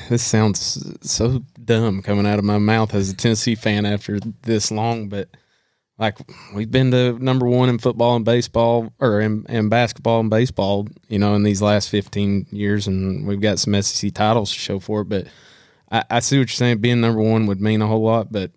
this 0.09 0.23
sounds 0.23 0.97
so 1.03 1.43
dumb 1.63 2.03
coming 2.03 2.27
out 2.27 2.39
of 2.39 2.45
my 2.45 2.59
mouth 2.59 2.95
as 2.95 3.11
a 3.11 3.17
Tennessee 3.17 3.55
fan 3.55 3.85
after 3.85 4.19
this 4.43 4.71
long, 4.71 5.09
but 5.09 5.29
like 5.99 6.19
we've 6.55 6.71
been 6.71 6.91
to 6.91 7.19
number 7.23 7.47
one 7.47 7.69
in 7.69 7.79
football 7.79 8.17
and 8.17 8.25
baseball 8.25 8.93
or 8.99 9.21
in, 9.21 9.47
in 9.49 9.69
basketball 9.69 10.21
and 10.21 10.31
baseball, 10.31 10.89
you 11.09 11.19
know, 11.19 11.35
in 11.35 11.43
these 11.43 11.63
last 11.63 11.91
fifteen 11.91 12.47
years, 12.51 12.87
and 12.87 13.27
we've 13.27 13.41
got 13.41 13.59
some 13.59 13.81
SEC 13.81 14.13
titles 14.13 14.51
to 14.53 14.59
show 14.59 14.81
for 14.81 15.03
it. 15.03 15.09
But 15.09 15.27
I, 15.91 16.05
I 16.11 16.21
see 16.21 16.39
what 16.39 16.49
you're 16.49 16.55
saying. 16.55 16.79
Being 16.79 17.01
number 17.01 17.21
one 17.21 17.47
would 17.47 17.61
mean 17.61 17.83
a 17.83 17.87
whole 17.87 18.03
lot, 18.03 18.33
but. 18.33 18.51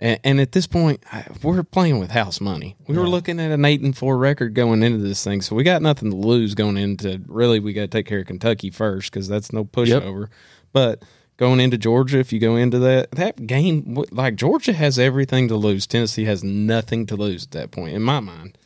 And, 0.00 0.20
and 0.22 0.40
at 0.40 0.52
this 0.52 0.66
point, 0.66 1.02
I- 1.12 1.26
we're 1.42 1.62
playing 1.62 1.98
with 1.98 2.10
house 2.12 2.40
money. 2.40 2.76
We 2.86 2.96
were 2.96 3.08
looking 3.08 3.40
at 3.40 3.50
an 3.50 3.64
eight 3.64 3.80
and 3.80 3.96
four 3.96 4.16
record 4.16 4.54
going 4.54 4.82
into 4.82 4.98
this 4.98 5.22
thing, 5.24 5.40
so 5.40 5.56
we 5.56 5.64
got 5.64 5.82
nothing 5.82 6.10
to 6.10 6.16
lose 6.16 6.54
going 6.54 6.76
into. 6.76 7.20
Really, 7.26 7.58
we 7.60 7.72
got 7.72 7.82
to 7.82 7.88
take 7.88 8.06
care 8.06 8.20
of 8.20 8.26
Kentucky 8.26 8.70
first 8.70 9.10
because 9.12 9.26
that's 9.28 9.52
no 9.52 9.64
pushover. 9.64 10.28
But 10.72 11.02
going 11.36 11.58
into 11.60 11.78
Georgia, 11.78 12.18
if 12.18 12.32
you 12.32 12.38
go 12.38 12.56
into 12.56 12.78
that 12.80 13.10
that 13.12 13.46
game, 13.46 14.04
like 14.12 14.36
Georgia 14.36 14.72
has 14.72 14.98
everything 14.98 15.48
to 15.48 15.56
lose, 15.56 15.86
Tennessee 15.86 16.24
has 16.26 16.44
nothing 16.44 17.06
to 17.06 17.16
lose 17.16 17.44
at 17.44 17.50
that 17.52 17.70
point, 17.70 17.94
in 17.94 18.02
my 18.02 18.20
mind. 18.20 18.56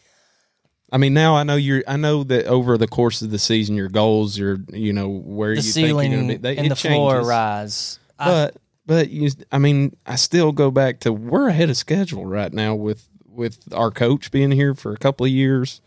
I 0.94 0.98
mean, 0.98 1.14
now 1.14 1.34
I 1.36 1.42
know 1.44 1.56
you're. 1.56 1.82
I 1.88 1.96
know 1.96 2.22
that 2.24 2.44
over 2.46 2.76
the 2.76 2.86
course 2.86 3.22
of 3.22 3.30
the 3.30 3.38
season, 3.38 3.76
your 3.76 3.88
goals, 3.88 4.36
your 4.36 4.58
you 4.70 4.92
know 4.92 5.08
where 5.08 5.52
The 5.54 5.62
you 5.62 5.62
ceiling 5.62 6.10
think 6.10 6.12
you're 6.12 6.20
gonna 6.20 6.32
be, 6.34 6.36
they, 6.38 6.56
and 6.58 6.66
it 6.66 6.68
the 6.70 6.76
floor 6.76 7.12
changes. 7.14 7.28
rise. 7.28 7.98
I- 8.18 8.26
But 8.26 8.56
but 8.92 9.08
you, 9.10 9.30
I 9.50 9.56
mean, 9.58 9.96
I 10.04 10.16
still 10.16 10.52
go 10.52 10.70
back 10.70 11.00
to 11.00 11.12
we're 11.14 11.48
ahead 11.48 11.70
of 11.70 11.76
schedule 11.78 12.26
right 12.26 12.52
now 12.52 12.74
with 12.74 13.08
with 13.26 13.58
our 13.72 13.90
coach 13.90 14.30
being 14.30 14.50
here 14.50 14.74
for 14.74 14.92
a 14.92 14.98
couple 14.98 15.24
of 15.24 15.32
years. 15.32 15.80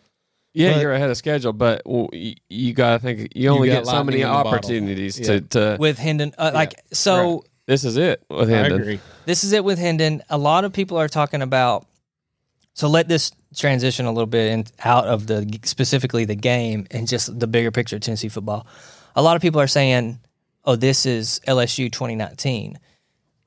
Yeah, 0.56 0.74
But- 0.74 0.82
you're 0.82 0.94
ahead 0.94 1.10
of 1.12 1.18
schedule, 1.18 1.54
but 1.54 1.84
well, 1.86 2.10
you, 2.14 2.34
you 2.50 2.74
got 2.74 2.94
to 2.94 3.00
think 3.00 3.34
you 3.36 3.50
only 3.50 3.68
got 3.68 3.84
get 3.84 3.86
so 3.88 4.04
many 4.04 4.22
in 4.22 4.28
the 4.28 4.34
bottle. 4.34 4.54
opportunities 4.54 5.20
Yeah. 5.20 5.26
to, 5.26 5.42
to. 5.42 5.78
with 5.80 6.00
Hendon, 6.00 6.34
uh, 6.38 6.50
like 6.54 6.74
so. 6.94 7.44
this 7.68 7.84
is 7.84 7.98
it 7.98 8.24
with 8.30 8.50
I 8.50 8.54
Hendon. 8.54 8.82
agree. 8.82 9.00
this 9.26 9.44
is 9.44 9.52
it 9.54 9.64
with 9.64 9.78
Hendon. 9.78 10.24
A 10.30 10.38
lot 10.38 10.64
of 10.66 10.74
people 10.74 10.98
are 10.98 11.08
talking 11.10 11.42
about. 11.44 11.86
So 12.74 12.88
let 12.90 13.08
this 13.08 13.32
transition 13.56 14.06
a 14.06 14.12
little 14.12 14.26
bit 14.28 14.52
in, 14.52 14.66
out 14.84 15.06
of 15.06 15.28
the 15.28 15.60
specifically 15.64 16.26
the 16.26 16.36
game 16.36 16.88
and 16.92 17.08
just 17.08 17.38
the 17.40 17.48
bigger 17.48 17.72
picture 17.72 17.98
of 17.98 18.02
Tennessee 18.02 18.30
football. 18.30 18.66
A 19.16 19.22
lot 19.22 19.36
of 19.36 19.42
people 19.42 19.62
are 19.62 19.68
saying, 19.68 20.20
"Oh, 20.66 20.76
this 20.76 21.06
is 21.06 21.40
LSU 21.48 21.90
2019," 21.92 22.78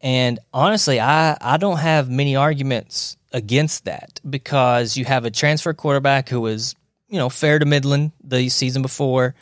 and 0.01 0.39
honestly, 0.53 1.01
I 1.01 1.37
I 1.41 1.57
don't 1.57 1.79
have 1.79 2.11
many 2.11 2.37
arguments 2.37 3.17
against 3.33 3.85
that 3.85 4.21
because 4.29 4.97
you 4.97 5.05
have 5.05 5.25
a 5.25 5.31
transfer 5.31 5.75
quarterback 5.75 6.29
who 6.29 6.41
was 6.41 6.75
you 7.09 7.19
know 7.19 7.29
fair 7.29 7.59
to 7.59 7.67
Midland 7.67 8.13
the 8.23 8.49
season 8.49 8.83
before. 8.83 9.35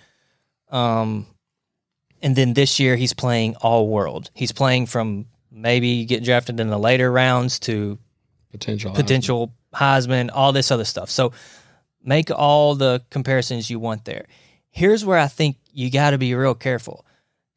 Um, 0.70 1.26
and 2.22 2.34
then 2.34 2.54
this 2.54 2.80
year 2.80 2.96
he's 2.96 3.12
playing 3.12 3.56
all 3.56 3.88
world. 3.88 4.30
He's 4.34 4.52
playing 4.52 4.86
from 4.86 5.26
maybe 5.50 6.04
get 6.04 6.24
drafted 6.24 6.58
in 6.60 6.68
the 6.68 6.78
later 6.78 7.10
rounds 7.10 7.58
to 7.60 7.98
Potential. 8.50 8.92
potential 8.92 9.52
Heisman, 9.74 10.30
all 10.32 10.52
this 10.52 10.70
other 10.70 10.84
stuff. 10.84 11.10
So 11.10 11.32
make 12.02 12.30
all 12.30 12.74
the 12.74 13.02
comparisons 13.10 13.70
you 13.70 13.78
want 13.78 14.04
there. 14.04 14.26
Here's 14.70 15.04
where 15.04 15.18
I 15.18 15.26
think 15.26 15.56
you 15.72 15.90
got 15.90 16.10
to 16.10 16.18
be 16.18 16.34
real 16.34 16.54
careful. 16.54 17.05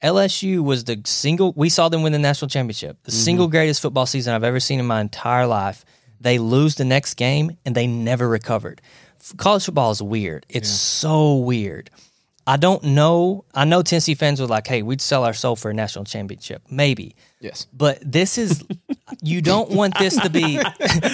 LSU 0.04 0.64
was 0.64 0.86
the 0.86 1.02
single 1.06 1.54
we 1.56 1.70
saw 1.70 1.90
them 1.90 2.04
win 2.04 2.14
the 2.14 2.20
national 2.20 2.50
championship. 2.50 2.98
The 3.04 3.12
mm-hmm. 3.12 3.20
single 3.20 3.48
greatest 3.48 3.82
football 3.82 4.06
season 4.06 4.34
I've 4.34 4.44
ever 4.44 4.60
seen 4.60 4.80
in 4.80 4.86
my 4.86 5.02
entire 5.02 5.46
life. 5.46 5.86
They 6.22 6.38
lose 6.38 6.76
the 6.76 6.86
next 6.86 7.16
game 7.16 7.58
and 7.66 7.76
they 7.76 7.88
never 7.88 8.28
recovered. 8.28 8.82
College 9.38 9.66
football 9.66 9.92
is 9.92 10.02
weird. 10.02 10.46
It's 10.50 10.70
so 10.70 11.36
weird. 11.36 11.90
I 12.48 12.58
don't 12.58 12.84
know. 12.84 13.46
I 13.54 13.66
know 13.66 13.84
Tennessee 13.84 14.16
fans 14.16 14.42
were 14.42 14.48
like, 14.48 14.66
"Hey, 14.66 14.82
we'd 14.82 15.02
sell 15.02 15.24
our 15.24 15.34
soul 15.34 15.56
for 15.56 15.70
a 15.70 15.74
national 15.74 16.06
championship." 16.06 16.64
Maybe. 16.70 17.16
Yes. 17.40 17.68
But 17.72 18.00
this 18.02 18.38
is 18.38 18.64
you 19.22 19.42
don't 19.42 19.70
want 19.70 19.98
this 20.00 20.16
to 20.20 20.30
be 20.30 20.42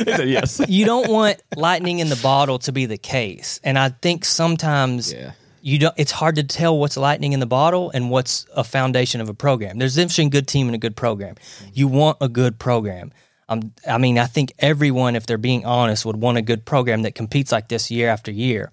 yes. 0.08 0.62
you 0.70 0.86
don't 0.86 1.10
want 1.10 1.42
lightning 1.56 2.00
in 2.00 2.10
the 2.10 2.16
bottle 2.18 2.60
to 2.60 2.72
be 2.72 2.86
the 2.86 2.98
case. 2.98 3.60
And 3.64 3.78
I 3.78 3.90
think 3.90 4.24
sometimes 4.24 5.12
Yeah. 5.12 5.32
You 5.66 5.80
don't 5.80 5.96
it's 5.98 6.12
hard 6.12 6.36
to 6.36 6.44
tell 6.44 6.78
what's 6.78 6.96
lightning 6.96 7.34
in 7.34 7.40
the 7.40 7.48
bottle 7.48 7.90
and 7.90 8.12
what's 8.12 8.46
a 8.56 8.64
foundation 8.64 9.20
of 9.20 9.30
a 9.30 9.34
program. 9.34 9.80
There's 9.80 9.98
a 9.98 10.02
difference 10.02 10.14
between 10.14 10.30
good 10.30 10.48
team 10.48 10.68
and 10.68 10.76
a 10.76 10.78
good 10.78 10.96
program. 10.96 11.36
You 11.74 11.88
want 11.88 12.20
a 12.22 12.30
good 12.30 12.60
program. 12.60 13.12
Um, 13.50 13.74
I 13.88 13.98
mean, 13.98 14.20
I 14.20 14.26
think 14.26 14.54
everyone, 14.60 15.16
if 15.16 15.26
they're 15.26 15.40
being 15.40 15.66
honest, 15.66 16.06
would 16.06 16.18
want 16.18 16.38
a 16.38 16.44
good 16.44 16.66
program 16.66 17.02
that 17.02 17.16
competes 17.16 17.52
like 17.52 17.68
this 17.68 17.90
year 17.90 18.10
after 18.10 18.32
year. 18.32 18.72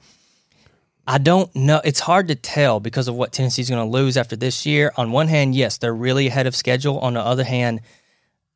I 1.06 1.16
don't 1.16 1.54
know. 1.56 1.80
It's 1.82 1.98
hard 1.98 2.28
to 2.28 2.34
tell 2.34 2.78
because 2.78 3.08
of 3.08 3.14
what 3.14 3.32
Tennessee's 3.32 3.70
going 3.70 3.84
to 3.84 3.90
lose 3.90 4.18
after 4.18 4.36
this 4.36 4.66
year. 4.66 4.92
On 4.98 5.12
one 5.12 5.28
hand, 5.28 5.54
yes, 5.54 5.78
they're 5.78 5.94
really 5.94 6.26
ahead 6.26 6.46
of 6.46 6.54
schedule. 6.54 6.98
On 6.98 7.14
the 7.14 7.20
other 7.20 7.44
hand, 7.44 7.80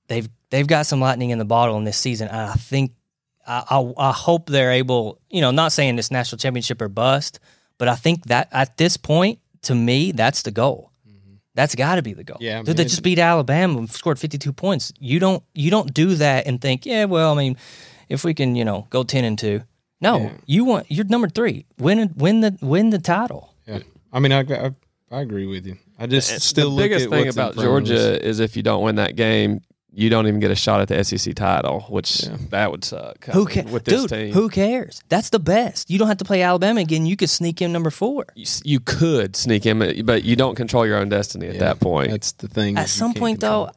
they've 0.08 0.28
they've 0.50 0.66
got 0.66 0.84
some 0.84 1.00
lightning 1.00 1.30
in 1.30 1.38
the 1.38 1.46
bottle 1.46 1.78
in 1.78 1.84
this 1.84 1.96
season. 1.96 2.28
I 2.28 2.52
think 2.52 2.92
I, 3.46 3.64
I 3.70 4.10
I 4.10 4.12
hope 4.12 4.50
they're 4.50 4.72
able. 4.72 5.20
You 5.30 5.40
know, 5.40 5.52
not 5.52 5.72
saying 5.72 5.96
this 5.96 6.10
national 6.10 6.38
championship 6.38 6.82
or 6.82 6.88
bust, 6.88 7.40
but 7.78 7.88
I 7.88 7.94
think 7.94 8.26
that 8.26 8.48
at 8.52 8.76
this 8.76 8.96
point, 8.96 9.38
to 9.62 9.74
me, 9.74 10.12
that's 10.12 10.42
the 10.42 10.50
goal. 10.50 10.92
Mm-hmm. 11.08 11.34
That's 11.54 11.74
got 11.74 11.96
to 11.96 12.02
be 12.02 12.12
the 12.12 12.24
goal. 12.24 12.38
Yeah, 12.40 12.58
I 12.58 12.62
mean, 12.62 12.76
they 12.76 12.84
just 12.84 13.02
beat 13.02 13.18
Alabama 13.18 13.78
and 13.78 13.90
scored 13.90 14.18
fifty 14.18 14.38
two 14.38 14.52
points. 14.52 14.92
You 14.98 15.18
don't 15.18 15.42
you 15.54 15.70
don't 15.70 15.92
do 15.92 16.14
that 16.16 16.46
and 16.46 16.60
think, 16.60 16.86
yeah, 16.86 17.04
well, 17.04 17.32
I 17.32 17.36
mean, 17.36 17.56
if 18.08 18.24
we 18.24 18.34
can, 18.34 18.56
you 18.56 18.64
know, 18.64 18.86
go 18.90 19.02
ten 19.02 19.24
and 19.24 19.38
two. 19.38 19.62
No, 20.00 20.30
you 20.44 20.64
want 20.64 20.90
you're 20.90 21.06
number 21.06 21.28
three. 21.28 21.66
Win 21.78 22.12
win 22.16 22.40
the 22.40 22.56
win 22.60 22.90
the 22.90 22.98
title. 22.98 23.54
Yeah. 23.66 23.80
I 24.12 24.20
mean, 24.20 24.32
I, 24.32 24.40
I 24.40 24.74
I 25.10 25.20
agree 25.20 25.46
with 25.46 25.66
you. 25.66 25.78
I 25.98 26.06
just 26.06 26.40
still 26.40 26.68
the 26.68 26.76
look 26.76 26.84
biggest 26.84 27.06
at 27.06 27.10
thing 27.10 27.24
what's 27.24 27.36
about 27.36 27.54
front 27.54 27.68
of 27.68 27.82
us. 27.84 27.88
Georgia 27.88 28.26
is 28.26 28.40
if 28.40 28.56
you 28.56 28.62
don't 28.62 28.82
win 28.82 28.96
that 28.96 29.16
game, 29.16 29.62
you 29.96 30.10
don't 30.10 30.26
even 30.28 30.40
get 30.40 30.50
a 30.50 30.54
shot 30.54 30.80
at 30.80 30.88
the 30.88 31.02
SEC 31.02 31.34
title, 31.34 31.80
which 31.88 32.18
that 32.50 32.70
would 32.70 32.84
suck. 32.84 33.24
Who 33.26 33.46
mean, 33.46 33.48
cares? 33.48 33.70
with 33.72 33.84
this 33.84 34.02
Dude, 34.02 34.10
team? 34.10 34.32
who 34.34 34.48
cares? 34.50 35.02
That's 35.08 35.30
the 35.30 35.38
best. 35.38 35.90
You 35.90 35.98
don't 35.98 36.08
have 36.08 36.18
to 36.18 36.24
play 36.24 36.42
Alabama 36.42 36.80
again. 36.82 37.06
You 37.06 37.16
could 37.16 37.30
sneak 37.30 37.62
in 37.62 37.72
number 37.72 37.90
four. 37.90 38.26
you, 38.34 38.46
you 38.64 38.78
could 38.80 39.34
sneak 39.36 39.64
in, 39.66 40.04
but 40.04 40.22
you 40.24 40.36
don't 40.36 40.54
control 40.54 40.86
your 40.86 40.98
own 40.98 41.08
destiny 41.08 41.46
at 41.48 41.54
Yeah, 41.54 41.60
that 41.60 41.80
point. 41.80 42.10
That's 42.10 42.32
the 42.32 42.46
thing. 42.48 42.76
At 42.76 42.88
some 42.90 43.14
point, 43.14 43.40
control 43.40 43.66
though, 43.66 43.72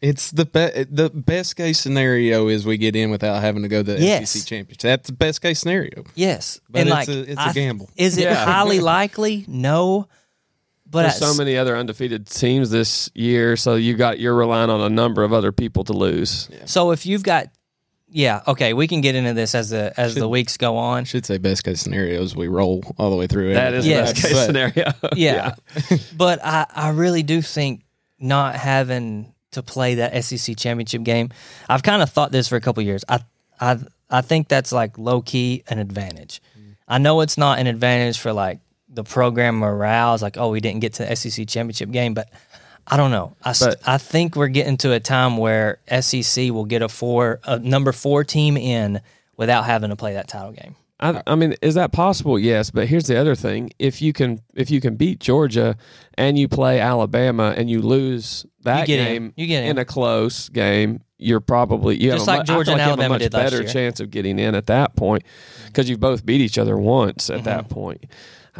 it's 0.00 0.30
the 0.30 0.46
be- 0.46 0.84
the 0.90 1.10
best 1.10 1.56
case 1.56 1.78
scenario 1.78 2.48
is 2.48 2.64
we 2.64 2.78
get 2.78 2.96
in 2.96 3.10
without 3.10 3.40
having 3.42 3.62
to 3.62 3.68
go 3.68 3.82
to 3.82 3.92
the 3.94 4.00
Yes. 4.02 4.30
SEC 4.30 4.46
championship. 4.46 4.80
That's 4.80 5.06
the 5.08 5.12
best 5.14 5.42
case 5.42 5.58
scenario. 5.60 6.04
yes. 6.14 6.58
But 6.70 6.80
and 6.80 6.88
it's 6.88 6.94
like, 6.94 7.08
a- 7.08 7.30
it's 7.32 7.40
a 7.40 7.48
I- 7.48 7.52
gamble. 7.52 7.90
Is 7.96 8.16
it 8.18 8.24
Yeah. 8.24 8.34
highly 8.44 8.80
likely? 8.96 9.44
No. 9.46 10.08
But 10.90 11.02
There's 11.02 11.22
at 11.22 11.28
so 11.28 11.34
many 11.34 11.56
other 11.56 11.76
undefeated 11.76 12.26
teams 12.26 12.70
this 12.70 13.10
year, 13.14 13.56
so 13.56 13.76
you 13.76 13.96
got 13.96 14.18
you're 14.18 14.34
relying 14.34 14.70
on 14.70 14.80
a 14.80 14.88
number 14.88 15.22
of 15.22 15.32
other 15.32 15.52
people 15.52 15.84
to 15.84 15.92
lose. 15.92 16.50
So 16.64 16.90
if 16.90 17.06
you've 17.06 17.22
got, 17.22 17.46
yeah, 18.08 18.40
okay, 18.48 18.72
we 18.72 18.88
can 18.88 19.00
get 19.00 19.14
into 19.14 19.32
this 19.32 19.54
as 19.54 19.70
the 19.70 19.92
as 19.96 20.16
the 20.16 20.28
weeks 20.28 20.56
go 20.56 20.76
on. 20.76 21.04
Should 21.04 21.24
say 21.26 21.38
best 21.38 21.62
case 21.62 21.80
scenario 21.80 22.20
is 22.22 22.34
we 22.34 22.48
roll 22.48 22.82
all 22.98 23.10
the 23.10 23.16
way 23.16 23.28
through. 23.28 23.50
It. 23.50 23.54
That 23.54 23.72
is. 23.74 23.86
Yes. 23.86 24.08
the 24.08 24.14
best 24.14 24.22
case 24.26 24.32
But- 24.32 24.46
scenario. 24.46 24.92
Yeah, 25.16 25.54
but 26.16 26.44
I 26.44 26.66
I 26.74 26.88
really 26.90 27.22
do 27.22 27.40
think 27.40 27.82
not 28.18 28.56
having 28.56 29.32
to 29.52 29.62
play 29.62 29.96
that 29.96 30.24
SEC 30.24 30.56
championship 30.56 31.04
game. 31.04 31.30
I've 31.68 31.82
kind 31.84 32.02
of 32.02 32.10
thought 32.10 32.32
this 32.32 32.48
for 32.48 32.56
a 32.56 32.60
couple 32.60 32.82
years. 32.82 33.04
I 33.08 33.20
I 33.60 33.78
I 34.10 34.22
think 34.22 34.48
that's 34.48 34.72
like 34.72 34.98
low 34.98 35.22
key 35.22 35.62
an 35.68 35.78
advantage. 35.78 36.42
Mm. 36.58 36.74
I 36.88 36.98
know 36.98 37.20
it's 37.20 37.38
not 37.38 37.60
an 37.60 37.68
advantage 37.68 38.18
for 38.18 38.32
like 38.32 38.58
the 38.92 39.04
program 39.04 39.56
morale. 39.58 40.14
It's 40.14 40.22
like, 40.22 40.36
oh, 40.36 40.50
we 40.50 40.60
didn't 40.60 40.80
get 40.80 40.94
to 40.94 41.04
the 41.04 41.14
SEC 41.16 41.46
championship 41.48 41.90
game, 41.90 42.12
but 42.14 42.28
I 42.86 42.96
don't 42.96 43.10
know. 43.10 43.36
I, 43.42 43.52
st- 43.52 43.76
I 43.86 43.98
think 43.98 44.34
we're 44.36 44.48
getting 44.48 44.76
to 44.78 44.92
a 44.92 45.00
time 45.00 45.36
where 45.36 45.78
SEC 46.00 46.50
will 46.50 46.64
get 46.64 46.82
a 46.82 46.88
four 46.88 47.40
a 47.44 47.58
number 47.58 47.92
four 47.92 48.24
team 48.24 48.56
in 48.56 49.00
without 49.36 49.64
having 49.64 49.90
to 49.90 49.96
play 49.96 50.14
that 50.14 50.28
title 50.28 50.52
game. 50.52 50.74
I, 51.02 51.22
I 51.26 51.34
mean, 51.34 51.54
is 51.62 51.76
that 51.76 51.92
possible? 51.92 52.38
Yes, 52.38 52.70
but 52.70 52.86
here's 52.88 53.06
the 53.06 53.16
other 53.16 53.34
thing: 53.34 53.70
if 53.78 54.02
you 54.02 54.12
can, 54.12 54.40
if 54.54 54.70
you 54.70 54.80
can 54.82 54.96
beat 54.96 55.18
Georgia 55.20 55.76
and 56.18 56.36
you 56.38 56.46
play 56.48 56.78
Alabama 56.80 57.54
and 57.56 57.70
you 57.70 57.80
lose 57.80 58.44
that 58.64 58.86
in. 58.88 59.04
game 59.04 59.32
You 59.36 59.46
get 59.46 59.64
in. 59.64 59.70
in 59.70 59.78
a 59.78 59.84
close 59.86 60.50
game, 60.50 61.00
you're 61.16 61.40
probably 61.40 61.96
you 62.02 62.10
Just 62.10 62.26
have 62.26 62.38
like 62.38 62.40
I 62.50 62.52
Georgia 62.52 62.72
feel 62.72 62.74
and 62.74 62.78
like 62.80 62.86
you 62.86 62.90
have 62.90 62.98
Alabama 63.00 63.14
a 63.14 63.18
much 63.20 63.30
better 63.30 63.64
chance 63.64 64.00
of 64.00 64.10
getting 64.10 64.38
in 64.38 64.54
at 64.54 64.66
that 64.66 64.94
point 64.94 65.22
because 65.66 65.88
you've 65.88 66.00
both 66.00 66.26
beat 66.26 66.42
each 66.42 66.58
other 66.58 66.76
once 66.76 67.30
at 67.30 67.44
that 67.44 67.64
Mm-hmm. 67.64 67.74
point. 67.74 68.06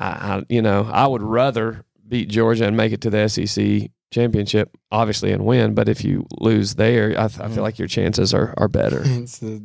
I, 0.01 0.07
I, 0.39 0.43
you 0.49 0.63
know, 0.63 0.89
I 0.91 1.07
would 1.07 1.23
rather 1.23 1.85
beat 2.09 2.29
Georgia 2.29 2.67
and 2.67 2.77
make 2.77 2.93
it 2.93 3.03
to 3.03 3.11
the 3.11 3.29
SEC 3.29 3.91
championship, 4.11 4.77
obviously, 4.91 5.31
and 5.31 5.45
win. 5.45 5.75
But 5.75 5.89
if 5.89 6.03
you 6.05 6.27
lose 6.41 6.75
there, 6.77 7.15
I, 7.19 7.25
I 7.25 7.29
Mm-hmm. 7.29 7.55
feel 7.55 7.63
like 7.63 7.79
your 7.79 7.87
chances 7.89 8.33
are 8.35 8.55
are 8.57 8.69
better. 8.69 9.03
A- 9.43 9.61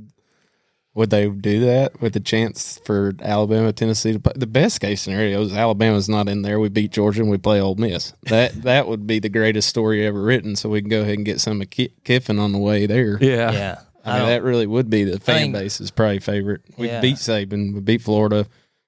would 0.94 1.10
they 1.10 1.28
do 1.28 1.60
that 1.66 2.00
with 2.02 2.14
the 2.14 2.22
chance 2.22 2.80
for 2.86 3.12
Alabama, 3.22 3.74
Tennessee 3.74 4.14
to 4.14 4.20
play? 4.20 4.32
The 4.34 4.48
best 4.48 4.80
case 4.80 5.02
scenario 5.02 5.42
is 5.42 5.54
Alabama's 5.54 6.08
not 6.08 6.30
in 6.30 6.42
there. 6.42 6.58
We 6.58 6.70
beat 6.70 6.92
Georgia 6.94 7.22
and 7.22 7.30
we 7.30 7.38
play 7.38 7.60
Ole 7.60 7.76
Miss. 7.76 8.14
That 8.24 8.54
that 8.64 8.88
would 8.88 9.06
be 9.06 9.20
the 9.20 9.28
greatest 9.30 9.68
story 9.68 10.06
ever 10.08 10.22
written. 10.22 10.56
So 10.56 10.70
we 10.70 10.80
can 10.82 10.90
go 10.90 11.02
ahead 11.02 11.16
and 11.16 11.26
get 11.26 11.42
some 11.42 11.62
of 11.62 11.70
Ki- 11.70 11.92
Kiffin 12.06 12.40
on 12.40 12.54
the 12.54 12.60
way 12.60 12.86
there. 12.86 13.18
Yeah, 13.20 13.52
Yeah, 13.52 13.80
I 14.06 14.12
mean, 14.12 14.20
don't- 14.20 14.30
that 14.30 14.44
really 14.44 14.68
would 14.68 14.90
be 14.90 15.04
the 15.04 15.20
fan 15.20 15.36
think- 15.38 15.54
base's 15.56 15.92
probably 15.92 16.20
favorite. 16.20 16.62
We 16.78 16.88
Yeah. 16.88 17.02
beat 17.02 17.18
Saban, 17.18 17.74
we 17.74 17.82
beat 17.82 18.02
Florida. 18.02 18.48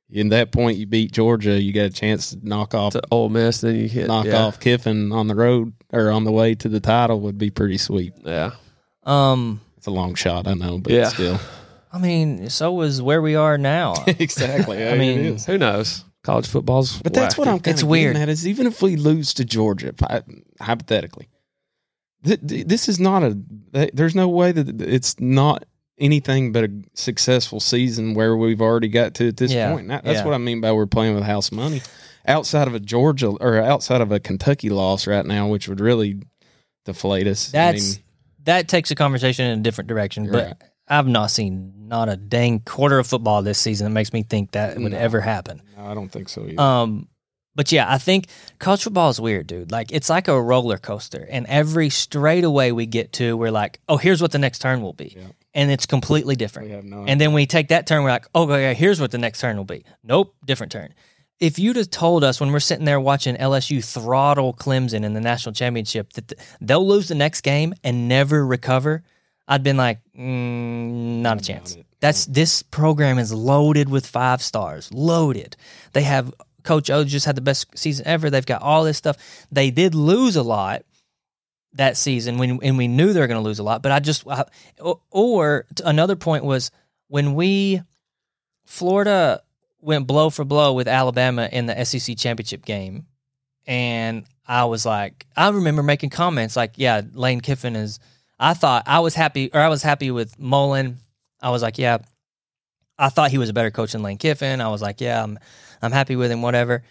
In 0.09 0.29
that 0.29 0.51
point, 0.51 0.77
you 0.77 0.85
beat 0.85 1.11
Georgia. 1.11 1.61
You 1.61 1.73
got 1.73 1.85
a 1.85 1.89
chance 1.89 2.29
to 2.31 2.39
knock 2.41 2.73
off 2.73 2.93
to 2.93 3.01
Ole 3.11 3.27
Miss, 3.29 3.59
then 3.61 3.75
you 3.75 3.89
hit 3.89 4.07
knock 4.07 4.25
yeah. 4.25 4.37
off 4.43 4.59
Kiffin 4.59 5.11
on 5.11 5.27
the 5.27 5.35
road 5.35 5.73
or 5.91 6.09
on 6.11 6.23
the 6.23 6.31
way 6.31 6.55
to 6.55 6.69
the 6.69 6.79
title 6.79 7.19
would 7.21 7.37
be 7.37 7.49
pretty 7.49 7.77
sweet. 7.77 8.13
Yeah, 8.23 8.51
um. 9.03 9.59
It's 9.77 9.85
a 9.87 9.91
long 9.91 10.15
shot, 10.15 10.47
I 10.47 10.53
know, 10.53 10.79
but 10.79 10.91
Yeah. 10.93 11.09
still. 11.09 11.39
I 11.93 11.99
mean, 11.99 12.49
so 12.49 12.81
is 12.81 13.01
where 13.01 13.21
we 13.21 13.35
are 13.35 13.57
now. 13.57 13.93
exactly. 14.07 14.87
I 14.87 14.97
mean, 14.97 15.37
who 15.39 15.57
knows? 15.57 16.03
College 16.23 16.47
football's 16.47 17.01
But 17.01 17.13
that's 17.13 17.37
what. 17.37 17.47
I'm 17.47 17.59
kind 17.59 17.67
It's 17.73 17.83
of 17.83 17.87
weird. 17.87 18.15
weird. 18.15 18.23
At 18.23 18.29
is 18.29 18.45
even 18.47 18.67
if 18.67 18.81
we 18.81 18.95
lose 18.97 19.33
to 19.35 19.45
Georgia, 19.45 19.93
hypothetically, 20.59 21.29
th- 22.25 22.39
th- 22.45 22.67
this 22.67 22.89
is 22.89 22.99
not 22.99 23.23
a. 23.23 23.37
There's 23.93 24.15
no 24.15 24.27
way 24.27 24.51
that 24.51 24.81
it's 24.81 25.19
not 25.19 25.65
anything 25.99 26.51
but 26.51 26.65
a 26.65 26.69
successful 26.93 27.59
season 27.59 28.13
where 28.13 28.35
we've 28.37 28.61
already 28.61 28.87
got 28.89 29.13
to 29.15 29.27
at 29.29 29.37
this 29.37 29.51
Yeah, 29.51 29.71
point. 29.73 29.87
That- 29.87 30.03
That's 30.03 30.19
yeah. 30.19 30.25
what 30.25 30.33
I 30.33 30.37
mean 30.37 30.61
by 30.61 30.71
we're 30.71 30.85
playing 30.85 31.15
with 31.15 31.23
house 31.23 31.51
money. 31.51 31.81
Outside 32.25 32.67
of 32.67 32.75
a 32.75 32.79
Georgia 32.79 33.27
or 33.29 33.57
outside 33.57 34.01
of 34.01 34.11
a 34.11 34.19
Kentucky 34.19 34.69
loss 34.69 35.07
right 35.07 35.25
now, 35.25 35.47
which 35.47 35.67
would 35.69 35.79
really 35.79 36.19
deflate 36.85 37.25
us. 37.27 37.49
I 37.53 37.57
That's 37.71 37.95
mean, 37.95 38.03
that 38.43 38.67
takes 38.67 38.91
a 38.91 38.95
conversation 38.95 39.45
in 39.45 39.59
a 39.59 39.61
different 39.63 39.87
direction. 39.87 40.29
But 40.31 40.45
Right. 40.47 40.53
I've 40.89 41.07
not 41.07 41.31
seen 41.31 41.73
not 41.87 42.09
a 42.09 42.17
dang 42.17 42.59
quarter 42.61 42.99
of 42.99 43.07
football 43.07 43.41
this 43.41 43.57
season 43.59 43.85
that 43.85 43.91
makes 43.91 44.11
me 44.13 44.23
think 44.23 44.51
that 44.51 44.77
would 44.77 44.91
No. 44.91 44.97
ever 44.97 45.21
happen. 45.21 45.61
no, 45.77 45.85
I 45.85 45.93
don't 45.93 46.09
think 46.09 46.27
so 46.29 46.45
either. 46.45 46.59
Um, 46.61 47.07
but 47.55 47.71
yeah, 47.71 47.91
I 47.91 47.97
think 47.97 48.27
college 48.59 48.83
football 48.83 49.09
is 49.09 49.19
weird, 49.19 49.47
dude. 49.47 49.71
Like 49.71 49.91
it's 49.93 50.09
like 50.09 50.27
a 50.27 50.39
roller 50.41 50.77
coaster, 50.77 51.25
and 51.29 51.45
every 51.47 51.89
straightaway 51.89 52.71
we 52.71 52.85
get 52.85 53.13
to, 53.13 53.35
we're 53.37 53.51
like, 53.51 53.79
oh, 53.89 53.97
here's 53.97 54.21
what 54.21 54.31
the 54.31 54.37
next 54.39 54.59
turn 54.59 54.81
will 54.81 54.93
be, 54.93 55.15
Yeah. 55.17 55.27
And 55.57 55.71
it's 55.71 55.87
completely 55.87 56.35
different. 56.35 56.69
we 56.69 56.75
have. 56.75 56.85
And 57.07 57.19
then 57.19 57.33
we 57.33 57.47
take 57.47 57.69
that 57.69 57.87
turn, 57.87 58.03
we're 58.03 58.11
like, 58.11 58.27
oh, 58.35 58.47
yeah, 58.55 58.73
here's 58.73 59.01
what 59.01 59.09
the 59.09 59.17
next 59.17 59.41
turn 59.41 59.57
will 59.57 59.65
be. 59.65 59.83
Nope, 60.03 60.35
different 60.45 60.71
turn. 60.71 60.93
If 61.39 61.57
you'd 61.57 61.75
have 61.77 61.89
told 61.89 62.23
us 62.23 62.39
when 62.39 62.51
we're 62.51 62.59
sitting 62.59 62.85
there 62.85 62.99
watching 62.99 63.35
LSU 63.35 63.83
throttle 63.83 64.53
Clemson 64.53 65.03
in 65.03 65.15
the 65.15 65.21
national 65.21 65.53
championship 65.53 66.13
that 66.13 66.27
th- 66.27 66.41
they'll 66.61 66.87
lose 66.87 67.07
the 67.07 67.15
next 67.15 67.41
game 67.41 67.73
and 67.83 68.07
never 68.07 68.45
recover, 68.45 69.03
I'd 69.47 69.63
been 69.63 69.77
like, 69.77 69.99
mm, 70.17 71.21
not 71.21 71.41
a 71.41 71.43
chance. 71.43 71.75
That's 72.01 72.25
this 72.27 72.61
program 72.61 73.17
is 73.17 73.33
loaded 73.33 73.89
with 73.89 74.05
five 74.05 74.43
stars, 74.43 74.91
loaded. 74.93 75.57
They 75.93 76.03
have 76.03 76.33
Coach 76.63 76.89
O 76.91 77.03
just 77.03 77.25
had 77.25 77.35
the 77.35 77.41
best 77.41 77.75
season 77.75 78.05
ever. 78.05 78.29
They've 78.29 78.45
got 78.45 78.61
all 78.61 78.83
this 78.83 78.97
stuff. 78.97 79.17
They 79.51 79.71
did 79.71 79.95
lose 79.95 80.35
a 80.35 80.43
lot 80.43 80.83
that 81.77 81.97
season 81.97 82.37
when 82.37 82.59
and 82.61 82.77
we 82.77 82.87
knew 82.87 83.13
they 83.13 83.19
were 83.19 83.27
going 83.27 83.41
to 83.41 83.45
lose 83.45 83.59
a 83.59 83.63
lot. 83.63 83.81
But 83.81 83.91
I 83.91 83.99
just 83.99 84.27
I, 84.27 84.45
or, 85.09 85.65
another 85.83 86.15
point 86.15 86.43
was 86.43 86.71
when 87.07 87.35
we 87.35 87.81
Florida 88.65 89.41
went 89.79 90.07
blow 90.07 90.29
for 90.29 90.43
blow 90.43 90.73
with 90.73 90.87
Alabama 90.87 91.49
in 91.51 91.65
the 91.65 91.85
SEC 91.85 92.17
championship 92.17 92.65
game, 92.65 93.05
and 93.65 94.25
I 94.47 94.65
was 94.65 94.85
like, 94.85 95.25
I 95.35 95.49
remember 95.49 95.83
making 95.83 96.09
comments 96.09 96.55
like, 96.55 96.73
"Yeah, 96.75 97.01
Lane 97.13 97.41
Kiffin 97.41 97.75
is." 97.75 97.99
I 98.39 98.53
thought 98.53 98.83
I 98.85 98.99
was 98.99 99.15
happy, 99.15 99.49
or 99.53 99.59
I 99.59 99.69
was 99.69 99.81
happy 99.81 100.11
with 100.11 100.37
Mullen. 100.39 100.97
I 101.41 101.49
was 101.49 101.61
like, 101.61 101.77
"Yeah." 101.77 101.99
I 102.99 103.09
thought 103.09 103.29
he 103.29 103.37
was 103.37 103.49
a 103.49 103.53
better 103.53 103.69
coach 103.69 103.91
than 103.91 104.01
Lane 104.01 104.17
Kiffin. 104.17 104.59
I 104.59 104.69
was 104.69 104.81
like, 104.81 105.01
"Yeah, 105.01 105.23
I'm, 105.23 105.37
I'm 105.81 105.91
happy 105.91 106.15
with 106.15 106.31
him." 106.31 106.41
Whatever. 106.41 106.83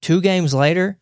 Two 0.00 0.20
games 0.20 0.52
later, 0.52 0.98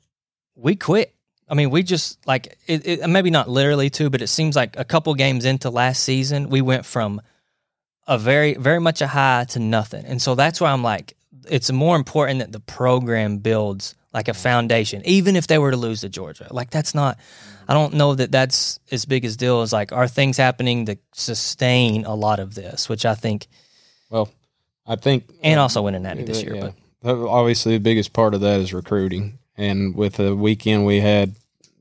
we 0.55 0.77
quit. 0.77 1.15
I 1.51 1.55
mean, 1.55 1.71
we 1.71 1.83
just 1.83 2.25
like 2.27 2.57
it, 2.67 2.87
it, 2.87 3.09
maybe 3.09 3.31
not 3.31 3.49
literally 3.49 3.91
two, 3.91 4.09
but 4.09 4.23
it 4.23 4.29
seems 4.29 4.55
like 4.55 4.79
a 4.79 4.85
couple 4.85 5.13
games 5.15 5.45
into 5.45 5.69
last 5.69 6.05
season, 6.05 6.49
we 6.49 6.63
went 6.63 6.87
from 6.87 7.21
a 8.07 8.19
very, 8.19 8.55
very 8.55 8.81
much 8.81 9.03
a 9.03 9.07
high 9.07 9.45
to 9.51 9.59
nothing. 9.59 10.05
And 10.05 10.23
so 10.23 10.35
that's 10.37 10.61
why 10.61 10.71
I'm 10.71 10.83
like, 10.83 11.17
it's 11.49 11.71
more 11.73 11.97
important 11.97 12.39
that 12.39 12.53
the 12.53 12.61
program 12.61 13.39
builds 13.39 13.97
like 14.13 14.29
a 14.29 14.35
foundation, 14.35 15.03
even 15.05 15.37
if 15.37 15.49
they 15.49 15.59
were 15.59 15.73
to 15.73 15.77
lose 15.77 16.03
to 16.03 16.09
Georgia. 16.09 16.49
Like 16.51 16.71
that's 16.71 16.95
not, 16.95 17.19
I 17.69 17.75
don't 17.75 17.95
know 17.95 18.15
that 18.15 18.31
that's 18.31 18.79
as 18.91 19.05
big 19.05 19.25
as 19.25 19.37
deal 19.37 19.63
as 19.63 19.73
like, 19.73 19.93
are 19.93 20.09
things 20.09 20.37
happening 20.37 20.87
to 20.87 20.99
sustain 21.13 22.05
a 22.05 22.15
lot 22.15 22.41
of 22.41 22.55
this, 22.55 22.89
which 22.89 23.05
I 23.05 23.15
think, 23.15 23.47
well, 24.09 24.29
I 24.87 24.97
think 24.97 25.31
and 25.43 25.61
also 25.61 25.83
winning 25.83 26.03
Natty 26.03 26.25
this 26.25 26.43
year. 26.43 26.55
Yeah. 26.55 26.61
But 26.63 26.75
Obviously, 27.03 27.73
the 27.73 27.81
biggest 27.81 28.13
part 28.13 28.35
of 28.35 28.43
that 28.43 28.61
is 28.61 28.75
recruiting. 28.75 29.39
And 29.61 29.95
with 29.95 30.15
the 30.15 30.35
weekend 30.35 30.87
we 30.87 31.01
had 31.01 31.35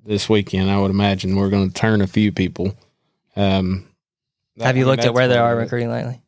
this 0.06 0.28
weekend, 0.28 0.70
I 0.70 0.78
would 0.80 0.92
imagine 0.92 1.36
we're 1.38 1.50
going 1.50 1.70
to 1.70 1.74
turn 1.74 2.02
a 2.02 2.08
few 2.08 2.32
people. 2.34 2.76
Um, 3.38 3.88
that- 4.58 4.66
have 4.66 4.78
you 4.78 4.86
looked 4.86 5.06
at 5.06 5.14
where 5.14 5.30
they 5.30 5.38
are 5.38 5.56
recruiting 5.56 5.90
lately? 5.90 6.20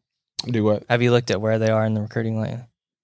Do 0.45 0.63
what? 0.63 0.83
Have 0.89 1.01
you 1.01 1.11
looked 1.11 1.29
at 1.29 1.41
where 1.41 1.59
they 1.59 1.69
are 1.69 1.85
in 1.85 1.93
the 1.93 2.01
recruiting 2.01 2.39
lately? 2.39 2.63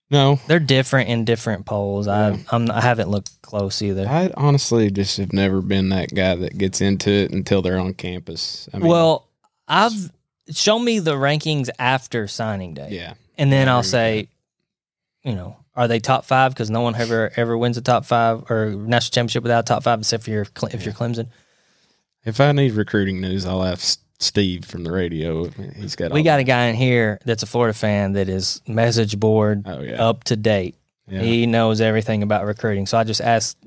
No, 0.09 0.39
They're 0.47 0.59
different 0.59 1.09
in 1.09 1.25
different 1.25 1.65
polls. 1.65 2.07
Yeah. 2.07 2.37
I 2.37 2.55
I'm, 2.55 2.71
I 2.71 2.79
haven't 2.79 3.09
looked 3.09 3.41
close 3.41 3.81
either. 3.81 4.07
I 4.07 4.31
honestly 4.37 4.89
just 4.89 5.17
have 5.17 5.33
never 5.33 5.61
been 5.61 5.89
that 5.89 6.15
guy 6.15 6.33
that 6.35 6.57
gets 6.57 6.79
into 6.79 7.09
it 7.11 7.31
until 7.31 7.61
they're 7.61 7.77
on 7.77 7.93
campus. 7.93 8.69
I 8.73 8.77
mean, 8.77 8.87
well, 8.87 9.27
I've 9.67 10.11
show 10.49 10.79
me 10.79 10.99
the 10.99 11.15
rankings 11.15 11.67
after 11.77 12.25
signing 12.29 12.73
day, 12.73 12.87
yeah, 12.91 13.15
and 13.37 13.51
then 13.51 13.67
I'll 13.67 13.83
say, 13.83 14.29
you 15.23 15.35
know, 15.35 15.57
are 15.77 15.87
they 15.87 15.99
top 15.99 16.25
five? 16.25 16.53
Because 16.53 16.69
no 16.69 16.81
one 16.81 16.95
ever 16.95 17.31
ever 17.37 17.57
wins 17.57 17.77
a 17.77 17.81
top 17.81 18.03
five 18.03 18.43
or 18.49 18.71
national 18.71 19.13
championship 19.13 19.43
without 19.43 19.59
a 19.59 19.63
top 19.63 19.83
five, 19.83 19.99
except 19.99 20.23
for 20.23 20.31
your 20.31 20.43
Cle- 20.45 20.69
if 20.73 20.83
you're 20.83 20.93
Clemson. 20.93 21.27
if 22.25 22.41
I 22.41 22.51
need 22.51 22.73
recruiting 22.73 23.21
news, 23.21 23.45
I'll 23.45 23.63
ask 23.63 23.99
Steve 24.19 24.65
from 24.65 24.83
the 24.83 24.91
radio. 24.91 25.47
He's 25.75 25.95
got. 25.95 26.11
We 26.11 26.23
got 26.23 26.37
the- 26.37 26.41
a 26.41 26.45
guy 26.45 26.65
in 26.65 26.75
here 26.75 27.19
that's 27.23 27.43
a 27.43 27.45
Florida 27.45 27.73
fan 27.73 28.13
that 28.13 28.27
is 28.27 28.61
message 28.67 29.17
board 29.19 29.63
Oh 29.65 29.79
yeah, 29.81 30.03
up 30.03 30.23
to 30.25 30.35
date. 30.35 30.75
yeah. 31.07 31.21
He 31.21 31.45
knows 31.45 31.79
everything 31.79 32.23
about 32.23 32.45
recruiting. 32.45 32.85
So 32.87 32.97
I 32.97 33.03
just 33.03 33.21
asked. 33.21 33.57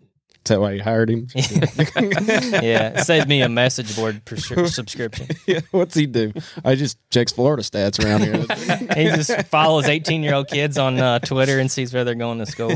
Is 0.44 0.48
that 0.48 0.60
why 0.60 0.72
you 0.72 0.82
hired 0.82 1.10
him? 1.10 1.28
yeah, 1.34 2.88
it 2.98 3.04
saved 3.04 3.28
me 3.28 3.42
a 3.42 3.48
message 3.48 3.94
board 3.94 4.22
subscription. 4.68 5.28
yeah. 5.46 5.60
What's 5.70 5.94
he 5.94 6.06
do? 6.06 6.32
I 6.64 6.74
just 6.76 6.98
checks 7.10 7.30
Florida 7.32 7.62
stats 7.62 8.02
around 8.02 8.22
here. 8.22 8.36
he 8.96 9.14
just 9.16 9.46
follows 9.48 9.86
18 9.86 10.22
year 10.22 10.34
old 10.34 10.48
kids 10.48 10.78
on 10.78 10.98
uh, 10.98 11.18
Twitter 11.18 11.58
and 11.58 11.70
sees 11.70 11.92
where 11.92 12.04
they're 12.04 12.14
going 12.14 12.38
to 12.38 12.46
school. 12.46 12.72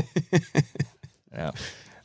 Yeah. 1.33 1.51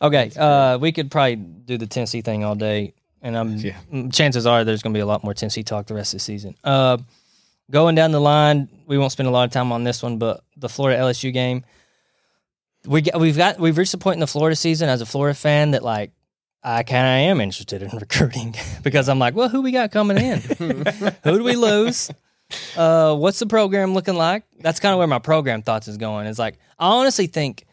Okay. 0.03 0.31
Uh, 0.37 0.79
we 0.79 0.93
could 0.93 1.11
probably 1.11 1.37
do 1.37 1.77
the 1.79 1.87
Tennessee 1.87 2.23
thing 2.23 2.43
all 2.43 2.55
day, 2.55 2.95
and 3.23 3.37
I'm 3.37 3.57
Yeah. 3.59 3.77
mm, 3.93 4.13
chances 4.13 4.47
are 4.47 4.65
there's 4.65 4.83
going 4.83 4.95
to 4.95 4.97
be 4.99 5.03
a 5.03 5.07
lot 5.07 5.23
more 5.23 5.35
Tennessee 5.35 5.63
talk 5.63 5.87
the 5.87 5.95
rest 5.95 6.15
of 6.15 6.19
the 6.21 6.25
season. 6.25 6.55
Uh, 6.65 6.97
going 7.71 7.95
down 7.95 8.11
the 8.13 8.21
line, 8.21 8.69
we 8.87 8.97
won't 8.99 9.13
spend 9.13 9.29
a 9.29 9.33
lot 9.33 9.45
of 9.45 9.53
time 9.53 9.73
on 9.73 9.85
this 9.85 10.03
one, 10.03 10.19
but 10.19 10.43
the 10.57 10.69
Florida 10.69 10.99
LSU 11.01 11.33
game, 11.33 11.65
we 12.87 13.03
get, 13.03 13.19
we've 13.19 13.37
got 13.37 13.59
we've 13.59 13.77
reached 13.77 13.95
a 13.95 13.99
point 13.99 14.15
in 14.15 14.21
the 14.21 14.27
Florida 14.27 14.57
season 14.57 14.89
as 14.89 15.01
a 15.01 15.07
Florida 15.07 15.35
fan 15.35 15.73
that 15.73 15.83
like 15.83 16.13
I 16.63 16.83
kind 16.83 17.07
of 17.07 17.31
am 17.31 17.41
interested 17.41 17.83
in 17.83 17.91
recruiting 17.99 18.55
because 18.83 19.09
I'm 19.09 19.19
like, 19.19 19.35
well, 19.35 19.49
who 19.49 19.63
we 19.63 19.73
got 19.73 19.91
coming 19.91 20.19
in? 20.19 20.41
who 21.25 21.39
do 21.39 21.45
we 21.45 21.57
lose? 21.57 22.11
Uh, 22.77 23.15
what's 23.15 23.39
the 23.39 23.47
program 23.47 23.95
looking 23.95 24.15
like? 24.17 24.43
That's 24.59 24.81
kind 24.81 24.93
of 24.93 24.99
where 24.99 25.07
my 25.07 25.21
program 25.21 25.63
thoughts 25.63 25.89
is 25.89 25.97
going. 25.97 26.27
Is 26.27 26.39
like 26.39 26.59
I 26.79 26.89
honestly 26.89 27.27
think 27.27 27.65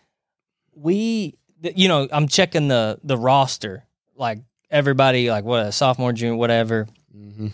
we, 0.76 1.36
you 1.62 1.88
know, 1.88 2.08
I'm 2.12 2.28
checking 2.28 2.68
the 2.68 3.00
the 3.04 3.18
roster 3.18 3.86
like 4.16 4.40
everybody 4.70 5.30
like 5.32 5.44
what 5.46 5.66
a 5.66 5.72
sophomore, 5.72 6.14
junior, 6.14 6.36
whatever. 6.36 6.88
Mhm. 7.16 7.54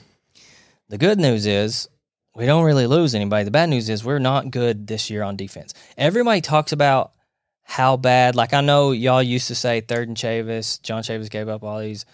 The 0.90 0.98
good 0.98 1.18
news 1.20 1.46
is 1.46 1.88
we 2.36 2.46
don't 2.46 2.66
really 2.66 2.88
lose 2.88 3.16
anybody. 3.16 3.46
The 3.46 3.52
bad 3.52 3.70
news 3.70 3.90
is 3.90 4.04
we're 4.04 4.20
not 4.20 4.52
good 4.52 4.88
this 4.88 5.10
year 5.10 5.24
on 5.24 5.36
defense. 5.38 5.74
Everybody 5.98 6.42
talks 6.42 6.72
about 6.72 7.13
how 7.64 7.98
bad. 7.98 8.36
Like 8.36 8.54
I 8.54 8.62
know 8.62 8.92
y'all 8.92 9.24
used 9.24 9.48
to 9.48 9.56
say 9.56 9.82
third 9.82 10.08
and 10.08 10.18
Chavis, 10.18 10.82
John 10.82 11.04
Chavis 11.04 11.30
gave 11.30 11.50
up 11.50 11.64
all 11.64 11.80
these. 11.80 12.06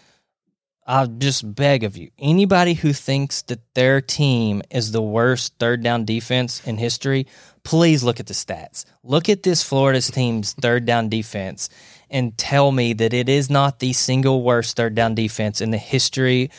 I 0.87 1.05
just 1.05 1.55
beg 1.55 1.83
of 1.83 1.97
you, 1.97 2.09
anybody 2.17 2.73
who 2.73 2.93
thinks 2.93 3.43
that 3.43 3.59
their 3.75 4.01
team 4.01 4.63
is 4.71 4.91
the 4.91 5.03
worst 5.03 5.53
third 5.59 5.83
down 5.83 6.03
defense 6.03 6.65
in 6.65 6.79
history, 6.79 7.27
please 7.63 8.03
look 8.03 8.19
at 8.19 8.25
the 8.25 8.33
stats. 8.33 8.85
Look 9.03 9.29
at 9.29 9.43
this 9.43 9.61
Florida's 9.61 10.09
team's 10.09 10.53
third 10.53 10.85
down 10.85 11.07
defense 11.07 11.69
and 12.09 12.35
tell 12.39 12.71
me 12.71 12.93
that 12.93 13.13
it 13.13 13.29
is 13.29 13.51
not 13.51 13.77
the 13.77 13.93
single 13.93 14.41
worst 14.41 14.75
third 14.75 14.95
down 14.95 15.13
defense 15.13 15.61
in 15.61 15.69
the 15.69 15.77
history 15.77 16.49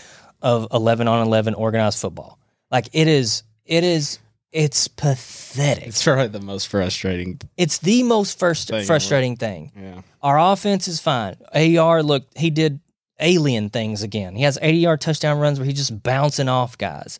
of 0.40 0.68
11 0.72 1.08
on 1.08 1.26
11 1.26 1.54
organized 1.54 1.98
football. 1.98 2.38
Like 2.70 2.88
it 2.92 3.08
is, 3.08 3.42
it 3.64 3.82
is, 3.82 4.20
it's 4.52 4.88
pathetic. 4.88 5.86
It's 5.86 6.02
probably 6.02 6.28
the 6.28 6.40
most 6.40 6.68
frustrating. 6.68 7.40
It's 7.56 7.78
the 7.78 8.02
most 8.02 8.38
first 8.38 8.68
Thing, 8.68 8.84
frustrating 8.84 9.36
thing. 9.36 9.72
Yeah. 9.76 10.02
Our 10.22 10.38
offense 10.52 10.88
is 10.88 11.00
fine. 11.00 11.36
AR 11.54 12.02
looked 12.02 12.36
he 12.36 12.50
did 12.50 12.80
alien 13.20 13.70
things 13.70 14.02
again. 14.02 14.34
He 14.34 14.42
has 14.42 14.58
80 14.60 14.78
yard 14.78 15.00
touchdown 15.00 15.38
runs 15.38 15.58
where 15.58 15.66
he's 15.66 15.76
just 15.76 16.02
bouncing 16.02 16.48
off 16.48 16.76
guys. 16.78 17.18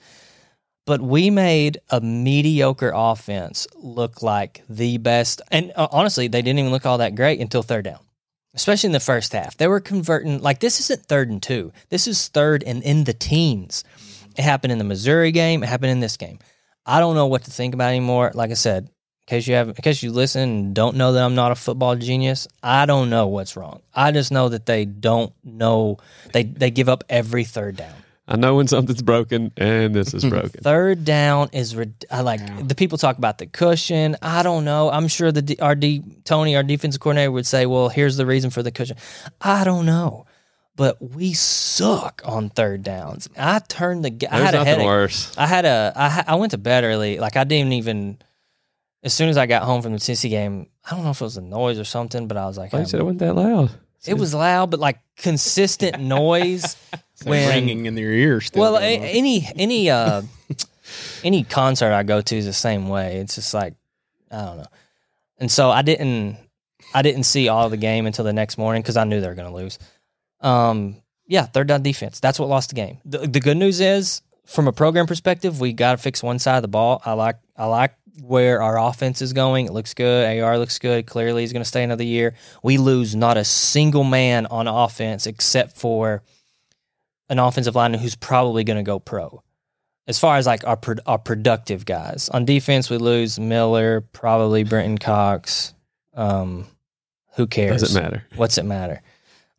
But 0.86 1.00
we 1.00 1.30
made 1.30 1.78
a 1.90 2.00
mediocre 2.00 2.90
offense 2.92 3.66
look 3.76 4.22
like 4.22 4.62
the 4.68 4.98
best. 4.98 5.40
And 5.50 5.72
uh, 5.76 5.88
honestly, 5.92 6.26
they 6.26 6.42
didn't 6.42 6.58
even 6.58 6.72
look 6.72 6.86
all 6.86 6.98
that 6.98 7.14
great 7.14 7.38
until 7.38 7.62
third 7.62 7.84
down, 7.84 8.00
especially 8.54 8.88
in 8.88 8.92
the 8.92 8.98
first 8.98 9.32
half. 9.32 9.56
They 9.56 9.68
were 9.68 9.78
converting, 9.78 10.40
like, 10.40 10.58
this 10.58 10.80
isn't 10.80 11.06
third 11.06 11.28
and 11.30 11.40
two. 11.40 11.72
This 11.90 12.08
is 12.08 12.26
third 12.28 12.64
and 12.64 12.82
in 12.82 13.04
the 13.04 13.12
teens. 13.12 13.84
It 14.36 14.42
happened 14.42 14.72
in 14.72 14.78
the 14.78 14.84
Missouri 14.84 15.30
game, 15.30 15.62
it 15.62 15.68
happened 15.68 15.92
in 15.92 16.00
this 16.00 16.16
game. 16.16 16.38
I 16.90 16.98
don't 16.98 17.14
know 17.14 17.26
what 17.26 17.44
to 17.44 17.52
think 17.52 17.72
about 17.72 17.90
anymore. 17.90 18.32
Like 18.34 18.50
I 18.50 18.54
said, 18.54 18.84
in 18.84 19.26
case 19.26 19.46
you 19.46 19.54
have, 19.54 19.68
in 19.68 19.74
case 19.74 20.02
you 20.02 20.10
listen 20.10 20.42
and 20.42 20.74
don't 20.74 20.96
know 20.96 21.12
that 21.12 21.22
I'm 21.22 21.36
not 21.36 21.52
a 21.52 21.54
football 21.54 21.94
genius, 21.94 22.48
I 22.64 22.84
don't 22.84 23.10
know 23.10 23.28
what's 23.28 23.56
wrong. 23.56 23.80
I 23.94 24.10
just 24.10 24.32
know 24.32 24.48
that 24.48 24.66
they 24.66 24.86
don't 24.86 25.32
know 25.44 25.98
they 26.32 26.42
they 26.42 26.72
give 26.72 26.88
up 26.88 27.04
every 27.08 27.44
third 27.44 27.76
down. 27.76 27.94
I 28.26 28.36
know 28.36 28.56
when 28.56 28.66
something's 28.68 29.02
broken, 29.02 29.52
and 29.56 29.94
this 29.94 30.14
is 30.14 30.24
broken. 30.36 30.62
Third 30.62 31.04
down 31.04 31.50
is 31.52 31.76
rid- 31.76 32.06
I 32.10 32.22
like 32.22 32.68
the 32.68 32.74
people 32.74 32.98
talk 32.98 33.18
about 33.18 33.38
the 33.38 33.46
cushion. 33.46 34.16
I 34.20 34.42
don't 34.42 34.64
know. 34.64 34.90
I'm 34.90 35.06
sure 35.06 35.30
the 35.30 35.42
D, 35.42 35.56
our 35.60 35.76
D, 35.76 36.02
Toney, 36.24 36.56
our 36.56 36.64
defensive 36.64 37.00
coordinator, 37.00 37.30
would 37.30 37.46
say, 37.46 37.66
"Well, 37.66 37.88
here's 37.88 38.16
the 38.16 38.26
reason 38.26 38.50
for 38.50 38.64
the 38.64 38.72
cushion." 38.72 38.96
I 39.40 39.62
don't 39.62 39.86
know, 39.86 40.26
but 40.80 40.96
we 41.14 41.34
suck 41.34 42.22
on 42.24 42.48
third 42.48 42.82
downs. 42.82 43.28
I 43.36 43.58
turned 43.58 44.02
the. 44.02 44.08
ga- 44.08 44.28
I 44.30 44.36
There's 44.38 44.44
had 44.46 44.54
a 44.54 44.56
nothing 44.56 44.72
headache. 44.72 44.86
worse. 44.86 45.36
I 45.36 45.46
had 45.46 45.66
a 45.66 45.92
I, 45.94 46.08
ha- 46.08 46.24
I 46.26 46.34
went 46.36 46.52
to 46.52 46.58
bed 46.58 46.84
early. 46.84 47.18
Like 47.18 47.36
I 47.36 47.44
didn't 47.44 47.74
even. 47.74 48.16
As 49.02 49.12
soon 49.12 49.28
as 49.28 49.36
I 49.36 49.44
got 49.44 49.62
home 49.64 49.82
from 49.82 49.92
the 49.92 49.98
Tennessee 49.98 50.30
game, 50.30 50.68
I 50.86 50.94
don't 50.94 51.04
know 51.04 51.10
if 51.10 51.20
it 51.20 51.24
was 51.24 51.34
the 51.34 51.42
noise 51.42 51.78
or 51.78 51.84
something, 51.84 52.28
but 52.28 52.38
I 52.38 52.46
was 52.46 52.56
like, 52.56 52.72
you 52.72 52.78
I'm- 52.78 52.86
said 52.86 52.98
it 52.98 53.02
wasn't 53.02 53.18
that 53.18 53.34
loud? 53.34 53.70
it 54.06 54.14
was 54.14 54.32
loud, 54.32 54.70
but 54.70 54.80
like 54.80 54.98
consistent 55.18 56.00
noise. 56.18 56.76
It's 56.94 57.24
When- 57.24 57.46
ringing 57.50 57.84
in 57.84 57.94
your 57.98 58.12
ears. 58.12 58.46
Still 58.46 58.62
well, 58.62 58.78
a, 58.78 58.82
any 58.82 59.46
any 59.56 59.90
uh 59.90 60.22
any 61.22 61.44
concert 61.44 61.92
I 61.92 62.04
go 62.04 62.22
to 62.22 62.36
is 62.36 62.46
the 62.46 62.54
same 62.54 62.88
way. 62.88 63.16
It's 63.18 63.34
just 63.34 63.52
like 63.52 63.74
I 64.30 64.38
don't 64.46 64.56
know. 64.56 64.66
And 65.36 65.50
so 65.52 65.70
I 65.70 65.82
didn't 65.82 66.38
I 66.94 67.02
didn't 67.02 67.24
see 67.24 67.48
all 67.48 67.68
the 67.68 67.76
game 67.76 68.06
until 68.06 68.24
the 68.24 68.32
next 68.32 68.56
morning 68.56 68.80
because 68.80 68.96
I 68.96 69.04
knew 69.04 69.20
they 69.20 69.28
were 69.28 69.34
going 69.34 69.50
to 69.50 69.54
lose. 69.54 69.78
Um, 70.40 70.96
yeah, 71.26 71.46
third 71.46 71.68
down 71.68 71.82
defense. 71.82 72.20
That's 72.20 72.38
what 72.38 72.48
lost 72.48 72.70
the 72.70 72.74
game. 72.74 72.98
The, 73.04 73.18
the 73.18 73.40
good 73.40 73.56
news 73.56 73.80
is, 73.80 74.22
from 74.46 74.66
a 74.66 74.72
program 74.72 75.06
perspective, 75.06 75.60
we 75.60 75.72
got 75.72 75.92
to 75.92 75.98
fix 75.98 76.22
one 76.22 76.38
side 76.38 76.56
of 76.56 76.62
the 76.62 76.68
ball. 76.68 77.00
I 77.04 77.12
like 77.12 77.36
I 77.56 77.66
like 77.66 77.94
where 78.20 78.60
our 78.62 78.78
offense 78.78 79.22
is 79.22 79.32
going. 79.32 79.66
It 79.66 79.72
looks 79.72 79.94
good. 79.94 80.40
AR 80.40 80.58
looks 80.58 80.78
good. 80.78 81.06
Clearly, 81.06 81.42
he's 81.42 81.52
going 81.52 81.62
to 81.62 81.68
stay 81.68 81.84
another 81.84 82.04
year. 82.04 82.34
We 82.62 82.78
lose 82.78 83.14
not 83.14 83.36
a 83.36 83.44
single 83.44 84.04
man 84.04 84.46
on 84.46 84.66
offense 84.66 85.26
except 85.26 85.76
for 85.76 86.22
an 87.28 87.38
offensive 87.38 87.76
lineman 87.76 88.00
who's 88.00 88.16
probably 88.16 88.64
going 88.64 88.78
to 88.78 88.82
go 88.82 88.98
pro. 88.98 89.42
As 90.08 90.18
far 90.18 90.36
as 90.36 90.46
like 90.46 90.66
our 90.66 90.76
pro- 90.76 90.96
our 91.06 91.18
productive 91.18 91.84
guys 91.84 92.28
on 92.30 92.44
defense, 92.44 92.90
we 92.90 92.96
lose 92.98 93.38
Miller, 93.38 94.00
probably 94.00 94.64
Brenton 94.64 94.98
Cox. 94.98 95.72
Um, 96.14 96.66
who 97.36 97.46
cares? 97.46 97.82
Doesn't 97.82 98.02
matter. 98.02 98.24
What's 98.34 98.58
it 98.58 98.64
matter? 98.64 99.02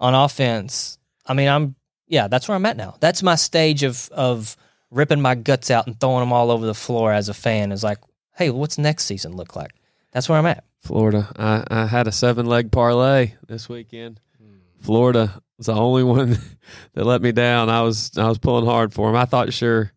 On 0.01 0.13
offense, 0.13 0.97
I 1.25 1.33
mean, 1.33 1.47
I'm 1.47 1.75
yeah, 2.07 2.27
that's 2.27 2.47
where 2.47 2.55
I'm 2.55 2.65
at 2.65 2.75
now. 2.75 2.97
That's 2.99 3.23
my 3.23 3.35
stage 3.35 3.83
of 3.83 4.09
of 4.11 4.57
ripping 4.89 5.21
my 5.21 5.35
guts 5.35 5.71
out 5.71 5.87
and 5.87 5.97
throwing 5.99 6.19
them 6.19 6.33
all 6.33 6.51
over 6.51 6.65
the 6.65 6.73
floor 6.73 7.13
as 7.13 7.29
a 7.29 7.33
fan. 7.33 7.71
Is 7.71 7.83
like, 7.83 7.99
hey, 8.35 8.49
what's 8.49 8.77
next 8.77 9.05
season 9.05 9.35
look 9.35 9.55
like? 9.55 9.71
That's 10.11 10.27
where 10.27 10.37
I'm 10.37 10.45
at. 10.45 10.65
Florida. 10.79 11.31
I, 11.37 11.63
I 11.69 11.85
had 11.85 12.07
a 12.07 12.11
seven 12.11 12.47
leg 12.47 12.71
parlay 12.71 13.33
this 13.47 13.69
weekend. 13.69 14.19
Hmm. 14.41 14.57
Florida 14.81 15.41
was 15.57 15.67
the 15.67 15.73
only 15.73 16.03
one 16.03 16.37
that 16.93 17.05
let 17.05 17.21
me 17.21 17.31
down. 17.31 17.69
I 17.69 17.81
was 17.81 18.11
I 18.17 18.27
was 18.27 18.39
pulling 18.39 18.65
hard 18.65 18.93
for 18.93 19.07
them. 19.07 19.15
I 19.15 19.25
thought 19.25 19.53
sure 19.53 19.93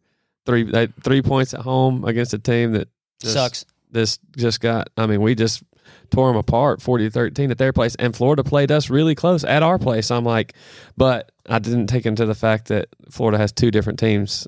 three 0.46 0.70
three 1.02 1.22
points 1.22 1.54
at 1.54 1.60
home 1.60 2.04
against 2.04 2.34
a 2.34 2.38
team 2.38 2.72
that 2.72 2.88
just, 3.20 3.34
Sucks. 3.34 3.64
This 3.90 4.18
just 4.36 4.60
got. 4.60 4.88
I 4.96 5.06
mean, 5.06 5.22
we 5.22 5.34
just 5.34 5.62
tore 6.10 6.28
them 6.28 6.36
apart, 6.36 6.82
forty 6.82 7.04
to 7.04 7.10
thirteen 7.10 7.50
at 7.50 7.58
their 7.58 7.72
place, 7.72 7.94
and 7.96 8.14
Florida 8.14 8.44
played 8.44 8.70
us 8.70 8.90
really 8.90 9.14
close 9.14 9.44
at 9.44 9.62
our 9.62 9.78
place. 9.78 10.10
I'm 10.10 10.24
like, 10.24 10.54
but 10.96 11.32
I 11.48 11.58
didn't 11.58 11.86
take 11.88 12.06
into 12.06 12.26
the 12.26 12.34
fact 12.34 12.68
that 12.68 12.88
Florida 13.10 13.38
has 13.38 13.52
two 13.52 13.70
different 13.70 13.98
teams, 13.98 14.46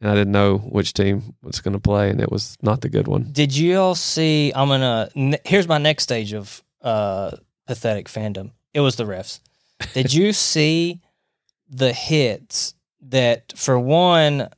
and 0.00 0.10
I 0.10 0.14
didn't 0.14 0.32
know 0.32 0.58
which 0.58 0.94
team 0.94 1.34
was 1.42 1.60
going 1.60 1.74
to 1.74 1.80
play, 1.80 2.10
and 2.10 2.20
it 2.20 2.30
was 2.30 2.56
not 2.62 2.80
the 2.80 2.88
good 2.88 3.08
one. 3.08 3.28
Did 3.32 3.56
you 3.56 3.78
all 3.78 3.94
see? 3.94 4.52
I'm 4.54 4.68
gonna. 4.68 5.08
Here's 5.44 5.68
my 5.68 5.78
next 5.78 6.04
stage 6.04 6.32
of 6.32 6.62
uh, 6.82 7.32
pathetic 7.66 8.08
fandom. 8.08 8.52
It 8.74 8.80
was 8.80 8.96
the 8.96 9.04
refs. 9.04 9.40
Did 9.94 10.12
you 10.12 10.32
see 10.32 11.00
the 11.68 11.92
hits 11.92 12.74
that 13.08 13.52
for 13.56 13.78
one, 13.78 14.48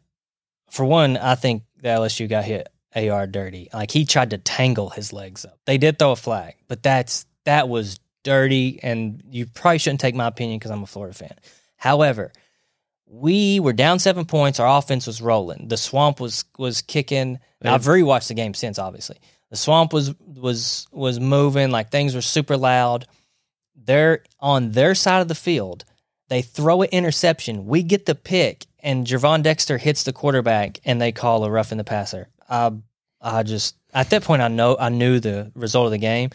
for 0.70 0.85
one, 0.85 1.16
I 1.16 1.35
think 1.35 1.62
the 1.81 1.89
LSU 1.89 2.29
got 2.29 2.45
hit 2.45 2.68
AR 2.95 3.26
dirty. 3.26 3.68
Like 3.72 3.90
he 3.90 4.05
tried 4.05 4.30
to 4.30 4.38
tangle 4.38 4.90
his 4.90 5.12
legs 5.12 5.45
up. 5.45 5.59
They 5.66 5.78
did 5.78 5.99
throw 5.99 6.12
a 6.12 6.16
flag, 6.16 6.55
but 6.68 6.82
that's 6.82 7.26
that 7.45 7.68
was 7.68 7.99
dirty, 8.22 8.80
and 8.82 9.22
you 9.30 9.47
probably 9.47 9.78
shouldn't 9.78 10.01
take 10.01 10.14
my 10.14 10.26
opinion 10.26 10.59
because 10.59 10.70
I'm 10.70 10.82
a 10.82 10.86
Florida 10.86 11.14
fan. 11.14 11.34
However, 11.76 12.32
we 13.07 13.61
were 13.61 13.72
down 13.72 13.99
seven 13.99 14.24
points. 14.24 14.59
Our 14.59 14.78
offense 14.78 15.07
was 15.07 15.20
rolling. 15.20 15.68
The 15.68 15.76
swamp 15.76 16.20
was 16.20 16.45
was 16.59 16.82
kicking. 16.82 17.38
Now, 17.62 17.74
I've 17.74 17.84
rewatched 17.84 18.28
the 18.28 18.34
game 18.34 18.55
since, 18.55 18.78
obviously. 18.78 19.18
The 19.51 19.57
swamp 19.57 19.92
was 19.92 20.14
was 20.18 20.86
was 20.90 21.20
moving, 21.20 21.70
like 21.70 21.90
things 21.90 22.14
were 22.14 22.22
super 22.22 22.57
loud. 22.57 23.07
They're 23.76 24.24
on 24.40 24.72
their 24.72 24.95
side 24.95 25.20
of 25.20 25.28
the 25.28 25.34
field. 25.34 25.84
They 26.28 26.42
throw 26.42 26.82
an 26.82 26.88
interception. 26.90 27.66
We 27.66 27.82
get 27.82 28.07
the 28.07 28.14
pick, 28.14 28.66
and 28.80 29.07
Gervon 29.07 29.42
Dexter 29.42 29.78
hits 29.78 30.03
the 30.03 30.12
quarterback, 30.12 30.80
and 30.84 31.01
they 31.01 31.12
call 31.12 31.45
a 31.45 31.51
rough 31.51 31.70
in 31.70 31.78
the 31.78 31.84
passer. 31.84 32.28
I 32.49 32.70
I 33.20 33.42
just 33.42 33.76
at 33.92 34.11
that 34.11 34.22
point 34.22 34.42
I 34.42 34.49
know 34.49 34.76
I 34.78 34.88
knew 34.88 35.20
the 35.20 35.51
result 35.55 35.86
of 35.86 35.92
the 35.92 35.99
game. 35.99 36.30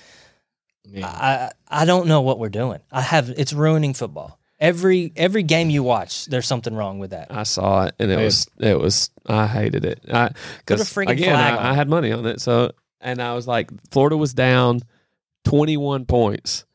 Yeah. 0.85 1.05
I 1.07 1.51
I 1.67 1.85
don't 1.85 2.07
know 2.07 2.21
what 2.21 2.39
we're 2.39 2.49
doing. 2.49 2.79
I 2.91 3.01
have 3.01 3.29
it's 3.29 3.53
ruining 3.53 3.93
football. 3.93 4.39
Every 4.59 5.13
every 5.15 5.43
game 5.43 5.69
you 5.69 5.83
watch, 5.83 6.25
there's 6.25 6.47
something 6.47 6.75
wrong 6.75 6.99
with 6.99 7.11
that. 7.11 7.27
I 7.29 7.43
saw 7.43 7.85
it 7.85 7.95
and 7.99 8.11
it 8.11 8.17
Yeah. 8.17 8.25
was 8.25 8.47
it 8.59 8.79
was 8.79 9.09
I 9.25 9.47
hated 9.47 9.85
it. 9.85 10.01
I 10.11 10.29
Put 10.29 10.35
because 10.65 10.81
freaking 10.89 11.09
again 11.11 11.35
flag 11.35 11.53
on 11.53 11.65
I, 11.65 11.71
I 11.71 11.73
had 11.73 11.87
money 11.87 12.11
on 12.11 12.25
it, 12.25 12.41
so 12.41 12.71
and 12.99 13.21
I 13.21 13.33
was 13.35 13.47
like 13.47 13.69
Florida 13.91 14.17
was 14.17 14.33
down 14.33 14.81
twenty 15.45 15.77
one 15.77 16.05
points, 16.05 16.65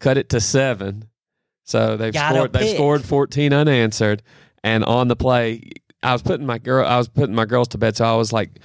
cut 0.00 0.18
it 0.18 0.28
to 0.30 0.40
seven, 0.40 1.08
so 1.64 1.96
they've 1.96 2.12
Got 2.12 2.34
scored 2.34 2.52
they've 2.52 2.74
scored 2.74 3.04
fourteen 3.04 3.52
unanswered, 3.54 4.22
and 4.62 4.84
on 4.84 5.08
the 5.08 5.16
play 5.16 5.70
I 6.04 6.12
was 6.12 6.22
putting 6.22 6.46
my 6.46 6.58
girl 6.58 6.86
I 6.86 6.98
was 6.98 7.08
putting 7.08 7.34
my 7.34 7.46
girls 7.46 7.68
to 7.68 7.78
bed, 7.78 7.96
so 7.96 8.04
I 8.04 8.14
was 8.14 8.32
like 8.32 8.60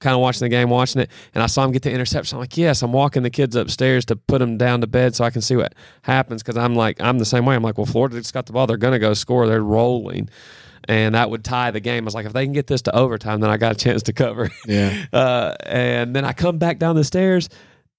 kind 0.00 0.14
of 0.14 0.20
watching 0.20 0.44
the 0.44 0.50
game, 0.50 0.68
watching 0.68 1.00
it, 1.02 1.10
and 1.34 1.42
I 1.42 1.46
saw 1.46 1.64
him 1.64 1.72
get 1.72 1.82
the 1.82 1.90
interception. 1.90 2.36
I'm 2.36 2.40
like, 2.40 2.56
yes, 2.56 2.82
I'm 2.82 2.92
walking 2.92 3.22
the 3.22 3.30
kids 3.30 3.56
upstairs 3.56 4.04
to 4.06 4.16
put 4.16 4.38
them 4.38 4.58
down 4.58 4.82
to 4.82 4.86
bed 4.86 5.14
so 5.14 5.24
I 5.24 5.30
can 5.30 5.40
see 5.40 5.56
what 5.56 5.74
happens 6.02 6.42
because 6.42 6.58
I'm 6.58 6.74
like, 6.74 7.00
I'm 7.00 7.18
the 7.18 7.24
same 7.24 7.46
way. 7.46 7.54
I'm 7.54 7.62
like, 7.62 7.78
well, 7.78 7.86
Florida 7.86 8.16
just 8.18 8.34
got 8.34 8.44
the 8.46 8.52
ball. 8.52 8.66
They're 8.66 8.76
going 8.76 8.92
to 8.92 8.98
go 8.98 9.14
score. 9.14 9.46
They're 9.46 9.62
rolling. 9.62 10.28
And 10.86 11.14
that 11.14 11.30
would 11.30 11.42
tie 11.42 11.70
the 11.70 11.80
game. 11.80 12.04
I 12.04 12.06
was 12.06 12.14
like, 12.14 12.26
if 12.26 12.34
they 12.34 12.44
can 12.44 12.52
get 12.52 12.66
this 12.66 12.82
to 12.82 12.94
overtime, 12.94 13.40
then 13.40 13.48
I 13.48 13.56
got 13.56 13.72
a 13.72 13.76
chance 13.76 14.02
to 14.04 14.12
cover. 14.12 14.50
Yeah. 14.66 15.06
Uh, 15.12 15.54
and 15.64 16.14
then 16.14 16.24
I 16.24 16.34
come 16.34 16.58
back 16.58 16.78
down 16.78 16.96
the 16.96 17.04
stairs, 17.04 17.48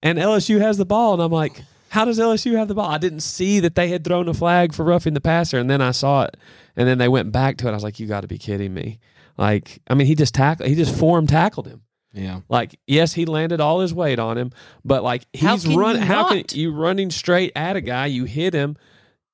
and 0.04 0.20
LSU 0.20 0.60
has 0.60 0.78
the 0.78 0.86
ball, 0.86 1.14
and 1.14 1.24
I'm 1.24 1.32
like, 1.32 1.64
how 1.96 2.06
does 2.06 2.20
LSU 2.20 2.58
have 2.58 2.68
the 2.68 2.76
ball? 2.76 2.89
I 2.89 2.98
didn't 2.98 3.22
see 3.22 3.62
that 3.62 3.76
they 3.76 3.88
had 3.88 4.04
thrown 4.04 4.28
a 4.28 4.34
flag 4.34 4.74
for 4.74 4.84
roughing 4.84 5.14
the 5.14 5.22
passer, 5.22 5.58
and 5.58 5.70
then 5.70 5.82
I 5.82 5.91
saw 5.91 6.24
it, 6.24 6.36
and 6.76 6.88
then 6.88 6.98
they 6.98 7.08
went 7.08 7.32
back 7.32 7.56
to 7.58 7.68
it. 7.68 7.72
I 7.72 7.74
was 7.74 7.84
like, 7.84 8.00
you 8.00 8.06
got 8.06 8.22
to 8.22 8.28
be 8.28 8.38
kidding 8.38 8.74
me! 8.74 9.00
Like, 9.38 9.82
I 9.88 9.96
mean, 9.96 10.06
he 10.06 10.14
just 10.14 10.36
tackled, 10.36 10.70
he 10.70 10.76
just 10.76 10.93
form 10.93 11.26
tackled 11.26 11.68
him. 11.68 11.84
Yeah. 12.14 12.41
Like, 12.50 12.80
yes, 12.86 13.14
he 13.14 13.26
landed 13.26 13.62
all 13.62 13.80
his 13.80 13.93
weight 13.93 14.20
on 14.20 14.38
him, 14.38 14.52
but 14.84 15.04
like 15.04 15.26
he's 15.34 15.64
can 15.64 15.76
run. 15.76 15.96
How 15.96 16.30
can 16.30 16.43
you 16.52 16.74
running 16.74 17.12
straight 17.12 17.54
at 17.56 17.78
a 17.78 17.82
guy? 17.82 18.08
You 18.08 18.26
hit 18.26 18.54
him. 18.54 18.78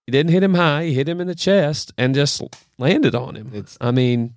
He 0.06 0.12
didn't 0.12 0.32
hit 0.32 0.44
him 0.44 0.54
high. 0.54 0.86
He 0.86 0.94
hit 0.94 1.10
him 1.10 1.20
in 1.20 1.28
the 1.28 1.36
chest 1.36 1.94
and 1.98 2.16
just 2.16 2.42
landed 2.78 3.16
on 3.16 3.36
him. 3.36 3.52
It's 3.54 3.78
I 3.82 3.92
mean, 3.92 4.36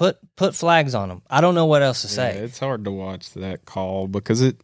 Put 0.00 0.16
put 0.34 0.54
flags 0.54 0.94
on 0.94 1.10
him. 1.10 1.20
I 1.28 1.42
don't 1.42 1.54
know 1.54 1.66
what 1.66 1.82
else 1.82 2.00
to 2.00 2.08
yeah, 2.08 2.32
say. 2.32 2.38
it's 2.38 2.58
hard 2.58 2.84
to 2.84 2.90
watch 2.90 3.34
that 3.34 3.66
call 3.66 4.08
because 4.08 4.40
it 4.40 4.56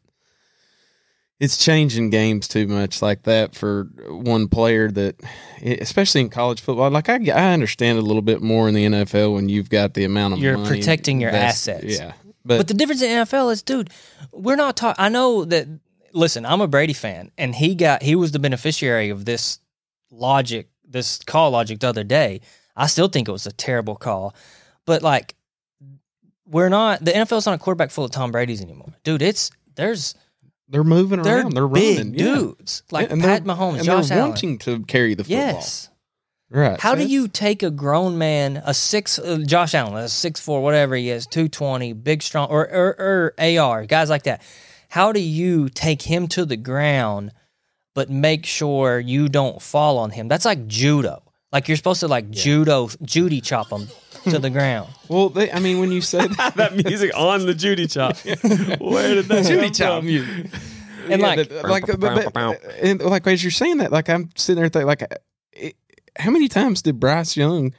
it's 1.38 1.62
changing 1.62 2.10
games 2.10 2.48
too 2.48 2.66
much 2.66 3.02
like 3.02 3.24
that 3.24 3.54
for 3.54 3.84
one 4.08 4.48
player 4.48 4.90
that 4.90 5.20
especially 5.62 6.22
in 6.22 6.30
college 6.30 6.60
football 6.60 6.90
like 6.90 7.08
I, 7.08 7.14
I 7.14 7.52
understand 7.52 7.98
a 7.98 8.02
little 8.02 8.22
bit 8.22 8.40
more 8.40 8.68
in 8.68 8.74
the 8.74 8.86
NFL 8.86 9.34
when 9.34 9.48
you've 9.48 9.68
got 9.68 9.94
the 9.94 10.04
amount 10.04 10.34
of 10.34 10.40
You're 10.40 10.64
protecting 10.64 11.20
your 11.20 11.30
assets. 11.30 11.84
yeah 11.84 12.12
but, 12.46 12.58
But 12.58 12.68
the 12.68 12.74
difference 12.74 13.02
in 13.02 13.10
NFL 13.10 13.52
is, 13.52 13.62
dude, 13.62 13.90
we're 14.32 14.56
not 14.56 14.76
talking. 14.76 15.02
I 15.04 15.08
know 15.08 15.44
that. 15.44 15.66
Listen, 16.12 16.46
I'm 16.46 16.60
a 16.60 16.68
Brady 16.68 16.92
fan, 16.92 17.30
and 17.36 17.54
he 17.54 17.74
got 17.74 18.02
he 18.02 18.14
was 18.14 18.32
the 18.32 18.38
beneficiary 18.38 19.10
of 19.10 19.24
this 19.24 19.58
logic, 20.10 20.68
this 20.88 21.18
call 21.18 21.50
logic 21.50 21.80
the 21.80 21.88
other 21.88 22.04
day. 22.04 22.40
I 22.76 22.86
still 22.86 23.08
think 23.08 23.28
it 23.28 23.32
was 23.32 23.46
a 23.46 23.52
terrible 23.52 23.96
call, 23.96 24.34
but 24.86 25.02
like, 25.02 25.34
we're 26.46 26.68
not. 26.68 27.04
The 27.04 27.10
NFL's 27.10 27.46
not 27.46 27.56
a 27.56 27.58
quarterback 27.58 27.90
full 27.90 28.04
of 28.04 28.12
Tom 28.12 28.30
Brady's 28.30 28.62
anymore, 28.62 28.94
dude. 29.02 29.22
It's 29.22 29.50
there's 29.74 30.14
they're 30.68 30.84
moving 30.84 31.22
they're 31.22 31.38
around 31.38 31.52
they're 31.52 31.68
big 31.68 31.98
running 31.98 32.14
yeah. 32.14 32.24
dudes 32.34 32.82
like 32.90 33.10
And 33.10 33.20
Pat 33.20 33.44
Mahomes, 33.44 33.76
and 33.76 33.84
Josh 33.84 34.08
they're 34.08 34.18
Allen. 34.18 34.30
wanting 34.30 34.58
to 34.58 34.80
carry 34.84 35.14
the 35.14 35.24
football 35.24 35.36
yes. 35.38 35.90
right 36.50 36.80
How 36.80 36.94
So 36.94 37.00
do 37.00 37.06
you 37.06 37.28
take 37.28 37.62
a 37.62 37.70
grown 37.70 38.18
man, 38.18 38.62
a 38.64 38.74
six, 38.74 39.18
uh, 39.18 39.38
Josh 39.46 39.74
Allen, 39.74 39.94
a 39.96 40.08
six 40.08 40.40
four, 40.40 40.62
whatever 40.62 40.96
he 40.96 41.10
is, 41.10 41.26
two 41.26 41.48
twenty, 41.48 41.92
big 41.92 42.22
strong, 42.22 42.48
or, 42.50 42.68
or 42.68 42.96
or 42.98 43.34
AR 43.38 43.86
guys 43.86 44.10
like 44.10 44.24
that? 44.24 44.42
How 44.88 45.12
do 45.12 45.20
you 45.20 45.68
take 45.68 46.02
him 46.02 46.28
to 46.28 46.44
the 46.44 46.56
ground, 46.56 47.32
but 47.94 48.08
make 48.10 48.46
sure 48.46 48.98
you 48.98 49.28
don't 49.28 49.60
fall 49.60 49.98
on 49.98 50.10
him? 50.10 50.28
That's 50.28 50.44
like 50.44 50.66
judo. 50.66 51.22
Like 51.52 51.68
you're 51.68 51.76
supposed 51.76 52.00
to 52.00 52.08
like 52.08 52.30
judo, 52.30 52.88
Judy 53.02 53.40
chop 53.40 53.70
him 53.70 53.88
to 54.26 54.38
the 54.38 54.50
ground. 54.50 54.88
well 55.08 55.28
they, 55.30 55.50
I 55.50 55.58
mean 55.60 55.78
when 55.80 55.90
you 55.92 56.00
say 56.00 56.26
that 56.26 56.54
that 56.56 56.74
music 56.76 57.10
on 57.16 57.46
the 57.46 57.54
Judy 57.54 57.86
chop. 57.86 58.16
Where 58.80 59.14
did 59.14 59.26
that 59.26 59.44
Judy 59.46 59.62
come 59.66 59.72
chop 59.72 59.98
from? 60.00 60.06
music. 60.06 60.46
And 61.08 61.20
Yeah, 61.20 61.26
like- 61.28 61.48
that- 61.48 61.64
like, 61.68 61.86
but- 61.86 62.32
but- 62.34 62.62
and 62.82 63.00
like 63.02 63.26
as 63.26 63.42
you're 63.44 63.50
saying 63.50 63.78
that, 63.78 63.92
like 63.92 64.08
I'm 64.10 64.30
sitting 64.36 64.60
there 64.60 64.68
thinking, 64.68 64.86
like, 64.88 65.02
it, 65.52 65.76
how 66.18 66.30
many 66.30 66.48
times 66.48 66.82
did 66.82 66.98
Bryce 66.98 67.36
Young 67.36 67.74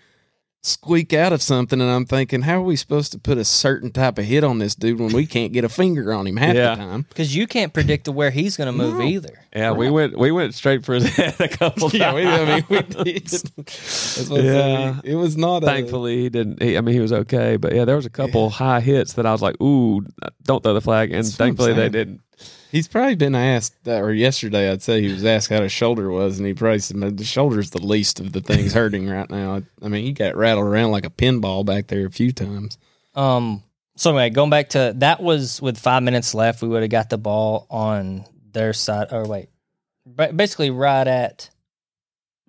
squeak 0.63 1.13
out 1.13 1.31
of 1.33 1.41
something? 1.41 1.79
And 1.79 1.89
I'm 1.89 2.05
thinking, 2.05 2.41
how 2.41 2.57
are 2.59 2.63
we 2.63 2.75
supposed 2.75 3.11
to 3.13 3.19
put 3.19 3.37
a 3.37 3.45
certain 3.45 3.91
type 3.91 4.17
of 4.17 4.25
hit 4.25 4.43
on 4.43 4.59
this 4.59 4.75
dude 4.75 4.99
when 4.99 5.13
we 5.13 5.25
can't 5.25 5.53
get 5.53 5.63
a 5.63 5.69
finger 5.69 6.13
on 6.13 6.27
him 6.27 6.37
half 6.37 6.55
Yeah. 6.55 6.71
the 6.75 6.81
time? 6.81 7.05
Because 7.09 7.35
you 7.35 7.47
can't 7.47 7.73
predict 7.73 8.05
to 8.05 8.11
where 8.11 8.31
he's 8.31 8.57
going 8.57 8.67
to 8.67 8.71
move 8.73 8.99
No. 8.99 9.05
either. 9.05 9.39
Yeah, 9.55 9.71
we 9.71 9.89
went 9.89 10.17
we 10.17 10.31
went 10.31 10.53
straight 10.53 10.85
for 10.85 10.93
his 10.99 11.05
head 11.15 11.35
a 11.39 11.47
couple 11.47 11.89
Yeah, 11.91 12.11
times. 12.11 12.15
we, 12.15 12.27
I 12.27 12.45
mean, 12.45 12.65
we 12.69 12.81
did. 13.13 13.27
That's 13.27 14.29
what 14.29 14.39
I'm 14.39 14.45
Yeah. 14.45 14.51
saying. 14.51 15.01
It 15.03 15.15
was 15.15 15.37
not. 15.37 15.63
A, 15.63 15.65
Thankfully, 15.65 16.17
he 16.21 16.29
didn't. 16.29 16.61
He, 16.61 16.77
I 16.77 16.81
mean, 16.81 16.93
he 16.93 17.01
was 17.01 17.13
okay, 17.13 17.57
but 17.57 17.73
yeah, 17.73 17.85
there 17.85 17.95
was 17.95 18.05
a 18.05 18.09
couple 18.11 18.49
high 18.49 18.81
hits 18.81 19.13
that 19.13 19.25
I 19.25 19.31
was 19.31 19.41
like, 19.41 19.59
"Ooh, 19.61 20.05
don't 20.43 20.61
throw 20.63 20.73
the 20.73 20.81
flag," 20.81 21.11
and 21.11 21.23
That's 21.25 21.35
thankfully 21.35 21.73
they 21.73 21.89
didn't. 21.89 22.21
He's 22.71 22.87
probably 22.87 23.15
been 23.15 23.35
asked 23.35 23.83
that, 23.85 24.01
or 24.01 24.11
yesterday 24.11 24.69
I'd 24.69 24.81
say 24.81 25.01
he 25.01 25.11
was 25.11 25.23
asked 25.23 25.49
how 25.49 25.61
his 25.61 25.71
shoulder 25.71 26.09
was, 26.09 26.37
and 26.37 26.47
he 26.47 26.53
probably 26.53 26.79
said 26.79 26.97
"Man, 26.97 27.15
the 27.15 27.23
shoulder's 27.23 27.69
the 27.69 27.81
least 27.81 28.19
of 28.19 28.33
the 28.33 28.41
things 28.41 28.73
hurting 28.73 29.07
right 29.07 29.29
now. 29.29 29.61
I 29.81 29.87
mean, 29.87 30.03
he 30.03 30.11
got 30.11 30.35
rattled 30.35 30.65
around 30.67 30.91
like 30.91 31.05
a 31.05 31.09
pinball 31.09 31.65
back 31.65 31.87
there 31.87 32.05
a 32.05 32.11
few 32.11 32.31
times. 32.31 32.77
Um. 33.15 33.63
So 33.95 34.11
anyway, 34.11 34.29
going 34.29 34.51
back 34.51 34.69
to 34.69 34.93
that 34.97 35.23
was 35.23 35.61
with 35.61 35.77
five 35.77 36.03
minutes 36.03 36.35
left, 36.35 36.61
we 36.61 36.67
would 36.67 36.83
have 36.83 36.91
got 36.91 37.09
the 37.09 37.17
ball 37.17 37.65
on 37.69 38.25
their 38.51 38.73
side. 38.73 39.07
Or 39.11 39.25
wait, 39.25 39.49
basically 40.15 40.69
right 40.69 41.07
at 41.07 41.49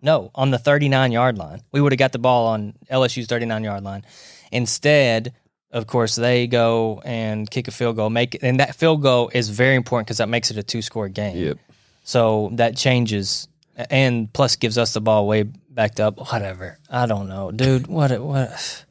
no 0.03 0.31
on 0.35 0.51
the 0.51 0.59
thirty 0.59 0.89
nine 0.89 1.12
yard 1.12 1.39
line. 1.39 1.62
We 1.73 1.81
would 1.81 1.93
have 1.93 1.99
got 1.99 2.12
the 2.12 2.19
ball 2.19 2.49
on 2.49 2.75
LSU's 2.91 3.29
thirty 3.29 3.47
nine 3.47 3.64
yard 3.64 3.83
line. 3.83 4.05
Instead, 4.53 5.35
of 5.71 5.87
course, 5.87 6.14
they 6.16 6.47
go 6.47 7.03
and 7.05 7.51
kick 7.51 7.69
a 7.69 7.71
field 7.71 7.97
goal. 7.97 8.11
Make 8.11 8.43
and 8.43 8.61
that 8.61 8.75
field 8.75 9.03
goal 9.03 9.31
is 9.35 9.51
very 9.51 9.75
important 9.75 10.07
because 10.07 10.19
that 10.19 10.29
makes 10.29 10.51
it 10.51 10.57
a 10.57 10.62
two 10.62 10.83
score 10.83 11.09
game. 11.09 11.37
Yep. 11.37 11.59
So 12.05 12.51
that 12.55 12.77
changes, 12.77 13.49
and 13.91 14.33
plus 14.33 14.57
gives 14.57 14.79
us 14.79 14.95
the 14.95 15.01
ball 15.01 15.27
way 15.27 15.43
backed 15.43 16.01
up. 16.01 16.19
Whatever. 16.33 16.79
I 16.91 17.07
don't 17.07 17.29
know, 17.29 17.51
dude. 17.51 17.87
What? 17.87 18.19
What? 18.21 18.85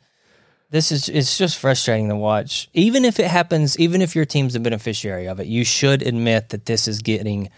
This 0.70 0.92
is 0.92 1.10
it's 1.10 1.38
just 1.38 1.58
frustrating 1.58 2.10
to 2.10 2.16
watch. 2.16 2.70
Even 2.74 3.06
if 3.06 3.20
it 3.20 3.28
happens, 3.28 3.80
even 3.80 4.02
if 4.02 4.16
your 4.16 4.26
team's 4.26 4.54
the 4.54 4.60
beneficiary 4.60 5.28
of 5.28 5.40
it, 5.40 5.48
you 5.48 5.64
should 5.64 6.02
admit 6.02 6.50
that 6.50 6.66
this 6.66 6.88
is 6.88 7.02
getting, 7.02 7.50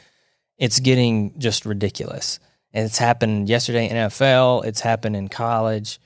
it's 0.58 0.80
getting 0.80 1.38
just 1.40 1.66
ridiculous. 1.66 2.40
And 2.72 2.86
it's 2.86 3.00
happened 3.00 3.50
yesterday 3.50 3.90
in 3.90 3.96
NFL. 3.96 4.66
It's 4.66 4.82
happened 4.82 5.16
in 5.16 5.28
college. 5.28 6.00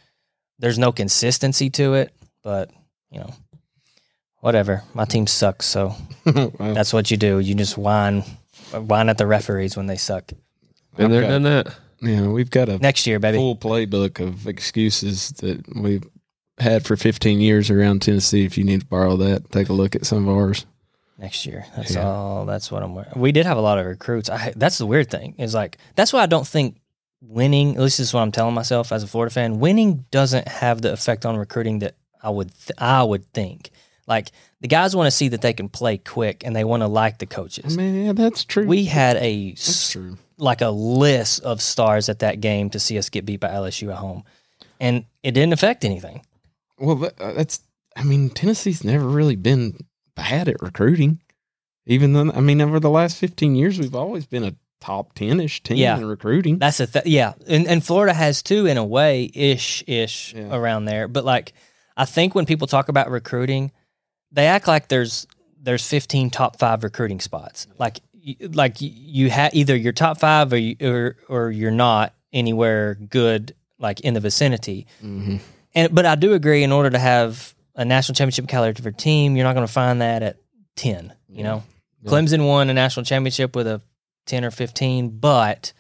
There's 0.60 0.80
no 0.80 0.94
consistency 0.94 1.70
to 1.72 1.96
it, 1.96 2.14
but 2.42 2.72
you 3.14 3.20
know, 3.20 3.34
whatever. 4.42 4.84
My 4.94 5.06
team 5.06 5.28
sucks, 5.28 5.66
so 5.66 5.96
Wow. 6.26 6.52
that's 6.74 6.94
what 6.94 7.12
you 7.12 7.18
do. 7.18 7.40
You 7.40 7.56
just 7.56 7.78
whine, 7.78 8.24
whine 8.74 9.10
at 9.10 9.18
the 9.18 9.28
referees 9.28 9.78
when 9.78 9.88
they 9.88 9.98
suck. 9.98 10.32
Been 10.98 11.12
there, 11.12 11.22
Okay. 11.22 11.30
done 11.30 11.44
that. 11.44 11.76
Yeah, 12.02 12.28
we've 12.28 12.50
got 12.50 12.68
a 12.70 12.78
Next 12.80 13.08
year, 13.08 13.20
baby. 13.20 13.38
full 13.38 13.56
playbook 13.56 14.20
of 14.20 14.46
excuses 14.48 15.30
that 15.38 15.64
we've 15.76 16.04
had 16.60 16.86
for 16.86 16.96
15 16.98 17.40
years 17.40 17.70
around 17.70 18.02
Tennessee. 18.02 18.44
If 18.46 18.58
you 18.58 18.64
need 18.66 18.82
to 18.82 18.86
borrow 18.86 19.16
that, 19.18 19.50
take 19.52 19.70
a 19.70 19.74
look 19.74 19.96
at 19.96 20.06
some 20.06 20.28
of 20.28 20.36
ours. 20.36 20.66
next 21.18 21.46
year. 21.46 21.66
That's 21.78 21.96
Yeah. 21.96 22.06
all. 22.06 22.46
That's 22.46 22.70
what 22.72 22.84
I'm. 22.84 22.98
We 23.16 23.32
did 23.32 23.46
have 23.46 23.56
a 23.58 23.62
lot 23.62 23.78
of 23.80 23.86
recruits. 23.86 24.30
I, 24.30 24.52
that's 24.58 24.78
the 24.80 24.86
weird 24.86 25.10
thing 25.10 25.36
is 25.38 25.54
like 25.54 25.78
that's 25.96 26.12
why 26.12 26.22
I 26.22 26.26
don't 26.26 26.46
think 26.46 26.76
winning. 27.22 27.76
At 27.76 27.82
least 27.82 28.00
this 28.00 28.08
is 28.10 28.14
what 28.14 28.22
I'm 28.22 28.32
telling 28.34 28.54
myself 28.56 28.92
as 28.92 29.04
a 29.04 29.08
Florida 29.08 29.32
fan. 29.34 29.60
Winning 29.60 30.06
doesn't 30.12 30.48
have 30.50 30.82
the 30.82 30.92
effect 30.92 31.26
on 31.26 31.38
recruiting 31.38 31.80
that 31.80 31.96
I 32.24 32.30
would. 32.30 32.52
Th- 32.58 32.72
I 32.78 33.04
would 33.04 33.32
think. 33.34 33.70
Like 34.08 34.32
the 34.62 34.68
guys 34.68 34.96
want 34.96 35.08
to 35.08 35.12
see 35.12 35.30
that 35.30 35.42
they 35.42 35.54
can 35.54 35.70
play 35.70 35.98
quick 35.98 36.44
and 36.46 36.56
they 36.56 36.64
want 36.64 36.82
to 36.82 36.88
like 36.88 37.20
the 37.20 37.28
I 37.30 37.34
coaches. 37.34 37.78
mean, 37.78 38.06
yeah, 38.06 38.14
that's 38.14 38.44
true. 38.46 38.66
We 38.66 38.86
had 38.86 39.16
a 39.18 39.50
that's 39.52 39.92
true. 39.92 40.18
like 40.38 40.62
a 40.62 40.70
list 40.70 41.42
of 41.44 41.62
stars 41.62 42.10
at 42.10 42.20
that 42.20 42.42
game 42.42 42.70
to 42.72 42.80
see 42.80 42.98
us 42.98 43.10
get 43.10 43.26
beat 43.26 43.40
by 43.40 43.50
LSU 43.50 43.92
at 43.92 43.98
home, 44.00 44.24
and 44.80 45.06
it 45.24 45.32
didn't 45.32 45.54
affect 45.54 45.86
anything. 45.86 46.22
Well, 46.80 47.06
uh, 47.20 47.34
that's. 47.34 47.60
I 47.96 48.04
mean, 48.04 48.30
Tennessee's 48.32 48.84
never 48.84 49.08
really 49.08 49.36
been 49.36 49.78
bad 50.16 50.48
at 50.50 50.62
recruiting. 50.62 51.20
Even 51.86 52.14
though, 52.14 52.32
I 52.32 52.40
mean, 52.40 52.60
over 52.62 52.80
the 52.80 52.90
last 52.90 53.18
15 53.18 53.56
years, 53.56 53.78
we've 53.78 53.94
always 53.96 54.26
been 54.26 54.44
a 54.44 54.56
top 54.82 55.14
10 55.14 55.40
ish 55.40 55.62
team 55.64 55.78
Yeah. 55.78 55.98
in 55.98 56.06
recruiting. 56.06 56.58
That's 56.58 56.80
a 56.80 56.88
th- 56.88 57.06
yeah, 57.06 57.34
and, 57.48 57.68
and 57.68 57.86
Florida 57.86 58.14
has 58.14 58.42
too 58.42 58.66
in 58.66 58.78
a 58.78 58.84
way 58.86 59.30
ish 59.34 59.84
ish 59.88 60.34
Yeah. 60.34 60.54
around 60.56 60.86
there. 60.86 61.08
But 61.08 61.24
like, 61.26 61.54
I 61.98 62.06
think 62.06 62.34
when 62.36 62.46
people 62.46 62.68
talk 62.68 62.90
about 62.90 63.10
recruiting, 63.12 63.72
they 64.32 64.48
act 64.48 64.68
like 64.68 64.88
there's 64.88 65.28
there's 65.62 65.88
15 65.88 66.30
top 66.30 66.60
five 66.60 66.84
recruiting 66.84 67.20
spots. 67.20 67.68
Like 67.78 68.00
like 68.54 68.78
you 68.80 69.30
have 69.30 69.54
either 69.54 69.76
you're 69.76 69.94
top 69.94 70.20
five 70.20 70.52
or 70.54 70.58
you, 70.58 70.76
or 70.82 71.18
or 71.30 71.52
you're 71.52 71.72
not 71.72 72.14
anywhere 72.32 72.96
good 72.96 73.54
like 73.80 74.00
in 74.02 74.14
the 74.14 74.20
vicinity. 74.20 74.88
hmm 75.02 75.38
And 75.76 75.94
but 75.94 76.06
I 76.06 76.16
do 76.16 76.34
agree. 76.34 76.64
In 76.64 76.72
order 76.72 76.90
to 76.90 77.00
have 77.00 77.54
a 77.76 77.84
national 77.86 78.16
championship 78.16 78.48
caliber 78.48 78.82
for 78.82 78.90
a 78.90 78.94
team, 78.94 79.36
you're 79.36 79.44
not 79.46 79.54
going 79.56 79.66
to 79.68 79.72
find 79.72 80.02
that 80.02 80.22
at 80.24 80.38
10. 80.76 81.14
You 81.28 81.38
Yeah. 81.38 81.44
know, 81.44 81.64
Yeah. 82.04 82.12
Clemson 82.12 82.48
won 82.48 82.70
a 82.70 82.74
national 82.74 83.04
championship 83.06 83.56
with 83.56 83.68
a 83.68 83.82
10 84.28 84.46
or 84.46 84.52
15, 84.52 85.10
but 85.20 85.74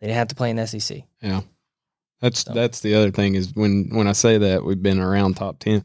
they 0.00 0.06
didn't 0.06 0.18
have 0.18 0.28
to 0.28 0.34
play 0.34 0.50
in 0.50 0.56
the 0.56 0.66
SEC. 0.66 1.04
Yeah. 1.22 1.40
That's 2.20 2.40
So- 2.44 2.52
that's 2.52 2.80
the 2.80 2.94
other 2.94 3.10
thing 3.10 3.34
is 3.34 3.54
when 3.54 3.88
when 3.92 4.06
I 4.08 4.12
say 4.12 4.38
that 4.38 4.64
we've 4.64 4.82
been 4.82 4.98
around 4.98 5.34
top 5.34 5.58
10, 5.60 5.84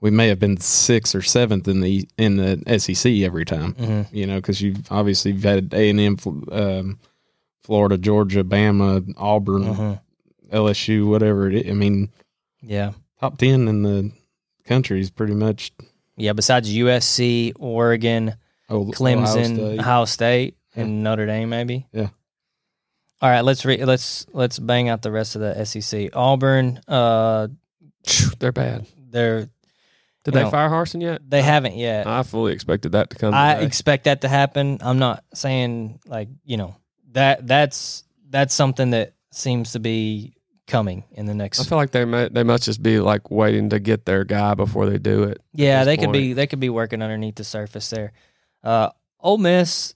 we 0.00 0.10
may 0.10 0.28
have 0.28 0.38
been 0.38 0.56
sixth 0.58 1.14
or 1.14 1.22
seventh 1.22 1.68
in 1.68 1.80
the 1.80 2.08
in 2.18 2.36
the 2.36 2.62
SEC 2.78 3.22
every 3.22 3.44
time. 3.44 3.74
Mm-hmm. 3.74 4.16
You 4.16 4.26
know, 4.26 4.36
because 4.36 4.60
you've 4.60 4.90
obviously 4.90 5.32
you've 5.32 5.42
had 5.44 5.72
A 5.74 5.90
and 5.90 6.00
M, 6.00 6.16
um, 6.52 6.98
Florida, 7.62 7.96
Georgia, 7.98 8.42
Bama, 8.44 9.12
Auburn, 9.16 9.62
Mm-hmm. 9.64 10.56
LSU, 10.56 11.06
whatever 11.08 11.48
it 11.50 11.54
is. 11.66 11.70
I 11.70 11.74
mean, 11.74 12.08
Yeah. 12.62 12.92
top 13.20 13.36
10 13.38 13.68
in 13.68 13.82
the 13.82 14.10
country 14.64 15.00
is 15.00 15.10
pretty 15.10 15.34
much 15.34 15.72
Yeah. 16.16 16.32
Besides 16.32 16.70
USC, 16.74 17.52
Oregon, 17.58 18.34
oh, 18.70 18.86
Clemson, 18.86 19.78
Ohio 19.78 20.04
State, 20.06 20.54
State. 20.70 20.80
and 20.82 21.02
Notre 21.04 21.26
Dame, 21.26 21.48
maybe. 21.50 21.86
Yeah. 21.92 22.08
All 23.20 23.28
right, 23.28 23.40
let's 23.40 23.64
re- 23.64 23.84
let's 23.84 24.26
let's 24.32 24.58
bang 24.58 24.88
out 24.88 25.02
the 25.02 25.10
rest 25.10 25.34
of 25.36 25.40
the 25.40 25.64
SEC. 25.64 26.10
Auburn, 26.14 26.80
uh, 26.86 27.48
They're 28.38 28.52
bad. 28.52 28.86
they're 29.10 29.48
Did 30.24 30.34
they 30.34 30.42
know, 30.44 30.50
fire 30.50 30.68
Harsin 30.68 31.02
yet? 31.02 31.22
they 31.28 31.42
haven't 31.42 31.76
yet. 31.76 32.06
I 32.06 32.22
fully 32.22 32.52
expected 32.52 32.92
that 32.92 33.10
to 33.10 33.16
come. 33.16 33.34
I 33.34 33.54
today. 33.54 33.66
expect 33.66 34.04
that 34.04 34.20
to 34.20 34.28
happen. 34.28 34.78
I'm 34.82 34.98
not 35.00 35.24
saying 35.34 35.98
like 36.06 36.28
you 36.44 36.56
know 36.58 36.76
that 37.12 37.46
that's 37.46 38.04
that's 38.30 38.54
something 38.54 38.90
that 38.90 39.14
seems 39.32 39.72
to 39.72 39.80
be 39.80 40.34
coming 40.68 41.02
in 41.12 41.26
the 41.26 41.34
next. 41.34 41.60
I 41.60 41.64
feel 41.64 41.78
like 41.78 41.90
they 41.90 42.04
may, 42.04 42.28
they 42.28 42.42
must 42.44 42.64
just 42.64 42.82
be 42.82 43.00
like 43.00 43.30
waiting 43.30 43.70
to 43.70 43.80
get 43.80 44.04
their 44.04 44.22
guy 44.24 44.54
before 44.54 44.86
they 44.86 44.98
do 44.98 45.24
it. 45.24 45.40
yeah, 45.54 45.82
they 45.84 45.96
could 45.96 46.06
point. 46.06 46.12
be 46.12 46.32
they 46.34 46.46
could 46.46 46.60
be 46.60 46.68
working 46.70 47.02
underneath 47.02 47.34
the 47.34 47.44
surface 47.44 47.90
there. 47.90 48.12
Uh, 48.62 48.90
Ole 49.20 49.38
Miss, 49.38 49.94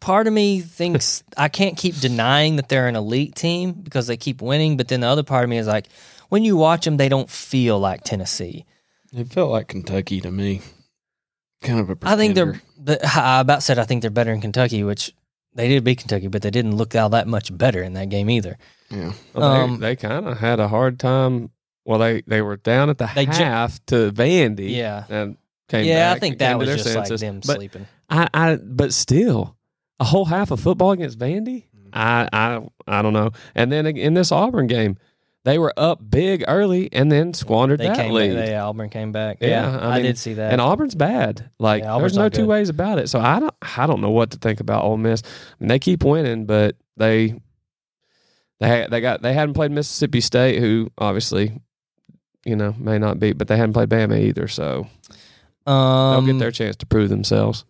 part 0.00 0.26
of 0.26 0.32
me 0.32 0.60
thinks 0.60 1.22
I 1.36 1.48
can't 1.48 1.76
keep 1.76 1.96
denying 1.96 2.56
that 2.56 2.68
they're 2.68 2.88
an 2.88 2.96
elite 2.96 3.34
team 3.34 3.72
because 3.72 4.06
they 4.06 4.16
keep 4.16 4.40
winning, 4.42 4.76
but 4.76 4.88
then 4.88 5.00
the 5.00 5.06
other 5.08 5.22
part 5.22 5.44
of 5.44 5.50
me 5.50 5.58
is 5.58 5.66
like, 5.66 5.86
when 6.28 6.44
you 6.44 6.56
watch 6.56 6.84
them, 6.84 6.96
they 6.96 7.08
don't 7.08 7.28
feel 7.28 7.78
like 7.78 8.04
Tennessee. 8.04 8.64
It 9.12 9.28
felt 9.32 9.50
like 9.50 9.68
Kentucky 9.68 10.20
to 10.20 10.30
me. 10.30 10.60
Kind 11.62 11.80
of 11.80 11.90
a. 11.90 11.96
I 12.02 12.16
think 12.16 12.34
they're. 12.34 12.52
pretender. 12.52 12.66
The, 12.82 13.20
I 13.20 13.40
about 13.40 13.62
said 13.62 13.78
I 13.78 13.84
think 13.84 14.00
they're 14.02 14.10
better 14.10 14.32
in 14.32 14.40
Kentucky, 14.40 14.82
which 14.84 15.12
they 15.54 15.68
did 15.68 15.84
beat 15.84 15.98
Kentucky, 15.98 16.28
but 16.28 16.40
they 16.42 16.50
didn't 16.50 16.76
look 16.76 16.94
all 16.94 17.10
that 17.10 17.26
much 17.26 17.56
better 17.56 17.82
in 17.82 17.92
that 17.94 18.08
game 18.08 18.30
either. 18.30 18.56
Yeah. 18.90 19.12
Well, 19.34 19.52
they, 19.52 19.60
Um, 19.60 19.80
they 19.80 19.96
kind 19.96 20.26
of 20.26 20.38
had 20.38 20.60
a 20.60 20.68
hard 20.68 20.98
time. 20.98 21.50
Well, 21.84 21.98
they, 21.98 22.22
they 22.22 22.40
were 22.40 22.56
down 22.56 22.88
at 22.88 22.98
the 22.98 23.10
They 23.14 23.26
ju- 23.26 23.32
half 23.32 23.84
to 23.86 24.12
Vandy. 24.12 24.74
Yeah, 24.74 25.04
and 25.08 25.36
came 25.68 25.84
yeah, 25.86 26.10
back 26.10 26.16
I 26.16 26.20
think 26.20 26.38
that 26.38 26.58
was 26.58 26.68
their 26.68 26.76
just 26.76 26.94
like 26.94 27.08
them 27.08 27.40
But 27.44 27.56
sleeping. 27.56 27.86
I, 28.10 28.28
I, 28.34 28.56
but 28.56 28.92
still, 28.92 29.56
a 30.00 30.04
whole 30.04 30.24
half 30.24 30.50
of 30.50 30.60
football 30.60 30.90
against 30.92 31.18
Vandy. 31.18 31.64
I, 31.92 32.28
I, 32.32 32.60
I 32.86 33.02
don't 33.02 33.12
know. 33.12 33.30
And 33.54 33.70
then 33.70 33.86
in 33.86 34.14
this 34.14 34.30
Auburn 34.32 34.66
game, 34.66 34.96
they 35.44 35.58
were 35.58 35.72
up 35.76 35.98
big 36.10 36.44
early 36.46 36.92
and 36.92 37.10
then 37.10 37.32
squandered 37.34 37.80
They 37.80 37.86
that 37.88 37.96
came. 37.96 38.12
lead. 38.12 38.32
They, 38.36 38.54
Auburn 38.56 38.90
came 38.90 39.10
back. 39.10 39.38
Yeah, 39.40 39.48
Yeah, 39.72 39.78
I 39.78 39.86
I, 39.88 39.94
mean, 39.96 40.02
did 40.04 40.18
see 40.18 40.34
that. 40.34 40.52
and 40.52 40.60
Auburn's 40.60 40.94
bad. 40.94 41.50
Like 41.58 41.82
Yeah, 41.82 41.94
Auburn's 41.94 42.12
there's 42.14 42.18
no 42.18 42.28
two 42.28 42.42
good. 42.42 42.48
ways 42.48 42.68
about 42.68 42.98
it. 42.98 43.08
So 43.08 43.18
I 43.20 43.40
don't 43.40 43.54
I 43.78 43.86
don't 43.86 44.00
know 44.02 44.10
what 44.10 44.32
to 44.32 44.36
think 44.38 44.60
about 44.60 44.84
Ole 44.84 44.98
Miss. 44.98 45.22
I 45.24 45.28
mean, 45.60 45.68
they 45.68 45.78
keep 45.78 46.04
winning, 46.04 46.44
but 46.44 46.76
they 46.98 47.40
they 48.60 48.86
they 48.90 49.00
got 49.00 49.22
they 49.22 49.32
hadn't 49.32 49.54
played 49.54 49.70
Mississippi 49.70 50.20
State, 50.20 50.58
who 50.60 50.90
obviously 50.98 51.58
you 52.44 52.54
know 52.56 52.74
may 52.78 52.98
not 52.98 53.18
beat, 53.18 53.38
but 53.38 53.48
they 53.48 53.56
hadn't 53.56 53.72
played 53.72 53.88
Bama 53.88 54.20
either. 54.20 54.46
So 54.46 54.86
they'll 55.64 55.74
um, 55.74 56.26
get 56.26 56.38
their 56.38 56.50
chance 56.50 56.76
to 56.76 56.86
prove 56.86 57.08
themselves. 57.08 57.64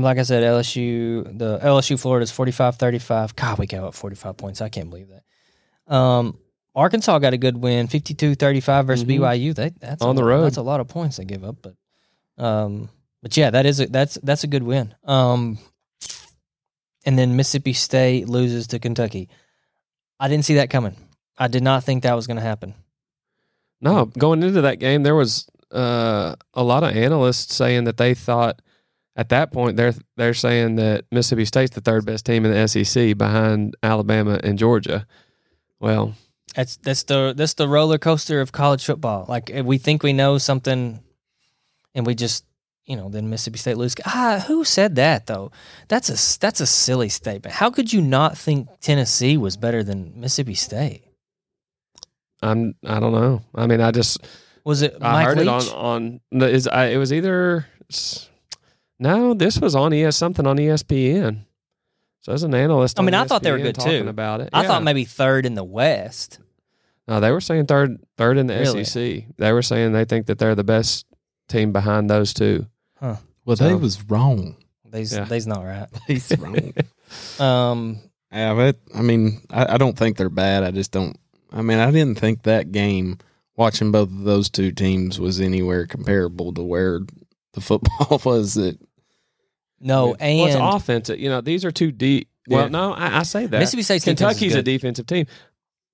Like 0.00 0.18
I 0.18 0.22
said, 0.22 0.42
LSU, 0.42 1.24
the 1.38 1.58
LSU 1.58 2.00
Florida's 2.00 2.30
45 2.30 2.76
35. 2.76 3.36
God, 3.36 3.58
we 3.58 3.66
gave 3.66 3.82
up 3.84 3.94
45 3.94 4.36
points. 4.36 4.60
I 4.62 4.68
can't 4.68 4.88
believe 4.88 5.08
that. 5.08 5.92
Um, 5.94 6.38
Arkansas 6.74 7.18
got 7.18 7.34
a 7.34 7.36
good 7.38 7.56
win, 7.58 7.88
52 7.88 8.34
35 8.36 8.86
versus 8.86 9.04
Mhm. 9.04 9.18
BYU. 9.20 9.54
They, 9.54 9.70
that's 9.78 10.00
On 10.02 10.10
a, 10.10 10.14
the 10.14 10.20
lot- 10.22 10.28
road. 10.28 10.44
That's 10.44 10.56
a 10.56 10.62
lot 10.62 10.80
of 10.80 10.88
points 10.88 11.18
they 11.18 11.24
give 11.24 11.44
up, 11.44 11.56
but, 11.60 11.74
um, 12.42 12.88
but 13.22 13.36
yeah, 13.36 13.50
that 13.50 13.66
is 13.66 13.80
a, 13.80 13.86
that's 13.86 14.14
that's 14.22 14.44
a 14.44 14.46
good 14.46 14.62
win. 14.62 14.94
Um, 15.04 15.58
and 17.04 17.18
then 17.18 17.36
Mississippi 17.36 17.72
State 17.72 18.28
loses 18.28 18.68
to 18.68 18.78
Kentucky. 18.78 19.28
I 20.20 20.28
didn't 20.28 20.44
see 20.44 20.54
that 20.54 20.70
coming. 20.70 20.96
I 21.36 21.48
did 21.48 21.62
not 21.62 21.84
think 21.84 22.02
that 22.04 22.14
was 22.14 22.26
going 22.26 22.36
to 22.36 22.42
happen. 22.42 22.74
No, 23.80 24.04
going 24.06 24.42
into 24.42 24.60
that 24.62 24.78
game, 24.78 25.02
there 25.02 25.14
was 25.16 25.48
uh, 25.72 26.36
a 26.54 26.62
lot 26.62 26.84
of 26.84 26.94
analysts 26.96 27.54
saying 27.54 27.84
that 27.84 27.96
they 27.96 28.14
thought 28.14 28.62
at 29.16 29.28
that 29.30 29.52
point 29.52 29.76
they're 29.76 29.94
they're 30.16 30.34
saying 30.34 30.76
that 30.76 31.04
Mississippi 31.10 31.44
State's 31.44 31.74
the 31.74 31.80
third 31.80 32.06
best 32.06 32.24
team 32.26 32.44
in 32.44 32.52
the 32.52 32.66
SEC 32.68 33.16
behind 33.16 33.76
Alabama 33.82 34.40
and 34.42 34.58
Georgia. 34.58 35.06
Well, 35.80 36.14
That's 36.54 36.76
that's 36.76 37.02
the 37.04 37.34
that's 37.36 37.54
the 37.54 37.68
roller 37.68 37.98
coaster 37.98 38.40
of 38.40 38.52
college 38.52 38.84
football. 38.84 39.26
Like 39.28 39.50
if 39.50 39.64
we 39.66 39.78
think 39.78 40.02
we 40.02 40.12
know 40.12 40.38
something, 40.38 41.00
and 41.94 42.06
we 42.06 42.14
just 42.14 42.44
you 42.86 42.96
know 42.96 43.08
then 43.08 43.28
Mississippi 43.30 43.58
State 43.58 43.76
lose. 43.76 43.94
Ah, 44.06 44.44
who 44.46 44.64
said 44.64 44.94
that 44.96 45.26
though? 45.26 45.50
That's 45.88 46.08
a 46.08 46.38
that's 46.40 46.60
a 46.60 46.66
silly 46.66 47.08
statement. 47.08 47.54
How 47.56 47.70
could 47.70 47.92
you 47.92 48.00
not 48.00 48.38
think 48.38 48.68
Tennessee 48.80 49.36
was 49.36 49.56
better 49.56 49.82
than 49.82 50.18
Mississippi 50.20 50.54
State? 50.54 51.04
I'm 52.42 52.74
I 52.86 52.98
don't 53.00 53.12
know. 53.12 53.42
I 53.54 53.66
mean, 53.66 53.80
I 53.80 53.90
just 53.90 54.18
Was 54.64 54.82
it 54.82 54.96
I 55.00 55.22
heard 55.24 55.38
Leach? 55.38 55.46
it 55.46 55.72
on 55.74 56.20
on 56.32 56.42
is 56.48 56.66
I, 56.66 56.86
it 56.86 56.96
was 56.96 57.12
either 57.12 57.66
no, 59.02 59.34
this 59.34 59.58
was 59.60 59.74
on 59.74 59.92
ES 59.92 60.16
something 60.16 60.46
on 60.46 60.56
ESPN. 60.58 61.44
So 62.20 62.32
as 62.32 62.42
an 62.44 62.54
analyst, 62.54 62.98
I 63.00 63.02
mean, 63.02 63.14
on 63.14 63.24
I 63.24 63.26
thought 63.26 63.42
they 63.42 63.50
were 63.50 63.58
good, 63.58 63.74
talking 63.74 64.04
too. 64.04 64.08
About 64.08 64.40
it, 64.40 64.50
I 64.52 64.62
Yeah. 64.62 64.68
thought 64.68 64.82
maybe 64.84 65.04
third 65.04 65.44
in 65.44 65.54
the 65.54 65.64
West. 65.64 66.38
no, 67.08 67.18
they 67.20 67.30
were 67.32 67.40
saying 67.40 67.66
third 67.66 67.98
third 68.16 68.38
in 68.38 68.46
the 68.46 68.54
Really? 68.58 68.84
SEC. 68.84 69.26
They 69.38 69.52
were 69.52 69.62
saying 69.62 69.92
they 69.92 70.04
think 70.04 70.26
that 70.26 70.38
they're 70.38 70.54
the 70.54 70.62
best 70.64 71.04
team 71.48 71.72
behind 71.72 72.08
those 72.08 72.32
two. 72.32 72.66
Well, 73.00 73.56
So- 73.56 73.68
they 73.68 73.74
was 73.74 74.02
wrong. 74.08 74.56
They's 74.88 75.12
Yeah. 75.12 75.24
they's 75.24 75.46
not 75.48 75.64
right. 75.64 75.88
He's 76.06 76.30
wrong. 76.38 76.72
Um, 77.40 77.98
yeah, 78.32 78.54
but 78.54 78.76
I 78.94 79.02
mean, 79.02 79.40
I, 79.50 79.74
I 79.74 79.76
don't 79.78 79.98
think 79.98 80.16
they're 80.16 80.28
bad. 80.30 80.62
I 80.64 80.70
just 80.70 80.92
don't. 80.92 81.16
I 81.52 81.60
mean, 81.60 81.78
I 81.78 81.90
didn't 81.90 82.18
think 82.18 82.44
that 82.44 82.72
game 82.72 83.18
watching 83.56 83.90
both 83.92 84.08
of 84.08 84.22
those 84.22 84.48
two 84.48 84.72
teams 84.72 85.20
was 85.20 85.38
anywhere 85.40 85.86
comparable 85.86 86.54
to 86.54 86.62
where 86.62 87.00
the 87.52 87.60
football 87.60 88.20
was. 88.24 88.54
That 88.54 88.78
no, 89.82 90.06
well, 90.06 90.16
and 90.20 90.40
it's 90.48 90.56
offensive. 90.58 91.18
You 91.18 91.28
know, 91.28 91.40
these 91.40 91.64
are 91.64 91.70
two 91.70 91.92
deep. 91.92 92.28
Well, 92.48 92.62
Yeah. 92.62 92.68
no, 92.68 92.92
I, 92.92 93.20
I 93.20 93.22
say 93.22 93.46
that 93.46 93.58
Mississippi 93.58 93.94
is 93.94 94.04
Kentucky's 94.04 94.54
a 94.54 94.62
defensive 94.62 95.06
team. 95.06 95.26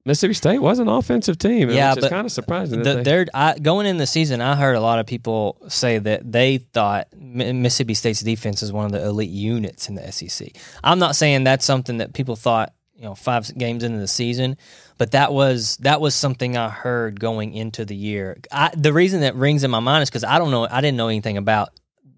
Mississippi 0.05 0.33
State 0.35 0.59
was 0.61 0.79
an 0.79 0.89
offensive 0.89 1.37
team. 1.37 1.69
Yeah, 1.69 1.93
which 1.93 2.01
but 2.03 2.11
kind 2.11 2.25
of 2.25 2.33
surprising. 2.33 2.83
The, 2.83 2.95
they, 2.95 3.03
they're 3.03 3.27
I, 3.35 3.59
going 3.59 3.85
in 3.85 3.99
the 3.99 4.07
season. 4.07 4.41
I 4.41 4.57
heard 4.57 4.75
a 4.75 4.81
lot 4.81 4.99
of 5.01 5.07
people 5.07 5.59
say 5.69 5.99
that 5.99 6.33
they 6.33 6.59
thought 6.59 7.09
Mississippi 7.15 7.93
State's 7.93 8.21
defense 8.21 8.63
is 8.63 8.73
one 8.73 8.87
of 8.87 8.93
the 8.93 9.05
elite 9.05 9.29
units 9.29 9.89
in 9.91 9.97
the 9.97 10.11
SEC. 10.11 10.49
I'm 10.83 10.99
not 10.99 11.15
saying 11.15 11.45
that's 11.45 11.65
something 11.67 11.99
that 11.99 12.15
people 12.15 12.37
thought 12.37 12.73
you 12.97 13.03
know 13.03 13.15
five 13.15 13.53
games 13.59 13.85
into 13.85 13.99
the 13.99 14.09
season, 14.09 14.57
but 14.97 15.11
that 15.11 15.33
was 15.33 15.77
that 15.79 16.01
was 16.01 16.15
something 16.15 16.57
I 16.57 16.71
heard 16.71 17.21
going 17.21 17.53
into 17.53 17.85
the 17.85 17.97
year. 17.97 18.39
I, 18.51 18.71
the 18.75 18.95
reason 18.95 19.21
that 19.21 19.35
rings 19.35 19.63
in 19.63 19.71
my 19.71 19.81
mind 19.81 20.05
is 20.05 20.09
because 20.09 20.25
I 20.25 20.39
don't 20.39 20.51
know. 20.51 20.67
I 20.71 20.81
didn't 20.81 20.97
know 20.97 21.09
anything 21.09 21.37
about 21.37 21.69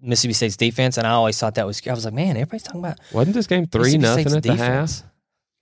Mississippi 0.01 0.33
State's 0.33 0.57
defense, 0.57 0.97
and 0.97 1.05
I 1.05 1.11
always 1.11 1.37
thought 1.39 1.55
that 1.55 1.65
was. 1.65 1.81
I 1.87 1.93
was 1.93 2.05
like, 2.05 2.13
man, 2.13 2.31
everybody's 2.37 2.63
talking 2.63 2.81
about 2.81 2.99
wasn't 3.13 3.35
this 3.35 3.47
game 3.47 3.67
three 3.67 3.97
nothing 3.97 4.23
State's 4.29 4.35
at 4.35 4.43
the 4.43 4.49
defense. 4.51 5.03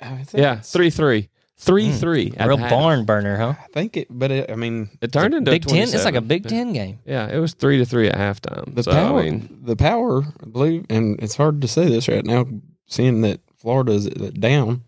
half. 0.01 0.11
I 0.19 0.23
think 0.23 0.41
Yeah, 0.41 0.51
it's- 0.53 0.71
three 0.71 0.89
three. 0.89 1.29
Three 1.61 1.89
Mm, 1.89 1.99
three. 1.99 2.33
at 2.37 2.47
real 2.47 2.55
half. 2.55 2.69
barn 2.69 3.03
burner, 3.03 3.35
huh? 3.35 3.53
I 3.61 3.67
think 3.73 3.97
it, 3.97 4.07
but 4.09 4.31
it, 4.31 4.49
I 4.49 4.55
mean, 4.55 4.87
It 5.01 5.11
turned 5.11 5.33
into 5.33 5.51
Big 5.51 5.65
Ten. 5.65 5.89
It's 5.89 6.05
like 6.05 6.15
a 6.15 6.21
Big 6.21 6.47
Ten 6.47 6.71
game. 6.71 6.99
Yeah, 7.05 7.27
it 7.27 7.37
was 7.37 7.53
three 7.53 7.77
to 7.79 7.85
three 7.85 8.07
at 8.07 8.15
halftime. 8.15 8.73
the 8.73 8.83
so, 8.83 8.91
power, 8.93 9.19
I 9.19 9.23
mean, 9.23 9.59
the 9.63 9.75
power, 9.75 10.23
I 10.23 10.45
believe, 10.49 10.85
and 10.89 11.21
it's 11.21 11.35
hard 11.35 11.61
to 11.61 11.67
say 11.67 11.89
this 11.89 12.07
right 12.07 12.25
now, 12.25 12.45
seeing 12.87 13.19
that 13.23 13.41
Florida's 13.57 14.07
down. 14.07 14.83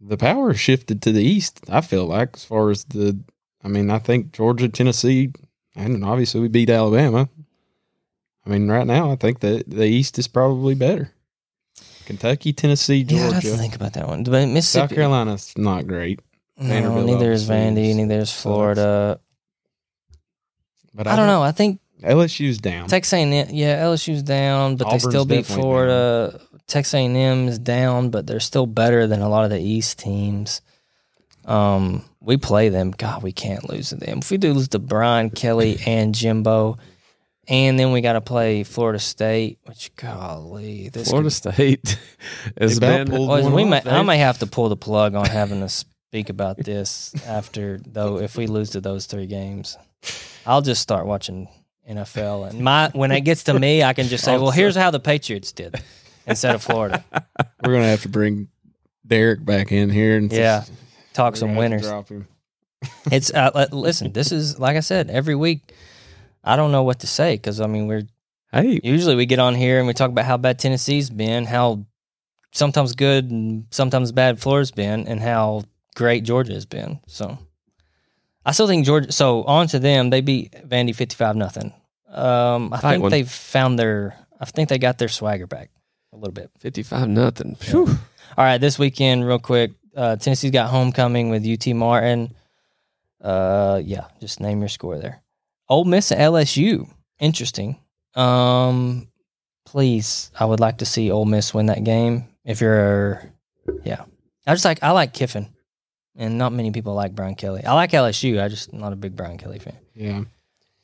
The 0.00 0.16
power 0.16 0.52
shifted 0.52 1.00
to 1.02 1.12
the 1.12 1.22
east. 1.22 1.60
I 1.68 1.80
feel 1.80 2.06
like 2.06 2.30
as 2.34 2.44
far 2.44 2.70
as 2.70 2.84
the, 2.86 3.20
I 3.62 3.68
mean, 3.68 3.88
I 3.88 4.00
think 4.00 4.32
Georgia, 4.32 4.68
Tennessee, 4.68 5.30
and 5.76 6.04
obviously 6.04 6.40
we 6.40 6.48
beat 6.48 6.70
Alabama. 6.70 7.28
I 8.46 8.50
mean, 8.50 8.68
right 8.68 8.86
now 8.86 9.10
I 9.10 9.16
think 9.16 9.40
that 9.40 9.68
the 9.68 9.84
East 9.84 10.18
is 10.18 10.28
probably 10.28 10.74
better. 10.74 11.10
Kentucky, 12.04 12.52
Tennessee, 12.52 13.02
Georgia. 13.02 13.22
Yeah, 13.22 13.28
I'd 13.28 13.32
have 13.34 13.42
to 13.42 13.56
think 13.56 13.76
about 13.76 13.94
that 13.94 14.06
one. 14.06 14.24
But 14.24 14.60
South 14.62 14.90
Carolina's 14.90 15.56
not 15.56 15.86
great, 15.86 16.20
no, 16.58 17.02
neither 17.04 17.32
is 17.32 17.48
Vandy, 17.48 17.94
neither 17.94 18.20
is. 18.20 18.32
Florida. 18.32 19.20
but 20.94 21.06
I 21.06 21.16
don't 21.16 21.26
know. 21.26 21.42
I 21.42 21.52
think 21.52 21.80
LSU's 22.02 22.58
down. 22.58 22.88
Texas 22.88 23.12
A&M, 23.14 23.48
yeah, 23.50 23.82
LSU's 23.82 24.22
down, 24.22 24.76
but 24.76 24.86
Auburn's 24.86 25.02
they 25.04 25.10
still 25.10 25.24
beat 25.24 25.46
Florida. 25.46 26.40
Texas 26.66 26.94
A&M 26.94 27.48
is 27.48 27.58
down, 27.58 28.10
but 28.10 28.26
they're 28.26 28.40
still 28.40 28.66
better 28.66 29.06
than 29.06 29.20
a 29.20 29.28
lot 29.28 29.44
of 29.44 29.50
the 29.50 29.60
East 29.60 29.98
teams. 29.98 30.60
Um, 31.44 32.04
we 32.20 32.36
play 32.36 32.68
them. 32.70 32.92
God, 32.92 33.22
we 33.22 33.32
can't 33.32 33.68
lose 33.68 33.90
to 33.90 33.96
them. 33.96 34.18
If 34.18 34.30
we 34.30 34.38
do 34.38 34.52
lose 34.54 34.68
to 34.68 34.78
Brian 34.78 35.30
Kelly 35.30 35.78
and 35.86 36.14
Jimbo, 36.14 36.78
and 37.48 37.78
then 37.78 37.92
we 37.92 38.00
got 38.00 38.14
to 38.14 38.20
play 38.20 38.64
Florida 38.64 38.98
State, 38.98 39.58
which 39.64 39.94
golly, 39.96 40.88
this 40.88 41.08
Florida 41.08 41.28
could, 41.28 41.32
State 41.32 41.98
has 42.60 42.78
They 42.78 42.86
about 42.86 43.06
been. 43.06 43.16
pulled 43.16 43.52
we 43.52 43.64
may, 43.64 43.78
I 43.78 43.80
They- 43.80 44.02
may 44.02 44.18
have 44.18 44.38
to 44.38 44.46
pull 44.46 44.68
the 44.68 44.76
plug 44.76 45.14
on 45.14 45.26
having 45.26 45.60
to 45.60 45.68
speak 45.68 46.28
about 46.30 46.56
this 46.58 47.12
after 47.26 47.78
though. 47.86 48.18
If 48.18 48.36
we 48.36 48.46
lose 48.46 48.70
to 48.70 48.80
those 48.80 49.06
three 49.06 49.26
games, 49.26 49.76
I'll 50.46 50.62
just 50.62 50.80
start 50.82 51.06
watching 51.06 51.48
NFL. 51.90 52.50
And 52.50 52.60
my 52.60 52.90
when 52.94 53.10
it 53.12 53.22
gets 53.22 53.44
to 53.44 53.58
me, 53.58 53.82
I 53.82 53.92
can 53.94 54.06
just 54.06 54.24
say, 54.24 54.36
"Well, 54.38 54.50
here's 54.50 54.76
how 54.76 54.90
the 54.90 55.00
Patriots 55.00 55.52
did," 55.52 55.74
instead 56.26 56.54
of 56.54 56.62
Florida. 56.62 57.04
We're 57.64 57.72
gonna 57.74 57.88
have 57.88 58.02
to 58.02 58.08
bring 58.08 58.48
Derek 59.06 59.44
back 59.44 59.70
in 59.72 59.90
here 59.90 60.16
and 60.16 60.32
Yeah, 60.32 60.64
talk 61.12 61.36
some 61.36 61.54
gonna 61.54 61.60
have 61.60 61.70
to 61.70 61.74
winners. 61.76 61.88
drop 61.88 62.08
him. 62.08 62.28
It's 63.10 63.32
uh, 63.34 63.66
listen. 63.72 64.12
This 64.12 64.30
is 64.32 64.58
like 64.58 64.76
I 64.76 64.80
said 64.80 65.10
every 65.10 65.34
week. 65.34 65.72
I 66.44 66.56
don't 66.56 66.72
know 66.72 66.82
what 66.82 67.00
to 67.00 67.06
say 67.06 67.34
because 67.34 67.60
I 67.60 67.66
mean 67.66 67.86
we're 67.86 68.02
Hey, 68.52 68.78
usually 68.84 69.16
we 69.16 69.26
get 69.26 69.40
on 69.40 69.56
here 69.56 69.78
and 69.78 69.86
we 69.88 69.94
talk 69.94 70.10
about 70.10 70.26
how 70.26 70.36
bad 70.36 70.60
Tennessee's 70.60 71.10
been, 71.10 71.44
how 71.44 71.86
sometimes 72.52 72.94
good 72.94 73.28
and 73.30 73.66
sometimes 73.72 74.12
bad 74.12 74.38
Florida's 74.40 74.70
been, 74.70 75.08
and 75.08 75.20
how 75.20 75.64
great 75.96 76.22
Georgia 76.22 76.52
has 76.54 76.64
been. 76.66 77.00
So 77.08 77.36
I 78.46 78.52
still 78.52 78.68
think 78.68 78.86
Georgia. 78.86 79.10
So 79.10 79.42
on 79.42 79.66
to 79.68 79.80
them, 79.80 80.10
they 80.10 80.20
beat 80.20 80.52
Vandy 80.68 80.94
fifty-five 80.94 81.34
nothing. 81.34 81.72
Um, 82.08 82.72
I 82.72 82.78
Tight 82.80 82.90
think 82.92 83.02
one. 83.02 83.10
they've 83.10 83.28
found 83.28 83.76
their. 83.76 84.14
I 84.40 84.44
think 84.44 84.68
they 84.68 84.78
got 84.78 84.98
their 84.98 85.08
swagger 85.08 85.48
back 85.48 85.70
a 86.12 86.16
little 86.16 86.32
bit. 86.32 86.50
fifty-five 86.60 87.08
nothing. 87.08 87.56
Phew. 87.56 87.88
All 87.88 88.44
right, 88.44 88.58
this 88.58 88.78
weekend, 88.78 89.26
real 89.26 89.40
quick. 89.40 89.72
Uh, 89.96 90.14
Tennessee's 90.14 90.52
got 90.52 90.70
homecoming 90.70 91.30
with 91.30 91.44
UT 91.44 91.74
Martin. 91.74 92.32
Uh, 93.20 93.80
yeah, 93.84 94.04
just 94.20 94.38
name 94.38 94.60
your 94.60 94.68
score 94.68 94.98
there. 94.98 95.22
Ole 95.68 95.84
Miss 95.84 96.10
and 96.10 96.20
LSU. 96.20 96.88
Interesting. 97.18 97.78
Um, 98.14 99.08
please, 99.64 100.30
I 100.38 100.44
would 100.44 100.60
like 100.60 100.78
to 100.78 100.86
see 100.86 101.10
Ole 101.10 101.24
Miss 101.24 101.54
win 101.54 101.66
that 101.66 101.84
game. 101.84 102.28
If 102.44 102.60
you're, 102.60 103.22
yeah, 103.84 104.04
I 104.46 104.54
just 104.54 104.64
like 104.64 104.82
I 104.82 104.90
like 104.90 105.14
Kiffin, 105.14 105.48
and 106.16 106.38
not 106.38 106.52
many 106.52 106.70
people 106.70 106.94
like 106.94 107.14
Brian 107.14 107.34
Kelly. 107.34 107.64
I 107.64 107.72
like 107.72 107.90
LSU. 107.90 108.42
I 108.42 108.48
just 108.48 108.72
not 108.72 108.92
a 108.92 108.96
big 108.96 109.16
Brian 109.16 109.38
Kelly 109.38 109.58
fan. 109.58 109.78
Yeah. 109.94 110.24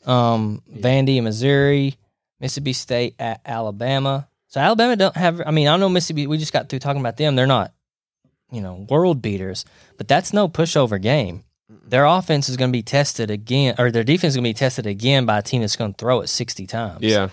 Um, 0.07 0.63
Vandy 0.73 1.23
Missouri, 1.23 1.97
Mississippi 2.41 2.73
State 2.73 3.15
at 3.19 3.41
Alabama. 3.45 4.29
So 4.49 4.61
Alabama 4.61 4.97
don't 4.97 5.17
have. 5.17 5.43
I 5.45 5.51
mean, 5.51 5.69
I 5.69 5.77
know 5.77 5.89
Mississippi. 5.89 6.27
We 6.27 6.39
just 6.39 6.53
got 6.53 6.69
through 6.69 6.79
talking 6.81 7.01
about 7.01 7.17
them. 7.17 7.37
They're 7.37 7.47
not, 7.47 7.73
you 8.51 8.61
know, 8.61 8.87
world 8.89 9.21
beaters, 9.23 9.65
but 9.99 10.09
that's 10.09 10.33
no 10.33 10.49
pushover 10.49 11.01
game. 11.01 11.45
Their 11.87 12.05
offense 12.05 12.49
is 12.49 12.57
going 12.57 12.71
to 12.71 12.77
be 12.77 12.83
tested 12.83 13.31
again, 13.31 13.75
or 13.79 13.91
their 13.91 14.05
defense 14.05 14.33
is 14.33 14.37
going 14.37 14.45
to 14.45 14.51
be 14.51 14.55
tested 14.55 14.87
again 14.87 15.25
by 15.27 15.39
a 15.39 15.43
team 15.43 15.61
that's 15.61 15.77
going 15.77 15.93
to 15.93 15.97
throw 15.99 16.21
it 16.21 16.29
sixty 16.29 16.67
times. 16.67 16.99
Yeah, 17.03 17.29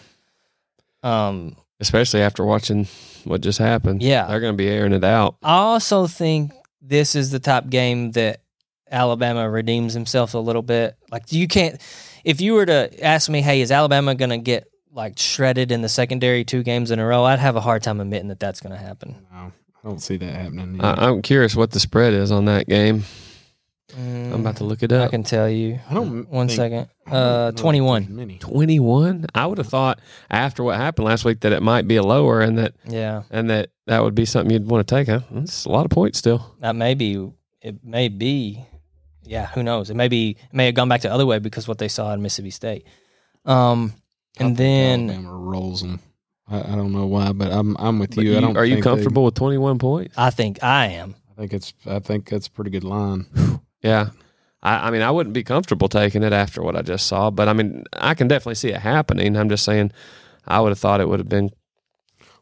Um, 1.04 1.56
especially 1.80 2.22
after 2.22 2.44
watching 2.46 2.88
what 3.24 3.42
just 3.42 3.60
happened. 3.60 4.02
Yeah. 4.02 4.26
they're 4.28 4.40
going 4.40 4.54
to 4.54 4.58
be 4.58 4.68
airing 4.70 4.94
it 4.94 5.04
out. 5.04 5.38
I 5.44 5.56
also 5.58 6.08
think 6.08 6.52
this 6.82 7.16
is 7.16 7.32
the 7.32 7.40
type 7.40 7.70
game 7.70 8.12
that 8.12 8.42
Alabama 8.92 9.50
redeems 9.50 9.94
himself 9.94 10.34
a 10.34 10.38
little 10.40 10.62
bit. 10.62 10.96
Like 11.12 11.32
you 11.32 11.48
can't 11.48 11.80
if 12.24 12.42
you 12.42 12.54
were 12.54 12.66
to 12.66 13.04
ask 13.04 13.30
me, 13.30 13.42
hey, 13.42 13.62
is 13.62 13.72
Alabama 13.72 14.16
going 14.16 14.30
to 14.30 14.38
get 14.38 14.68
like 14.92 15.18
shredded 15.20 15.72
in 15.72 15.82
the 15.82 15.90
secondary 15.90 16.44
two 16.46 16.64
games 16.64 16.92
in 16.92 17.00
a 17.00 17.06
row? 17.06 17.24
I'd 17.24 17.40
have 17.40 17.56
a 17.56 17.62
hard 17.62 17.84
time 17.84 18.00
admitting 18.00 18.30
that 18.30 18.40
that's 18.40 18.60
going 18.62 18.74
to 18.74 18.80
happen. 18.82 19.16
No, 19.32 19.38
I 19.38 19.52
don't 19.88 20.02
see 20.02 20.18
that 20.18 20.34
happening. 20.34 20.80
I, 20.84 21.08
I'm 21.08 21.22
curious 21.22 21.56
what 21.56 21.72
the 21.72 21.80
spread 21.80 22.14
is 22.14 22.32
on 22.32 22.46
that 22.46 22.68
game. 22.68 23.04
Mm, 23.98 24.34
I'm 24.34 24.42
about 24.42 24.58
to 24.58 24.64
look 24.64 24.84
it 24.84 24.92
up. 24.92 25.02
I 25.02 25.06
up. 25.06 25.12
can 25.12 25.24
tell 25.24 25.50
you. 25.50 25.80
I 25.90 25.94
don't. 25.94 26.30
One 26.30 26.48
think- 26.48 26.56
second. 26.58 26.88
Uh, 27.08 27.12
know 27.12 27.48
if 27.48 27.56
there's 27.56 27.62
21. 27.62 28.08
Many. 28.16 28.38
21. 28.38 29.26
I 29.34 29.46
would 29.48 29.58
have 29.58 29.68
thought 29.68 30.00
after 30.30 30.62
what 30.64 30.76
happened 30.78 31.06
last 31.06 31.26
week 31.26 31.40
that 31.40 31.52
it 31.54 31.64
might 31.64 31.88
be 31.88 31.96
a 31.96 32.04
lower 32.04 32.42
and 32.42 32.58
that 32.58 32.74
Yeah, 32.88 33.24
and 33.32 33.50
that 33.50 33.70
that 33.88 34.04
would 34.04 34.14
be 34.14 34.26
something 34.26 34.52
you'd 34.52 34.70
want 34.70 34.88
to 34.88 34.96
take. 34.96 35.08
Huh? 35.08 35.22
That's 35.32 35.66
a 35.66 35.70
lot 35.70 35.86
of 35.86 35.92
points 35.92 36.20
still. 36.20 36.56
that 36.60 36.76
may 36.76 36.94
be. 36.94 37.32
It 37.62 37.84
may 37.84 38.08
be. 38.10 38.64
Yeah, 39.24 39.48
who 39.48 39.64
knows? 39.64 39.90
It 39.90 39.96
may 39.96 40.08
be. 40.10 40.32
It 40.32 40.54
may 40.54 40.68
have 40.68 40.76
gone 40.76 40.90
back 40.90 41.02
the 41.02 41.12
other 41.12 41.26
way 41.26 41.40
because 41.40 41.68
what 41.68 41.80
they 41.80 41.88
saw 41.88 42.14
in 42.14 42.22
Mississippi 42.22 42.52
State. 42.52 42.86
Um, 43.46 43.94
I 44.40 44.44
and 44.44 44.56
think 44.56 44.58
then 44.58 45.10
Alabama 45.10 45.34
rolls 45.38 45.82
them. 45.82 46.00
I, 46.50 46.60
I 46.60 46.76
don't 46.76 46.92
know 46.94 47.08
why, 47.08 47.32
but 47.34 47.52
I'm 47.52 47.76
I'm 47.80 48.00
with 48.00 48.16
But 48.16 48.24
you. 48.26 48.32
you- 48.32 48.38
I 48.38 48.42
don't. 48.42 48.56
are 48.58 48.64
you 48.66 48.76
think 48.76 48.84
they- 48.86 48.90
comfortable 48.92 49.24
with 49.26 49.34
21 49.36 49.80
points? 49.80 50.14
I 50.18 50.30
think 50.30 50.62
I 50.64 50.88
am. 50.88 51.16
I 51.32 51.42
think 51.42 51.54
it's. 51.54 51.74
I 51.86 52.00
think 52.00 52.30
that's 52.30 52.48
a 52.48 52.52
pretty 52.52 52.70
good 52.72 52.84
line. 52.84 53.26
Yeah. 53.88 54.10
I, 54.62 54.88
I 54.88 54.92
mean, 54.92 55.02
I 55.02 55.12
wouldn't 55.12 55.34
be 55.34 55.44
comfortable 55.44 55.88
taking 55.88 56.24
it 56.24 56.34
after 56.34 56.62
what 56.62 56.76
I 56.76 56.82
just 56.82 57.08
saw, 57.08 57.30
but 57.30 57.48
I 57.48 57.54
mean, 57.54 57.84
I 57.94 58.14
can 58.16 58.28
definitely 58.28 58.56
see 58.56 58.70
it 58.70 58.82
happening. 58.82 59.36
I'm 59.38 59.50
just 59.50 59.64
saying, 59.64 59.92
I 60.48 60.60
would 60.60 60.70
have 60.70 60.80
thought 60.80 61.02
it 61.02 61.08
would 61.08 61.20
have 61.20 61.30
been. 61.30 61.52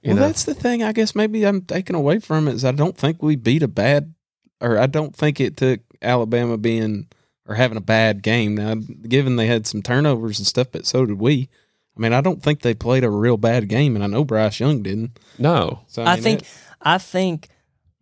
You 0.02 0.12
well, 0.12 0.16
know, 0.16 0.22
that's 0.28 0.44
the 0.44 0.54
thing. 0.54 0.84
I 0.84 0.92
guess 0.92 1.16
maybe 1.16 1.46
I'm 1.46 1.62
taking 1.62 1.96
away 1.96 2.20
from 2.20 2.48
it 2.48 2.54
is 2.54 2.66
I 2.66 2.72
don't 2.72 2.98
think 2.98 3.22
we 3.22 3.36
beat 3.36 3.64
a 3.64 3.68
bad, 3.68 4.14
or 4.62 4.78
I 4.78 4.86
don't 4.86 5.16
think 5.16 5.40
it 5.40 5.58
took 5.58 5.82
Alabama 6.02 6.58
being 6.58 7.08
or 7.48 7.56
having 7.56 7.78
a 7.78 7.82
bad 7.82 8.24
game. 8.24 8.56
Now, 8.56 8.76
given 8.76 9.36
they 9.36 9.48
had 9.48 9.68
some 9.68 9.82
turnovers 9.82 10.40
and 10.40 10.48
stuff, 10.48 10.68
but 10.72 10.86
so 10.86 11.06
did 11.06 11.20
we. 11.20 11.50
I 11.98 12.02
mean, 12.02 12.14
I 12.14 12.22
don't 12.22 12.42
think 12.42 12.62
they 12.62 12.74
played 12.74 13.04
a 13.04 13.10
real 13.10 13.38
bad 13.38 13.68
game, 13.70 13.96
and 13.96 14.04
I 14.04 14.08
know 14.08 14.24
Bryce 14.24 14.60
Young 14.60 14.84
didn't. 14.84 15.20
no. 15.38 15.82
So 15.88 16.04
I 16.04 16.16
mean, 16.16 16.24
think 16.24 16.42
it- 16.42 16.48
I 16.82 16.98
think 16.98 17.50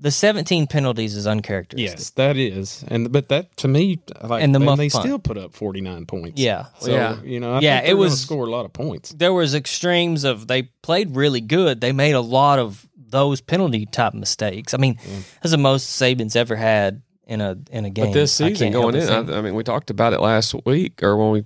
the 0.04 0.12
17 0.12 0.68
penalties 0.68 1.16
is 1.16 1.26
uncharacteristic. 1.26 1.98
yes, 1.98 2.10
that 2.12 2.38
is, 2.38 2.84
and 2.90 3.12
but 3.12 3.30
that 3.30 3.56
to 3.58 3.68
me, 3.68 4.00
like, 4.22 4.44
And 4.44 4.54
the 4.54 4.60
and 4.60 4.78
they 4.80 4.90
punt. 4.90 5.04
still 5.06 5.18
put 5.18 5.38
up 5.38 5.54
49 5.56 6.06
points. 6.06 6.40
Yeah. 6.40 6.66
So 6.80 6.92
Yeah. 6.92 7.22
you 7.24 7.40
know, 7.40 7.54
I 7.56 7.60
Yeah, 7.62 7.80
think 7.80 7.90
it 7.92 7.94
was- 7.96 8.20
score 8.22 8.46
a 8.46 8.52
lot 8.52 8.66
of 8.66 8.74
points. 8.74 9.10
There 9.12 9.34
was 9.34 9.56
extremes 9.56 10.24
of 10.26 10.48
they 10.48 10.64
played 10.82 11.16
really 11.16 11.42
good. 11.42 11.82
They 11.82 11.92
made 11.94 12.14
a 12.14 12.22
lot 12.22 12.60
of 12.60 12.86
those 12.98 13.42
penalty 13.42 13.86
type 13.86 14.14
mistakes. 14.14 14.74
I 14.74 14.78
mean, 14.78 14.98
that's 15.42 15.52
the 15.52 15.58
most 15.58 16.00
Saban's 16.02 16.36
ever 16.36 16.56
had 16.58 17.02
in 17.26 17.40
a 17.42 17.58
in 17.72 17.86
a 17.86 17.90
game. 17.90 18.08
But 18.08 18.14
this 18.14 18.34
season 18.34 18.72
going 18.74 18.96
in. 18.96 19.08
I, 19.10 19.38
I 19.38 19.42
mean, 19.42 19.56
we 19.56 19.64
talked 19.64 19.90
about 19.90 20.14
it 20.14 20.20
last 20.20 20.54
week 20.66 21.02
or 21.02 21.16
when 21.16 21.32
we 21.32 21.46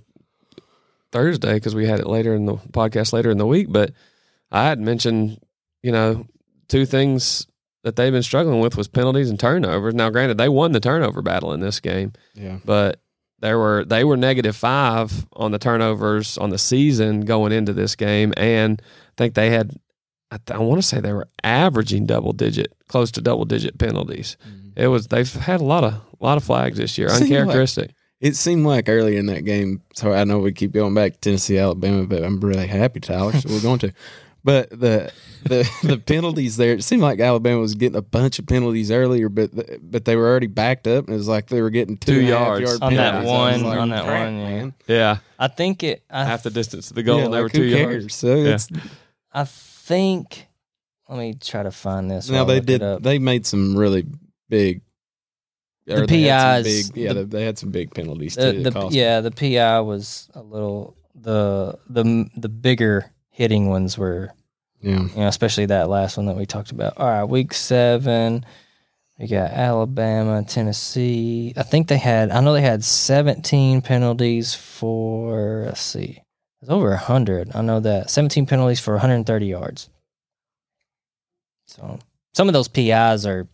Thursday 1.12 1.54
because 1.54 1.74
we 1.74 1.86
had 1.86 2.00
it 2.00 2.06
later 2.06 2.34
in 2.34 2.46
the 2.46 2.56
podcast 2.72 3.12
later 3.12 3.30
in 3.30 3.38
the 3.38 3.46
week. 3.46 3.68
But 3.70 3.92
I 4.50 4.64
had 4.64 4.80
mentioned, 4.80 5.38
you 5.82 5.92
know, 5.92 6.26
two 6.68 6.84
things 6.86 7.46
that 7.88 7.96
they've 7.96 8.12
been 8.12 8.22
struggling 8.22 8.60
with 8.60 8.76
was 8.76 8.86
penalties 8.86 9.30
and 9.30 9.40
turnovers. 9.40 9.94
Now, 9.94 10.10
granted, 10.10 10.36
they 10.38 10.48
won 10.48 10.72
the 10.72 10.80
turnover 10.80 11.22
battle 11.22 11.52
in 11.52 11.60
this 11.60 11.80
game, 11.80 12.12
Yeah, 12.34 12.58
but 12.64 13.00
there 13.40 13.58
were 13.58 13.84
they 13.84 14.04
were 14.04 14.16
negative 14.16 14.54
five 14.56 15.26
on 15.32 15.52
the 15.52 15.58
turnovers 15.58 16.36
on 16.38 16.50
the 16.50 16.58
season 16.58 17.22
going 17.22 17.52
into 17.52 17.72
this 17.72 17.96
game, 17.96 18.32
and 18.36 18.80
I 18.82 19.12
think 19.16 19.34
they 19.34 19.50
had. 19.50 19.72
I, 20.30 20.36
th- 20.36 20.58
I 20.58 20.62
want 20.62 20.82
to 20.82 20.86
say 20.86 21.00
they 21.00 21.14
were 21.14 21.28
averaging 21.42 22.04
double 22.04 22.34
digit, 22.34 22.74
close 22.88 23.10
to 23.12 23.22
double 23.22 23.46
digit 23.46 23.78
penalties. 23.78 24.36
Mm-hmm. 24.46 24.68
It 24.76 24.88
was 24.88 25.06
they've 25.06 25.32
had 25.32 25.62
a 25.62 25.64
lot 25.64 25.84
of 25.84 25.94
a 25.94 26.24
lot 26.24 26.36
of 26.36 26.44
flags 26.44 26.76
this 26.76 26.98
year, 26.98 27.08
like- 27.08 27.22
uncharacteristic. 27.22 27.94
It 28.20 28.34
seemed 28.34 28.66
like 28.66 28.88
earlier 28.88 29.18
in 29.18 29.26
that 29.26 29.44
game. 29.44 29.80
So 29.94 30.12
I 30.12 30.24
know 30.24 30.40
we 30.40 30.50
keep 30.52 30.72
going 30.72 30.92
back 30.92 31.12
to 31.12 31.18
Tennessee, 31.20 31.56
Alabama, 31.56 32.04
but 32.04 32.24
I'm 32.24 32.40
really 32.40 32.66
happy, 32.66 32.98
Tyler. 32.98 33.32
So 33.32 33.48
we're 33.48 33.62
going 33.62 33.78
to. 33.78 33.92
But 34.48 34.70
the 34.70 35.12
the 35.44 35.70
the 35.82 35.98
penalties 35.98 36.56
there, 36.56 36.72
it 36.72 36.82
seemed 36.82 37.02
like 37.02 37.20
Alabama 37.20 37.60
was 37.60 37.74
getting 37.74 37.96
a 37.98 38.02
bunch 38.02 38.38
of 38.38 38.46
penalties 38.46 38.90
earlier, 38.90 39.28
but 39.28 39.54
the, 39.54 39.78
but 39.82 40.06
they 40.06 40.16
were 40.16 40.26
already 40.26 40.46
backed 40.46 40.86
up, 40.86 41.04
and 41.04 41.12
it 41.14 41.18
was 41.18 41.28
like 41.28 41.48
they 41.48 41.60
were 41.60 41.68
getting 41.68 41.98
two, 41.98 42.14
Two 42.14 42.20
and 42.20 42.28
a 42.30 42.38
half 42.38 42.46
yards. 42.46 42.62
yard 42.62 42.82
On 42.82 42.94
that 42.94 43.10
penalties. 43.12 43.30
I 43.30 43.52
was 43.52 43.62
one- 43.62 43.70
like, 43.70 43.78
on 43.80 43.88
that 43.90 44.04
crap, 44.04 44.24
one, 44.24 44.38
yeah. 44.38 44.48
man. 44.48 44.74
yeah, 44.86 45.18
I 45.38 45.48
think 45.48 45.82
it. 45.82 46.02
I, 46.10 46.24
half 46.24 46.42
the 46.44 46.50
distance 46.50 46.88
to 46.88 46.94
the 46.94 47.02
goal, 47.02 47.18
Yeah, 47.18 47.24
they 47.24 47.28
like, 47.30 47.42
were 47.42 47.48
two 47.50 47.62
who 47.68 47.76
yards. 47.76 48.14
So 48.14 48.34
Yeah. 48.36 48.54
it's 48.54 48.68
I 49.32 49.44
think. 49.44 50.46
Let 51.10 51.18
me 51.18 51.34
try 51.34 51.62
to 51.62 51.70
find 51.70 52.10
this. 52.10 52.30
now 52.30 52.44
they 52.44 52.60
did 52.60 52.82
up. 52.82 53.02
they 53.02 53.18
made 53.18 53.44
some 53.44 53.76
really 53.76 54.06
big. 54.48 54.80
The 55.86 56.02
or 56.02 56.06
they 56.06 56.22
had 56.22 56.64
some 56.64 56.72
PIs, 56.72 56.90
big, 56.90 56.96
yeah, 57.02 57.12
the- 57.12 57.24
they, 57.24 57.38
they 57.38 57.44
had 57.44 57.58
some 57.58 57.70
big 57.70 57.94
penalties 57.94 58.34
too. 58.36 58.52
the- 58.52 58.70
that 58.70 58.72
cost 58.72 58.94
yeah, 58.94 59.20
the 59.20 59.30
PI 59.30 59.80
was 59.80 60.28
a 60.34 60.42
little 60.42 60.96
the 61.14 61.78
the 61.90 62.30
the 62.36 62.48
bigger 62.48 63.12
hitting 63.30 63.68
ones 63.68 63.96
were 63.96 64.30
yeah. 64.80 65.00
you 65.00 65.16
know, 65.16 65.28
especially 65.28 65.66
that 65.66 65.88
last 65.88 66.16
one 66.16 66.26
that 66.26 66.36
we 66.36 66.46
talked 66.46 66.70
about. 66.70 66.94
All 66.96 67.08
right, 67.08 67.24
week 67.24 67.52
seven, 67.52 68.44
we 69.18 69.26
got 69.26 69.50
Alabama, 69.50 70.44
Tennessee. 70.44 71.52
I 71.56 71.64
think 71.64 71.88
they 71.88 71.98
had, 71.98 72.30
I 72.30 72.40
know 72.40 72.52
they 72.52 72.62
had 72.62 72.84
17 72.84 73.82
penalties 73.82 74.54
for, 74.54 75.64
let's 75.66 75.80
see, 75.80 76.22
it's 76.60 76.70
over 76.70 76.90
100. 76.90 77.54
I 77.54 77.60
know 77.62 77.80
that. 77.80 78.10
17 78.10 78.46
penalties 78.46 78.80
for 78.80 78.94
130 78.94 79.46
yards. 79.46 79.90
So 81.66 81.98
some 82.34 82.48
of 82.48 82.52
those 82.52 82.68
PIs 82.68 83.26
are, 83.26 83.48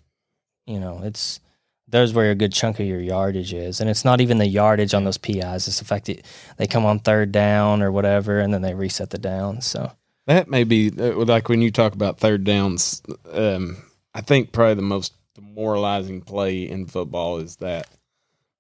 you 0.67 0.81
know, 0.81 1.01
it's, 1.03 1.41
there's 1.89 2.13
where 2.13 2.31
a 2.31 2.35
good 2.35 2.53
chunk 2.53 2.81
of 2.81 2.87
your 2.87 3.01
yardage 3.01 3.55
is. 3.55 3.81
And 3.81 3.89
it's 3.89 4.05
not 4.05 4.21
even 4.21 4.39
the 4.39 4.47
yardage 4.47 4.95
on 4.95 5.05
those 5.05 5.19
PIs, 5.19 5.69
it's 5.69 5.79
the 5.79 5.85
fact 5.85 6.07
that 6.07 6.25
they 6.57 6.67
come 6.67 6.85
on 6.85 6.99
third 6.99 7.33
down 7.33 7.83
or 7.83 7.91
whatever, 7.91 8.39
and 8.39 8.53
then 8.53 8.63
they 8.63 8.75
reset 8.75 9.11
the 9.11 9.19
down. 9.19 9.63
So. 9.63 9.91
That 10.27 10.49
may 10.49 10.65
be 10.65 10.91
uh, 10.99 11.17
like 11.25 11.49
when 11.49 11.61
you 11.61 11.71
talk 11.71 11.95
about 11.95 12.19
third 12.19 12.45
downs. 12.45 13.03
Um, 13.31 13.77
I 14.15 14.21
think 14.21 14.53
probably 14.53 14.75
the 14.75 14.83
most 14.83 15.15
demoralizing 15.35 16.23
play 16.23 16.69
in 16.69 16.87
football 16.87 17.39
is 17.39 17.57
that 17.57 17.89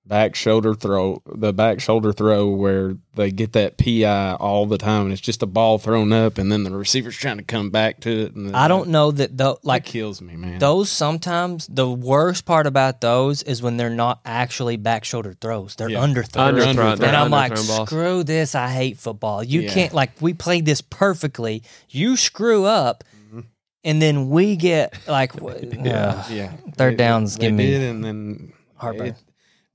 back 0.06 0.34
shoulder 0.34 0.74
throw, 0.74 1.22
the 1.34 1.52
back 1.52 1.80
shoulder 1.80 2.12
throw 2.12 2.48
where 2.48 2.96
they 3.14 3.30
get 3.30 3.52
that 3.54 3.78
PI 3.78 4.34
all 4.34 4.66
the 4.66 4.76
time, 4.76 5.04
and 5.04 5.12
it's 5.12 5.20
just 5.20 5.42
a 5.42 5.46
ball 5.46 5.78
thrown 5.78 6.12
up, 6.12 6.36
and 6.36 6.52
then 6.52 6.62
the 6.62 6.70
receiver's 6.70 7.16
trying 7.16 7.38
to 7.38 7.42
come 7.42 7.70
back 7.70 8.00
to 8.00 8.10
it. 8.26 8.34
And 8.34 8.54
I 8.54 8.68
don't 8.68 8.88
know 8.90 9.10
that 9.12 9.36
though. 9.38 9.58
Like 9.62 9.84
Like 9.84 9.84
kills 9.86 10.20
me, 10.20 10.36
man. 10.36 10.58
those, 10.58 10.90
sometimes 10.90 11.66
the 11.68 11.90
worst 11.90 12.44
part 12.44 12.66
about 12.66 13.00
those 13.00 13.42
is 13.44 13.62
when 13.62 13.76
they're 13.76 13.88
not 13.90 14.20
actually 14.26 14.76
back 14.76 15.04
shoulder 15.04 15.34
throws; 15.40 15.74
they're 15.76 15.88
Yeah. 15.88 16.00
underthrows. 16.00 16.52
Underthrown, 16.52 16.74
underthrown. 16.74 16.98
they're 16.98 17.08
and 17.08 17.16
I'm 17.16 17.30
like, 17.30 17.54
balls. 17.54 17.86
screw 17.88 18.24
this! 18.24 18.54
I 18.54 18.68
hate 18.68 18.98
football. 18.98 19.42
You 19.42 19.62
Yeah. 19.62 19.72
can't 19.72 19.94
like 19.94 20.10
we 20.20 20.34
played 20.34 20.66
this 20.66 20.80
perfectly. 20.82 21.62
You 21.88 22.16
screw 22.18 22.64
up, 22.66 23.04
and 23.84 24.02
then 24.02 24.28
we 24.28 24.56
get 24.56 24.94
like, 25.08 25.32
w- 25.36 25.56
uh, 25.90 26.24
yeah, 26.30 26.52
third 26.76 26.96
downs 26.98 27.36
they 27.36 27.46
give 27.46 27.54
me 27.54 27.66
did, 27.66 27.82
and 27.82 28.04
then 28.04 28.52
heartburn. 28.76 29.06
it- 29.08 29.16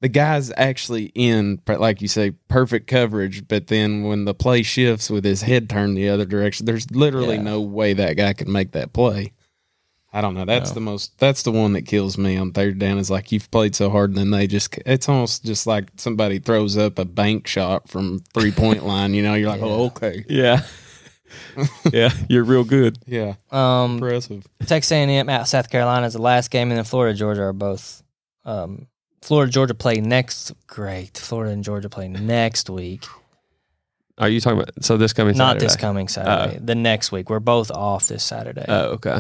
the 0.02 0.08
guy's 0.10 0.52
actually 0.56 1.12
in, 1.16 1.60
like 1.68 2.02
you 2.02 2.08
say, 2.08 2.32
perfect 2.48 2.88
coverage. 2.88 3.48
But 3.48 3.68
then 3.68 4.04
when 4.04 4.26
the 4.26 4.34
play 4.34 4.64
shifts 4.64 5.10
with 5.10 5.26
his 5.26 5.42
head 5.42 5.70
turned 5.70 5.98
the 5.98 6.10
other 6.10 6.26
direction, 6.26 6.66
there's 6.66 6.90
literally 6.92 7.36
Yeah. 7.36 7.42
no 7.44 7.62
way 7.62 7.94
that 7.94 8.16
guy 8.16 8.34
can 8.34 8.52
make 8.52 8.72
that 8.72 8.94
play. 8.94 9.34
I 10.12 10.22
don't 10.22 10.34
know. 10.34 10.46
That's 10.46 10.72
No. 10.72 10.74
the 10.76 10.80
most. 10.82 11.20
That's 11.20 11.44
the 11.44 11.52
one 11.52 11.74
that 11.74 11.84
kills 11.86 12.18
me 12.18 12.36
on 12.36 12.52
third 12.52 12.80
down. 12.80 12.98
Is 12.98 13.12
like 13.12 13.32
you've 13.32 13.52
played 13.52 13.76
so 13.76 13.92
hard, 13.92 14.10
and 14.10 14.18
then 14.18 14.32
they 14.32 14.48
just. 14.48 14.76
It's 14.86 15.08
almost 15.08 15.46
just 15.46 15.68
like 15.68 15.90
somebody 15.98 16.40
throws 16.40 16.78
up 16.78 16.98
a 16.98 17.06
bank 17.06 17.46
shot 17.46 17.88
from 17.88 18.20
three 18.34 18.50
point 18.52 18.84
line. 18.88 19.14
You 19.14 19.22
know, 19.22 19.36
you're 19.36 19.50
like, 19.50 19.60
Yeah. 19.62 19.68
oh, 19.68 19.86
okay, 19.88 20.26
Yeah, 20.28 20.62
yeah, 21.94 22.10
you're 22.28 22.44
real 22.44 22.64
good. 22.64 22.98
yeah, 23.06 23.36
um, 23.52 23.96
impressive. 24.02 24.48
Texas 24.66 24.92
A&M 24.92 25.30
at 25.30 25.44
South 25.48 25.70
Carolina 25.70 26.08
is 26.08 26.14
the 26.14 26.22
last 26.22 26.50
game, 26.50 26.70
and 26.72 26.78
then 26.78 26.86
Florida 26.86 27.16
Georgia 27.16 27.44
are 27.44 27.54
both. 27.54 28.02
Um, 28.46 28.88
Florida 29.22 29.52
Georgia 29.52 29.74
play 29.74 29.96
next. 30.02 30.54
Great, 30.68 31.18
Florida 31.18 31.52
and 31.52 31.64
Georgia 31.64 31.90
play 31.90 32.08
next 32.08 32.70
week. 32.70 33.06
Are 34.18 34.30
you 34.30 34.42
talking 34.42 34.60
about? 34.62 34.84
So 34.84 34.98
this 34.98 35.14
coming 35.14 35.38
Not 35.38 35.52
Saturday? 35.54 35.66
this 35.66 35.76
coming 35.76 36.08
Saturday. 36.08 36.60
the 36.62 36.76
next 36.76 37.12
week. 37.12 37.30
We're 37.30 37.40
both 37.40 37.72
off 37.72 38.08
this 38.08 38.24
Saturday. 38.24 38.66
Oh, 38.68 38.92
okay. 38.96 39.20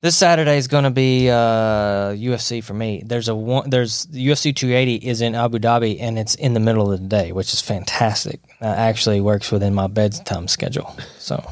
this 0.00 0.16
Saturday 0.16 0.56
is 0.56 0.66
going 0.66 0.82
to 0.84 0.90
be 0.90 1.30
uh, 1.30 2.10
UFC 2.12 2.64
for 2.64 2.74
me. 2.74 3.02
There's 3.06 3.28
a 3.28 3.34
one. 3.36 3.70
There's 3.70 4.06
UFC 4.06 4.54
280 4.54 4.96
is 5.06 5.20
in 5.20 5.36
Abu 5.36 5.58
Dhabi 5.60 5.98
and 6.00 6.18
it's 6.18 6.34
in 6.34 6.52
the 6.54 6.58
middle 6.60 6.90
of 6.90 7.00
the 7.00 7.06
day, 7.06 7.30
which 7.30 7.52
is 7.52 7.60
fantastic. 7.60 8.40
That 8.60 8.76
actually 8.78 9.20
works 9.20 9.52
within 9.52 9.72
my 9.74 9.86
bedtime 9.86 10.48
schedule, 10.48 10.96
so 11.18 11.44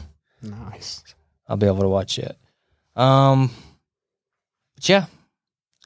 Nice. 0.42 1.04
I'll 1.48 1.56
be 1.56 1.66
able 1.66 1.82
to 1.82 1.88
watch 1.88 2.18
it. 2.18 2.36
Um, 2.96 3.50
but 4.74 4.88
yeah, 4.88 5.06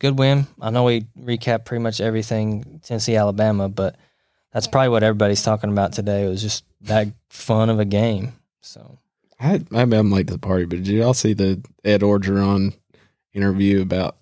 good 0.04 0.18
win. 0.18 0.46
I 0.60 0.68
know 0.68 0.84
we 0.84 1.06
recapped 1.18 1.64
pretty 1.64 1.82
much 1.82 1.98
everything 1.98 2.80
Tennessee 2.84 3.16
Alabama, 3.16 3.70
but 3.70 3.96
that's 4.52 4.66
probably 4.66 4.90
what 4.90 5.02
everybody's 5.02 5.42
talking 5.42 5.70
about 5.70 5.94
today. 5.94 6.26
It 6.26 6.28
was 6.28 6.42
just 6.42 6.62
that 6.82 7.08
fun 7.30 7.70
of 7.70 7.80
a 7.80 7.86
game. 7.86 8.34
So 8.60 8.98
I 9.40 9.64
maybe 9.70 9.96
I'm 9.96 10.10
late 10.10 10.26
to 10.26 10.34
the 10.34 10.38
party, 10.38 10.66
but 10.66 10.82
did 10.82 10.88
y'all 10.88 11.14
see 11.14 11.32
the 11.32 11.62
Ed 11.84 12.02
Orgeron 12.02 12.74
interview 13.32 13.80
about 13.80 14.18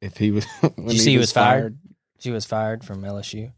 if 0.00 0.16
he 0.16 0.30
was? 0.30 0.46
When 0.60 0.86
did 0.86 0.92
you 0.92 1.00
see 1.00 1.10
he 1.12 1.18
was 1.18 1.32
fired? 1.32 1.76
She 2.20 2.30
was 2.30 2.46
fired 2.46 2.84
from 2.84 3.02
LSU. 3.02 3.50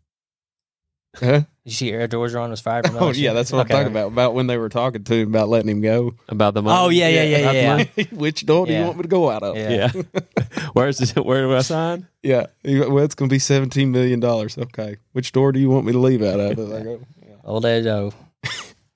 Huh? 1.21 1.43
You 1.65 1.73
see 1.73 1.93
Ed 1.93 2.11
Orgeron 2.13 2.51
was 2.51 2.61
fired 2.61 2.87
from 2.87 2.97
LSU? 2.97 3.01
Oh 3.03 3.11
yeah, 3.11 3.33
that's 3.33 3.53
what 3.53 3.61
Okay. 3.67 3.75
I'm 3.75 3.81
talking 3.81 3.93
about. 3.93 4.07
About 4.09 4.35
when 4.35 4.47
they 4.47 4.57
were 4.57 4.69
talking 4.69 5.05
to 5.05 5.15
him 5.15 5.29
about 5.29 5.49
letting 5.49 5.69
him 5.69 5.81
go. 5.81 6.15
About 6.29 6.55
the 6.55 6.63
money. 6.63 6.79
Oh 6.81 6.89
yeah, 6.89 7.09
yeah, 7.09 7.23
yeah, 7.25 7.37
about 7.39 7.95
the 7.95 8.03
yeah. 8.03 8.07
Which 8.13 8.47
door 8.47 8.67
do 8.67 8.73
you 8.73 8.83
want 8.85 8.97
me 8.97 9.03
to 9.03 9.09
go 9.09 9.31
out 9.31 9.43
of? 9.43 9.57
Yeah. 9.57 9.91
Yeah. 9.95 10.03
Where's 10.73 10.99
the, 10.99 11.23
where 11.23 11.43
do 11.43 11.55
I 11.55 11.61
sign? 11.63 12.07
Yeah. 12.23 12.47
Well, 12.65 12.99
it's 13.01 13.15
going 13.15 13.29
to 13.29 13.35
be 13.35 13.39
seventeen 13.39 13.91
million 13.93 14.21
dollars. 14.21 14.57
Okay. 14.57 14.97
Which 15.13 15.33
door 15.33 15.53
do 15.53 15.59
you 15.61 15.69
want 15.71 15.85
me 15.87 15.93
to 15.93 15.99
leave 15.99 16.23
out 16.23 16.41
of? 16.41 16.51
I 16.53 16.55
go, 16.83 17.01
yeah. 17.27 17.35
Old 17.45 17.67
Ed 17.67 17.87
O. 17.87 18.13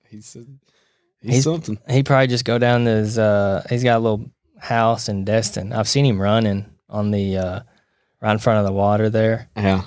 He 0.08 0.16
he's, 0.16 0.36
He's- 1.20 1.44
something. 1.44 1.78
He 1.90 2.02
probably 2.02 2.26
just 2.28 2.44
go 2.44 2.58
down 2.58 2.84
to 2.84 2.90
his. 2.90 3.18
Uh, 3.18 3.64
he's 3.68 3.82
got 3.84 3.96
a 3.98 4.00
little 4.00 4.30
house 4.58 5.08
in 5.08 5.24
Destin. 5.24 5.72
I've 5.72 5.88
seen 5.88 6.04
him 6.06 6.20
running 6.20 6.66
on 6.88 7.10
the 7.10 7.36
uh, 7.36 7.60
right 8.20 8.32
in 8.32 8.38
front 8.38 8.60
of 8.60 8.64
the 8.66 8.72
water 8.72 9.08
there. 9.10 9.48
Yeah. 9.56 9.82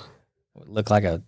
Look 0.66 0.90
like 0.90 1.04
a 1.04 1.22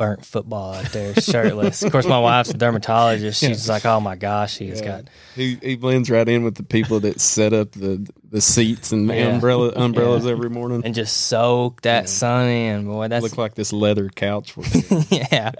burnt 0.00 0.24
football 0.24 0.72
out 0.74 0.86
there, 0.92 1.14
shirtless. 1.14 1.82
of 1.82 1.92
course, 1.92 2.06
my 2.06 2.18
wife's 2.18 2.48
a 2.50 2.54
dermatologist. 2.54 3.38
She's 3.38 3.68
like, 3.68 3.84
"Oh 3.84 4.00
my 4.00 4.16
gosh, 4.16 4.56
he's 4.56 4.80
Yeah. 4.80 4.86
got." 4.86 5.04
He 5.36 5.56
he 5.62 5.76
blends 5.76 6.10
right 6.10 6.26
in 6.26 6.42
with 6.42 6.54
the 6.54 6.62
people 6.62 7.00
that 7.00 7.20
set 7.20 7.52
up 7.52 7.72
the 7.72 8.08
the 8.30 8.40
seats 8.40 8.92
and 8.92 9.06
Yeah. 9.08 9.26
umbrella 9.28 9.72
umbrellas 9.76 10.24
Yeah. 10.24 10.30
every 10.32 10.48
morning. 10.48 10.82
And 10.84 10.94
just 10.94 11.16
soak 11.28 11.82
that 11.82 12.04
Yeah. 12.04 12.06
sun 12.06 12.46
in, 12.48 12.86
boy. 12.86 13.08
That's 13.08 13.22
Look 13.22 13.36
like 13.36 13.54
this 13.54 13.72
leather 13.74 14.08
couch. 14.08 14.54
yeah, 15.10 15.52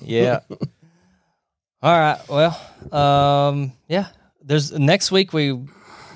yeah. 0.00 0.40
All 1.82 1.98
right. 1.98 2.20
Well, 2.28 2.60
um, 2.92 3.72
yeah. 3.88 4.06
There's 4.44 4.72
next 4.72 5.10
week 5.10 5.32
we 5.32 5.58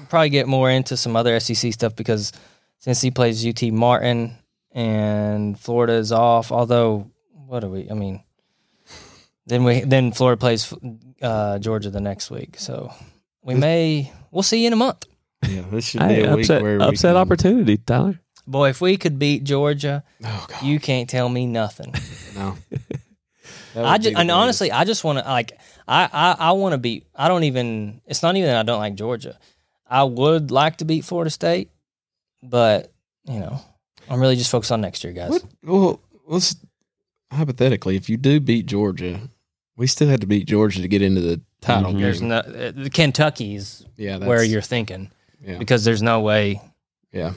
probably 0.09 0.31
get 0.31 0.47
more 0.47 0.71
into 0.71 0.97
some 0.97 1.17
other 1.17 1.39
SEC 1.41 1.73
stuff 1.73 1.97
because 1.97 2.33
Tennessee 2.83 3.11
plays 3.11 3.45
UT 3.45 3.73
Martin 3.73 4.37
and 4.73 5.59
Florida 5.59 5.95
is 5.95 6.13
off. 6.13 6.53
Although, 6.53 7.11
what 7.47 7.65
are 7.65 7.69
we? 7.69 7.91
I 7.91 7.95
mean, 7.95 8.23
then 9.47 9.65
we 9.65 9.81
then 9.81 10.13
Florida 10.13 10.39
plays 10.39 10.73
uh, 11.23 11.59
Georgia 11.59 11.91
the 11.91 12.01
next 12.01 12.31
week, 12.31 12.57
so 12.59 12.93
we 13.43 13.55
may 13.55 14.13
we'll 14.31 14.43
see 14.43 14.61
you 14.63 14.67
in 14.69 14.73
a 14.73 14.77
month. 14.77 15.05
yeah, 15.49 15.63
this 15.71 15.87
should 15.89 16.01
be 16.01 16.07
Hey, 16.07 16.25
a 16.25 16.35
week 16.35 16.45
upset 16.45 16.63
where 16.63 16.79
we 16.79 16.85
upset 16.85 17.11
can- 17.15 17.17
opportunity, 17.17 17.77
Tyler. 17.79 18.21
Boy, 18.49 18.69
if 18.71 18.81
we 18.81 18.97
could 18.97 19.19
beat 19.19 19.43
Georgia, 19.43 20.05
Oh 20.25 20.47
God, 20.49 20.63
you 20.63 20.79
can't 20.79 21.11
tell 21.11 21.29
me 21.29 21.47
nothing. 21.47 21.93
no. 22.37 22.57
I 23.77 23.99
just 23.99 24.17
and 24.17 24.31
honestly, 24.31 24.71
I 24.73 24.85
just 24.85 25.05
want 25.05 25.19
to 25.19 25.25
like 25.25 25.59
I 25.87 26.09
I, 26.13 26.37
I 26.49 26.53
want 26.53 26.73
to 26.73 26.79
beat. 26.79 27.07
I 27.15 27.29
don't 27.29 27.45
even. 27.45 28.01
It's 28.07 28.23
not 28.23 28.37
even 28.37 28.47
that 28.49 28.57
I 28.57 28.63
don't 28.63 28.79
like 28.79 28.95
Georgia. 28.95 29.39
I 29.89 30.05
would 30.05 30.51
like 30.51 30.79
to 30.79 30.85
beat 30.85 31.05
Florida 31.05 31.31
State, 31.31 31.71
but 32.43 32.93
you 33.25 33.39
know, 33.41 33.61
I'm 34.09 34.21
really 34.21 34.37
just 34.37 34.51
focused 34.51 34.73
on 34.73 34.81
next 34.81 35.05
year, 35.05 35.13
guys. 35.13 35.31
What? 35.31 35.45
Well, 35.63 36.01
let's 36.27 36.57
hypothetically, 37.33 37.97
if 37.97 38.09
you 38.09 38.17
do 38.17 38.41
beat 38.41 38.67
Georgia, 38.67 39.21
we 39.77 39.87
still 39.87 40.09
had 40.09 40.21
to 40.21 40.27
beat 40.27 40.47
Georgia 40.47 40.81
to 40.83 40.89
get 40.89 41.03
into 41.03 41.21
the 41.21 41.41
title 41.61 41.93
Mhm. 41.93 42.01
There's 42.01 42.21
game. 42.21 42.29
no 42.29 42.37
uh, 42.39 42.89
Kentucky's 42.93 43.85
yeah, 43.97 44.19
that's, 44.19 44.29
where 44.29 44.43
you're 44.45 44.63
thinking 44.63 45.11
Yeah, 45.45 45.59
because 45.59 45.85
there's 45.85 46.03
no 46.03 46.21
way. 46.21 46.61
yeah. 47.13 47.35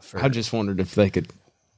For, 0.00 0.22
I 0.24 0.28
just 0.28 0.52
wondered 0.52 0.80
if 0.80 0.94
they 0.94 1.10
could, 1.10 1.28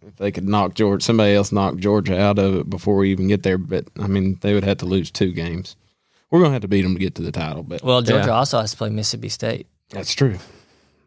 if 0.07 0.17
they 0.17 0.31
could 0.31 0.49
knock 0.49 0.75
Georgia, 0.75 1.05
somebody 1.05 1.35
else 1.35 1.51
knock 1.53 1.77
Georgia 1.77 2.19
out 2.21 2.39
of 2.39 2.55
it 2.57 2.71
before 2.71 2.97
we 2.97 3.11
even 3.11 3.29
get 3.29 3.43
there. 3.43 3.59
But 3.59 3.87
I 3.99 4.07
mean, 4.07 4.39
they 4.41 4.55
would 4.55 4.65
have 4.65 4.79
to 4.79 4.87
lose 4.87 5.11
two 5.11 5.33
games. 5.33 5.75
We're 6.31 6.41
gonna 6.41 6.53
have 6.53 6.63
to 6.63 6.69
beat 6.69 6.83
them 6.83 6.95
to 6.95 7.01
get 7.01 7.17
to 7.17 7.23
the 7.23 7.33
title. 7.33 7.63
But 7.65 7.83
well, 7.83 8.03
Georgia 8.03 8.29
Yeah. 8.29 8.35
also 8.35 8.61
has 8.61 8.71
to 8.71 8.77
play 8.77 8.91
Mississippi 8.91 9.29
State. 9.31 9.67
that's 9.91 10.15
true. 10.15 10.39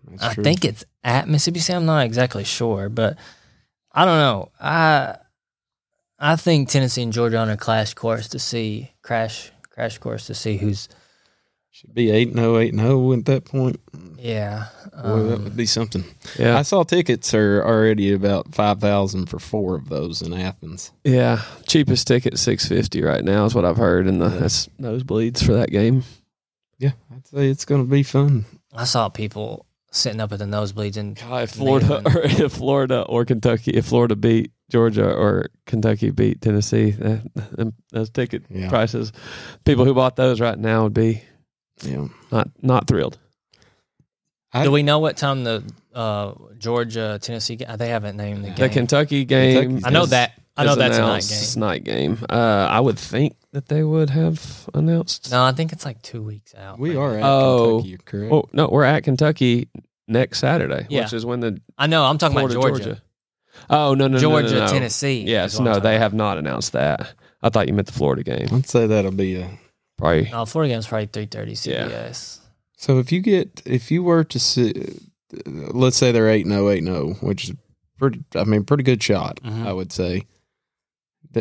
That's 0.09 0.23
I 0.23 0.33
true. 0.33 0.43
think 0.43 0.65
it's 0.65 0.83
at 1.05 1.29
Mississippi 1.29 1.59
State. 1.59 1.75
I'm 1.75 1.85
not 1.85 2.05
exactly 2.05 2.43
sure, 2.43 2.89
but 2.89 3.17
I 3.93 4.03
don't 4.03 4.17
know. 4.17 4.49
I 4.59 5.15
I 6.19 6.35
think 6.35 6.69
Tennessee 6.69 7.01
and 7.03 7.13
Georgia 7.13 7.37
on 7.37 7.49
a 7.49 7.57
crash 7.57 7.93
course 7.93 8.29
to 8.29 8.39
see 8.39 8.91
crash 9.01 9.51
crash 9.69 9.97
course 9.97 10.27
to 10.27 10.35
see 10.35 10.57
who's 10.57 10.87
should 11.71 11.93
be 11.95 12.11
eight 12.11 12.27
and 12.29 12.39
oh, 12.39 12.59
eight 12.59 12.71
and 12.71 12.81
oh 12.81 13.13
at 13.13 13.25
that 13.25 13.45
point. 13.45 13.79
yeah. 14.19 14.67
Boy, 14.91 15.23
that 15.23 15.35
um, 15.35 15.43
would 15.45 15.57
be 15.57 15.65
something. 15.65 16.03
Yeah, 16.37 16.55
I 16.57 16.61
saw 16.61 16.83
tickets 16.83 17.33
are 17.33 17.65
already 17.65 18.13
about 18.13 18.53
five 18.53 18.79
thousand 18.79 19.25
for 19.25 19.39
four 19.39 19.75
of 19.75 19.89
those 19.89 20.21
in 20.21 20.33
Athens. 20.33 20.91
yeah. 21.03 21.41
Cheapest 21.67 22.05
ticket 22.07 22.37
six 22.37 22.67
fifty 22.67 23.01
right 23.01 23.23
now 23.23 23.45
is 23.45 23.55
what 23.55 23.65
I've 23.65 23.77
heard, 23.77 24.05
and 24.07 24.21
the 24.21 24.29
Yeah. 24.29 24.37
that's 24.37 24.67
nosebleeds 24.79 25.43
for 25.43 25.53
that 25.53 25.71
game. 25.71 26.03
Yeah, 26.77 26.91
I'd 27.11 27.25
say 27.25 27.47
it's 27.49 27.65
going 27.65 27.83
to 27.83 27.89
be 27.89 28.03
fun. 28.03 28.45
I 28.75 28.83
saw 28.83 29.09
people 29.09 29.65
sitting 29.91 30.19
up 30.21 30.31
at 30.31 30.39
the 30.39 30.45
nosebleeds 30.45 30.97
and 30.97 31.15
God, 31.15 31.43
if 31.43 31.51
Florida 31.51 32.01
or 32.05 32.21
if 32.23 32.51
Florida 32.53 33.01
or 33.01 33.25
Kentucky, 33.25 33.71
if 33.71 33.85
Florida 33.85 34.15
beat 34.15 34.51
Georgia 34.73 35.07
or 35.07 35.45
Kentucky 35.67 36.09
beat 36.09 36.41
Tennessee, 36.41 36.91
that, 36.91 37.71
those 37.91 38.09
ticket 38.09 38.43
Yeah. 38.49 38.69
prices, 38.69 39.11
people 39.65 39.85
who 39.85 39.93
bought 39.93 40.15
those 40.15 40.41
right 40.41 40.57
now 40.57 40.83
would 40.85 40.95
be 40.95 41.21
Yeah, 41.83 42.07
not 42.31 42.49
not 42.63 42.87
thrilled. 42.87 43.19
I- 44.51 44.63
do 44.63 44.71
we 44.71 44.81
know 44.83 44.97
what 44.97 45.15
time 45.15 45.43
the 45.43 45.63
uh, 45.93 46.33
Georgia 46.57 47.19
Tennessee 47.21 47.55
game? 47.57 47.67
they 47.77 47.89
haven't 47.89 48.17
named 48.17 48.43
the 48.45 48.49
The 48.49 48.55
game. 48.55 48.67
The 48.67 48.73
Kentucky 48.73 49.25
game, 49.25 49.53
Kentucky's 49.79 49.85
I 49.85 49.89
know 49.91 50.05
that 50.07 50.33
I 50.57 50.65
know 50.65 50.75
that's 50.75 50.97
a 50.97 51.01
night 51.01 51.21
game. 51.23 51.37
It's 51.37 51.55
night 51.55 51.83
game. 51.83 52.17
Uh, 52.29 52.67
I 52.69 52.79
would 52.79 52.97
think 52.99 53.35
that 53.51 53.67
they 53.67 53.83
would 53.83 54.09
have 54.09 54.69
announced. 54.73 55.31
No, 55.31 55.43
I 55.43 55.51
think 55.51 55.71
it's 55.71 55.85
like 55.85 56.01
two 56.01 56.21
weeks 56.23 56.53
out. 56.55 56.79
we 56.79 56.95
are 56.95 57.17
at 57.17 57.23
Oh. 57.23 57.67
Kentucky. 57.77 57.89
You're 57.89 57.97
correct. 58.05 58.33
Oh 58.33 58.49
no, 58.53 58.69
we're 58.71 58.83
at 58.85 59.03
Kentucky 59.03 59.67
next 60.07 60.39
Saturday, 60.39 60.87
Yeah. 60.89 61.03
which 61.03 61.13
is 61.13 61.25
when 61.25 61.39
the 61.41 61.59
I 61.77 61.85
know. 61.87 62.03
I'm 62.05 62.17
talking 62.17 62.37
Florida 62.37 62.55
about 62.57 62.67
Georgia, 62.69 62.83
Georgia. 62.83 63.01
Oh 63.69 63.93
no 63.93 64.07
no 64.07 64.07
no, 64.07 64.13
no, 64.13 64.19
Georgia, 64.19 64.53
no, 64.55 64.59
no. 64.65 64.67
Tennessee. 64.71 65.21
Yes, 65.27 65.59
no, 65.59 65.79
they 65.79 65.97
have 65.97 66.13
not 66.13 66.37
announced 66.37 66.73
that. 66.73 67.13
I 67.41 67.49
thought 67.49 67.67
you 67.67 67.73
meant 67.73 67.87
the 67.87 67.93
Florida 67.93 68.23
game. 68.23 68.47
I'd 68.51 68.67
say 68.69 68.87
that'll 68.87 69.11
be 69.11 69.35
a. 69.35 69.49
Probably. 69.97 70.21
about. 70.21 70.31
No, 70.31 70.45
Florida 70.45 70.73
game's 70.73 70.87
probably 70.87 71.07
three 71.07 71.25
thirty 71.25 71.51
Yeah. 71.63 71.87
CBS. 71.87 72.39
So 72.77 72.99
if 72.99 73.11
you 73.11 73.21
get, 73.21 73.61
if 73.65 73.91
you 73.91 74.03
were 74.03 74.23
to 74.25 74.39
see, 74.39 74.73
let's 75.45 75.95
say 75.97 76.11
they're 76.11 76.29
eight 76.29 76.45
and 76.45 76.53
oh, 76.53 76.69
eight 76.69 76.79
and 76.83 76.89
oh, 76.89 77.13
which 77.21 77.45
is 77.49 77.55
pretty. 77.97 78.23
I 78.35 78.43
mean, 78.43 78.63
pretty 78.65 78.83
good 78.83 79.01
shot. 79.03 79.39
Mhm. 79.43 79.65
I 79.67 79.73
would 79.73 79.91
say. 79.91 80.23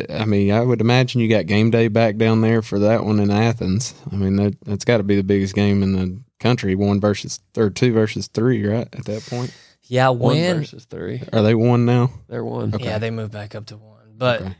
I 0.09 0.25
mean, 0.25 0.51
I 0.51 0.61
would 0.61 0.81
imagine 0.81 1.21
you 1.21 1.27
got 1.29 1.45
game 1.45 1.69
day 1.69 1.87
back 1.87 2.17
down 2.17 2.41
there 2.41 2.61
for 2.63 2.79
that 2.79 3.03
one 3.05 3.19
in 3.19 3.29
Athens. 3.29 3.93
I 4.11 4.15
mean, 4.15 4.37
that 4.37 4.55
that's 4.65 4.85
got 4.85 4.97
to 4.97 5.03
be 5.03 5.15
the 5.15 5.23
biggest 5.23 5.53
game 5.53 5.83
in 5.83 5.93
the 5.93 6.19
country. 6.39 6.73
One 6.73 6.99
versus 6.99 7.39
or 7.55 7.69
two 7.69 7.93
versus 7.93 8.27
three, 8.27 8.65
right? 8.65 8.87
At 8.93 9.05
that 9.05 9.23
point, 9.29 9.53
Yeah, 9.87 10.09
One 10.09 10.35
when 10.37 10.57
versus 10.59 10.85
three. 10.85 11.21
are 11.33 11.41
they 11.41 11.53
one 11.55 11.85
now? 11.85 12.09
They're 12.29 12.43
one. 12.43 12.73
Okay. 12.73 12.85
yeah 12.85 12.99
they 12.99 13.11
moved 13.11 13.31
back 13.33 13.53
up 13.55 13.65
to 13.67 13.77
one, 13.77 14.13
but 14.17 14.41
Okay. 14.41 14.55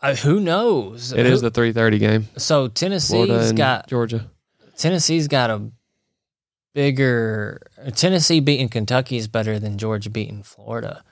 uh, 0.00 0.14
who 0.14 0.38
knows? 0.40 1.12
It 1.12 1.26
Who- 1.26 1.32
is 1.32 1.40
the 1.40 1.50
three 1.50 1.72
thirty 1.72 1.98
game. 1.98 2.28
so 2.36 2.68
Florida 2.68 2.74
Tennessee's 2.74 3.48
and 3.50 3.58
got 3.58 3.88
Georgia. 3.88 4.30
Tennessee's 4.76 5.26
got 5.28 5.50
a 5.50 5.70
bigger 6.74 7.60
Tennessee 7.96 8.40
beating 8.40 8.68
Kentucky 8.68 9.16
is 9.16 9.26
better 9.28 9.58
than 9.58 9.78
Georgia 9.78 10.10
beating 10.10 10.42
Florida. 10.42 11.02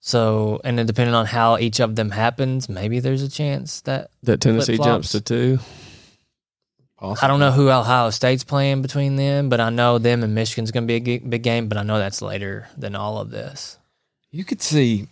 So, 0.00 0.60
and 0.64 0.78
then 0.78 0.84
depending 0.86 1.14
on 1.14 1.24
how 1.26 1.56
each 1.58 1.80
of 1.80 1.96
them 1.96 2.10
happens, 2.10 2.68
maybe 2.68 3.00
there's 3.00 3.22
a 3.22 3.28
chance 3.28 3.80
that 3.82 4.10
That 4.22 4.40
Tennessee 4.40 4.76
Flip-flops. 4.76 5.12
jumps 5.12 5.12
to 5.12 5.20
two. 5.20 5.58
I 7.20 7.26
don't 7.26 7.40
know 7.40 7.50
who 7.50 7.68
Ohio 7.68 8.10
State's 8.10 8.44
playing 8.44 8.82
between 8.82 9.16
them, 9.16 9.48
but 9.48 9.60
I 9.60 9.70
know 9.70 9.98
them 9.98 10.22
and 10.22 10.34
Michigan's 10.34 10.70
going 10.70 10.84
to 10.84 10.86
be 10.86 10.96
a 10.96 11.18
g- 11.18 11.24
big 11.26 11.42
game. 11.42 11.68
But 11.68 11.78
I 11.78 11.82
know 11.82 11.98
that's 11.98 12.22
later 12.22 12.68
than 12.76 12.94
all 12.94 13.18
of 13.18 13.30
this. 13.30 13.78
You 14.30 14.44
could 14.44 14.62
see, 14.62 15.08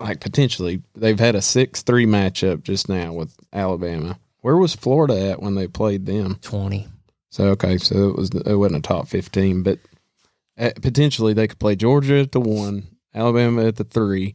like 0.00 0.20
potentially, 0.20 0.82
they've 0.94 1.18
had 1.18 1.34
a 1.34 1.42
six-three 1.42 2.06
matchup 2.06 2.62
just 2.62 2.88
now 2.88 3.12
with 3.12 3.34
Alabama. 3.52 4.18
Where 4.40 4.56
was 4.56 4.74
Florida 4.74 5.30
at 5.30 5.42
when 5.42 5.54
they 5.54 5.66
played 5.66 6.06
them? 6.06 6.38
Twenty. 6.40 6.88
So 7.30 7.48
okay, 7.48 7.76
so 7.78 8.08
it 8.08 8.16
was 8.16 8.30
it 8.30 8.54
wasn't 8.54 8.84
a 8.84 8.88
top 8.88 9.08
fifteen, 9.08 9.62
but 9.62 9.78
uh, 10.58 10.70
potentially 10.80 11.34
they 11.34 11.46
could 11.46 11.58
play 11.58 11.76
Georgia 11.76 12.20
at 12.20 12.32
the 12.32 12.40
one, 12.40 12.86
Alabama 13.14 13.66
at 13.66 13.76
the 13.76 13.84
three, 13.84 14.34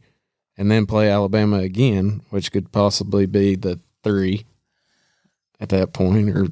and 0.56 0.70
then 0.70 0.86
play 0.86 1.10
Alabama 1.10 1.58
again, 1.58 2.22
which 2.30 2.52
could 2.52 2.70
possibly 2.70 3.26
be 3.26 3.56
the 3.56 3.80
three, 4.04 4.44
at 5.58 5.70
that 5.70 5.92
point, 5.92 6.30
or 6.30 6.48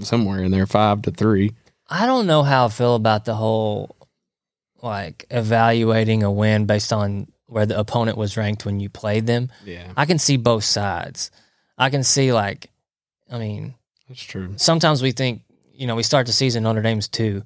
somewhere 0.00 0.42
in 0.42 0.50
there, 0.50 0.66
five 0.66 1.02
to 1.02 1.10
three. 1.10 1.52
I 1.88 2.06
don't 2.06 2.26
know 2.26 2.42
how 2.42 2.66
I 2.66 2.68
feel 2.68 2.94
about 2.94 3.24
the 3.24 3.34
whole 3.34 3.96
like 4.82 5.26
evaluating 5.30 6.22
a 6.22 6.30
win 6.30 6.66
based 6.66 6.92
on 6.92 7.28
where 7.46 7.66
the 7.66 7.78
opponent 7.78 8.16
was 8.18 8.36
ranked 8.36 8.64
when 8.64 8.80
you 8.80 8.88
played 8.88 9.26
them. 9.26 9.50
Yeah, 9.64 9.92
I 9.96 10.06
can 10.06 10.18
see 10.18 10.36
both 10.36 10.64
sides. 10.64 11.30
I 11.76 11.90
can 11.90 12.02
see 12.02 12.32
like, 12.32 12.70
I 13.30 13.38
mean, 13.38 13.74
that's 14.08 14.22
true. 14.22 14.54
sometimes 14.56 15.02
we 15.02 15.12
think 15.12 15.42
you 15.72 15.86
know 15.86 15.94
we 15.96 16.02
start 16.02 16.26
the 16.26 16.32
season 16.32 16.62
Notre 16.62 16.82
Dame's 16.82 17.08
two 17.08 17.42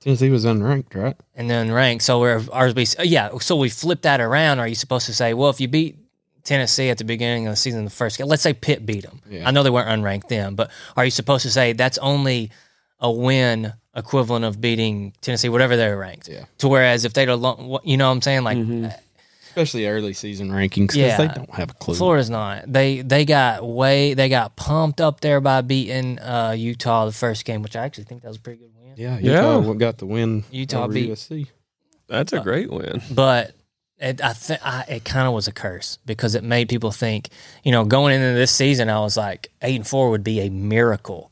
Tennessee 0.00 0.30
was 0.30 0.44
unranked, 0.46 0.94
right? 0.94 1.16
and 1.34 1.50
then 1.50 1.70
ranked. 1.70 2.04
So 2.04 2.20
we're 2.20 2.42
ours 2.52 2.72
be 2.74 2.86
yeah. 3.02 3.36
So 3.38 3.56
we 3.56 3.68
flip 3.68 4.02
that 4.02 4.20
around. 4.20 4.58
Are 4.58 4.68
you 4.68 4.74
supposed 4.74 5.06
to 5.06 5.14
say, 5.14 5.34
well, 5.34 5.50
if 5.50 5.60
you 5.60 5.68
beat 5.68 5.98
Tennessee 6.50 6.90
at 6.90 6.98
the 6.98 7.04
beginning 7.04 7.46
of 7.46 7.52
the 7.52 7.56
season, 7.56 7.84
the 7.84 7.90
first 7.90 8.18
game, 8.18 8.26
let's 8.26 8.42
say 8.42 8.52
Pitt 8.52 8.84
beat 8.84 9.04
them. 9.04 9.20
Yeah. 9.30 9.46
I 9.46 9.52
know 9.52 9.62
they 9.62 9.70
weren't 9.70 9.88
unranked 9.88 10.26
then, 10.26 10.56
but 10.56 10.68
are 10.96 11.04
you 11.04 11.12
supposed 11.12 11.44
to 11.44 11.50
say 11.50 11.74
that's 11.74 11.96
only 11.98 12.50
a 12.98 13.08
win 13.08 13.72
equivalent 13.94 14.44
of 14.44 14.60
beating 14.60 15.12
Tennessee, 15.20 15.48
whatever 15.48 15.76
they're 15.76 15.96
ranked? 15.96 16.28
Yeah. 16.28 16.46
To 16.58 16.66
whereas 16.66 17.04
if 17.04 17.12
they'd 17.12 17.28
have, 17.28 17.38
you 17.38 17.96
know 17.96 18.08
what 18.08 18.14
I'm 18.14 18.20
saying, 18.20 18.42
like 18.42 18.58
mm-hmm. 18.58 18.86
uh, 18.86 18.90
Especially 19.46 19.86
early 19.86 20.12
season 20.12 20.50
rankings, 20.50 20.88
because 20.88 20.96
Yeah. 20.96 21.16
they 21.18 21.28
don't 21.28 21.54
have 21.54 21.70
a 21.70 21.74
clue. 21.74 21.94
Florida's 21.94 22.30
not. 22.30 22.72
They 22.72 23.02
they 23.02 23.24
got 23.24 23.64
way 23.64 24.14
they 24.14 24.28
got 24.28 24.56
pumped 24.56 25.00
up 25.00 25.20
there 25.20 25.40
by 25.40 25.60
beating 25.60 26.18
uh, 26.18 26.56
Utah 26.58 27.04
the 27.04 27.12
first 27.12 27.44
game, 27.44 27.62
which 27.62 27.76
I 27.76 27.84
actually 27.84 28.04
think 28.04 28.22
that 28.22 28.28
was 28.28 28.38
a 28.38 28.40
pretty 28.40 28.58
good 28.58 28.72
win. 28.76 28.94
Yeah, 28.96 29.18
Yeah. 29.20 29.56
Utah 29.56 29.72
got 29.74 29.98
the 29.98 30.06
win. 30.06 30.42
Utah 30.50 30.84
over 30.84 30.92
beat- 30.92 31.10
USC. 31.10 31.46
That's 32.08 32.32
a 32.32 32.40
uh, 32.40 32.42
great 32.42 32.70
win. 32.70 33.00
but 33.12 33.54
it, 34.00 34.22
I 34.22 34.32
think 34.32 34.60
it 34.88 35.04
kind 35.04 35.28
of 35.28 35.34
was 35.34 35.46
a 35.46 35.52
curse 35.52 35.98
because 36.06 36.34
it 36.34 36.42
made 36.42 36.68
people 36.68 36.90
think, 36.90 37.28
you 37.64 37.70
know, 37.72 37.84
going 37.84 38.14
into 38.14 38.32
this 38.38 38.50
season, 38.50 38.88
I 38.88 39.00
was 39.00 39.16
like 39.16 39.50
eight 39.62 39.76
and 39.76 39.86
four 39.86 40.10
would 40.10 40.24
be 40.24 40.40
a 40.40 40.48
miracle, 40.50 41.30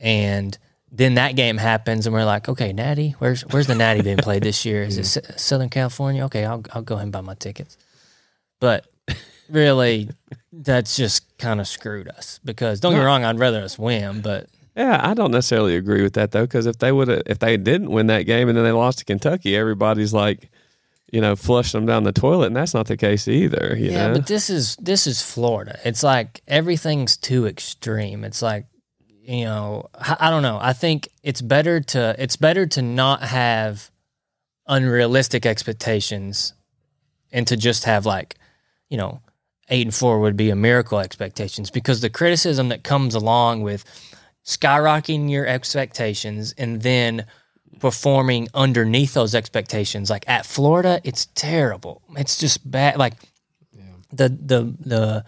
and 0.00 0.56
then 0.90 1.14
that 1.14 1.36
game 1.36 1.58
happens, 1.58 2.06
and 2.06 2.14
we're 2.14 2.24
like, 2.24 2.48
okay, 2.48 2.72
Natty, 2.72 3.14
where's 3.18 3.42
where's 3.42 3.66
the 3.66 3.74
Natty 3.74 4.02
being 4.02 4.16
played 4.18 4.42
this 4.42 4.64
year? 4.64 4.82
Is 4.82 4.96
it 4.96 5.18
S- 5.18 5.42
Southern 5.42 5.68
California? 5.68 6.24
Okay, 6.26 6.44
I'll 6.44 6.62
I'll 6.72 6.82
go 6.82 6.94
ahead 6.94 7.04
and 7.04 7.12
buy 7.12 7.20
my 7.20 7.34
tickets, 7.34 7.76
but 8.60 8.86
really, 9.50 10.08
that's 10.52 10.96
just 10.96 11.36
kind 11.38 11.60
of 11.60 11.66
screwed 11.68 12.08
us 12.08 12.40
because 12.44 12.80
don't 12.80 12.92
get 12.92 13.00
me 13.00 13.04
wrong, 13.04 13.24
I'd 13.24 13.38
rather 13.38 13.60
us 13.62 13.78
win, 13.78 14.20
but 14.20 14.46
Yeah, 14.76 15.00
I 15.02 15.14
don't 15.14 15.30
necessarily 15.32 15.74
agree 15.76 16.02
with 16.02 16.14
that 16.14 16.30
though, 16.30 16.42
because 16.46 16.66
if 16.66 16.78
they 16.78 16.92
would 16.92 17.08
if 17.26 17.38
they 17.38 17.56
didn't 17.56 17.90
win 17.90 18.06
that 18.06 18.22
game 18.22 18.48
and 18.48 18.56
then 18.56 18.64
they 18.64 18.72
lost 18.72 19.00
to 19.00 19.04
Kentucky, 19.04 19.56
everybody's 19.56 20.12
like, 20.14 20.48
you 21.10 21.20
know, 21.20 21.34
flush 21.36 21.72
them 21.72 21.86
down 21.86 22.04
the 22.04 22.12
toilet, 22.12 22.48
and 22.48 22.56
that's 22.56 22.74
not 22.74 22.86
the 22.86 22.96
case 22.96 23.28
either. 23.28 23.74
You 23.78 23.90
yeah, 23.90 24.08
know, 24.08 24.14
but 24.14 24.26
this 24.26 24.50
is 24.50 24.76
this 24.76 25.06
is 25.06 25.22
Florida. 25.22 25.78
It's 25.84 26.02
like 26.02 26.42
everything's 26.46 27.16
too 27.16 27.46
extreme. 27.46 28.24
It's 28.24 28.42
like 28.42 28.66
you 29.28 29.44
know, 29.44 29.88
I, 29.94 30.16
I 30.20 30.30
don't 30.30 30.42
know. 30.42 30.58
I 30.60 30.72
think 30.72 31.08
it's 31.22 31.40
better 31.40 31.80
to 31.80 32.14
it's 32.18 32.36
better 32.36 32.66
to 32.66 32.82
not 32.82 33.22
have 33.22 33.90
unrealistic 34.66 35.46
expectations 35.46 36.52
and 37.32 37.46
to 37.46 37.56
just 37.56 37.84
have 37.84 38.06
like, 38.06 38.36
you 38.88 38.96
know, 38.96 39.20
eight 39.70 39.86
and 39.86 39.94
four 39.94 40.20
would 40.20 40.36
be 40.36 40.50
a 40.50 40.56
miracle 40.56 40.98
expectations 40.98 41.70
because 41.70 42.00
the 42.00 42.10
criticism 42.10 42.68
that 42.68 42.84
comes 42.84 43.14
along 43.14 43.62
with 43.62 43.84
skyrocketing 44.44 45.30
your 45.30 45.46
expectations 45.46 46.54
and 46.56 46.82
then 46.82 47.26
performing 47.80 48.48
underneath 48.54 49.14
those 49.14 49.34
expectations. 49.34 50.10
Like 50.10 50.28
at 50.28 50.46
Florida 50.46 51.00
it's 51.04 51.26
terrible. 51.34 52.02
It's 52.16 52.38
just 52.38 52.68
bad 52.68 52.96
like 52.96 53.14
the 54.10 54.28
the 54.28 54.74
the 54.84 55.24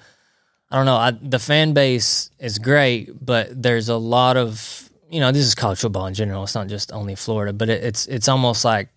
I 0.71 0.77
don't 0.77 0.87
know 0.87 0.97
I, 0.97 1.11
the 1.11 1.39
fan 1.39 1.73
base 1.75 2.31
is 2.39 2.59
great 2.59 3.25
but 3.25 3.63
there's 3.63 3.89
a 3.89 3.97
lot 3.97 4.37
of 4.37 4.89
you 5.11 5.21
know 5.21 5.33
this 5.33 5.45
is 5.45 5.55
college 5.55 5.79
football 5.81 6.07
in 6.07 6.15
general. 6.15 6.45
It's 6.45 6.55
not 6.55 6.69
just 6.69 6.93
only 6.93 7.15
Florida 7.15 7.53
but 7.53 7.69
it, 7.69 7.85
it's 7.85 8.07
it's 8.07 8.29
almost 8.29 8.65
like 8.65 8.89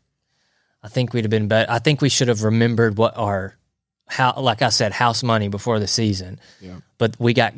I 0.82 0.88
think 0.88 1.14
we'd 1.14 1.24
have 1.24 1.32
been 1.32 1.48
better 1.48 1.72
I 1.72 1.80
think 1.80 2.02
we 2.02 2.10
should 2.10 2.28
have 2.28 2.44
remembered 2.44 2.98
what 2.98 3.18
our 3.18 3.58
how 4.08 4.34
like 4.38 4.62
I 4.62 4.70
said 4.70 4.92
house 4.94 5.24
money 5.24 5.48
before 5.48 5.80
the 5.80 5.88
season. 5.88 6.40
Yeah. 6.62 6.78
but 6.98 7.20
we 7.20 7.34
got 7.34 7.54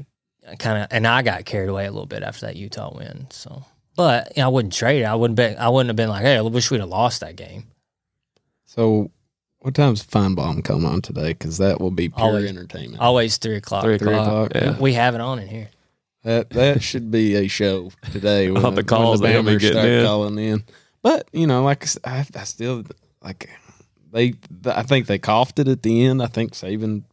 kind 0.60 0.84
of 0.84 0.88
and 0.91 1.06
I 1.08 1.22
got 1.22 1.46
carried 1.46 1.70
away 1.70 1.86
a 1.86 1.91
little 1.91 2.06
bit 2.06 2.24
after 2.24 2.46
that 2.48 2.56
Utah 2.56 2.96
win 2.96 3.28
so 3.30 3.64
but 3.96 4.32
you 4.36 4.41
know, 4.41 4.48
I 4.48 4.52
wouldn't 4.52 4.74
trade 4.74 5.02
it 5.02 5.06
I 5.06 5.16
wouldn't 5.16 5.38
be 5.38 5.43
I 5.56 5.70
wouldn't 5.70 5.89
have 5.89 5.96
been 5.96 6.10
like 6.10 6.24
hey 6.24 6.38
I 6.38 6.41
wish 6.41 6.70
we'd 6.72 6.80
have 6.82 6.89
lost 6.89 7.20
that 7.22 7.36
game 7.36 7.66
So, 8.66 9.12
what 9.60 9.74
time's 9.74 10.06
Finebaum 10.06 10.64
come 10.64 10.86
on 10.86 11.02
today? 11.02 11.30
Because 11.30 11.58
that 11.58 11.80
will 11.82 11.91
be 11.91 12.10
pure 12.10 12.26
Always. 12.28 12.50
entertainment. 12.50 13.02
always 13.02 13.38
three 13.38 13.56
o'clock 13.58 13.84
three 13.84 13.98
three 13.98 14.14
o'clock. 14.14 14.52
o'clock, 14.52 14.64
Yeah. 14.64 14.80
we 14.80 14.93
have 14.93 15.16
it 15.16 15.22
on 15.22 15.39
in 15.39 15.48
here 15.48 15.70
That 16.24 16.50
that 16.52 16.82
should 16.84 17.10
be 17.12 17.36
a 17.36 17.48
show 17.48 17.91
today. 18.12 18.50
When 18.52 18.64
All 18.66 18.72
the 18.72 18.84
calls 18.84 19.22
when 19.22 19.32
that 19.32 19.34
he'll 19.36 19.43
be 19.43 19.52
Bammers 19.58 19.60
getting 19.62 19.78
start 19.78 19.89
in. 19.89 20.06
calling 20.06 20.38
in. 20.39 20.64
But 21.02 21.28
you 21.34 21.46
know, 21.48 21.64
like 21.64 21.86
I 22.04 22.24
still 22.43 22.84
like 23.22 23.50
they. 24.12 24.34
I 24.66 24.82
think 24.84 25.06
they 25.08 25.20
coughed 25.20 25.60
it 25.60 25.68
at 25.68 25.84
the 25.84 26.04
end. 26.06 26.24
I 26.24 26.28
think 26.28 26.54
Saban. 26.54 27.04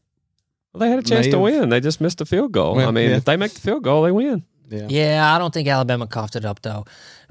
Well, 0.72 0.80
they 0.80 0.88
had 0.88 0.98
a 0.98 1.02
chance 1.02 1.26
May 1.26 1.32
to 1.32 1.38
win. 1.40 1.68
They 1.68 1.80
just 1.80 2.00
missed 2.00 2.22
a 2.22 2.24
field 2.24 2.52
goal. 2.52 2.80
I 2.80 2.90
mean, 2.90 3.10
yeah. 3.10 3.16
if 3.16 3.24
they 3.26 3.36
make 3.36 3.52
the 3.52 3.60
field 3.60 3.82
goal, 3.84 4.02
they 4.02 4.12
win. 4.12 4.44
Yeah. 4.68 4.86
Yeah, 4.88 5.34
I 5.34 5.38
don't 5.38 5.52
think 5.52 5.68
Alabama 5.68 6.06
coughed 6.06 6.36
it 6.36 6.44
up 6.44 6.62
though, 6.62 6.84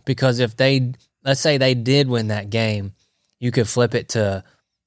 because 0.06 0.40
if 0.40 0.56
they 0.58 0.94
let's 1.24 1.40
say 1.42 1.58
they 1.58 1.74
did 1.74 2.08
win 2.08 2.28
that 2.28 2.50
game, 2.50 2.94
you 3.40 3.52
could 3.52 3.68
flip 3.68 3.96
it 3.96 4.10
to 4.10 4.44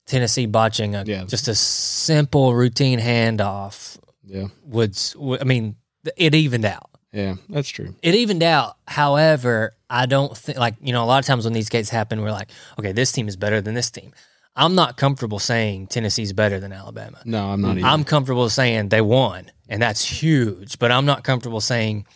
Tennessee 0.07 0.47
botching 0.47 0.95
a 0.95 1.05
Yeah. 1.05 1.25
just 1.25 1.49
a 1.49 1.55
simple 1.55 2.55
routine 2.55 3.01
handoff. 3.01 3.97
Yeah. 4.25 4.49
Would 4.67 4.99
I 5.41 5.45
mean 5.45 5.77
it 6.17 6.35
evened 6.35 6.65
out? 6.65 6.91
Yeah. 7.13 7.37
That's 7.49 7.69
true. 7.69 7.95
It 8.03 8.15
evened 8.15 8.43
out. 8.43 8.77
However, 8.89 9.73
I 9.89 10.07
don't 10.07 10.37
think 10.37 10.59
like 10.59 10.75
you 10.83 10.93
know 10.93 11.05
a 11.05 11.07
lot 11.07 11.19
of 11.19 11.27
times 11.27 11.45
when 11.45 11.55
these 11.55 11.69
games 11.69 11.89
happen, 11.91 12.21
we're 12.23 12.33
like, 12.33 12.51
okay, 12.79 12.93
this 12.93 13.13
team 13.13 13.29
is 13.29 13.37
better 13.37 13.61
than 13.61 13.75
this 13.75 13.91
team. 13.91 14.13
I'm 14.57 14.75
not 14.77 14.97
comfortable 14.97 15.41
saying 15.41 15.89
Tennessee's 15.89 16.33
better 16.33 16.61
than 16.61 16.73
Alabama. 16.73 17.19
No, 17.25 17.47
I'm 17.51 17.61
not. 17.61 17.73
Even. 17.73 17.85
I'm 17.85 18.05
comfortable 18.05 18.49
saying 18.49 18.89
they 18.91 19.01
won, 19.01 19.51
and 19.69 19.83
that's 19.83 20.05
huge. 20.05 20.79
But 20.79 20.93
I'm 20.93 21.07
not 21.07 21.25
comfortable 21.25 21.61
saying 21.61 22.07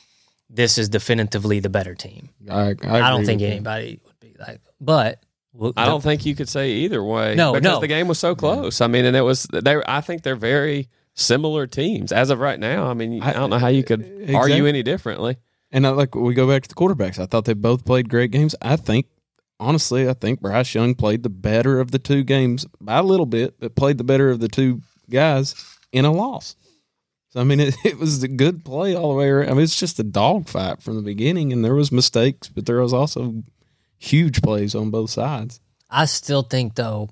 this 0.51 0.79
is 0.79 0.89
definitively 0.89 1.61
the 1.61 1.69
better 1.69 1.95
team. 1.95 2.31
I, 2.51 2.75
I, 2.83 3.01
I, 3.01 3.11
don't 3.11 3.25
think 3.25 3.41
with 3.41 3.49
you. 3.49 3.55
anybody 3.57 4.01
would 4.05 4.21
be 4.21 4.35
like. 4.39 4.61
But 4.81 5.25
well, 5.53 5.73
I 5.77 5.87
don't 5.87 6.03
think 6.03 6.25
you 6.25 6.35
could 6.35 6.49
say 6.49 6.71
either 6.71 7.03
way. 7.03 7.35
No, 7.35 7.53
because 7.53 7.65
no. 7.65 7.81
the 7.81 7.89
game 7.89 8.09
was 8.09 8.19
so 8.19 8.35
close. 8.35 8.81
I 8.81 8.87
mean, 8.87 9.05
and 9.05 9.17
it 9.17 9.23
was 9.23 9.45
they. 9.45 9.83
I 9.87 10.01
think 10.01 10.23
they're 10.23 10.37
very 10.37 10.89
similar 11.15 11.67
teams 11.67 12.13
as 12.13 12.31
of 12.31 12.39
right 12.39 12.59
now. 12.59 12.89
I 12.89 12.95
mean, 12.95 13.23
I, 13.23 13.31
I- 13.31 13.33
don't 13.33 13.51
know 13.51 13.59
how 13.59 13.69
you 13.69 13.83
could 13.83 14.01
Exactly. 14.01 14.35
argue 14.35 14.67
any 14.67 14.83
differently. 14.83 15.37
And 15.71 15.87
I, 15.87 15.91
like 15.91 16.15
we 16.15 16.33
go 16.35 16.49
back 16.49 16.63
to 16.63 16.69
the 16.69 16.75
quarterbacks. 16.75 17.19
I 17.19 17.27
thought 17.27 17.45
they 17.45 17.55
both 17.55 17.85
played 17.85 18.09
great 18.09 18.31
games. 18.31 18.55
I 18.63 18.77
think, 18.77 19.07
honestly, 19.61 20.09
I 20.09 20.15
think 20.15 20.41
Bryce 20.41 20.75
Young 20.75 20.95
played 20.95 21.23
the 21.23 21.29
better 21.29 21.79
of 21.81 21.91
the 21.91 21.99
two 21.99 22.25
games 22.25 22.67
by 22.81 22.99
a 22.99 23.03
little 23.03 23.27
bit, 23.27 23.61
but 23.61 23.75
played 23.75 23.99
the 23.99 24.05
better 24.05 24.31
of 24.31 24.41
the 24.41 24.49
two 24.49 24.81
guys 25.11 25.55
in 25.93 26.07
a 26.07 26.13
loss. 26.13 26.57
So 27.31 27.41
I 27.41 27.45
mean, 27.45 27.61
it, 27.61 27.77
it 27.85 27.99
was 27.99 28.23
a 28.23 28.29
good 28.29 28.65
play 28.65 28.95
all 28.95 29.11
the 29.13 29.19
way 29.19 29.29
around. 29.29 29.51
I 29.51 29.55
mean, 29.55 29.63
it's 29.65 29.79
just 29.79 29.99
a 29.99 30.05
dogfight 30.05 30.83
from 30.83 30.97
the 30.97 31.03
beginning, 31.03 31.53
and 31.53 31.65
there 31.65 31.75
was 31.75 31.93
mistakes, 31.93 32.49
but 32.49 32.67
there 32.67 32.81
was 32.81 32.93
also 32.93 33.43
huge 33.99 34.43
plays 34.43 34.75
on 34.75 34.91
both 34.91 35.11
sides. 35.11 35.61
I 35.91 36.05
still 36.07 36.43
think 36.43 36.75
though. 36.75 37.09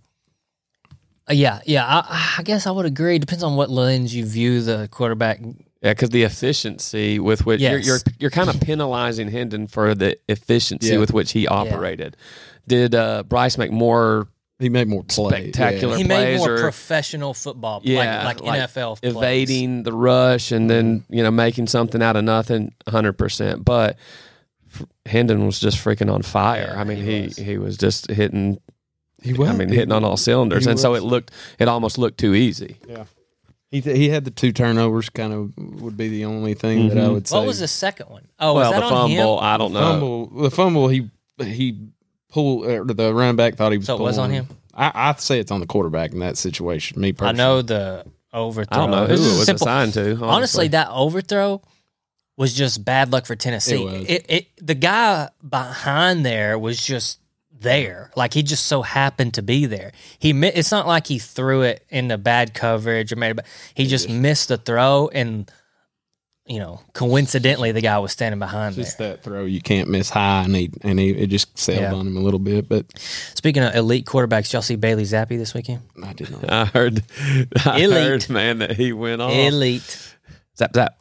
uh, 1.29 1.33
yeah, 1.35 1.61
yeah. 1.67 1.85
I, 1.87 2.37
I 2.39 2.43
guess 2.43 2.67
I 2.67 2.71
would 2.71 2.87
agree. 2.87 3.19
Depends 3.19 3.43
on 3.43 3.57
what 3.57 3.71
lens 3.71 4.15
you 4.15 4.25
view 4.25 4.61
the 4.63 4.89
quarterback. 4.91 5.41
Yeah, 5.83 5.93
because 5.93 6.11
the 6.11 6.23
efficiency 6.25 7.19
with 7.19 7.45
which 7.47 7.61
you're, 7.61 7.79
you're 7.79 7.99
you're 8.19 8.31
kind 8.31 8.49
of 8.49 8.61
penalizing 8.61 9.29
Hendon 9.31 9.67
for 9.67 9.95
the 9.95 10.17
efficiency 10.29 10.93
Yeah. 10.93 10.99
with 10.99 11.13
which 11.13 11.33
he 11.33 11.47
operated. 11.47 12.17
Did 12.67 12.95
uh, 12.95 13.23
Bryce 13.25 13.57
make 13.59 13.71
more 13.71 14.29
He 14.59 14.71
made 14.71 14.89
more 14.89 15.05
plays. 15.05 15.33
Spectacular. 15.53 15.97
He 15.99 16.05
made 16.05 16.25
plays 16.25 16.39
more 16.39 16.55
or- 16.55 16.61
professional 16.61 17.35
football, 17.35 17.83
Yeah, 17.85 18.25
like, 18.25 18.41
like, 18.41 18.61
NFL 18.71 18.97
plays. 19.03 19.15
evading 19.15 19.83
the 19.83 19.93
rush 19.93 20.51
and 20.51 20.71
then 20.71 21.05
you 21.11 21.23
know 21.23 21.31
making 21.31 21.67
something 21.67 22.03
out 22.03 22.17
of 22.17 22.25
nothing 22.25 22.73
100% 22.89 23.65
but 23.65 23.99
f- 24.73 24.87
Hendon 25.05 25.45
was 25.45 25.61
just 25.61 25.77
freaking 25.77 26.11
on 26.13 26.23
fire 26.23 26.71
Yeah, 26.75 26.81
I 26.81 26.85
mean 26.85 26.97
he 26.97 27.05
he 27.05 27.23
was. 27.27 27.37
he 27.37 27.59
was 27.59 27.77
just 27.77 28.11
hitting 28.11 28.59
He 29.23 29.35
was. 29.35 29.49
I 29.51 29.53
mean 29.53 29.69
hitting 29.69 29.93
on 29.93 30.05
all 30.05 30.17
cylinders 30.17 30.65
he 30.65 30.71
and 30.71 30.81
so 30.81 30.93
was. 30.93 31.03
it 31.03 31.07
looked 31.07 31.33
it 31.59 31.69
almost 31.69 31.99
looked 31.99 32.19
too 32.19 32.35
easy 32.35 32.77
Yeah. 32.89 33.05
He 33.71 33.81
he 33.81 34.09
had 34.09 34.25
the 34.25 34.31
two 34.31 34.53
turnovers. 34.53 35.11
Kind 35.11 35.33
of 35.35 35.53
would 35.83 35.97
be 35.97 36.09
the 36.09 36.25
only 36.25 36.55
thing 36.55 36.89
that 36.89 36.97
I 36.99 37.01
Mhm. 37.09 37.13
would 37.15 37.29
say. 37.29 37.37
What 37.37 37.47
was 37.49 37.59
the 37.59 37.67
second 37.69 38.09
one? 38.09 38.23
Oh, 38.39 38.55
well 38.55 38.71
was 38.71 38.71
that 38.71 38.79
the 38.89 38.95
on 38.95 39.09
fumble 39.11 39.39
him? 39.39 39.45
I 39.45 39.57
don't 39.59 39.73
know 39.73 39.81
fumble? 39.81 40.27
The 40.43 40.51
fumble 40.51 40.89
he 40.89 41.11
he 41.43 41.77
pulled. 42.37 42.67
Uh, 42.67 42.85
the 42.93 43.15
running 43.15 43.37
back 43.37 43.55
thought 43.57 43.73
he 43.73 43.79
was. 43.79 43.87
So 43.87 43.97
it 43.97 44.01
was 44.01 44.19
on 44.19 44.31
him? 44.31 44.47
I 44.75 44.93
I'd 44.95 45.21
say 45.21 45.41
it's 45.41 45.51
on 45.51 45.61
the 45.61 45.67
quarterback 45.67 46.13
in 46.13 46.19
that 46.21 46.37
situation. 46.37 47.01
Me 47.01 47.13
personally, 47.13 47.43
I 47.43 47.45
know 47.45 47.63
the 47.63 48.05
overthrow. 48.33 48.77
I 48.77 48.81
don't 48.81 48.91
know 48.91 49.03
who 49.07 49.17
This 49.17 49.21
is 49.21 49.35
it 49.35 49.39
was 49.39 49.47
simple- 49.47 49.67
assigned 49.67 49.95
to 49.95 50.01
honestly, 50.11 50.29
Honestly, 50.29 50.69
that 50.69 50.89
overthrow 50.91 51.63
was 52.37 52.53
just 52.53 52.85
bad 52.85 53.13
luck 53.13 53.25
for 53.27 53.35
Tennessee. 53.37 53.83
It 53.83 53.85
was. 53.85 54.05
It, 54.09 54.27
it, 54.29 54.47
the 54.67 54.75
guy 54.75 55.31
behind 55.49 56.27
there 56.27 56.59
was 56.59 56.85
just 56.85 57.19
there, 57.59 58.11
like 58.15 58.35
he 58.35 58.43
just 58.43 58.67
so 58.67 58.83
happened 58.83 59.33
to 59.35 59.43
be 59.43 59.65
there. 59.65 59.93
He 60.19 60.31
it's 60.47 60.71
not 60.71 60.87
like 60.87 61.07
he 61.07 61.19
threw 61.19 61.63
it 61.63 61.83
into 61.89 62.19
bad 62.19 62.53
coverage 62.53 63.11
or 63.13 63.17
made 63.17 63.31
it. 63.31 63.37
ba- 63.37 63.45
He 63.75 63.87
just 63.87 64.11
missed 64.11 64.49
the 64.49 64.59
throw, 64.59 65.09
and 65.09 65.51
you 66.47 66.59
know, 66.61 66.81
coincidentally, 66.93 67.73
the 67.73 67.81
guy 67.81 67.99
was 67.99 68.13
standing 68.13 68.39
behind 68.39 68.77
Just 68.77 68.99
there. 68.99 69.15
that 69.15 69.23
throw 69.23 69.45
you 69.45 69.61
can't 69.61 69.89
miss 69.89 70.09
high, 70.11 70.43
and 70.45 70.55
he 70.55 70.71
and 70.83 70.99
he 70.99 71.11
it 71.11 71.27
just 71.27 71.59
sailed 71.59 71.81
Yeah. 71.83 71.95
on 71.95 72.07
him 72.07 72.17
a 72.17 72.21
little 72.21 72.39
bit, 72.39 72.69
but 72.69 72.87
Speaking 73.35 73.63
of 73.65 73.75
elite 73.75 74.07
quarterbacks, 74.07 74.53
y'all 74.53 74.63
see 74.63 74.77
Bailey 74.77 75.03
Zappe 75.05 75.29
this 75.31 75.55
weekend? 75.55 75.83
I 76.05 76.13
did 76.13 76.31
not. 76.31 76.51
I 76.51 76.65
heard, 76.67 77.03
I 77.65 77.81
Elite. 77.81 77.91
heard, 77.99 78.31
man, 78.31 78.59
that 78.61 78.73
he 78.77 78.93
went 78.93 79.21
off. 79.23 79.33
Elite. 79.33 80.15
Zap 80.57 80.73
zap. 80.75 80.97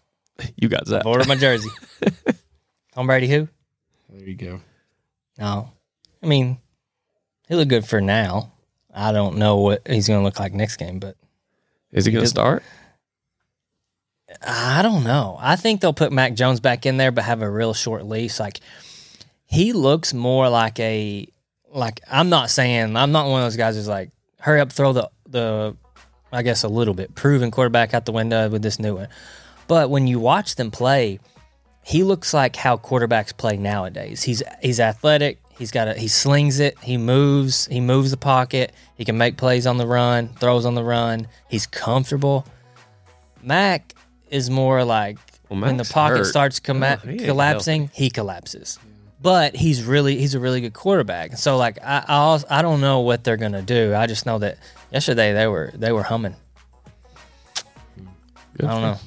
You 0.58 0.68
got 0.68 0.88
zap. 0.88 1.06
Order 1.06 1.26
my 1.26 1.36
jersey. 1.36 1.70
Tom 2.94 3.08
Brady, 3.08 3.28
who? 3.28 3.48
There 4.10 4.28
you 4.28 4.36
go. 4.36 4.62
No. 5.38 5.70
I 6.24 6.28
mean, 6.28 6.58
he 7.48 7.56
looked 7.56 7.70
good 7.70 7.86
for 7.86 8.02
now. 8.02 8.52
I 8.94 9.12
don't 9.12 9.38
know 9.38 9.58
what 9.58 9.88
he's 9.88 10.08
going 10.08 10.20
to 10.22 10.24
look 10.24 10.40
like 10.40 10.54
next 10.54 10.78
game, 10.78 11.00
but 11.00 11.18
Is 11.92 12.06
he 12.06 12.12
going 12.12 12.24
to 12.24 12.30
start? 12.30 12.64
I 14.46 14.82
don't 14.82 15.04
know. 15.04 15.38
I 15.40 15.56
think 15.56 15.82
they'll 15.82 15.94
put 15.94 16.12
Mac 16.12 16.36
Jones 16.36 16.60
back 16.60 16.86
in 16.86 16.98
there, 16.98 17.12
but 17.12 17.24
have 17.24 17.42
a 17.42 17.50
real 17.50 17.74
short 17.74 18.06
lease. 18.06 18.40
Like 18.40 18.60
he 19.46 19.74
looks 19.74 20.14
more 20.14 20.50
like 20.50 20.80
a 20.80 21.28
like. 21.72 22.02
I'm 22.10 22.30
not 22.30 22.50
saying 22.50 22.96
I'm 22.96 23.12
not 23.12 23.28
one 23.28 23.42
of 23.42 23.46
those 23.46 23.58
guys 23.58 23.76
who's 23.76 23.88
like 23.88 24.12
hurry 24.40 24.62
up, 24.62 24.72
throw 24.72 24.94
the 24.94 25.10
the. 25.28 25.76
I 26.32 26.42
guess 26.42 26.64
a 26.64 26.68
little 26.68 26.94
bit 26.94 27.16
proven 27.16 27.50
quarterback 27.50 27.94
out 27.94 28.06
the 28.06 28.12
window 28.12 28.50
with 28.50 28.62
this 28.62 28.78
new 28.78 28.96
one. 28.96 29.08
But 29.68 29.90
when 29.90 30.06
you 30.06 30.20
watch 30.20 30.56
them 30.56 30.70
play, 30.70 31.20
he 31.84 32.04
looks 32.04 32.34
like 32.34 32.56
how 32.56 32.78
quarterbacks 32.78 33.36
play 33.36 33.58
nowadays. 33.58 34.24
He's 34.24 34.44
he's 34.62 34.80
athletic. 34.80 35.40
He's 35.58 35.72
got 35.72 35.88
a 35.88 35.94
he 35.94 36.08
slings 36.08 36.60
it. 36.60 36.78
He 36.84 36.98
moves. 36.98 37.68
He 37.68 37.80
moves 37.80 38.12
the 38.12 38.18
pocket. 38.18 38.74
He 38.96 39.06
can 39.06 39.18
make 39.18 39.38
plays 39.38 39.66
on 39.66 39.78
the 39.78 39.88
run. 39.88 40.28
Throws 40.30 40.66
on 40.66 40.76
the 40.76 40.84
run. 40.84 41.28
He's 41.48 41.66
comfortable. 41.66 42.46
Mac 43.42 43.94
is 44.30 44.50
more 44.50 44.84
like 44.84 45.18
Well, 45.50 45.60
when 45.62 45.78
the 45.78 45.84
pocket 45.86 46.18
hurt. 46.20 46.26
starts 46.26 46.60
comma- 46.60 47.00
Oh, 47.04 47.08
he 47.10 47.18
collapsing, 47.20 47.90
he 47.94 48.10
collapses. 48.10 48.80
But 49.22 49.56
he's 49.56 49.84
really 49.84 50.18
he's 50.18 50.36
a 50.36 50.40
really 50.40 50.62
good 50.62 50.74
quarterback. 50.74 51.38
So 51.38 51.58
like 51.58 51.80
I 51.84 52.04
I, 52.08 52.16
also, 52.18 52.46
I 52.50 52.62
don't 52.62 52.82
know 52.82 53.00
what 53.00 53.24
they're 53.24 53.38
gonna 53.38 53.62
do. 53.62 53.94
I 53.96 54.06
just 54.08 54.26
know 54.26 54.38
that 54.40 54.58
yesterday 54.92 55.34
they 55.34 55.48
were 55.48 55.72
they 55.76 55.92
were 55.92 56.04
humming. 56.04 56.36
Good 58.58 58.66
I 58.66 58.72
don't 58.72 58.82
for- 58.82 58.82
know. 58.82 58.98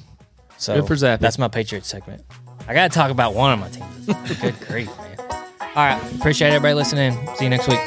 So 0.57 0.75
Good 0.75 0.87
for 0.87 0.95
Zappe. 0.95 1.19
That's 1.19 1.37
my 1.37 1.47
Patriots 1.47 1.87
segment. 1.87 2.23
I 2.67 2.73
got 2.73 2.91
to 2.91 2.95
talk 2.95 3.11
about 3.11 3.33
one 3.33 3.53
of 3.53 3.59
my 3.59 3.69
teams. 3.69 4.05
Good 4.41 4.59
grief, 4.67 4.89
man. 4.97 5.17
All 5.61 5.75
right. 5.75 5.99
Appreciate 6.15 6.49
everybody 6.49 6.73
listening. 6.73 7.17
See 7.35 7.45
you 7.45 7.49
next 7.49 7.67
week. 7.69 7.79